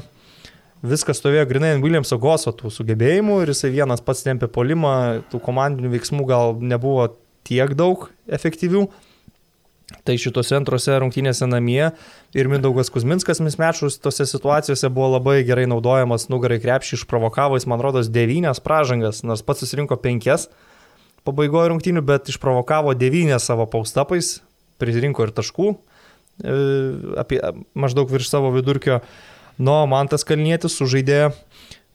viskas 0.86 1.20
stovėjo 1.22 1.48
grinai 1.50 1.74
ant 1.76 1.84
Williamso 1.86 2.18
Goso 2.22 2.54
tų 2.56 2.70
sugebėjimų 2.74 3.42
ir 3.44 3.54
jisai 3.54 3.72
vienas 3.74 4.04
pats 4.06 4.22
tempė 4.26 4.50
polimą, 4.52 5.24
tų 5.32 5.42
komandinių 5.42 5.92
veiksmų 5.96 6.28
gal 6.30 6.60
nebuvo 6.62 7.08
tiek 7.48 7.74
daug 7.78 8.10
efektyvių, 8.26 8.86
Tai 10.06 10.16
šitose 10.18 10.56
antrose 10.58 10.96
rungtynėse 10.98 11.46
namie 11.46 11.92
ir 12.34 12.48
Mindaugas 12.50 12.90
Kuzminskas 12.94 13.38
mismečus 13.44 14.00
tose 14.02 14.26
situacijose 14.26 14.90
buvo 14.90 15.12
labai 15.20 15.44
gerai 15.46 15.68
naudojamas 15.70 16.26
nugarai 16.32 16.58
krepšį, 16.64 16.98
išprovokavo 16.98 17.60
jis, 17.60 17.68
man 17.70 17.84
rodos, 17.86 18.10
devynias 18.10 18.64
pražangas, 18.66 19.22
nors 19.22 19.46
pats 19.46 19.62
susirinko 19.62 20.00
penkias 20.02 20.48
pabaigoje 21.26 21.72
rungtynių, 21.72 22.02
bet 22.06 22.30
išprovokavo 22.34 22.94
devynias 22.98 23.46
savo 23.50 23.66
paustapais, 23.70 24.40
pririnko 24.82 25.26
ir 25.26 25.34
taškų 25.38 25.70
e, 25.72 26.58
apie 27.22 27.42
maždaug 27.78 28.10
virš 28.14 28.30
savo 28.34 28.52
vidurkio. 28.56 29.00
Nu, 29.58 29.78
man 29.90 30.10
tas 30.12 30.26
kalnietis 30.28 30.76
sužaidė 30.78 31.30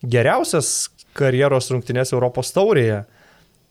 geriausias 0.03 0.91
karjeros 1.19 1.71
rungtynės 1.75 2.15
Europos 2.15 2.55
taurėje. 2.55 3.05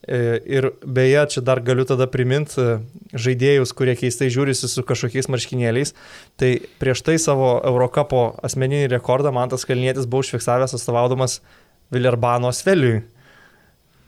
E, 0.07 0.39
ir 0.47 0.69
beje, 0.85 1.25
čia 1.35 1.41
dar 1.43 1.59
galiu 1.59 1.83
tada 1.83 2.07
priminti 2.07 2.55
e, 2.61 2.77
žaidėjus, 3.19 3.73
kurie 3.75 3.97
keistai 3.99 4.29
žiūrisi 4.31 4.69
su 4.71 4.83
kažkokiais 4.87 5.27
marškinėliais. 5.27 5.91
Tai 6.39 6.51
prieš 6.79 7.03
tai 7.03 7.17
savo 7.19 7.57
Eurocapo 7.67 8.29
asmeninį 8.45 8.87
rekordą 8.95 9.33
Mantas 9.35 9.67
Kalnietis 9.67 10.07
buvo 10.07 10.23
užfiksavęs 10.23 10.77
atstovaudamas 10.77 11.41
Vilerbano 11.91 12.53
Sveliui. 12.55 13.03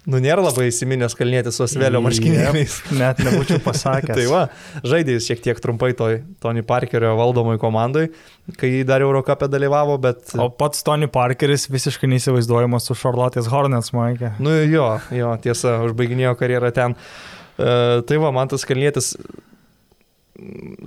Nu, 0.10 0.18
nėra 0.18 0.41
labai 0.41 0.65
įsiminęs 0.72 1.14
kalnėtis 1.14 1.60
su 1.60 1.65
Asvelio 1.68 1.99
marškinėliais. 2.02 2.78
Net 3.02 3.19
nebūčiau 3.22 3.61
pasakęs. 3.61 4.18
tai 4.18 4.23
va, 4.32 4.48
žaidė 4.82 5.19
jis 5.19 5.28
šiek 5.30 5.44
tiek 5.45 5.60
trumpai 5.61 5.91
toj 5.98 6.15
Tony 6.41 6.64
Parkerio 6.65 7.11
valdomai 7.19 7.60
komandai, 7.61 8.07
kai 8.57 8.72
dar 8.88 9.06
Eurocapė 9.06 9.52
dalyvavo, 9.52 9.99
bet... 10.02 10.34
O 10.41 10.49
pats 10.49 10.82
Tony 10.88 11.06
Parkeris 11.11 11.68
visiškai 11.69 12.10
neįsivaizduojamas 12.15 12.90
su 12.90 12.98
Charlotte's 12.98 13.52
Hornets, 13.52 13.94
Maikė. 13.94 14.34
Nu 14.41 14.56
jo, 14.65 14.88
jo, 15.14 15.36
tiesa, 15.44 15.78
užbaiginėjo 15.86 16.34
karjerą 16.40 16.73
ten. 16.73 16.98
Uh, 17.61 18.02
tai 18.10 18.18
va, 18.18 18.34
man 18.34 18.49
tas 18.49 18.65
kalnėtis 18.65 19.14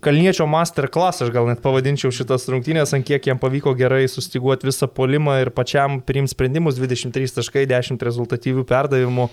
Kalniečio 0.03 0.47
masterclass, 0.51 1.23
aš 1.23 1.31
gal 1.35 1.47
net 1.47 1.61
pavadinčiau 1.63 2.11
šitas 2.15 2.49
rungtynės, 2.51 2.95
ant 2.97 3.07
kiek 3.07 3.29
jam 3.29 3.39
pavyko 3.39 3.75
gerai 3.79 4.07
sustiguoti 4.11 4.67
visą 4.67 4.89
polimą 4.91 5.37
ir 5.45 5.51
pačiam 5.55 6.01
priimti 6.03 6.35
sprendimus, 6.35 6.81
23 6.81 7.37
taškai, 7.37 7.63
10 7.71 8.03
rezultatyvių 8.03 8.65
perdavimų. 8.67 9.29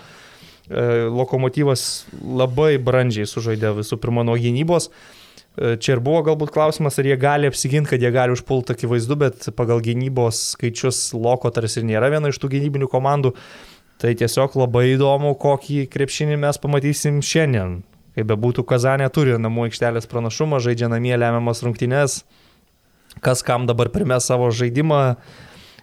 E, 0.71 0.83
lokomotyvas 1.09 2.05
labai 2.21 2.75
brandžiai 2.77 3.25
sužaidė 3.27 3.73
visų 3.81 3.97
pirma 4.03 4.23
nuo 4.27 4.37
gynybos. 4.39 4.91
E, 5.57 5.75
čia 5.81 5.97
ir 5.97 6.03
buvo 6.05 6.21
galbūt 6.29 6.53
klausimas, 6.53 6.99
ar 7.01 7.09
jie 7.09 7.17
gali 7.19 7.49
apsiginti, 7.49 7.89
kad 7.95 8.05
jie 8.05 8.11
gali 8.13 8.35
užpulti 8.37 8.75
akivaizdu, 8.75 9.17
bet 9.19 9.49
pagal 9.57 9.81
gynybos 9.83 10.53
skaičius 10.53 11.09
Loko 11.17 11.49
tarsi 11.51 11.81
ir 11.81 11.89
nėra 11.89 12.11
viena 12.13 12.29
iš 12.29 12.39
tų 12.39 12.53
gynybinių 12.55 12.91
komandų. 12.93 13.33
Tai 14.01 14.13
tiesiog 14.17 14.55
labai 14.57 14.91
įdomu, 14.95 15.33
kokį 15.41 15.87
krepšinį 15.91 16.39
mes 16.45 16.61
pamatysim 16.61 17.19
šiandien. 17.25 17.81
Kaip 18.17 18.27
be 18.27 18.35
būtų, 18.35 18.65
Kazanė 18.67 19.07
turi 19.13 19.37
namų 19.39 19.69
aikštelės 19.69 20.09
pranašumą, 20.11 20.59
žaidžia 20.63 20.89
namie 20.91 21.13
lemiamas 21.15 21.63
rungtynes, 21.63 22.21
kas 23.23 23.43
kam 23.47 23.67
dabar 23.69 23.91
primės 23.93 24.27
savo 24.27 24.49
žaidimą. 24.51 25.15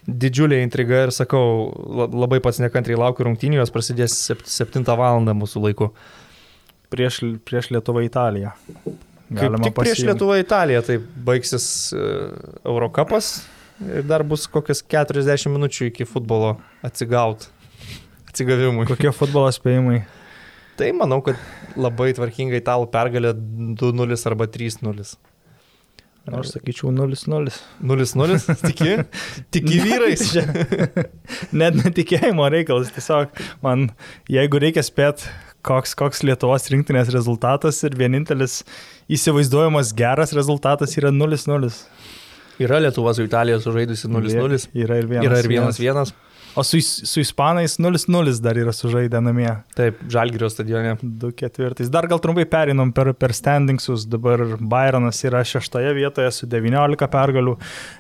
Didžiulė 0.09 0.63
intriga 0.65 1.03
ir 1.05 1.13
sakau, 1.13 1.69
labai 2.09 2.39
pats 2.45 2.61
nekantriai 2.63 2.97
laukiu 3.01 3.27
rungtynių, 3.27 3.59
jos 3.61 3.73
prasidės 3.73 4.17
7 4.49 4.85
val. 4.97 5.21
mūsų 5.21 5.65
laiku. 5.67 5.91
Prieš, 6.89 7.21
prieš 7.45 7.69
Lietuvą 7.75 8.07
Italiją. 8.07 8.55
Galima 9.29 9.61
Kaip 9.61 9.75
tik 9.75 9.77
prieš 9.83 10.05
Lietuvą 10.09 10.39
Italiją, 10.41 10.81
tai 10.87 10.97
baigsis 11.29 11.93
uh, 11.93 12.33
Eurocapas 12.65 13.43
ir 13.85 14.07
dar 14.09 14.25
bus 14.25 14.47
kokias 14.51 14.81
40 14.83 15.53
minučių 15.53 15.91
iki 15.91 16.09
futbolo 16.09 16.57
atsigaut. 16.85 17.51
Atsigavimui. 18.29 18.87
Kokie 18.89 19.13
futbolo 19.13 19.51
spėjimai? 19.53 20.03
Tai 20.79 20.93
manau, 20.95 21.19
kad 21.27 21.39
labai 21.79 22.13
tvarkingai 22.15 22.61
italų 22.63 22.87
pergalė 22.93 23.33
2-0 23.81 24.23
arba 24.31 24.47
3-0. 24.55 25.09
Aš 26.29 26.53
sakyčiau 26.53 26.93
0-0. 26.93 27.51
0-0, 27.81 28.39
tiki? 28.63 28.93
Tiki 29.55 29.79
vyrais. 29.81 30.25
Net 31.61 31.79
netikėjimo 31.81 32.47
reikalas, 32.53 32.93
tiesiog 32.95 33.33
man, 33.65 33.89
jeigu 34.31 34.61
reikia 34.61 34.85
spėti, 34.85 35.31
koks, 35.67 35.97
koks 35.99 36.23
Lietuvos 36.29 36.69
rinktinės 36.73 37.11
rezultatas 37.15 37.81
ir 37.89 37.97
vienintelis 37.99 38.61
įsivaizduojamas 39.11 39.95
geras 39.97 40.37
rezultatas 40.37 40.95
yra 41.01 41.11
0-0. 41.15 41.73
Yra 42.59 42.81
Lietuva 42.83 43.15
su 43.17 43.25
Italija 43.25 43.59
sužaidusi 43.63 44.11
0-0. 44.11 44.63
Yra 44.77 45.01
ir 45.01 45.11
1-1. 45.11 46.15
Yra 46.59 46.65
ir 46.65 46.65
1-1. 46.65 46.65
O 46.65 46.65
su, 46.65 46.81
su 46.81 47.21
Ispanais 47.21 47.79
0-0 47.79 48.41
dar 48.43 48.57
yra 48.59 48.73
sužaidę 48.73 49.21
namie. 49.23 49.51
Taip, 49.77 50.01
Žalgirio 50.11 50.49
stadione. 50.51 50.97
2-4. 51.03 51.89
Dar 51.89 52.09
gal 52.11 52.19
trumpai 52.19 52.47
perinom 52.51 52.93
per, 52.93 53.13
per 53.15 53.33
standingsus. 53.33 54.07
Dabar 54.11 54.43
Bayernas 54.59 55.23
yra 55.25 55.45
šeštoje 55.45 55.95
vietoje 55.95 56.33
su 56.35 56.47
19 56.47 57.09
pergalių. 57.13 57.57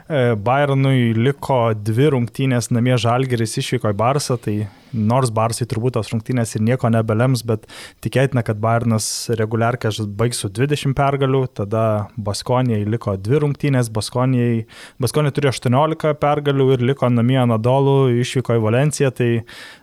E, 0.08 0.34
Bayernui 0.34 1.14
liko 1.16 1.60
dvi 1.74 2.10
rungtynės 2.14 2.72
namie 2.74 2.98
Žalgiris 2.98 3.58
išvyko 3.62 3.92
į 3.92 3.98
Barsą, 3.98 4.38
tai 4.42 4.66
nors 4.92 5.32
Barsai 5.34 5.66
turbūt 5.68 5.96
tos 5.98 6.12
rungtynės 6.12 6.54
ir 6.56 6.64
nieko 6.66 6.90
nebelems, 6.92 7.44
bet 7.46 7.66
tikėtina, 8.04 8.44
kad 8.46 8.60
Bayernas 8.62 9.28
reguliarkę 9.38 9.92
baigs 10.18 10.42
su 10.44 10.50
20 10.52 10.96
pergalių, 10.98 11.44
tada 11.60 11.84
Baskonijai 12.16 12.86
liko 12.88 13.16
dvi 13.20 13.42
rungtynės, 13.44 13.90
Baskonijai, 13.94 14.64
Baskonija 15.02 15.36
turėjo 15.36 15.54
18 15.58 16.14
pergalių 16.22 16.70
ir 16.76 16.86
liko 16.92 17.10
namie 17.12 17.38
Anadolų, 17.42 17.98
išvyko 18.22 18.58
į 18.58 18.64
Valenciją, 18.64 19.12
tai, 19.14 19.30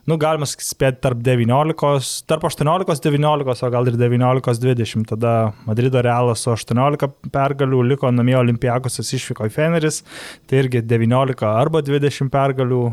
nu, 0.09 0.17
galima 0.21 0.47
spėti 0.49 1.01
tarp 1.03 1.21
19, 1.25 1.75
tarp 2.29 2.47
18-19, 2.49 3.53
o 3.55 3.71
gal 3.73 3.91
ir 3.91 3.99
19-20, 3.99 5.07
tada 5.11 5.35
Madrido 5.65 6.03
Realas 6.05 6.45
su 6.45 6.53
18 6.53 7.09
pergalių, 7.33 7.81
liko 7.93 8.11
namie 8.13 8.37
Olimpiakosas, 8.39 9.11
išvyko 9.17 9.49
į 9.49 9.53
Feneris, 9.55 10.01
tai 10.49 10.63
irgi 10.63 10.83
19 10.85 11.47
arba 11.49 11.81
20 11.85 12.31
pergalių, 12.33 12.83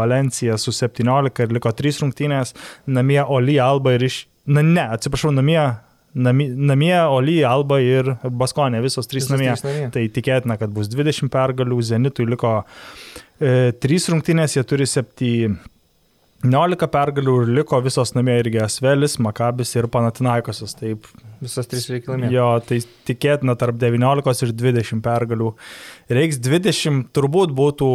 Valencija 0.00 0.58
su 0.60 0.72
17 0.72 1.02
15 1.02 1.46
ir 1.46 1.56
liko 1.56 1.72
3 1.72 2.02
rungtynės, 2.02 2.54
namie 2.86 3.22
Oli 3.22 3.58
Alba 3.60 3.96
ir 3.96 4.06
iš... 4.08 4.26
Na 4.46 4.62
ne, 4.66 4.82
atsiprašau, 4.96 5.30
namie 5.34 5.60
namie, 6.18 6.48
namie 6.50 6.96
Oli, 7.08 7.38
Alba 7.46 7.78
ir 7.80 8.16
Baskonė, 8.22 8.82
visos 8.82 9.08
trys 9.08 9.28
Visos 9.28 9.36
namie. 9.36 9.52
namie. 9.64 9.90
Tai 9.94 10.02
tikėtina, 10.16 10.58
kad 10.60 10.72
bus 10.74 10.90
20 10.92 11.30
pergalių, 11.32 11.78
Zenitui 11.86 12.26
liko 12.28 12.56
e, 13.38 13.70
3 13.84 14.10
rungtynės, 14.12 14.58
jie 14.58 14.66
turi 14.66 14.88
17 16.42 16.88
pergalių 16.90 17.34
ir 17.42 17.50
liko 17.60 17.78
visos 17.84 18.14
namie 18.16 18.34
irgi 18.40 18.58
Asvelis, 18.64 19.18
Makabis 19.22 19.74
ir 19.76 19.86
Panatinaikosas. 19.92 20.74
Taip, 20.78 21.06
Visas 21.42 21.68
trys 21.70 21.86
reikia 21.90 22.12
laimėti. 22.14 22.34
jo, 22.34 22.48
tai 22.66 22.80
tikėtina 23.08 23.54
tarp 23.58 23.78
19 23.78 24.46
ir 24.48 24.52
20 24.52 25.02
pergalių. 25.04 25.52
Reiks 26.10 26.40
20, 26.42 27.06
turbūt 27.14 27.54
būtų 27.54 27.90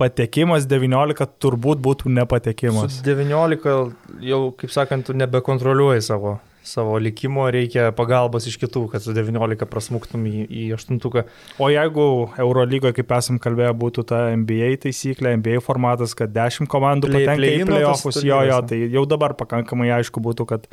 patekimas, 0.00 0.64
19 0.66 1.28
turbūt 1.42 1.82
būtų 1.84 2.12
nepatekimas. 2.16 2.96
Su 2.98 3.04
19 3.04 3.92
jau, 4.24 4.40
kaip 4.56 4.72
sakant, 4.72 5.12
nebekontroliuoji 5.12 6.02
savo, 6.08 6.38
savo 6.62 6.96
likimo, 7.02 7.44
reikia 7.52 7.88
pagalbos 7.96 8.46
iš 8.48 8.56
kitų, 8.62 8.84
kad 8.92 9.04
su 9.04 9.14
19 9.16 9.66
prasmuktum 9.70 10.26
į, 10.30 10.44
į 10.46 10.66
aštuntuką. 10.76 11.24
O 11.62 11.70
jeigu 11.72 12.06
Eurolygoje, 12.42 12.96
kaip 13.00 13.14
esam 13.18 13.40
kalbėję, 13.42 13.72
būtų 13.82 14.06
ta 14.12 14.20
NBA 14.38 14.70
taisyklė, 14.84 15.34
NBA 15.40 15.62
formatas, 15.64 16.14
kad 16.18 16.34
10 16.34 16.70
komandų 16.70 17.10
Play- 17.10 17.26
patenka 17.26 17.40
į 17.40 17.42
play-ino 17.42 17.72
tas 17.72 17.74
playoffus, 17.74 18.22
jo, 18.26 18.38
jo, 18.48 18.60
tai 18.70 18.80
jau 18.94 19.04
dabar 19.10 19.34
pakankamai 19.38 19.90
aišku 19.98 20.22
būtų, 20.22 20.48
kad, 20.54 20.70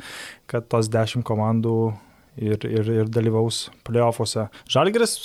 kad 0.50 0.70
tos 0.70 0.90
10 0.92 1.26
komandų 1.26 1.76
ir, 2.38 2.58
ir, 2.70 2.94
ir 3.02 3.12
dalyvaus 3.12 3.68
playoffuose. 3.86 4.48
Žalgris 4.70 5.18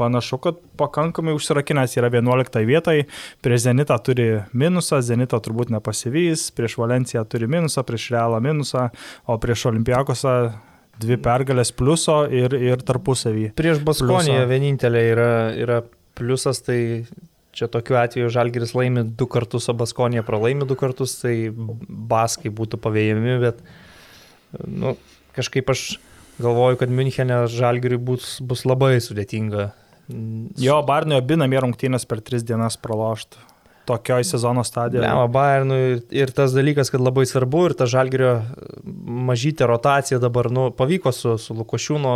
panašu, 0.00 0.40
kad 0.42 0.58
pakankamai 0.80 1.36
užsirakinęs 1.36 1.98
yra 2.00 2.10
11 2.12 2.64
vietai, 2.68 2.96
prieš 3.44 3.66
Zenitą 3.68 3.98
turi 4.04 4.28
minusą, 4.56 5.02
Zenitą 5.04 5.40
turbūt 5.44 5.72
nepasivys, 5.74 6.48
prieš 6.56 6.78
Valenciją 6.80 7.26
turi 7.28 7.50
minusą, 7.50 7.84
prieš 7.86 8.10
Realą 8.16 8.40
minusą, 8.44 8.88
o 9.28 9.38
prieš 9.40 9.68
Olimpiakosą 9.70 10.36
dvi 11.00 11.16
pergalės 11.22 11.72
pliuso 11.76 12.22
ir, 12.28 12.54
ir 12.56 12.84
tarpusavį. 12.86 13.50
Prieš 13.58 13.82
Baskoniją 13.86 14.44
vienintelė 14.50 15.04
yra, 15.12 15.32
yra 15.56 15.80
pliusas, 16.18 16.60
tai 16.66 16.80
čia 17.56 17.68
tokiu 17.72 17.98
atveju 18.00 18.30
Žalgiris 18.32 18.74
laimi 18.76 19.04
du 19.04 19.26
kartus, 19.30 19.68
o 19.70 19.76
Baskonija 19.76 20.24
pralaimi 20.26 20.68
du 20.68 20.76
kartus, 20.78 21.16
tai 21.22 21.34
Baskai 21.50 22.52
būtų 22.52 22.80
pavėjami, 22.82 23.38
bet 23.42 23.64
nu, 24.66 24.94
kažkaip 25.36 25.72
aš 25.72 25.88
galvoju, 26.40 26.80
kad 26.80 26.92
Münchenė 26.92 27.44
Žalgiriui 27.50 28.00
bus, 28.10 28.36
bus 28.40 28.64
labai 28.68 28.98
sudėtinga. 29.02 29.70
Jo, 30.60 30.80
Barnio 30.86 31.20
abi 31.20 31.38
namie 31.40 31.60
rungtynės 31.62 32.06
per 32.08 32.22
tris 32.24 32.44
dienas 32.46 32.78
pralošt. 32.80 33.38
Tokioj 33.88 34.26
sezono 34.28 34.62
stadijoje. 34.66 35.06
Lema 35.06 35.26
Bayernui 35.32 35.80
ir, 35.80 36.02
ir 36.14 36.32
tas 36.36 36.52
dalykas, 36.54 36.92
kad 36.92 37.02
labai 37.02 37.24
svarbu 37.26 37.64
ir 37.68 37.74
ta 37.78 37.88
Žalgirio 37.90 38.34
mažytė 39.30 39.66
rotacija 39.70 40.20
dabar, 40.22 40.50
nu, 40.52 40.68
pavyko 40.76 41.12
su, 41.16 41.34
su 41.40 41.56
Lukošiūno, 41.58 42.14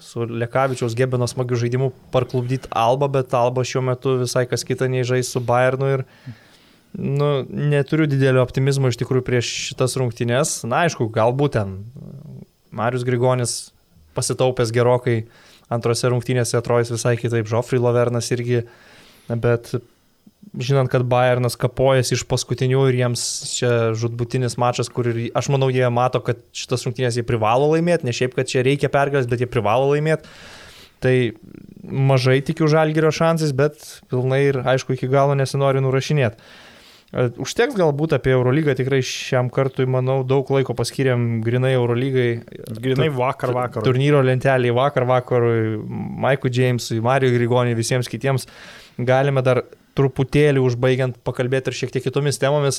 su 0.00 0.24
Lekavičiaus 0.24 0.94
Gebino 0.96 1.28
smagių 1.28 1.58
žaidimų 1.64 1.90
parklubdyti 2.14 2.70
Alba, 2.72 3.10
bet 3.12 3.34
Alba 3.36 3.66
šiuo 3.66 3.82
metu 3.90 4.16
visai 4.22 4.46
kas 4.48 4.64
kita 4.64 4.88
nei 4.88 5.04
žais 5.04 5.28
su 5.28 5.42
Bayernu 5.44 5.90
ir 5.98 6.06
nu, 6.96 7.28
neturiu 7.50 8.08
didelio 8.10 8.42
optimizmo 8.42 8.88
iš 8.90 8.98
tikrųjų 9.02 9.26
prieš 9.26 9.52
šitas 9.68 9.98
rungtynes. 10.00 10.60
Na, 10.64 10.86
aišku, 10.86 11.10
galbūt 11.12 11.58
ten 11.58 11.76
Marius 12.74 13.04
Grigonis 13.06 13.58
pasitaupęs 14.16 14.72
gerokai 14.74 15.24
antrose 15.72 16.10
rungtynėse 16.10 16.58
atrodys 16.58 16.92
visai 16.92 17.16
kitaip, 17.20 17.48
Žofri 17.50 17.80
Lavernas 17.82 18.30
irgi, 18.34 18.64
bet 19.30 19.72
žinant, 20.58 20.90
kad 20.90 21.04
Bayernas 21.06 21.56
kapojasi 21.60 22.16
iš 22.16 22.24
paskutinių 22.30 22.86
ir 22.90 22.98
jiems 23.02 23.24
čia 23.54 23.72
žudbutinis 23.98 24.56
mačas, 24.60 24.90
kur 24.92 25.10
ir 25.12 25.20
aš 25.36 25.50
manau, 25.52 25.68
jie 25.72 25.86
mato, 25.92 26.22
kad 26.24 26.40
šitas 26.56 26.86
rungtynės 26.86 27.20
jie 27.20 27.26
privalo 27.26 27.68
laimėti, 27.74 28.08
ne 28.08 28.14
šiaip, 28.16 28.34
kad 28.38 28.50
čia 28.50 28.64
reikia 28.66 28.90
pergalės, 28.92 29.28
bet 29.30 29.44
jie 29.44 29.50
privalo 29.50 29.92
laimėti. 29.92 30.30
Tai 31.00 31.14
mažai 31.80 32.40
tikiu 32.44 32.68
žalgerio 32.68 33.12
šansais, 33.14 33.54
bet 33.56 33.78
pilnai 34.12 34.42
ir 34.50 34.60
aišku 34.74 34.96
iki 34.96 35.08
galo 35.12 35.36
nesinori 35.38 35.80
nurašinėti. 35.84 36.50
Užteks 37.10 37.74
galbūt 37.74 38.12
apie 38.14 38.30
Eurolygą, 38.36 38.76
tikrai 38.78 39.00
šiam 39.02 39.48
kartui, 39.50 39.82
manau, 39.90 40.20
daug 40.22 40.46
laiko 40.54 40.76
paskiriam 40.78 41.40
grinai 41.42 41.72
Eurolygai. 41.74 42.28
Grinai 42.78 43.08
vakar 43.10 43.50
vakar. 43.56 43.82
Turnyro 43.86 44.20
lentelį 44.22 44.70
vakar 44.76 45.08
vakarui, 45.10 45.80
Maikui 46.22 46.52
Jamesui, 46.54 47.00
Marijui 47.02 47.34
Grigoniui, 47.34 47.74
visiems 47.78 48.10
kitiems. 48.10 48.46
Galime 48.94 49.42
dar 49.42 49.64
truputėlį 49.98 50.62
užbaigiant 50.62 51.18
pakalbėti 51.26 51.72
ir 51.72 51.80
šiek 51.80 51.96
tiek 51.96 52.06
kitomis 52.06 52.38
temomis. 52.38 52.78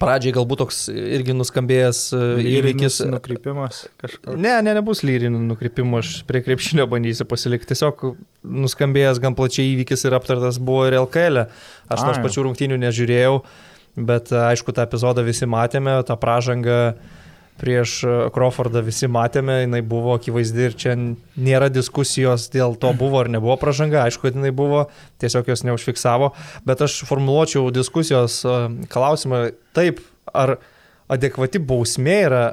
Pradžiai 0.00 0.34
galbūt 0.34 0.60
toks 0.64 0.78
irgi 0.90 1.34
nuskambėjęs 1.36 1.98
e, 2.16 2.20
įvykis. 2.58 3.00
Nukrypimas 3.10 3.84
kažkoks. 4.00 4.38
Ne, 4.40 4.56
ne, 4.66 4.74
nebus 4.74 5.04
lyrinių 5.06 5.42
nukrypimų, 5.52 6.00
aš 6.02 6.12
prie 6.28 6.42
krepšinio 6.44 6.86
bandysiu 6.90 7.26
pasilikti. 7.30 7.70
Tiesiog 7.70 8.02
nuskambėjęs 8.64 9.20
gan 9.22 9.36
plačiai 9.38 9.74
įvykis 9.74 10.06
ir 10.08 10.16
aptartas 10.18 10.58
buvo 10.58 10.88
ir 10.88 10.98
LKL. 10.98 11.44
E. 11.44 11.68
Aš 11.94 12.06
nors 12.08 12.22
pačių 12.24 12.48
rungtynių 12.48 12.80
nežiūrėjau, 12.86 13.36
bet 14.10 14.32
a, 14.34 14.48
aišku, 14.50 14.74
tą 14.74 14.86
epizodą 14.88 15.24
visi 15.26 15.46
matėme, 15.50 16.00
tą 16.08 16.18
pražangą 16.20 16.80
prieš 17.60 17.96
a, 18.04 18.16
Crawfordą 18.34 18.82
visi 18.86 19.08
matėme, 19.10 19.60
jinai 19.62 19.82
buvo 19.86 20.16
akivaizdi 20.18 20.66
ir 20.68 20.76
čia 20.80 20.96
nėra 20.98 21.70
diskusijos 21.72 22.48
dėl 22.54 22.76
to 22.80 22.92
buvo 22.98 23.22
ar 23.22 23.30
nebuvo 23.32 23.56
pražanga, 23.60 24.04
aišku, 24.04 24.28
kad 24.28 24.38
jinai 24.38 24.52
buvo, 24.54 24.86
tiesiog 25.22 25.50
jos 25.52 25.64
neužfiksavo, 25.68 26.32
bet 26.68 26.84
aš 26.84 27.00
formuluočiau 27.08 27.72
diskusijos 27.74 28.42
a, 28.48 28.60
klausimą 28.92 29.46
taip, 29.76 30.02
ar 30.34 30.58
adekvati 31.12 31.60
bausmė 31.62 32.20
yra 32.28 32.44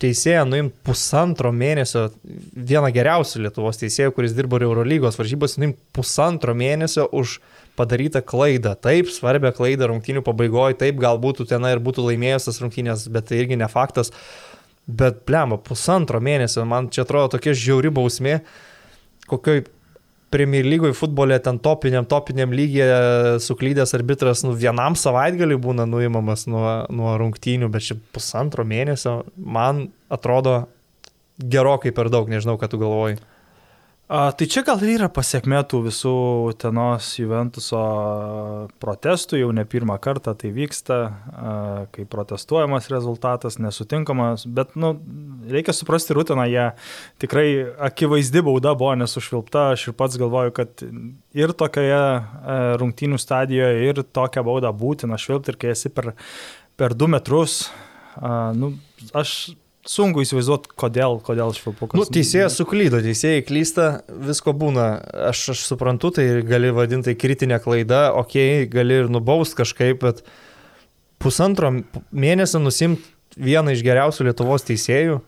teisėją 0.00 0.46
nuimti 0.48 0.76
pusantro 0.86 1.52
mėnesio, 1.52 2.06
vieną 2.54 2.88
geriausių 2.94 3.44
Lietuvos 3.44 3.80
teisėjų, 3.82 4.14
kuris 4.16 4.34
dirbo 4.36 4.58
ir 4.58 4.64
Eurolygos 4.68 5.18
varžybos, 5.20 5.58
nuimti 5.60 5.80
pusantro 5.96 6.54
mėnesio 6.56 7.06
už 7.12 7.38
padarytą 7.78 8.22
klaidą. 8.26 8.74
Taip, 8.80 9.10
svarbią 9.12 9.52
klaidą 9.56 9.90
rungtynių 9.90 10.22
pabaigoje, 10.26 10.78
taip, 10.80 11.00
galbūt 11.02 11.44
ten 11.50 11.66
ir 11.70 11.82
būtų 11.82 12.06
laimėjęs 12.10 12.48
tas 12.50 12.62
rungtynės, 12.62 13.08
bet 13.12 13.30
tai 13.30 13.42
irgi 13.42 13.58
ne 13.60 13.68
faktas. 13.70 14.14
Bet, 14.90 15.22
blemba, 15.28 15.60
pusantro 15.62 16.20
mėnesio, 16.22 16.64
man 16.66 16.88
čia 16.90 17.04
atrodo 17.04 17.36
tokia 17.36 17.54
žiauri 17.54 17.92
bausmė, 17.94 18.40
kokioj 19.30 19.64
Premier 20.30 20.62
lygoje 20.62 20.94
futbole 20.94 21.34
ten 21.42 21.56
topiniam, 21.58 22.04
topiniam 22.06 22.52
lygiai 22.54 23.38
suklydęs 23.42 23.96
arbitras 23.98 24.44
nu, 24.46 24.52
vienam 24.54 24.94
savaitgaliui 24.94 25.58
būna 25.58 25.88
nuimamas 25.90 26.46
nuo, 26.46 26.66
nuo 26.94 27.16
rungtynių, 27.18 27.66
bet 27.74 27.88
čia 27.88 27.96
pusantro 28.14 28.62
mėnesio 28.62 29.24
man 29.34 29.88
atrodo 30.06 30.68
gerokai 31.40 31.90
per 31.96 32.12
daug, 32.14 32.30
nežinau, 32.30 32.54
ką 32.62 32.70
tu 32.70 32.78
galvoji. 32.78 33.18
A, 34.10 34.32
tai 34.34 34.48
čia 34.50 34.64
gal 34.66 34.80
ir 34.82 34.96
yra 34.96 35.06
pasiekmė 35.06 35.60
tų 35.70 35.84
visų 35.84 36.12
tenos 36.58 37.12
Juventuso 37.14 37.82
protestų, 38.82 39.38
jau 39.38 39.52
ne 39.54 39.62
pirmą 39.62 40.00
kartą 40.02 40.32
tai 40.34 40.50
vyksta, 40.50 40.96
a, 40.98 41.52
kai 41.94 42.08
protestuojamas 42.10 42.88
rezultatas, 42.90 43.60
nesutinkamas, 43.62 44.48
bet 44.50 44.74
nu, 44.74 44.96
reikia 45.46 45.70
suprasti 45.78 46.16
rutiną, 46.18 46.48
jie 46.50 46.66
tikrai 47.22 47.46
akivaizdi 47.86 48.42
bauda 48.50 48.74
buvo 48.74 48.96
nesušvilpta, 48.98 49.68
aš 49.76 49.86
ir 49.92 49.98
pats 50.02 50.18
galvoju, 50.18 50.56
kad 50.58 50.82
ir 51.38 51.54
tokioje 51.62 52.02
rungtynių 52.82 53.22
stadijoje, 53.22 53.86
ir 53.92 54.02
tokią 54.10 54.42
baudą 54.50 54.74
būtina 54.74 55.22
švilpti, 55.22 55.54
ir 55.54 55.62
kai 55.62 55.70
esi 55.76 55.94
per, 55.94 56.16
per 56.74 56.98
du 56.98 57.06
metrus, 57.14 57.60
a, 58.18 58.50
nu, 58.58 58.74
aš 59.14 59.52
sunku 59.88 60.24
įsivaizduoti, 60.24 60.72
kodėl, 60.78 61.18
kodėl 61.24 61.54
švilpukas. 61.56 61.96
Nu, 61.98 62.04
teisėjas 62.04 62.58
suklydo, 62.58 63.00
teisėjai 63.04 63.44
klysta, 63.46 63.88
visko 64.28 64.54
būna. 64.56 64.88
Aš, 65.30 65.50
aš 65.54 65.64
suprantu, 65.70 66.12
tai 66.16 66.26
gali 66.46 66.72
vadinti 66.74 67.12
tai 67.12 67.16
kritinę 67.20 67.60
klaidą, 67.62 68.08
okei, 68.20 68.64
okay, 68.64 68.70
gali 68.72 69.00
ir 69.02 69.10
nubaust 69.12 69.56
kažkaip, 69.58 70.02
bet 70.04 70.22
pusantro 71.20 71.72
mėnesio 72.12 72.60
nusimt 72.62 73.04
vieną 73.40 73.76
iš 73.76 73.84
geriausių 73.86 74.28
Lietuvos 74.28 74.66
teisėjų 74.68 75.20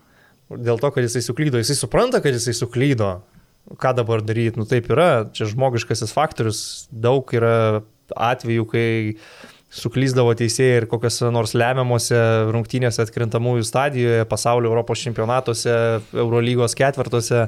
dėl 0.52 0.80
to, 0.80 0.90
kad 0.92 1.06
jisai 1.06 1.22
suklydo. 1.24 1.60
Jisai 1.60 1.78
supranta, 1.78 2.20
kad 2.24 2.36
jisai 2.36 2.54
suklydo. 2.56 3.22
Ką 3.80 3.94
dabar 3.96 4.24
daryti? 4.26 4.58
Nu 4.58 4.66
taip 4.68 4.90
yra, 4.92 5.30
čia 5.32 5.46
žmogiškasis 5.48 6.12
faktorius, 6.12 6.62
daug 6.90 7.30
yra 7.32 7.84
atvejų, 8.12 8.66
kai 8.68 8.86
suklyzdavo 9.72 10.34
teisėjai 10.36 10.82
ir 10.82 10.86
kokiuose 10.90 11.30
nors 11.32 11.54
lemiamuose 11.56 12.18
rungtynėse 12.52 13.06
atkrintamųjų 13.06 13.64
stadijoje, 13.64 14.26
pasaulio 14.28 14.68
Europos 14.70 15.00
čempionatuose, 15.04 15.76
Eurolygos 16.12 16.76
ketvirtuose 16.76 17.46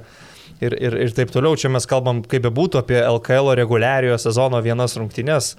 ir, 0.64 0.76
ir, 0.78 0.96
ir 1.04 1.16
taip 1.16 1.34
toliau. 1.34 1.58
Čia 1.60 1.72
mes 1.74 1.88
kalbam, 1.90 2.22
kaip 2.28 2.46
bebūtų, 2.46 2.80
apie 2.80 3.00
LKL 3.02 3.52
reguliariojo 3.60 4.16
sezono 4.24 4.62
vienas 4.64 4.96
rungtynės. 5.00 5.54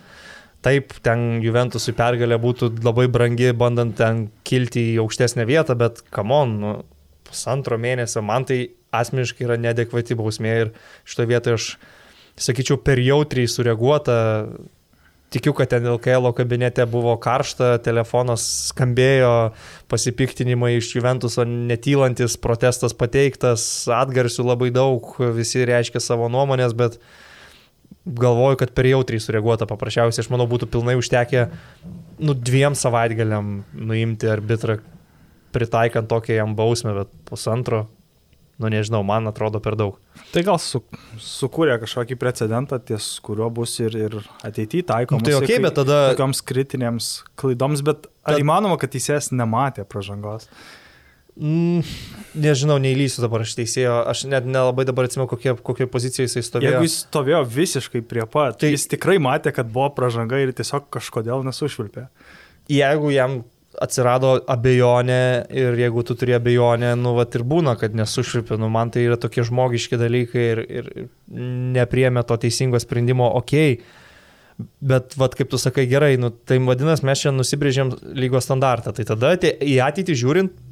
Taip, 0.65 0.95
ten 1.05 1.43
Juventusui 1.45 1.93
pergalė 1.93 2.39
būtų 2.41 2.71
labai 2.81 3.05
brangi, 3.13 3.51
bandant 3.53 3.93
ten 3.99 4.25
kilti 4.47 4.87
į 4.95 5.01
aukštesnę 5.03 5.45
vietą, 5.45 5.75
bet 5.77 6.01
kamon, 6.15 6.55
nu, 6.63 6.71
pusantro 7.27 7.77
mėnesio 7.81 8.23
man 8.25 8.47
tai 8.49 8.63
asmeniškai 8.95 9.45
yra 9.45 9.59
nedekvati 9.61 10.17
bausmė 10.17 10.55
ir 10.63 10.71
šitoje 11.05 11.29
vietoje 11.29 11.59
aš 11.59 11.67
sakyčiau 12.47 12.79
per 12.83 13.01
jautriai 13.03 13.49
sureaguota 13.51 14.15
Tikiu, 15.35 15.51
kad 15.51 15.67
ten 15.67 15.83
LKL 15.83 16.29
kabinete 16.31 16.85
buvo 16.87 17.17
karšta, 17.19 17.73
telefonas 17.83 18.45
skambėjo, 18.69 19.51
pasipiktinimai 19.91 20.77
iš 20.77 20.93
Juventuso 20.95 21.43
netylantis, 21.43 22.37
protestas 22.39 22.95
pateiktas, 22.95 23.65
atgarsių 23.91 24.45
labai 24.47 24.69
daug, 24.71 25.09
visi 25.35 25.65
reiškia 25.67 25.99
savo 25.99 26.29
nuomonės, 26.31 26.71
bet 26.79 26.95
galvoju, 28.05 28.61
kad 28.61 28.71
per 28.77 28.87
jautriai 28.87 29.19
sureaguota 29.19 29.67
paprasčiausiai, 29.67 30.23
aš 30.23 30.31
manau, 30.31 30.47
būtų 30.47 30.69
pilnai 30.71 30.95
užtekę 31.01 31.49
nu, 32.23 32.37
dviem 32.37 32.77
savaitgaliam 32.79 33.57
nuimti 33.75 34.31
arbitrą, 34.31 34.79
pritaikant 35.51 36.07
tokią 36.11 36.39
jam 36.39 36.55
bausmę, 36.55 36.95
bet 37.01 37.11
pusantro 37.27 37.89
nu 38.61 38.71
nežinau, 38.71 39.01
man 39.07 39.27
atrodo 39.27 39.59
per 39.63 39.75
daug. 39.79 39.97
Tai 40.31 40.43
gal 40.47 40.59
su, 40.63 40.81
sukūrė 41.21 41.75
kažkokį 41.81 42.17
precedentą, 42.19 42.79
ties 42.79 43.07
kuriuo 43.25 43.49
bus 43.53 43.75
ir, 43.83 43.97
ir 43.99 44.17
ateityje 44.47 44.87
taikomas. 44.91 45.25
Nu, 45.25 45.27
tai 45.27 45.35
ok, 45.41 45.53
bet 45.67 45.77
tada... 45.81 45.99
Tokioms 46.13 46.41
kritinėms 46.47 47.11
klaidoms, 47.39 47.83
bet 47.85 48.07
ar 48.23 48.35
tad... 48.35 48.41
įmanoma, 48.43 48.79
kad 48.81 48.93
teisėjas 48.95 49.31
nematė 49.35 49.87
pažangos? 49.91 50.47
Mm, 51.35 51.81
nežinau, 52.39 52.77
neįlysiu 52.79 53.19
dabar 53.25 53.43
aš 53.43 53.57
teisėjo, 53.57 53.97
aš 54.07 54.23
net 54.31 54.45
nelabai 54.47 54.85
dabar 54.87 55.09
atsimenu, 55.09 55.27
kokie, 55.27 55.51
kokioje 55.67 55.89
pozicijoje 55.91 56.29
jisai 56.29 56.45
stovėjo. 56.47 56.71
Jeigu 56.71 56.87
jis 56.87 56.95
stovėjo 57.01 57.41
visiškai 57.57 58.01
prie 58.07 58.23
pat, 58.31 58.55
tai 58.61 58.71
jis 58.71 58.87
tikrai 58.93 59.17
matė, 59.19 59.51
kad 59.55 59.67
buvo 59.67 59.89
pažanga 59.97 60.39
ir 60.39 60.53
tiesiog 60.55 60.87
kažkodėl 60.95 61.43
nesušvilpė. 61.43 62.07
Jeigu 62.71 63.11
jam 63.11 63.41
atsirado 63.81 64.35
abejonė 64.51 65.19
ir 65.53 65.77
jeigu 65.79 66.03
tu 66.07 66.15
turi 66.19 66.35
abejonę, 66.37 66.93
nu, 66.99 67.15
va 67.17 67.25
ir 67.27 67.43
būna, 67.47 67.75
kad 67.79 67.95
nesušripi, 67.97 68.57
nu, 68.61 68.69
man 68.73 68.91
tai 68.93 69.05
yra 69.07 69.17
tokie 69.21 69.43
žmogiški 69.45 69.99
dalykai 69.99 70.45
ir, 70.53 70.63
ir 70.65 70.89
nepriemė 71.75 72.23
to 72.27 72.37
teisingo 72.45 72.79
sprendimo, 72.81 73.27
okei, 73.39 73.75
okay, 73.75 74.65
bet, 74.79 75.17
va, 75.19 75.29
kaip 75.33 75.51
tu 75.51 75.59
sakai, 75.61 75.87
gerai, 75.91 76.15
nu, 76.21 76.31
tai 76.31 76.59
vadinasi, 76.63 77.05
mes 77.07 77.25
čia 77.25 77.33
nusibrėžėm 77.35 77.91
lygos 78.15 78.47
standartą, 78.47 78.95
tai 78.95 79.07
tada 79.07 79.35
tai, 79.41 79.51
į 79.59 79.77
ateitį 79.83 80.17
žiūrint, 80.21 80.63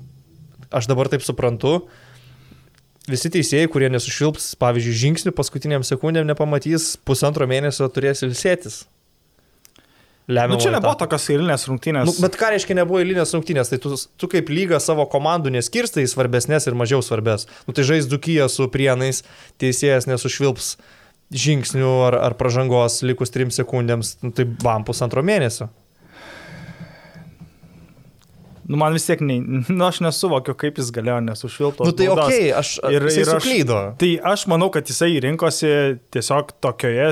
aš 0.73 0.88
dabar 0.89 1.11
taip 1.11 1.25
suprantu, 1.25 1.81
visi 3.09 3.31
teisėjai, 3.34 3.67
kurie 3.71 3.91
nesušilps, 3.91 4.53
pavyzdžiui, 4.61 4.99
žingsnių 5.03 5.35
paskutiniam 5.35 5.84
sekundėm 5.84 6.30
nepamatys, 6.30 6.93
pusantro 7.03 7.49
mėnesio 7.49 7.89
turės 7.91 8.23
ilsėtis 8.23 8.85
lemia. 10.28 10.56
Nu, 10.56 10.60
čia 10.62 10.72
nebuvo 10.74 10.95
tokios 11.00 11.28
eilinės 11.34 11.68
rungtynės. 11.70 12.08
Nu, 12.10 12.16
bet 12.24 12.38
ką 12.40 12.54
reiškia 12.54 12.78
nebuvo 12.80 13.02
eilinės 13.04 13.36
rungtynės? 13.36 13.74
Tai 13.74 13.80
tu, 13.84 14.00
tu 14.20 14.32
kaip 14.32 14.52
lyga 14.54 14.80
savo 14.84 15.06
komandų 15.12 15.54
neskirstai 15.58 16.08
į 16.08 16.12
svarbesnės 16.14 16.70
ir 16.70 16.78
mažiau 16.80 17.04
svarbės. 17.06 17.48
Nu, 17.68 17.76
tai 17.76 17.86
žais 17.88 18.10
Dukyje 18.12 18.48
su 18.52 18.68
prienais, 18.74 19.24
teisėjas 19.62 20.10
nesušvilps 20.10 20.76
žingsnių 21.34 21.94
ar, 22.10 22.20
ar 22.30 22.36
pažangos 22.38 23.02
likus 23.06 23.34
trim 23.34 23.54
sekundėms, 23.54 24.18
nu, 24.22 24.34
tai 24.36 24.45
bam 24.45 24.86
pusantro 24.88 25.24
mėnesio 25.26 25.72
nu, 28.68 28.77
man 28.80 28.95
vis 28.95 29.06
tiek, 29.07 29.22
ne, 29.26 29.38
nu, 29.77 29.81
aš 29.85 29.99
nesuvokiu, 30.06 30.56
kaip 30.60 30.80
jis 30.80 30.91
galėjo 30.95 31.19
nesušvilpti. 31.27 31.88
Nu, 31.88 31.95
tai 31.98 32.07
ok, 32.14 32.34
aš 32.60 32.72
ir, 32.90 33.07
ir 33.07 33.23
aš, 33.26 33.31
suklydo. 33.31 33.80
Tai 33.99 34.11
aš 34.34 34.45
manau, 34.52 34.69
kad 34.73 34.88
jisai 34.90 35.11
rinkosi 35.23 35.72
tiesiog 36.14 36.53
tokioje 36.64 37.10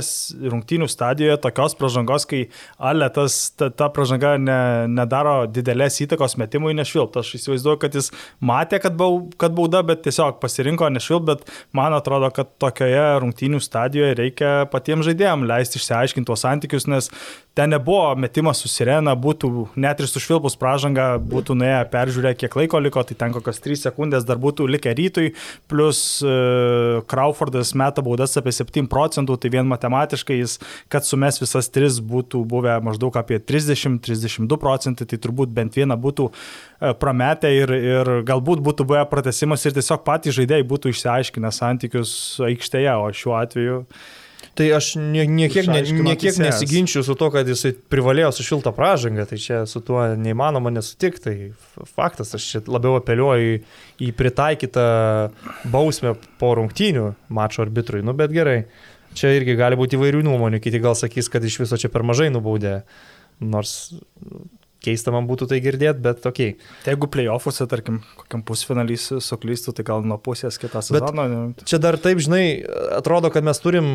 rungtynių 0.54 0.88
stadijoje, 0.92 1.38
tokios 1.44 1.76
pažangos, 1.80 2.28
kai 2.30 2.44
alėtas, 2.92 3.40
ta, 3.60 3.72
ta 3.74 3.90
pažanga 3.94 4.36
ne, 4.42 4.60
nedaro 4.92 5.36
didelės 5.52 6.00
įtakos 6.06 6.38
metimui 6.42 6.76
nešvilpti. 6.78 7.22
Aš 7.22 7.36
įsivaizduoju, 7.40 7.82
kad 7.84 8.00
jis 8.00 8.12
matė, 8.40 8.82
kad, 8.84 8.98
bau, 9.00 9.22
kad 9.42 9.56
bauda, 9.58 9.84
bet 9.88 10.06
tiesiog 10.08 10.40
pasirinko 10.44 10.90
nešvilpti, 10.96 11.30
bet 11.32 11.78
man 11.78 11.96
atrodo, 11.98 12.32
kad 12.36 12.54
tokioje 12.62 13.06
rungtynių 13.24 13.62
stadijoje 13.64 14.18
reikia 14.20 14.54
patiems 14.72 15.08
žaidėjams 15.10 15.50
leisti 15.52 15.82
išsiaiškinti 15.82 16.30
tuos 16.30 16.46
santykius, 16.46 16.88
nes 16.92 17.12
ten 17.54 17.70
nebuvo 17.70 18.16
metimas 18.16 18.62
su 18.64 18.70
sirena, 18.72 19.12
būtų 19.20 19.50
net 19.76 20.00
ir 20.00 20.08
sušvilpus 20.08 20.56
pražangą, 20.60 21.18
būtų 21.20 21.58
nuėję 21.60 21.82
peržiūrę, 21.92 22.32
kiek 22.40 22.56
laiko 22.56 22.80
liko, 22.80 23.04
tai 23.04 23.18
ten 23.20 23.36
kokios 23.36 23.60
3 23.60 23.82
sekundės 23.82 24.24
dar 24.28 24.40
būtų 24.40 24.70
likę 24.72 24.94
rytui, 24.96 25.34
plus 25.72 26.22
uh, 26.24 27.02
Crawfordas 27.12 27.74
meta 27.76 28.04
baudas 28.06 28.38
apie 28.40 28.54
7 28.56 28.88
procentų, 28.92 29.36
tai 29.36 29.52
vien 29.52 29.68
matematiškai 29.68 30.40
jis, 30.40 30.56
kad 30.92 31.08
sumes 31.08 31.42
visas 31.44 31.68
3 31.76 32.00
būtų 32.08 32.46
buvę 32.48 32.78
maždaug 32.88 33.20
apie 33.20 33.42
30-32 33.44 34.60
procentai, 34.62 35.10
tai 35.12 35.20
turbūt 35.20 35.52
bent 35.52 35.76
vieną 35.76 36.00
būtų 36.00 36.30
uh, 36.32 36.96
prametę 37.04 37.52
ir, 37.52 37.76
ir 37.76 38.16
galbūt 38.32 38.64
būtų 38.64 38.88
buvę 38.88 39.04
pratesimas 39.12 39.68
ir 39.68 39.76
tiesiog 39.76 40.08
patys 40.08 40.40
žaidėjai 40.40 40.70
būtų 40.72 40.96
išsiaiškinę 40.96 41.52
santykius 41.52 42.16
aikštėje, 42.48 42.96
o 42.96 43.12
šiuo 43.12 43.40
atveju 43.44 43.84
uh, 43.84 44.10
Tai 44.52 44.68
aš 44.76 44.90
nie, 45.00 45.24
niekiek, 45.32 45.68
ne, 45.72 45.80
niekiek 46.04 46.36
nesiginčiu 46.42 47.06
su 47.08 47.16
to, 47.16 47.30
kad 47.32 47.48
jisai 47.48 47.72
privalėjo 47.72 48.34
su 48.36 48.44
šiltą 48.44 48.74
pražangą, 48.76 49.24
tai 49.30 49.40
čia 49.40 49.62
su 49.70 49.80
tuo 49.86 50.04
neįmanoma 50.20 50.74
nesutikti. 50.76 51.24
Tai 51.24 51.86
faktas, 51.88 52.34
aš 52.36 52.48
čia 52.50 52.64
labiau 52.68 52.98
apeliuoju 53.00 53.54
į, 53.56 53.62
į 54.04 54.12
pritaikytą 54.20 54.86
bausmę 55.72 56.18
po 56.42 56.52
rungtynių 56.60 57.08
mačo 57.32 57.64
arbitrui, 57.64 58.04
nu 58.04 58.16
bet 58.18 58.36
gerai. 58.36 58.66
Čia 59.16 59.34
irgi 59.36 59.58
gali 59.60 59.76
būti 59.80 59.98
įvairių 59.98 60.22
nuomonių, 60.24 60.62
kiti 60.64 60.80
gal 60.84 60.96
sakys, 60.96 61.28
kad 61.32 61.44
iš 61.44 61.58
viso 61.64 61.80
čia 61.80 61.92
per 61.92 62.04
mažai 62.08 62.30
nubaudė. 62.32 62.82
Nors 63.42 63.92
keista 64.82 65.14
man 65.14 65.28
būtų 65.30 65.48
tai 65.52 65.62
girdėti, 65.64 66.02
bet 66.04 66.22
tokiai. 66.24 66.56
Tai 66.86 66.96
jeigu 66.96 67.10
playoffuose, 67.14 67.68
tarkim, 67.72 68.02
kokiam 68.20 68.44
pusfinalys 68.48 69.10
suklystų, 69.24 69.76
tai 69.78 69.86
gal 69.88 70.06
nuo 70.08 70.18
pusės 70.22 70.58
kitą 70.62 70.84
sezoną. 70.86 71.28
Bet 71.58 71.66
čia 71.70 71.82
dar 71.82 72.00
taip, 72.02 72.22
žinai, 72.24 72.46
atrodo, 72.98 73.32
kad 73.34 73.46
mes 73.46 73.62
turim 73.62 73.92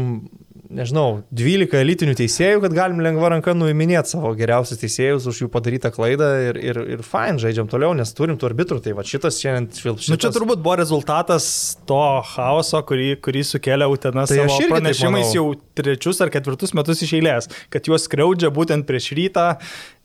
nežinau, 0.72 1.22
12 1.34 1.78
elitinių 1.78 2.14
teisėjų, 2.18 2.60
kad 2.64 2.74
galim 2.76 3.00
lengva 3.04 3.30
ranka 3.32 3.54
nuiminėti 3.56 4.14
savo 4.14 4.32
geriausius 4.38 4.80
teisėjus 4.80 5.28
už 5.30 5.42
jų 5.44 5.48
padarytą 5.52 5.90
klaidą 5.94 6.28
ir, 6.48 6.58
ir, 6.60 6.80
ir 6.96 7.04
fine, 7.06 7.40
žaidžiam 7.42 7.68
toliau, 7.70 7.92
nes 7.96 8.12
turim 8.16 8.38
tų 8.40 8.50
arbitrų, 8.50 8.80
tai 8.84 8.94
va 8.96 9.04
šitas 9.06 9.38
šiandien 9.42 9.68
švilpšys. 9.76 10.10
Nu, 10.12 10.18
čia 10.20 10.32
turbūt 10.34 10.62
buvo 10.64 10.76
rezultatas 10.80 11.48
to 11.88 12.00
chaoso, 12.32 12.80
kurį, 12.88 13.10
kurį 13.24 13.44
sukėlė 13.50 13.88
Utena 13.92 14.26
tai 14.28 14.42
savo 14.42 14.58
pranešimais 14.72 15.34
jau 15.36 15.46
trečius 15.78 16.20
ar 16.24 16.32
ketvirtus 16.34 16.74
metus 16.76 17.04
iš 17.06 17.14
eilės, 17.20 17.50
kad 17.72 17.86
juos 17.88 18.08
skriaudžia 18.08 18.50
būtent 18.54 18.88
prieš 18.88 19.12
rytą, 19.18 19.46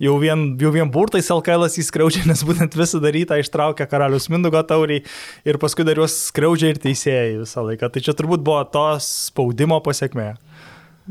jau 0.01 0.17
vien, 0.21 0.51
jau 0.61 0.73
vien 0.75 0.91
burtais 0.91 1.31
LKL 1.33 1.69
įskriaudžia, 1.71 2.27
nes 2.31 2.45
būtent 2.47 2.77
visą 2.77 3.01
darytą 3.03 3.39
ištraukė 3.41 3.89
karalius 3.91 4.29
Mindugo 4.31 4.61
tauriai 4.67 5.03
ir 5.47 5.61
paskui 5.61 5.87
dar 5.87 5.99
juos 6.01 6.17
skriaudžia 6.29 6.75
ir 6.75 6.81
teisėjai 6.83 7.41
visą 7.41 7.65
laiką. 7.65 7.91
Tai 7.91 8.05
čia 8.05 8.15
turbūt 8.17 8.45
buvo 8.45 8.61
to 8.71 8.87
spaudimo 9.03 9.81
pasiekmė. 9.83 10.33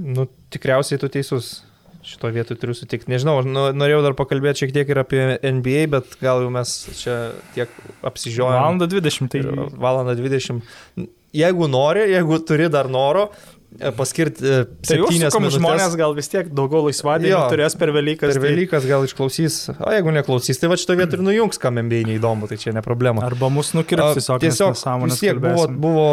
Nu, 0.00 0.26
tikriausiai 0.54 1.00
tu 1.00 1.10
teisus. 1.12 1.60
Šito 2.06 2.30
vietoj 2.32 2.56
turiu 2.56 2.72
sutikti. 2.72 3.10
Nežinau, 3.12 3.42
nu, 3.44 3.66
norėjau 3.76 4.00
dar 4.06 4.14
pakalbėti 4.16 4.62
šiek 4.62 4.70
tiek 4.72 4.88
ir 4.88 5.02
apie 5.02 5.20
NBA, 5.36 5.82
bet 5.92 6.14
gal 6.22 6.40
jau 6.40 6.52
mes 6.52 6.70
čia 6.96 7.16
tiek 7.52 7.74
apsižiojame. 8.08 8.56
Valanda 8.56 8.88
20. 8.88 9.28
Tai... 9.34 9.66
Valanda 9.76 10.14
20. 10.16 10.62
jeigu 11.36 11.68
nori, 11.68 12.06
jeigu 12.14 12.40
turi 12.48 12.70
dar 12.72 12.88
noro, 12.88 13.28
paskirti 13.96 14.42
e, 14.44 14.64
Tai 14.64 14.96
septynias 14.96 15.30
užsukom 15.30 15.44
minutės. 15.44 15.58
žmonės 15.60 15.92
gal 15.96 16.14
vis 16.16 16.28
tiek 16.28 16.48
daugiau 16.50 16.82
laisvadienį 16.88 17.30
Jo. 17.30 17.42
turės 17.52 17.76
per 17.78 17.92
Velykas. 17.94 18.32
Per 18.32 18.40
tai- 18.40 18.42
Velykas 18.50 18.86
gal 18.88 19.04
išklausys, 19.06 19.58
o 19.78 19.90
jeigu 19.94 20.10
neklausys, 20.16 20.58
tai 20.58 20.68
va 20.72 20.74
šitą 20.80 20.96
vietą 20.98 21.14
ir 21.14 21.22
nujungs, 21.22 21.58
kam 21.62 21.78
MBA 21.78 22.02
neįdomu, 22.08 22.48
tai 22.50 22.56
čia 22.58 22.72
ne 22.74 22.82
problema. 22.82 23.22
Arba 23.22 23.48
mus 23.48 23.72
nukirps 23.72 24.18
tiesiog. 24.18 24.40
tiesiog 24.42 24.74
vis 25.06 25.20
tiek 25.20 25.38
buvo, 25.38 25.68
buvo 25.70 26.08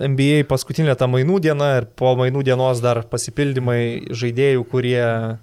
NBA 0.00 0.44
paskutinė 0.48 0.96
ta 0.96 1.06
mainų 1.06 1.40
diena 1.40 1.76
ir 1.82 1.84
po 1.84 2.14
mainų 2.16 2.42
dienos 2.44 2.80
dar 2.80 3.02
pasipildymai 3.02 4.08
žaidėjų, 4.10 4.64
kurie 4.70 5.36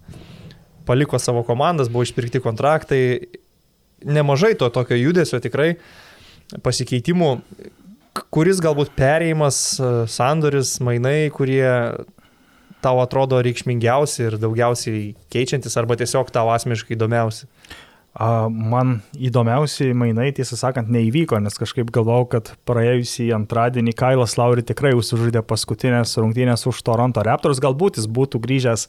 paliko 0.85 1.19
savo 1.19 1.43
komandas, 1.43 1.89
buvo 1.89 2.01
išpirkti 2.03 2.41
kontraktai. 2.41 3.27
Nemažai 4.05 4.55
to 4.57 4.69
tokio 4.69 4.95
judesio 4.95 5.39
tikrai 5.41 5.75
pasikeitimų, 6.63 7.41
kuris 8.33 8.61
galbūt 8.63 8.93
perėjimas, 8.97 9.57
e, 9.79 9.89
sandoris, 10.11 10.77
mainai, 10.83 11.29
kurie 11.33 11.67
tau 12.83 13.01
atrodo 13.01 13.41
reikšmingiausi 13.43 14.23
ir 14.27 14.37
daugiausiai 14.41 15.11
keičiantis 15.33 15.77
arba 15.79 15.97
tiesiog 15.99 16.31
tau 16.33 16.51
asmeniškai 16.53 16.95
įdomiausi. 16.97 17.49
Man 18.17 18.95
įdomiausiai 19.13 19.93
mainai, 19.93 20.31
tiesą 20.33 20.57
sakant, 20.57 20.87
neįvyko, 20.89 21.37
nes 21.43 21.53
kažkaip 21.53 21.91
galvojau, 21.93 22.25
kad 22.31 22.49
praėjusį 22.65 23.27
antradienį 23.37 23.93
Kailas 23.99 24.33
Lauri 24.39 24.63
tikrai 24.65 24.95
užsižaidė 24.97 25.43
paskutinės 25.45 26.15
rungtynės 26.17 26.65
už 26.71 26.81
Toronto 26.87 27.21
Raptors. 27.21 27.61
Galbūt 27.61 27.99
jis 28.01 28.09
būtų 28.09 28.41
grįžęs 28.41 28.87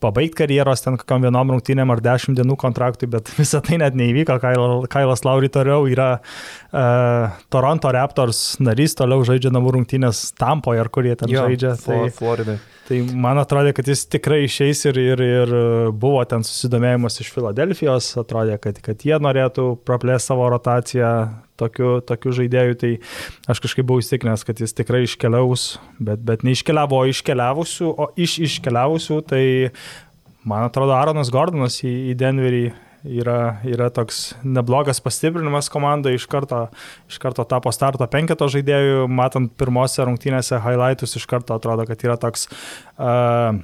pabaigti 0.00 0.38
karjeros 0.42 0.82
ten 0.84 0.96
kokiam 1.00 1.22
vienom 1.26 1.52
rungtynėm 1.54 1.92
ar 1.92 2.00
dešimt 2.04 2.38
dienų 2.40 2.56
kontraktui, 2.60 3.08
bet 3.12 3.30
visą 3.40 3.60
tai 3.64 3.78
net 3.82 3.96
neįvyko. 3.98 4.38
Kaila- 4.42 4.88
Kailas 4.90 5.24
Lauri 5.28 5.50
toliau 5.52 5.86
yra 5.90 6.10
uh, 6.20 7.38
Toronto 7.52 7.92
Raptors 7.94 8.56
narys, 8.62 8.96
toliau 8.98 9.24
žaidžia 9.26 9.52
namų 9.54 9.76
rungtynės 9.78 10.30
Tampoje 10.40 10.82
ar 10.82 10.90
kur 10.92 11.08
jie 11.08 11.16
ten 11.20 11.32
Jo, 11.32 11.46
žaidžia. 11.48 11.74
Tai, 11.84 12.00
Floridai. 12.16 12.58
Tai 12.90 12.98
man 13.22 13.38
atrodė, 13.38 13.70
kad 13.76 13.86
jis 13.86 14.02
tikrai 14.10 14.40
išeis 14.48 14.80
ir, 14.90 14.96
ir, 14.98 15.20
ir 15.22 15.52
buvo 15.94 16.24
ten 16.26 16.42
susidomėjimas 16.46 17.20
iš 17.22 17.28
Filadelfijos, 17.36 18.08
atrodė, 18.24 18.56
kad, 18.62 18.80
kad 18.82 19.04
jie 19.06 19.14
norėtų 19.22 19.68
praplėsti 19.86 20.32
savo 20.32 20.48
rotaciją 20.50 21.12
tokiu, 21.60 21.92
tokiu 22.06 22.34
žaidėju, 22.40 22.76
tai 22.80 22.92
aš 23.50 23.62
kažkaip 23.66 23.86
buvau 23.88 24.02
įstikinęs, 24.02 24.44
kad 24.48 24.60
jis 24.62 24.76
tikrai 24.76 25.04
iškeliaus, 25.06 25.72
bet, 26.02 26.22
bet 26.26 26.44
neiškeliavo 26.46 27.04
iškeliavusių, 27.12 27.90
o 27.92 28.10
iš 28.20 28.38
iškeliavusių, 28.48 29.18
tai 29.30 29.44
man 30.48 30.68
atrodo, 30.68 30.96
Aaronas 30.96 31.32
Gordonas 31.32 31.82
į, 31.84 31.92
į 32.12 32.16
Denverį 32.20 32.64
yra, 33.04 33.60
yra 33.64 33.88
toks 33.92 34.34
neblogas 34.44 35.00
pastiprinimas 35.02 35.70
komandai, 35.72 36.14
iš 36.18 36.26
karto, 36.30 36.66
iš 37.10 37.20
karto 37.22 37.44
tapo 37.48 37.72
starto 37.74 38.06
penketo 38.10 38.48
žaidėjų, 38.52 39.04
matant 39.08 39.52
pirmose 39.60 40.04
rungtynėse 40.06 40.60
highlightus, 40.64 41.16
iš 41.16 41.28
karto 41.30 41.56
atrodo, 41.56 41.86
kad 41.88 42.04
yra 42.06 42.16
toks 42.20 42.48
uh, 42.50 43.60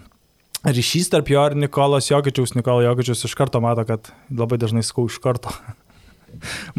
ryšys 0.66 1.10
tarp 1.12 1.30
jo 1.30 1.42
ir 1.50 1.56
Nikolas 1.58 2.10
Jokičiaus. 2.10 2.56
Nikolas 2.56 2.88
Jokičius 2.88 3.26
iš 3.28 3.34
karto 3.38 3.60
mato, 3.64 3.84
kad 3.88 4.12
labai 4.30 4.58
dažnai 4.60 4.84
skau 4.86 5.06
iš 5.10 5.20
karto. 5.22 5.52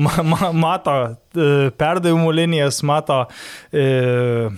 Ma, 0.03 0.13
ma, 0.23 0.51
mato 0.55 0.95
e, 1.07 1.69
perdavimų 1.77 2.33
linijas, 2.41 2.81
mato 2.87 3.23
e, 3.71 4.49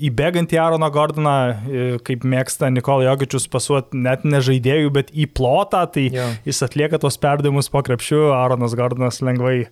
įbėgantį 0.00 0.58
Aaroną 0.60 0.88
Gordoną, 0.92 1.34
e, 1.52 1.84
kaip 2.06 2.24
mėgsta 2.28 2.70
Nikola 2.72 3.06
Jokičius 3.10 3.48
pasuoti 3.52 3.98
net 4.00 4.24
ne 4.24 4.40
žaidėjų, 4.42 4.92
bet 4.94 5.12
į 5.12 5.28
plotą, 5.36 5.82
tai 5.92 6.08
Jo. 6.14 6.28
jis 6.46 6.62
atlieka 6.64 7.00
tos 7.02 7.18
perdavimus 7.20 7.68
po 7.72 7.82
krepšiu, 7.84 8.30
Aaronas 8.36 8.76
Gordonas 8.78 9.20
lengvai 9.20 9.66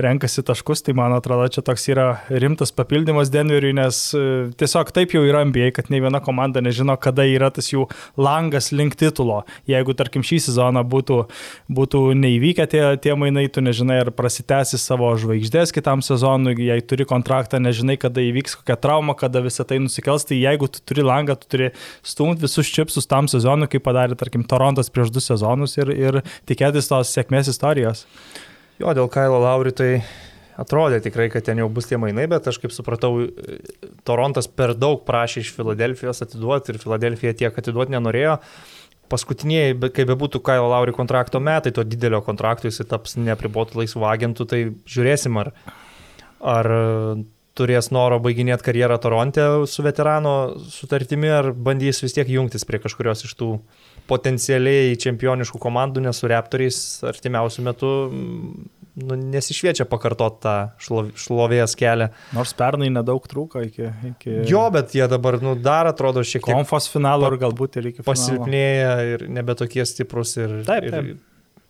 renkasi 0.00 0.44
taškus, 0.46 0.82
tai 0.86 0.96
man 0.96 1.12
atrodo, 1.16 1.48
čia 1.52 1.62
toks 1.66 1.86
yra 1.92 2.06
rimtas 2.30 2.72
papildymas 2.72 3.30
Denveriui, 3.34 3.74
nes 3.76 4.00
e, 4.16 4.24
tiesiog 4.56 4.92
taip 4.96 5.12
jau 5.16 5.24
yra 5.26 5.44
NBA, 5.44 5.72
kad 5.76 5.90
ne 5.92 6.00
viena 6.00 6.22
komanda 6.24 6.62
nežino, 6.64 6.96
kada 6.96 7.26
yra 7.28 7.50
tas 7.52 7.68
jų 7.72 7.86
langas 8.16 8.72
link 8.72 8.96
titulo. 8.96 9.42
Jeigu, 9.68 9.96
tarkim, 9.98 10.24
šį 10.26 10.40
sezoną 10.48 10.84
būtų, 10.86 11.20
būtų 11.68 12.02
neįvykę 12.16 12.66
tie, 12.72 12.82
tie 13.02 13.14
mainai, 13.18 13.46
tu 13.52 13.60
nežinai, 13.64 14.00
ar 14.06 14.12
prasitęsi 14.16 14.80
savo 14.80 15.12
žvaigždės 15.20 15.74
kitam 15.76 16.02
sezonui, 16.04 16.56
jei 16.68 16.80
turi 16.80 17.06
kontraktą, 17.08 17.60
nežinai, 17.62 17.98
kada 18.00 18.24
įvyks 18.24 18.60
kokia 18.62 18.78
trauma, 18.80 19.16
kada 19.18 19.42
visą 19.44 19.65
tai 19.68 19.80
nusikels, 19.82 20.26
tai 20.28 20.40
jeigu 20.40 20.68
tu 20.72 20.82
turi 20.86 21.04
langą, 21.06 21.36
tu 21.40 21.50
turi 21.56 21.72
stumti 22.06 22.46
visus 22.46 22.70
čipsus 22.72 23.08
tam 23.10 23.30
sezonui, 23.30 23.68
kaip 23.72 23.84
padarė, 23.86 24.18
tarkim, 24.18 24.46
Torontas 24.48 24.92
prieš 24.92 25.12
du 25.14 25.22
sezonus 25.24 25.76
ir, 25.80 25.92
ir 25.92 26.22
tikėtis 26.48 26.90
tos 26.92 27.12
sėkmės 27.16 27.50
istorijos. 27.52 28.06
Jo, 28.80 28.92
dėl 28.96 29.08
Kailo 29.12 29.38
Lauri 29.40 29.72
tai 29.72 29.90
atrodė 30.60 31.00
tikrai, 31.04 31.28
kad 31.32 31.44
ten 31.46 31.60
jau 31.60 31.68
bus 31.72 31.88
tie 31.88 31.98
mainai, 32.00 32.26
bet 32.30 32.48
aš 32.48 32.58
kaip 32.62 32.72
supratau, 32.74 33.26
Torontas 34.08 34.48
per 34.48 34.74
daug 34.76 35.04
prašė 35.08 35.44
iš 35.44 35.52
Filadelfijos 35.56 36.24
atiduoti 36.24 36.72
ir 36.72 36.80
Filadelfija 36.82 37.36
tiek 37.36 37.60
atiduoti 37.62 37.96
nenorėjo. 37.96 38.38
Paskutiniai, 39.12 39.76
kaip 39.94 40.08
bebūtų 40.10 40.40
Kailo 40.44 40.66
Lauri 40.72 40.94
kontrakto 40.96 41.38
metai, 41.38 41.70
to 41.74 41.84
didelio 41.86 42.22
kontrakto 42.26 42.66
jis 42.66 42.82
taps 42.90 43.14
neapribotų 43.20 43.82
laisvų 43.82 44.06
agentų, 44.08 44.46
tai 44.50 44.60
žiūrėsim, 44.90 45.36
ar, 45.38 45.52
ar 46.42 46.70
turės 47.56 47.90
noro 47.94 48.18
baiginėti 48.22 48.66
karjerą 48.66 48.98
Toronte 49.02 49.44
su 49.70 49.82
veterano 49.86 50.32
sutartimi, 50.70 51.30
ar 51.32 51.50
bandys 51.52 52.02
vis 52.04 52.14
tiek 52.16 52.28
jungtis 52.28 52.66
prie 52.68 52.80
kažkurios 52.84 53.24
iš 53.28 53.34
tų 53.40 53.50
potencialiai 54.10 54.94
čempioniškų 55.02 55.58
komandų, 55.62 56.02
nes 56.06 56.20
su 56.22 56.28
Raptoriais 56.30 56.78
artimiausių 57.10 57.64
metų 57.66 57.90
mm, 58.06 58.66
nu, 59.02 59.18
nesišviečia 59.34 59.86
pakartot 59.90 60.38
tą 60.44 60.54
šlo- 60.82 61.08
šlovės 61.18 61.74
kelią. 61.78 62.10
Nors 62.36 62.54
pernai 62.56 62.88
nedaug 62.94 63.26
trūko 63.28 63.64
iki... 63.66 63.88
iki... 64.12 64.36
Jo, 64.50 64.66
bet 64.74 64.94
jie 64.96 65.08
dabar 65.10 65.40
nu, 65.42 65.56
dar 65.58 65.90
atrodo 65.90 66.22
šiek 66.22 66.44
tiek 66.44 66.54
Konfos 66.54 66.86
finalo 66.92 67.32
ir 67.32 67.38
galbūt 67.42 67.80
ir 67.80 67.90
iki 67.90 68.02
finalo. 68.04 68.12
pasilpnėję 68.12 68.92
ir 69.14 69.26
nebe 69.40 69.56
tokie 69.58 69.84
stiprus. 69.90 70.36
Ir, 70.38 70.60
Taip, 70.68 70.86
ir, 70.86 70.94
taip. 70.94 71.24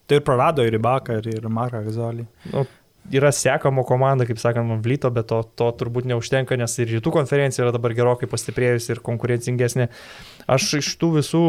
Tai 0.06 0.20
ir 0.20 0.26
prarado 0.26 0.62
ir 0.62 0.76
Ibaką, 0.78 1.16
ir, 1.18 1.32
ir 1.40 1.48
Marką 1.50 1.80
Gazolį. 1.88 2.28
nu, 2.52 2.66
yra 3.14 3.30
sekamo 3.32 3.84
komanda, 3.86 4.26
kaip 4.26 4.40
sakant, 4.40 4.72
Vlyto, 4.84 5.10
bet 5.14 5.28
to, 5.30 5.42
to 5.58 5.70
turbūt 5.80 6.08
neužtenka, 6.10 6.58
nes 6.58 6.78
ir 6.82 6.90
rytų 6.96 7.12
konferencija 7.14 7.64
yra 7.64 7.74
dabar 7.74 7.94
gerokai 7.96 8.28
pastiprėjusi 8.30 8.94
ir 8.94 9.02
konkurencingesnė. 9.06 9.88
Aš 10.50 10.76
iš 10.80 10.92
tų 11.00 11.12
visų 11.20 11.42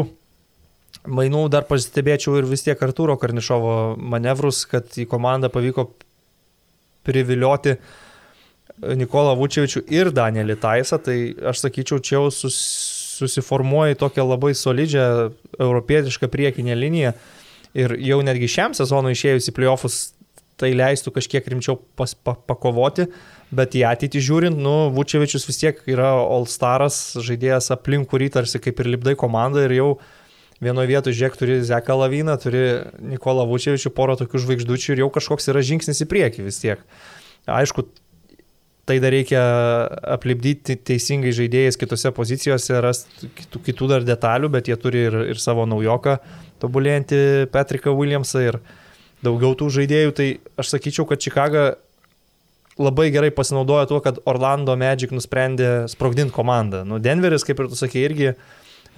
mainų 1.08 1.46
dar 1.52 1.66
pastebėčiau 1.68 2.38
ir 2.38 2.48
vis 2.48 2.64
tiek 2.66 2.82
Arturo 2.84 3.16
Karnišovo 3.20 3.96
manevrus, 3.98 4.64
kad 4.70 4.92
į 4.98 5.08
komandą 5.10 5.50
pavyko 5.52 5.88
privilioti 7.08 7.78
Nikolą 8.78 9.34
Vučevičių 9.38 9.82
ir 9.90 10.12
Danielį 10.14 10.58
Taisą, 10.62 11.00
tai 11.02 11.16
aš 11.50 11.64
sakyčiau, 11.64 11.98
čia 11.98 12.18
jau 12.18 12.28
sus, 12.34 12.58
susiformuoja 13.18 13.98
tokią 13.98 14.26
labai 14.28 14.52
solidžią 14.54 15.06
europietišką 15.58 16.30
priekinę 16.30 16.76
liniją 16.78 17.14
ir 17.78 17.96
jau 17.98 18.20
netgi 18.24 18.50
šiam 18.50 18.76
sezonui 18.76 19.16
išėjus 19.16 19.50
į 19.50 19.56
playoffus 19.56 19.98
tai 20.58 20.72
leistų 20.76 21.12
kažkiek 21.14 21.46
rimčiau 21.52 21.78
pas, 21.98 22.14
pa, 22.14 22.34
pakovoti, 22.34 23.08
bet 23.54 23.76
į 23.78 23.84
ateitį 23.88 24.22
žiūrint, 24.28 24.60
nu, 24.60 24.90
Vučevičius 24.94 25.46
vis 25.48 25.60
tiek 25.62 25.78
yra 25.90 26.10
All 26.18 26.48
Staras, 26.50 26.98
žaidėjas 27.24 27.70
aplink 27.74 28.10
kurį 28.10 28.32
tarsi 28.38 28.60
kaip 28.62 28.82
ir 28.82 28.90
lipdai 28.96 29.14
komandą 29.18 29.64
ir 29.66 29.76
jau 29.78 29.92
vienoje 30.64 30.90
vietoje 30.90 31.18
žiūrėk 31.20 31.38
turi 31.38 31.60
Zeką 31.66 31.94
Laviną, 32.00 32.34
turi 32.42 32.64
Nikolą 33.14 33.46
Vučevičių, 33.48 33.94
porą 33.94 34.18
tokių 34.18 34.42
žvaigždučių 34.44 34.94
ir 34.94 35.04
jau 35.04 35.12
kažkoks 35.14 35.50
yra 35.52 35.62
žingsnis 35.64 36.02
į 36.02 36.10
priekį 36.10 36.46
vis 36.48 36.60
tiek. 36.62 36.82
Aišku, 37.48 37.86
tai 38.88 38.98
dar 39.04 39.12
reikia 39.12 39.40
aplipdyti 40.16 40.78
teisingai 40.88 41.32
žaidėjais 41.36 41.76
kitose 41.78 42.10
pozicijose, 42.16 42.78
rasti 42.82 43.28
kitų, 43.36 43.62
kitų 43.66 43.88
dar 43.90 44.06
detalių, 44.08 44.50
bet 44.54 44.70
jie 44.70 44.76
turi 44.80 45.04
ir, 45.10 45.16
ir 45.34 45.40
savo 45.42 45.66
naujoką, 45.68 46.16
tobulėjantį 46.62 47.20
Patriką 47.52 47.92
Williamsą 47.96 48.44
ir 48.46 48.60
daugiau 49.24 49.56
tų 49.58 49.70
žaidėjų. 49.78 50.14
Tai 50.16 50.28
aš 50.60 50.72
sakyčiau, 50.74 51.06
kad 51.08 51.22
Čikaga 51.22 51.66
labai 52.78 53.08
gerai 53.14 53.30
pasinaudojo 53.34 53.88
tuo, 53.90 54.00
kad 54.04 54.20
Orlando 54.30 54.76
Magic 54.78 55.12
nusprendė 55.14 55.88
sprogdinti 55.90 56.34
komandą. 56.34 56.84
Nu, 56.86 57.00
Denveris, 57.02 57.46
kaip 57.46 57.58
ir 57.58 57.70
tu 57.72 57.78
sakei, 57.78 58.04
irgi, 58.06 58.32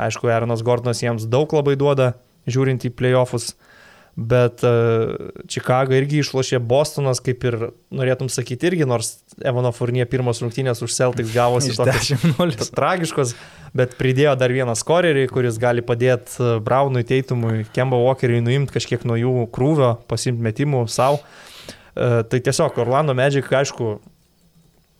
aišku, 0.01 0.29
Aaronas 0.29 0.65
Gordonas 0.67 1.01
jiems 1.01 1.27
daug 1.31 1.53
labai 1.57 1.77
duoda, 1.81 2.13
žiūrint 2.51 2.85
į 2.89 2.93
playoffus. 2.97 3.55
Bet 4.19 4.65
uh, 4.66 5.31
Čikaga 5.49 5.95
irgi 5.97 6.20
išlošė 6.20 6.59
Bostonas, 6.66 7.23
kaip 7.24 7.45
ir 7.47 7.57
norėtum 7.95 8.28
sakyti, 8.32 8.69
irgi, 8.70 8.89
nors 8.89 9.12
Evano 9.39 9.70
Furnie 9.73 10.05
pirmos 10.11 10.43
rungtynės 10.43 10.82
už 10.85 10.93
Celtics 10.97 11.32
gavosi 11.35 11.77
tokios 11.78 12.11
10-0. 12.11 12.69
tragiškos, 12.74 13.37
bet 13.77 13.95
pridėjo 14.01 14.35
dar 14.41 14.53
vieną 14.53 14.74
skorerį, 14.78 15.28
kuris 15.31 15.61
gali 15.62 15.85
padėti 15.87 16.59
Braunui, 16.66 17.07
Teitumui, 17.07 17.65
Kemba 17.74 18.01
Walkeriui 18.03 18.43
nuimti 18.45 18.77
kažkiek 18.77 19.07
nuo 19.09 19.19
jų 19.20 19.47
krūvio, 19.55 19.95
pasimti 20.11 20.45
metimų 20.51 20.85
savo. 20.91 21.23
Tai 21.95 22.39
tiesiog 22.39 22.77
Orlando 22.82 23.15
Magic, 23.19 23.49
aišku, 23.51 23.99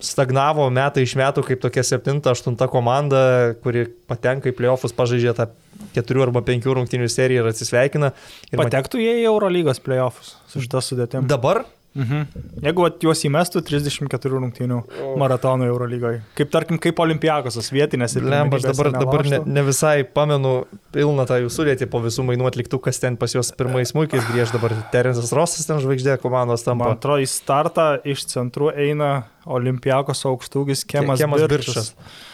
stagnavo 0.05 0.67
metai 0.73 1.05
iš 1.07 1.17
metų 1.21 1.45
kaip 1.47 1.63
tokia 1.63 1.85
7-8 1.87 2.57
komanda, 2.73 3.23
kuri 3.65 3.87
patenka 4.11 4.51
į 4.51 4.57
playoffus, 4.59 4.95
pažaidžia 4.97 5.35
tą 5.39 5.49
4 5.97 6.25
arba 6.27 6.43
5 6.47 6.71
rungtynių 6.79 7.09
seriją 7.11 7.45
ir 7.45 7.51
atsisveikina. 7.53 8.13
Ir 8.51 8.63
Patektų 8.63 9.03
jie 9.03 9.19
į 9.23 9.29
Eurolygos 9.31 9.83
playoffs 9.85 10.35
su 10.51 10.63
šitą 10.65 10.83
sudėtim. 10.85 11.29
Dabar 11.31 11.65
Mhm. 11.91 12.27
Jeigu 12.62 12.85
vat, 12.85 13.01
juos 13.03 13.21
įmestų 13.27 13.65
34 13.67 14.31
rungtynių 14.37 14.77
maratonų 15.19 15.67
Eurolygoje. 15.73 16.21
Kaip 16.39 16.53
tarkim, 16.53 16.79
kaip 16.83 17.01
olimpiakosas 17.03 17.73
vietinės 17.75 18.15
ir 18.15 18.29
Lemba, 18.31 18.61
aš 18.61 18.69
dabar, 18.69 18.93
dabar 18.95 19.27
ne, 19.27 19.41
ne 19.43 19.65
visai 19.67 20.05
pamenu 20.07 20.53
pilną 20.95 21.27
tą 21.27 21.41
jų 21.43 21.51
sudėtį 21.51 21.89
po 21.91 21.99
visų 22.05 22.29
mainų 22.29 22.47
atliktų, 22.53 22.79
kas 22.85 23.03
ten 23.03 23.19
pas 23.19 23.35
juos 23.35 23.51
pirmais 23.59 23.91
smūkiais 23.91 24.29
grįž 24.31 24.55
dabar. 24.55 24.77
Terensas 24.95 25.35
Rosas 25.35 25.67
ten 25.67 25.83
žvaigždė 25.83 26.15
komandos 26.23 26.62
tampa. 26.67 26.93
Man 26.93 27.01
atrodo, 27.01 27.25
į 27.25 27.31
startą 27.31 27.89
iš 28.07 28.23
centrų 28.31 28.71
eina 28.71 29.11
olimpiakos 29.51 30.23
aukštūgis 30.31 30.87
Kemas, 30.87 31.19
Kemas 31.19 31.43
Birčas. 31.51 31.91
Birčas. 31.91 32.29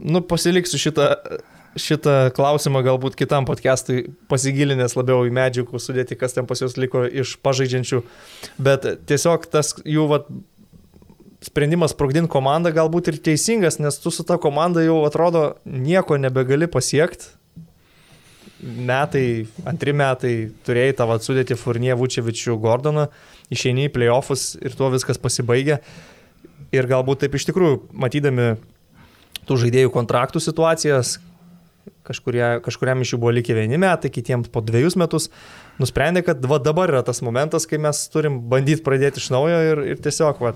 Nu, 0.00 0.20
pasiliksiu 0.20 0.78
šitą 0.80 1.08
šitą 1.78 2.30
klausimą 2.34 2.82
galbūt 2.82 3.16
kitam 3.18 3.46
podcastui 3.46 4.08
pasigilinęs 4.30 4.96
labiau 4.98 5.22
į 5.28 5.34
medžiagų 5.34 5.80
sudėti, 5.82 6.18
kas 6.18 6.34
ten 6.34 6.48
pas 6.50 6.62
juos 6.62 6.76
liko 6.80 7.04
iš 7.06 7.36
pažaidžiančių. 7.44 8.00
Bet 8.58 8.86
tiesiog 9.10 9.46
tas 9.52 9.76
jų 9.86 10.06
vat, 10.10 10.30
sprendimas 11.44 11.94
sprogdinti 11.94 12.30
komandą 12.32 12.72
galbūt 12.74 13.12
ir 13.12 13.20
teisingas, 13.30 13.78
nes 13.80 14.00
tu 14.02 14.12
su 14.12 14.26
ta 14.26 14.38
komanda 14.40 14.82
jau 14.84 15.02
atrodo 15.06 15.54
nieko 15.64 16.18
nebegali 16.20 16.68
pasiekti. 16.70 17.36
Metai, 18.60 19.46
antri 19.64 19.94
metai 19.96 20.34
turėjai 20.66 21.06
vat, 21.08 21.24
sudėti 21.24 21.56
Furnie 21.56 21.94
Vučevičių 21.96 22.58
Gordoną, 22.60 23.06
išeini 23.48 23.88
į 23.88 23.94
playoffus 23.94 24.52
ir 24.60 24.76
tuo 24.76 24.90
viskas 24.92 25.22
pasibaigia. 25.22 25.78
Ir 26.70 26.86
galbūt 26.86 27.24
taip 27.24 27.34
iš 27.34 27.48
tikrųjų, 27.48 27.80
matydami 27.96 28.52
tų 29.48 29.56
žaidėjų 29.64 29.90
kontraktų 29.94 30.42
situacijas, 30.44 31.16
kažkurie, 32.10 32.44
kažkuriam 32.66 33.00
iš 33.04 33.14
jų 33.14 33.22
buvo 33.22 33.32
likę 33.38 33.56
vieni 33.56 33.80
metai, 33.80 34.12
kitiems 34.12 34.50
po 34.52 34.62
dviejus 34.66 34.98
metus, 35.00 35.30
nusprendė, 35.80 36.24
kad 36.26 36.44
va, 36.50 36.60
dabar 36.62 36.92
yra 36.92 37.02
tas 37.06 37.22
momentas, 37.24 37.66
kai 37.70 37.80
mes 37.82 38.04
turim 38.12 38.42
bandyti 38.52 38.84
pradėti 38.86 39.22
iš 39.22 39.30
naujo 39.34 39.64
ir, 39.72 39.84
ir 39.94 40.04
tiesiog, 40.04 40.42
va, 40.42 40.54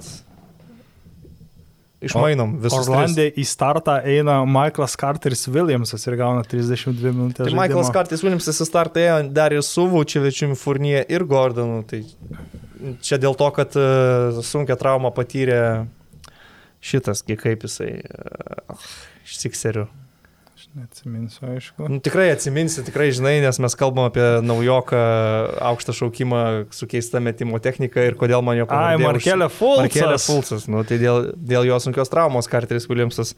išmainom 2.05 2.56
visus. 2.62 2.85
Orlandė 2.85 3.26
į 3.39 3.44
startą 3.48 3.98
eina 4.09 4.40
Michaelas 4.48 4.97
Carteris 5.01 5.47
Williamsas 5.48 6.05
ir 6.09 6.18
gauna 6.20 6.44
32 6.47 7.12
minutės. 7.14 7.48
Tai 7.48 7.56
Michaelas 7.56 7.90
Carteris 7.94 8.24
Williamsas 8.24 8.60
į 8.60 8.68
startą 8.68 9.02
ėjo 9.02 9.18
dar 9.35 9.55
ir 9.56 9.64
su 9.66 9.86
Vučevičiumi 9.90 10.59
Furnie 10.59 11.01
ir 11.02 11.26
Gordonu. 11.28 11.82
Tai 11.89 12.02
čia 13.05 13.20
dėl 13.20 13.36
to, 13.40 13.51
kad 13.56 13.76
uh, 13.81 14.43
sunkia 14.44 14.76
trauma 14.81 15.12
patyrė 15.14 15.60
šitas, 16.85 17.24
kaip 17.24 17.64
jisai 17.64 17.93
uh, 18.05 18.89
iš 19.24 19.40
Sikserių. 19.44 19.89
Neatsiminsiu, 20.74 21.44
aišku. 21.55 21.86
Nu, 21.86 22.01
tikrai 22.02 22.32
atsiminsi, 22.34 22.82
tikrai 22.82 23.12
žinai, 23.14 23.36
nes 23.44 23.60
mes 23.62 23.76
kalbam 23.78 24.09
apie 24.09 24.24
naujoką 24.42 25.02
aukštą 25.70 25.92
šaukimą 25.94 26.40
su 26.74 26.88
keista 26.90 27.20
metimo 27.22 27.60
technika 27.62 28.02
ir 28.02 28.16
kodėl 28.18 28.42
man 28.42 28.59
jo 28.59 28.66
pavardė. 28.66 28.98
Ai, 28.98 29.06
Markelė 29.06 29.46
Fulcas. 29.55 29.84
Markelė 29.84 30.16
Fulcas. 30.24 30.64
Nu, 30.66 30.82
tai 30.88 30.98
dėl, 30.98 31.28
dėl 31.38 31.68
jo 31.68 31.78
sunkios 31.84 32.10
traumos 32.10 32.51
Carteris 32.51 32.88
Williamsas 32.90 33.36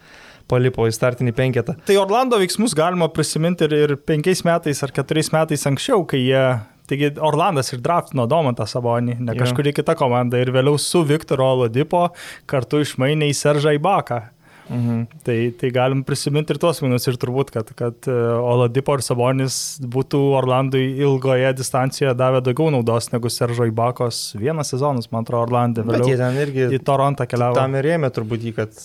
palipo 0.48 0.86
į 0.88 0.94
startinį 0.96 1.34
penketą. 1.36 1.76
Tai 1.84 1.98
Orlando 2.00 2.40
veiksmus 2.40 2.72
galima 2.78 3.10
prisiminti 3.12 3.68
ir, 3.68 3.76
ir 3.84 3.94
penkiais 4.00 4.40
metais 4.46 4.80
ar 4.86 4.94
keturiais 4.96 5.28
metais 5.34 5.68
anksčiau, 5.68 6.06
kai 6.08 6.22
jie 6.24 6.46
Taigi 6.86 7.10
Orlandas 7.18 7.72
ir 7.74 7.80
draftino 7.82 8.28
Domantą 8.30 8.62
Sabonį, 8.70 9.16
ne 9.26 9.34
kažkuri 9.34 9.72
kita 9.74 9.96
komanda 9.98 10.38
ir 10.38 10.52
vėliau 10.54 10.78
su 10.78 11.02
Viktoro 11.06 11.48
Oladipo 11.56 12.04
kartu 12.46 12.78
išmainė 12.84 13.32
į 13.32 13.34
Seržą 13.34 13.74
Ibaką. 13.74 14.20
Mhm. 14.68 15.06
Tai, 15.22 15.36
tai 15.60 15.70
galim 15.70 16.02
prisiminti 16.06 16.54
ir 16.54 16.58
tuos 16.62 16.80
minus 16.82 17.06
ir 17.06 17.18
turbūt, 17.22 17.52
kad, 17.54 17.70
kad 17.78 18.08
e, 18.10 18.14
Oladipo 18.34 18.96
ir 18.98 19.04
Sabonis 19.06 19.58
būtų 19.94 20.20
Orlandui 20.40 20.84
ilgoje 20.98 21.52
distancijoje 21.58 22.16
davę 22.18 22.42
daugiau 22.46 22.72
naudos 22.74 23.12
negu 23.12 23.30
Seržo 23.30 23.68
Ibakos 23.70 24.34
vienas 24.40 24.72
sezonas, 24.74 25.10
man 25.12 25.26
atrodo, 25.26 25.44
Orlandė. 25.46 25.86
Bet 25.86 26.06
jie 26.10 26.18
ten 26.18 26.40
irgi 26.42 26.66
į 26.74 26.82
Torontą 26.86 27.28
keliavo. 27.30 27.58
Tam 27.58 27.78
ir 27.78 27.86
rėmė 27.86 28.10
turbūt 28.14 28.48
jį, 28.48 28.54
kad 28.58 28.80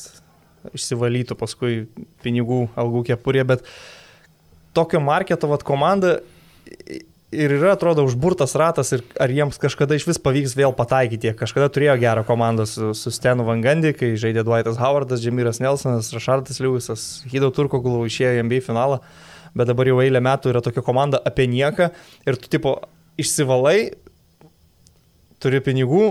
išsivalytų 0.77 1.37
paskui 1.39 1.79
pinigų 2.21 2.67
algų 2.79 3.07
kepurė, 3.09 3.47
bet 3.55 3.65
tokio 4.77 5.01
marketo 5.03 5.49
vat, 5.49 5.65
komanda 5.65 6.19
ir 7.31 7.53
yra, 7.55 7.73
atrodo, 7.75 8.03
užburtas 8.07 8.53
ratas 8.59 8.91
ir 8.95 9.03
ar 9.21 9.31
jiems 9.31 9.59
kažkada 9.61 9.95
iš 9.95 10.05
vis 10.09 10.19
pavyks 10.21 10.55
vėl 10.57 10.73
pataikyti. 10.75 11.33
Kažkada 11.39 11.69
turėjo 11.73 11.95
gerą 12.01 12.23
komandą 12.27 12.67
su, 12.69 12.91
su 12.97 13.13
Stenu 13.15 13.45
Vangandy, 13.47 13.93
kai 13.97 14.13
žaidė 14.19 14.43
Dwightas 14.47 14.79
Howardas, 14.81 15.23
Džemiras 15.23 15.61
Nelsonas, 15.63 16.11
Rašardas 16.15 16.59
Liujisas, 16.63 17.05
Hido 17.31 17.51
Turkoglu 17.55 18.03
išėjo 18.09 18.35
į 18.37 18.45
NBA 18.47 18.63
finalą, 18.67 18.99
bet 19.55 19.71
dabar 19.71 19.89
jau 19.89 20.01
eilę 20.03 20.21
metų 20.23 20.51
yra 20.51 20.63
tokia 20.65 20.83
komanda 20.85 21.21
apie 21.27 21.47
nieką 21.51 21.91
ir 22.27 22.39
tu 22.39 22.51
tipo 22.51 22.77
išsivalai, 23.21 23.93
turi 25.41 25.63
pinigų, 25.63 26.05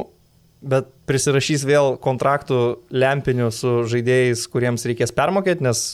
bet 0.61 0.89
prisirašys 1.09 1.65
vėl 1.69 1.95
kontraktų 2.01 2.61
lempinių 2.93 3.49
su 3.55 3.81
žaidėjais, 3.89 4.47
kuriems 4.53 4.85
reikės 4.89 5.13
permokėti, 5.17 5.65
nes 5.69 5.85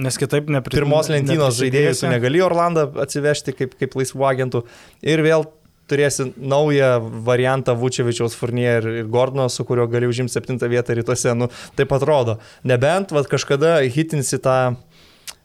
Nes 0.00 0.16
kitaip 0.18 0.48
nepri... 0.50 0.74
Pirmos 0.74 1.10
lentynos 1.12 1.58
žaidėjus 1.60 2.02
negali 2.10 2.40
Orlandą 2.42 2.88
atsivežti 3.04 3.54
kaip, 3.54 3.76
kaip 3.78 3.94
laisvų 3.98 4.26
agentų. 4.26 4.64
Ir 5.06 5.22
vėl 5.22 5.46
turėsi 5.90 6.30
naują 6.34 6.96
variantą 7.26 7.76
Vučevičiaus 7.78 8.34
Furnier 8.38 8.82
ir, 8.82 9.02
ir 9.02 9.12
Gordono, 9.12 9.46
su 9.52 9.66
kuriuo 9.68 9.86
gali 9.92 10.08
užimti 10.10 10.32
septintą 10.34 10.70
vietą 10.72 10.96
rytuose. 10.96 11.34
Nu, 11.38 11.50
taip 11.78 11.92
atrodo. 11.94 12.38
Nebent 12.66 13.14
vat, 13.14 13.28
kažkada 13.30 13.76
hitinsi 13.94 14.40
tą 14.42 14.58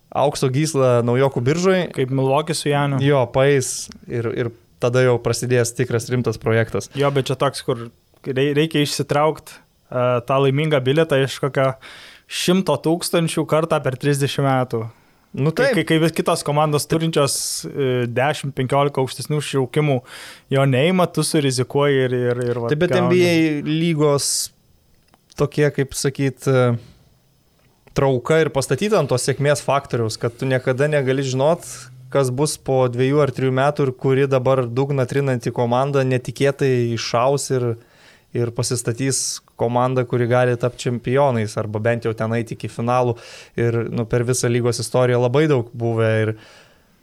aukso 0.09 0.49
gyslą 0.49 0.99
naujokų 1.05 1.45
biržai. 1.45 1.79
Kaip 1.95 2.13
Milvokis 2.15 2.63
su 2.63 2.71
Janu. 2.71 3.01
Jo, 3.05 3.25
paės 3.33 3.89
ir, 4.09 4.31
ir 4.33 4.53
tada 4.81 5.03
jau 5.05 5.17
prasidės 5.21 5.75
tikras 5.77 6.09
rimtas 6.09 6.39
projektas. 6.41 6.89
Jo, 6.97 7.11
bet 7.13 7.29
čia 7.29 7.37
toks, 7.39 7.61
kur 7.67 7.89
reikia 8.25 8.83
išsitraukti 8.83 9.53
uh, 9.53 10.19
tą 10.25 10.39
laimingą 10.45 10.81
bilietą 10.83 11.19
iš 11.25 11.37
kokio 11.43 11.73
šimto 12.29 12.77
tūkstančių 12.85 13.43
kartą 13.49 13.81
per 13.83 13.97
30 13.99 14.45
metų. 14.45 14.85
Nu, 15.29 15.51
taip. 15.53 15.75
Kai, 15.77 15.83
kai, 15.85 16.09
kitos 16.13 16.41
komandos 16.45 16.87
turinčios 16.89 17.33
10-15 17.69 18.65
e, 18.89 19.01
aukštesnių 19.01 19.41
šaukimų 19.45 19.97
jo 20.55 20.63
neima, 20.65 21.05
tu 21.05 21.25
surizikuoji 21.25 21.99
ir... 22.07 22.15
ir, 22.17 22.41
ir 22.49 22.61
taip, 22.71 22.79
bet. 22.81 22.95
NBA 22.97 23.35
lygos 23.67 24.49
tokie, 25.37 25.67
kaip 25.75 25.93
sakyt, 25.97 26.49
e, 26.49 26.63
trauka 27.97 28.39
ir 28.41 28.49
pastatyta 28.53 28.97
ant 29.01 29.11
tos 29.11 29.27
sėkmės 29.29 29.61
faktoriaus, 29.65 30.17
kad 30.17 30.33
tu 30.33 30.49
niekada 30.49 30.89
negali 30.89 31.25
žinot, 31.25 31.67
kas 32.09 32.33
bus 32.33 32.57
po 32.57 32.81
dviejų 32.89 33.21
ar 33.21 33.33
trijų 33.35 33.53
metų 33.53 33.85
ir 33.85 33.93
kuri 34.01 34.25
dabar 34.29 34.63
dugna 34.65 35.05
trinanti 35.09 35.53
komanda 35.53 36.01
netikėtai 36.07 36.71
iššaus 36.95 37.45
ir, 37.53 37.67
ir 38.33 38.49
pasistatys 38.57 39.43
komandą, 39.59 40.05
kuri 40.09 40.29
gali 40.29 40.55
tapti 40.59 40.87
čempionais 40.87 41.57
arba 41.59 41.81
bent 41.83 42.07
jau 42.07 42.15
ten 42.17 42.33
eiti 42.37 42.55
iki 42.57 42.71
finalų. 42.71 43.17
Ir 43.59 43.83
nu, 43.91 44.07
per 44.09 44.25
visą 44.27 44.51
lygos 44.51 44.81
istoriją 44.83 45.21
labai 45.25 45.45
daug 45.51 45.69
buvę 45.75 46.09
ir 46.23 46.33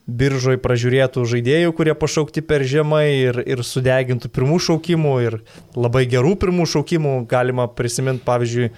biržoj 0.07 0.61
pražiūrėtų 0.62 1.24
žaidėjų, 1.27 1.73
kurie 1.74 1.95
pašaukti 1.99 2.43
per 2.47 2.62
žemai 2.66 3.07
ir, 3.27 3.41
ir 3.43 3.62
sudegintų 3.66 4.31
pirmų 4.31 4.61
šaukimų 4.69 5.15
ir 5.24 5.41
labai 5.74 6.05
gerų 6.11 6.37
pirmų 6.45 6.66
šaukimų. 6.70 7.16
Galima 7.31 7.66
prisiminti, 7.66 8.23
pavyzdžiui, 8.27 8.70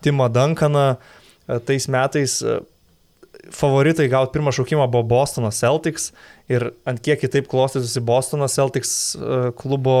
Timą 0.00 0.30
Duncaną 0.32 0.84
e, 0.94 1.58
tais 1.66 1.88
metais. 1.90 2.40
E, 2.42 2.60
favoritai 3.50 4.06
gauti 4.12 4.34
pirmą 4.36 4.52
šaukimą 4.54 4.86
buvo 4.92 5.02
Bostono 5.10 5.50
Celtics 5.54 6.10
ir 6.50 6.70
ant 6.88 7.00
kiek 7.02 7.18
kitaip 7.22 7.48
klostytųsi 7.50 8.02
Bostono 8.04 8.48
Celtics 8.52 8.92
e, 9.16 9.40
klubo 9.58 9.96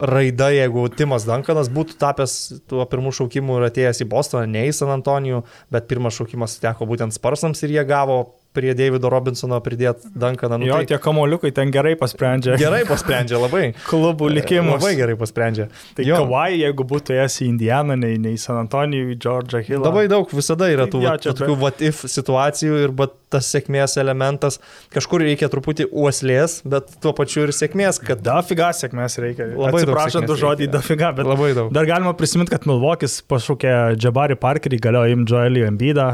raida, 0.00 0.48
jeigu 0.54 0.86
Timas 0.96 1.26
Dankanas 1.28 1.70
būtų 1.72 1.96
tapęs 2.00 2.36
tuo 2.70 2.84
pirmų 2.88 3.12
šaukimų 3.16 3.58
ir 3.60 3.66
atėjęs 3.68 4.02
į 4.04 4.08
Bostoną, 4.10 4.46
ne 4.48 4.66
į 4.68 4.74
San 4.76 4.92
Antonijų, 4.94 5.42
bet 5.72 5.88
pirmas 5.90 6.16
šaukimas 6.16 6.58
teko 6.62 6.88
būtent 6.88 7.16
Sparsams 7.16 7.60
ir 7.66 7.76
jie 7.76 7.84
gavo 7.88 8.22
prie 8.56 8.72
Davido 8.74 9.10
Robinsono 9.12 9.60
pridėti 9.62 10.10
Duncaną. 10.18 10.58
Nu, 10.58 10.66
jo, 10.66 10.80
tai... 10.80 10.88
tie 10.90 10.98
kamoliukai 11.02 11.52
ten 11.54 11.70
gerai 11.74 11.94
pasprendžia. 11.98 12.56
Gerai 12.64 12.82
pasprendžia, 12.88 13.38
labai. 13.42 13.70
Klubų 13.90 14.30
likimus. 14.34 14.80
Labai 14.80 14.96
gerai 14.98 15.16
pasprendžia. 15.20 15.68
Tai 15.96 16.06
jo. 16.06 16.18
Kawai, 16.24 16.50
jeigu 16.58 16.86
būtų 16.90 17.14
ėjęs 17.16 17.40
į 17.44 17.48
Indianą, 17.52 17.96
nei, 18.00 18.18
nei 18.22 18.40
San 18.40 18.58
Antonijų, 18.64 19.14
į 19.14 19.18
Georgia 19.22 19.62
Hill. 19.62 19.84
Labai 19.86 20.06
daug 20.10 20.30
visada 20.34 20.70
yra 20.72 20.88
tų, 20.90 21.04
jo, 21.06 21.16
čia, 21.22 21.34
tokių 21.38 21.56
what 21.62 21.84
if 21.84 22.02
situacijų 22.10 22.84
ir 22.86 22.94
bet 22.96 23.14
tas 23.30 23.46
sėkmės 23.54 23.94
elementas, 24.02 24.58
kažkur 24.90 25.22
reikia 25.22 25.46
truputį 25.52 25.86
uoslės, 25.94 26.58
bet 26.66 26.90
tuo 27.02 27.12
pačiu 27.16 27.44
ir 27.46 27.54
sėkmės, 27.54 28.00
kad... 28.02 28.22
Dafiga 28.26 28.72
sėkmės 28.74 29.20
reikia. 29.22 29.52
Labai. 29.54 29.84
Prašant 29.86 30.30
už 30.30 30.42
žodį 30.42 30.70
dafiga, 30.74 31.12
bet 31.14 31.28
labai 31.30 31.52
daug. 31.54 31.70
Dar 31.74 31.86
galima 31.88 32.16
prisiminti, 32.18 32.50
kad 32.56 32.66
Milvokis 32.66 33.20
pašaukė 33.30 33.76
Jabari 34.02 34.38
Parkerį, 34.40 34.82
galėjo 34.82 35.14
imti 35.14 35.36
Joelį 35.36 35.64
Embidą, 35.68 36.08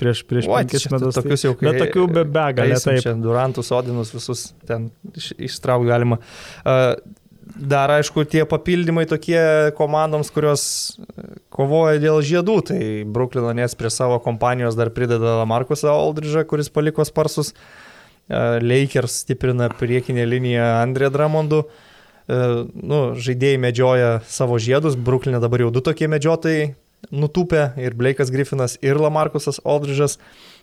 prieš, 0.00 0.24
prieš 0.28 0.48
What, 0.48 0.66
penkis 0.66 0.86
metus. 0.90 1.14
Tai 1.16 1.24
tokius 1.24 1.44
jau 1.46 1.54
kai... 1.58 1.68
Bet 1.68 1.80
tokių 1.84 2.06
be 2.16 2.24
begalė. 2.24 2.78
Taip, 2.80 3.00
čia 3.04 3.14
Durantus, 3.20 3.72
Odinus 3.76 4.12
visus 4.14 4.50
ten 4.68 4.88
iš, 5.14 5.32
ištraukti 5.50 5.90
galima. 5.90 6.20
Uh, 6.64 6.94
dar 7.60 7.92
aišku, 7.98 8.24
tie 8.30 8.46
papildymai 8.48 9.04
tokie 9.10 9.42
komandoms, 9.78 10.32
kurios 10.34 10.64
kovoja 11.52 12.00
dėl 12.02 12.22
žiedų. 12.24 12.56
Tai 12.72 12.80
Bruklino 13.12 13.52
Nets 13.56 13.76
prie 13.78 13.92
savo 13.92 14.20
kompanijos 14.24 14.78
dar 14.78 14.92
prideda 14.96 15.40
Markusą 15.50 15.92
Aldridžą, 15.92 16.46
kuris 16.48 16.72
paliko 16.72 17.06
sparsus. 17.06 17.52
Uh, 17.52 18.58
Lakers 18.62 19.22
stiprina 19.24 19.70
priekinę 19.74 20.26
liniją 20.26 20.66
Andrė 20.80 21.12
Dramondu. 21.12 21.64
nu, 22.30 22.98
žaidėjai 23.18 23.58
medžioja 23.58 24.10
savo 24.30 24.54
žiedus, 24.62 24.94
Bruklinė 24.94 25.40
dabar 25.42 25.64
jau 25.64 25.72
du 25.74 25.80
tokie 25.82 26.06
medžiotojai 26.06 26.68
nutūpė 27.08 27.70
ir 27.80 27.96
Blake'as 27.98 28.32
Griffinas 28.32 28.76
ir 28.84 29.00
Lamarkusas 29.00 29.62
Aldridge'as 29.64 30.18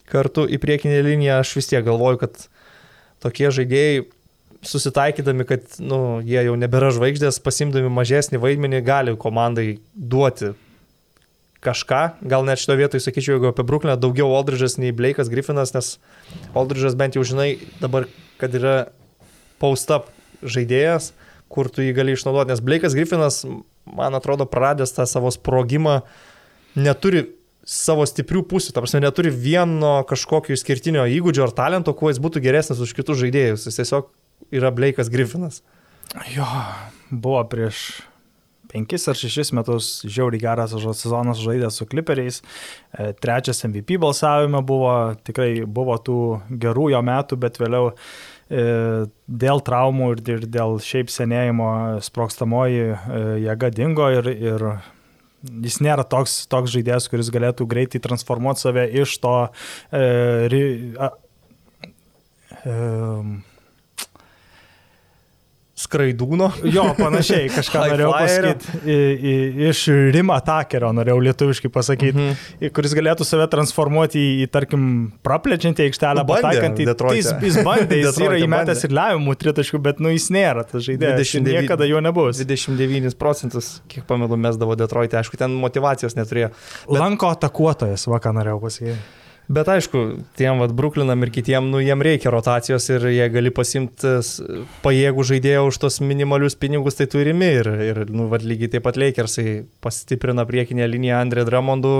kartu 0.08 0.46
į 0.48 0.60
priekinę 0.64 1.02
liniją, 1.04 1.42
aš 1.42 1.58
vis 1.58 1.72
tiek 1.72 1.84
galvoju, 1.86 2.22
kad 2.22 2.46
tokie 3.24 3.50
žaidėjai 3.52 4.06
susitaikydami, 4.66 5.46
kad 5.48 5.66
nu, 5.84 6.20
jie 6.26 6.42
jau 6.48 6.56
nebėra 6.60 6.92
žvaigždės, 6.96 7.42
pasimdami 7.44 7.92
mažesnį 7.94 8.40
vaidmenį, 8.42 8.82
gali 8.86 9.14
komandai 9.20 9.68
duoti 9.94 10.54
kažką. 11.64 12.02
Gal 12.30 12.46
net 12.48 12.62
šito 12.62 12.78
vietoj 12.80 13.02
sakyčiau, 13.04 13.38
jeigu 13.38 13.52
apie 13.52 13.66
Brukliną 13.68 13.98
daugiau 14.00 14.32
Aldridge'as 14.38 14.78
nei 14.82 14.96
Blake'as 14.96 15.32
Griffinas, 15.34 15.74
nes 15.76 15.98
Aldridge'as 16.58 16.98
bent 16.98 17.18
jau 17.18 17.26
žinai 17.28 17.58
dabar, 17.82 18.08
kad 18.42 18.56
yra 18.58 18.78
post-up 19.62 20.12
žaidėjas, 20.46 21.12
kur 21.52 21.70
tu 21.74 21.86
jį 21.86 21.96
gali 21.98 22.16
išnaudoti, 22.18 22.52
nes 22.52 22.64
Blake'as 22.64 22.96
Griffinas, 22.98 23.42
man 23.86 24.18
atrodo, 24.18 24.48
praradęs 24.50 24.96
tą 24.96 25.08
savo 25.10 25.32
sprogimą, 25.34 26.02
neturi 26.78 27.26
savo 27.68 28.06
stiprių 28.08 28.46
pusių, 28.48 28.74
ta 28.74 28.84
prasme, 28.84 29.02
neturi 29.04 29.32
vieno 29.34 30.00
kažkokio 30.08 30.56
išskirtinio 30.56 31.04
įgūdžio 31.18 31.48
ar 31.48 31.56
talento, 31.56 31.92
kuo 31.98 32.12
jis 32.12 32.22
būtų 32.24 32.44
geresnis 32.46 32.84
už 32.84 32.94
kitus 32.96 33.20
žaidėjus. 33.20 33.68
Jis 33.68 33.82
tiesiog 33.82 34.12
yra 34.56 34.72
Blake'as 34.72 35.12
Griffinas. 35.12 35.60
Jo, 36.32 36.48
buvo 37.12 37.42
prieš 37.52 37.90
penkis 38.72 39.08
ar 39.08 39.18
šešis 39.18 39.54
metus 39.56 39.90
žiauriai 40.08 40.44
geras 40.44 40.76
sezonas 40.76 41.42
žaidęs 41.44 41.80
su 41.80 41.88
Clipperiais. 41.90 42.40
E, 42.40 43.12
trečias 43.20 43.64
MVP 43.68 44.00
balsavime 44.02 44.62
buvo, 44.64 44.94
tikrai 45.28 45.66
buvo 45.66 45.98
tų 46.00 46.18
gerų 46.64 46.92
jo 46.96 47.04
metų, 47.04 47.40
bet 47.44 47.60
vėliau 47.62 47.94
dėl 48.50 49.60
traumų 49.68 50.12
ir 50.16 50.46
dėl 50.48 50.78
šiaip 50.84 51.12
senėjimo 51.12 51.70
sprokstamoji 52.06 52.86
e, 52.94 52.96
jėga 53.44 53.72
dingo 53.76 54.08
ir, 54.16 54.30
ir 54.32 54.66
jis 55.66 55.80
nėra 55.84 56.06
toks, 56.08 56.46
toks 56.52 56.72
žaidėjas, 56.76 57.10
kuris 57.12 57.32
galėtų 57.34 57.68
greitai 57.70 58.02
transformuoti 58.04 58.64
save 58.64 58.88
iš 59.04 59.18
to 59.24 59.36
e, 59.92 60.04
ri, 60.52 60.64
a, 60.96 61.12
e, 62.64 62.78
skraidūno. 65.78 66.50
Jo, 66.74 66.88
panašiai, 66.98 67.50
kažką 67.54 67.84
norėjau 67.92 68.14
pasakyti. 68.16 68.96
Iš 69.68 69.82
Rima 70.16 70.40
Takerio 70.46 70.90
norėjau 70.96 71.18
lietuviškai 71.28 71.70
pasakyti, 71.74 72.18
mm 72.18 72.32
-hmm. 72.32 72.74
kuris 72.74 72.96
galėtų 72.98 73.28
save 73.28 73.46
transformuoti 73.52 74.20
į, 74.20 74.32
į 74.46 74.48
tarkim, 74.54 74.88
praplečiantį 75.26 75.86
aikštelę, 75.88 76.24
nu, 76.24 76.32
pataikantį. 76.32 76.88
Jis, 77.18 77.30
jis 77.46 77.60
bandė, 77.68 78.02
jis 78.02 78.18
yra 78.26 78.40
įmetęs 78.42 78.88
ir 78.88 78.96
lemiamų 78.98 79.38
tritaškų, 79.44 79.82
bet 79.90 80.02
nu 80.02 80.14
jis 80.14 80.30
nėra 80.34 80.66
tas 80.66 80.82
žaidėjas. 80.88 81.22
29, 81.22 81.62
niekada 81.62 81.86
jo 81.86 82.02
nebus. 82.02 82.42
29 82.42 83.16
procentus, 83.20 83.78
kiek 83.88 84.08
pamenu, 84.10 84.38
mesdavo 84.38 84.76
Detroitė, 84.80 85.22
aišku, 85.22 85.38
ten 85.38 85.54
motivacijos 85.54 86.18
neturėjo. 86.18 86.50
Bet... 86.90 87.00
Lanko 87.00 87.30
atakuotojas, 87.38 88.08
va 88.10 88.22
ką 88.24 88.34
norėjau 88.40 88.60
pasakyti. 88.66 89.00
Bet 89.48 89.70
aišku, 89.72 90.00
tiem 90.36 90.60
vad 90.60 90.74
Bruklinam 90.76 91.22
ir 91.24 91.30
kitiem, 91.32 91.70
nu, 91.72 91.80
jiem 91.80 92.02
reikia 92.04 92.34
rotacijos 92.34 92.84
ir 92.92 93.06
jie 93.14 93.28
gali 93.32 93.52
pasimti 93.56 94.18
pajėgų 94.84 95.24
žaidėjo 95.30 95.62
už 95.70 95.78
tos 95.86 96.02
minimalius 96.04 96.58
pinigus, 96.60 96.98
tai 97.00 97.08
turimi. 97.08 97.48
Ir, 97.62 97.70
ir 97.86 98.02
nu, 98.12 98.28
vad 98.32 98.44
lygiai 98.44 98.74
taip 98.74 98.84
pat 98.90 99.00
Lakersai 99.00 99.62
pastiprina 99.84 100.44
priekinę 100.50 100.90
liniją 100.92 101.22
Andrė 101.22 101.48
Dramondu. 101.48 101.94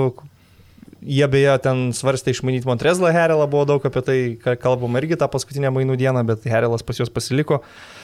Jie 0.98 1.24
beje 1.30 1.54
ten 1.64 1.86
svarstė 1.96 2.34
išmanyti 2.34 2.68
Montrezlą 2.68 3.14
Herelą, 3.14 3.46
buvo 3.48 3.64
daug 3.70 3.86
apie 3.86 4.02
tai 4.04 4.18
kalbama 4.60 5.00
irgi 5.00 5.16
tą 5.16 5.30
paskutinę 5.32 5.72
mainų 5.72 5.96
dieną, 6.00 6.26
bet 6.28 6.44
Herelas 6.50 6.84
pas 6.84 7.00
juos 7.00 7.12
pasiliko. 7.14 7.62
Uh, 7.62 7.98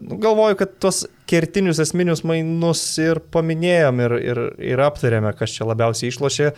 galvoju, 0.00 0.56
kad 0.56 0.76
tuos 0.80 1.02
kertinius 1.28 1.80
esminius 1.82 2.22
mainus 2.24 2.80
ir 3.02 3.20
paminėjom 3.34 4.00
ir, 4.00 4.14
ir, 4.30 4.40
ir 4.70 4.80
aptarėme, 4.80 5.32
kas 5.36 5.52
čia 5.58 5.66
labiausiai 5.68 6.08
išlošė 6.12 6.52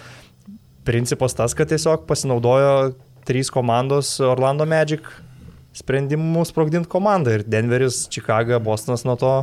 principas 0.85 1.37
tas, 1.37 1.55
kad 1.57 1.71
tiesiog 1.71 2.07
pasinaudojo 2.09 2.93
trys 3.29 3.51
komandos 3.53 4.19
Orlando 4.25 4.67
Magic 4.67 5.07
sprendimu 5.77 6.45
sprogdinti 6.45 6.89
komandą 6.91 7.37
ir 7.39 7.45
Denveris, 7.47 8.07
Chicago, 8.11 8.59
Bostonas 8.61 9.05
nuo 9.07 9.17
to 9.21 9.35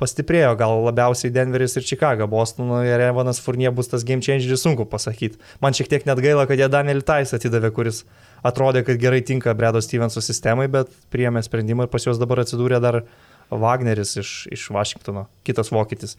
pastiprėjo, 0.00 0.54
gal 0.58 0.80
labiausiai 0.88 1.32
Denveris 1.34 1.76
ir 1.78 1.86
Chicago, 1.86 2.26
Bostono 2.30 2.80
ir 2.86 3.02
Evanas 3.02 3.40
Furnie 3.42 3.70
bus 3.74 3.90
tas 3.90 4.04
game 4.06 4.22
changeris, 4.22 4.62
sunku 4.64 4.86
pasakyti. 4.90 5.38
Man 5.62 5.76
šiek 5.76 5.90
tiek 5.90 6.06
net 6.08 6.22
gaila, 6.22 6.48
kad 6.50 6.58
jie 6.58 6.68
Daniel 6.70 7.02
Tais 7.06 7.34
atidavė, 7.36 7.70
kuris 7.74 8.02
atrodė, 8.46 8.84
kad 8.86 8.98
gerai 9.02 9.22
tinka 9.26 9.54
Bredo 9.54 9.82
Stevenso 9.82 10.22
sistemai, 10.24 10.66
bet 10.70 10.90
priėmė 11.14 11.44
sprendimą 11.46 11.86
ir 11.86 11.92
pas 11.92 12.06
juos 12.06 12.20
dabar 12.22 12.42
atsidūrė 12.42 12.82
dar 12.82 13.04
Wagneris 13.50 14.16
iš, 14.20 14.30
iš 14.52 14.66
Vašingtono, 14.72 15.26
kitas 15.46 15.70
vokietis. 15.72 16.16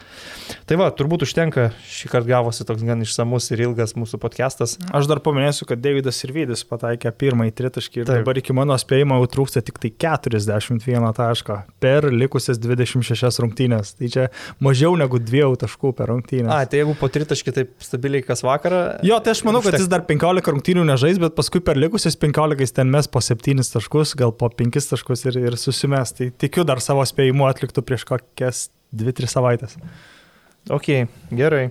Tai 0.70 0.78
va, 0.80 0.90
turbūt 0.94 1.26
užtenka, 1.26 1.70
šį 1.90 2.12
kartą 2.12 2.30
gavosi 2.30 2.66
toks 2.68 2.84
gan 2.86 3.02
išsamus 3.04 3.50
ir 3.54 3.64
ilgas 3.66 3.96
mūsų 3.98 4.20
podcastas. 4.22 4.78
Aš 4.96 5.10
dar 5.10 5.22
paminėsiu, 5.26 5.68
kad 5.70 5.82
Davidas 5.84 6.22
ir 6.26 6.34
Vydis 6.36 6.64
pataikė 6.68 7.12
pirmąjį 7.12 7.56
tritaškį 7.58 8.02
ir 8.02 8.08
Taip. 8.08 8.22
dabar 8.22 8.40
iki 8.42 8.56
mano 8.56 8.78
spėjimo 8.80 9.20
jau 9.22 9.30
trūksta 9.36 9.64
tik 9.66 9.82
tai 9.84 9.92
41 10.06 11.10
tašką 11.18 11.58
per 11.84 12.10
likusias 12.14 12.62
26 12.62 13.42
rungtynės. 13.44 13.96
Tai 14.00 14.12
čia 14.16 14.28
mažiau 14.64 14.96
negu 15.00 15.20
2 15.20 15.52
taškų 15.66 15.94
per 15.98 16.12
rungtynės. 16.14 16.52
A, 16.54 16.70
tai 16.70 16.84
jeigu 16.84 16.96
po 17.00 17.10
tritaškį 17.12 17.56
taip 17.60 17.76
stabiliai 17.84 18.26
kas 18.26 18.46
vakarą. 18.46 18.84
Jo, 19.06 19.20
tai 19.24 19.36
aš 19.36 19.44
manau, 19.48 19.64
kad 19.66 19.78
jis 19.80 19.90
dar 19.92 20.06
15 20.08 20.54
rungtynių 20.56 20.88
nežais, 20.88 21.20
bet 21.22 21.36
paskui 21.38 21.64
per 21.66 21.80
likusias 21.80 22.18
15 22.22 22.78
ten 22.80 22.92
mes 22.94 23.10
po 23.12 23.24
7 23.24 23.66
taškus, 23.76 24.16
gal 24.20 24.34
po 24.36 24.50
5 24.50 24.92
taškus 24.94 25.28
ir, 25.30 25.42
ir 25.50 25.60
susimes. 25.60 26.14
Tai 26.16 26.32
tikiu 26.42 26.66
dar 26.68 26.82
savo 26.84 27.04
spėjimą 27.06 27.15
spėjimu 27.16 27.48
atliktų 27.48 27.86
prieš 27.88 28.04
kokias 28.10 28.68
2-3 28.96 29.32
savaitės. 29.32 29.80
Ok, 30.74 31.08
gerai. 31.32 31.70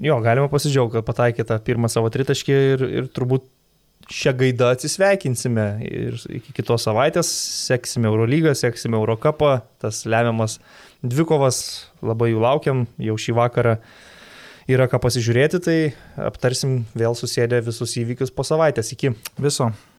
Jo, 0.00 0.18
galima 0.22 0.50
pasidžiaugti, 0.50 0.98
kad 0.98 1.06
pataikė 1.06 1.46
tą 1.46 1.58
pirmą 1.62 1.90
savo 1.90 2.10
tritaškį 2.12 2.54
ir, 2.74 2.84
ir 3.00 3.08
turbūt 3.14 3.48
šią 4.10 4.34
gaidą 4.38 4.70
atsisveikinsime. 4.74 5.66
Ir 5.86 6.18
iki 6.40 6.54
kitos 6.56 6.86
savaitės 6.86 7.30
seksime 7.68 8.10
Eurolygą, 8.10 8.54
seksime 8.58 8.98
Eurocapą, 8.98 9.60
tas 9.82 10.04
lemiamas 10.08 10.58
dvikovas, 11.02 11.60
labai 12.02 12.32
jų 12.32 12.42
laukiam, 12.42 12.86
jau 13.02 13.18
šį 13.20 13.36
vakarą 13.38 13.76
yra 14.70 14.86
ką 14.90 15.00
pasižiūrėti, 15.02 15.60
tai 15.64 15.78
aptarsim 16.30 16.84
vėl 16.94 17.16
susėdę 17.18 17.62
visus 17.66 17.96
įvykius 18.00 18.34
po 18.34 18.46
savaitės. 18.46 18.92
Iki 18.94 19.14
viso. 19.42 19.70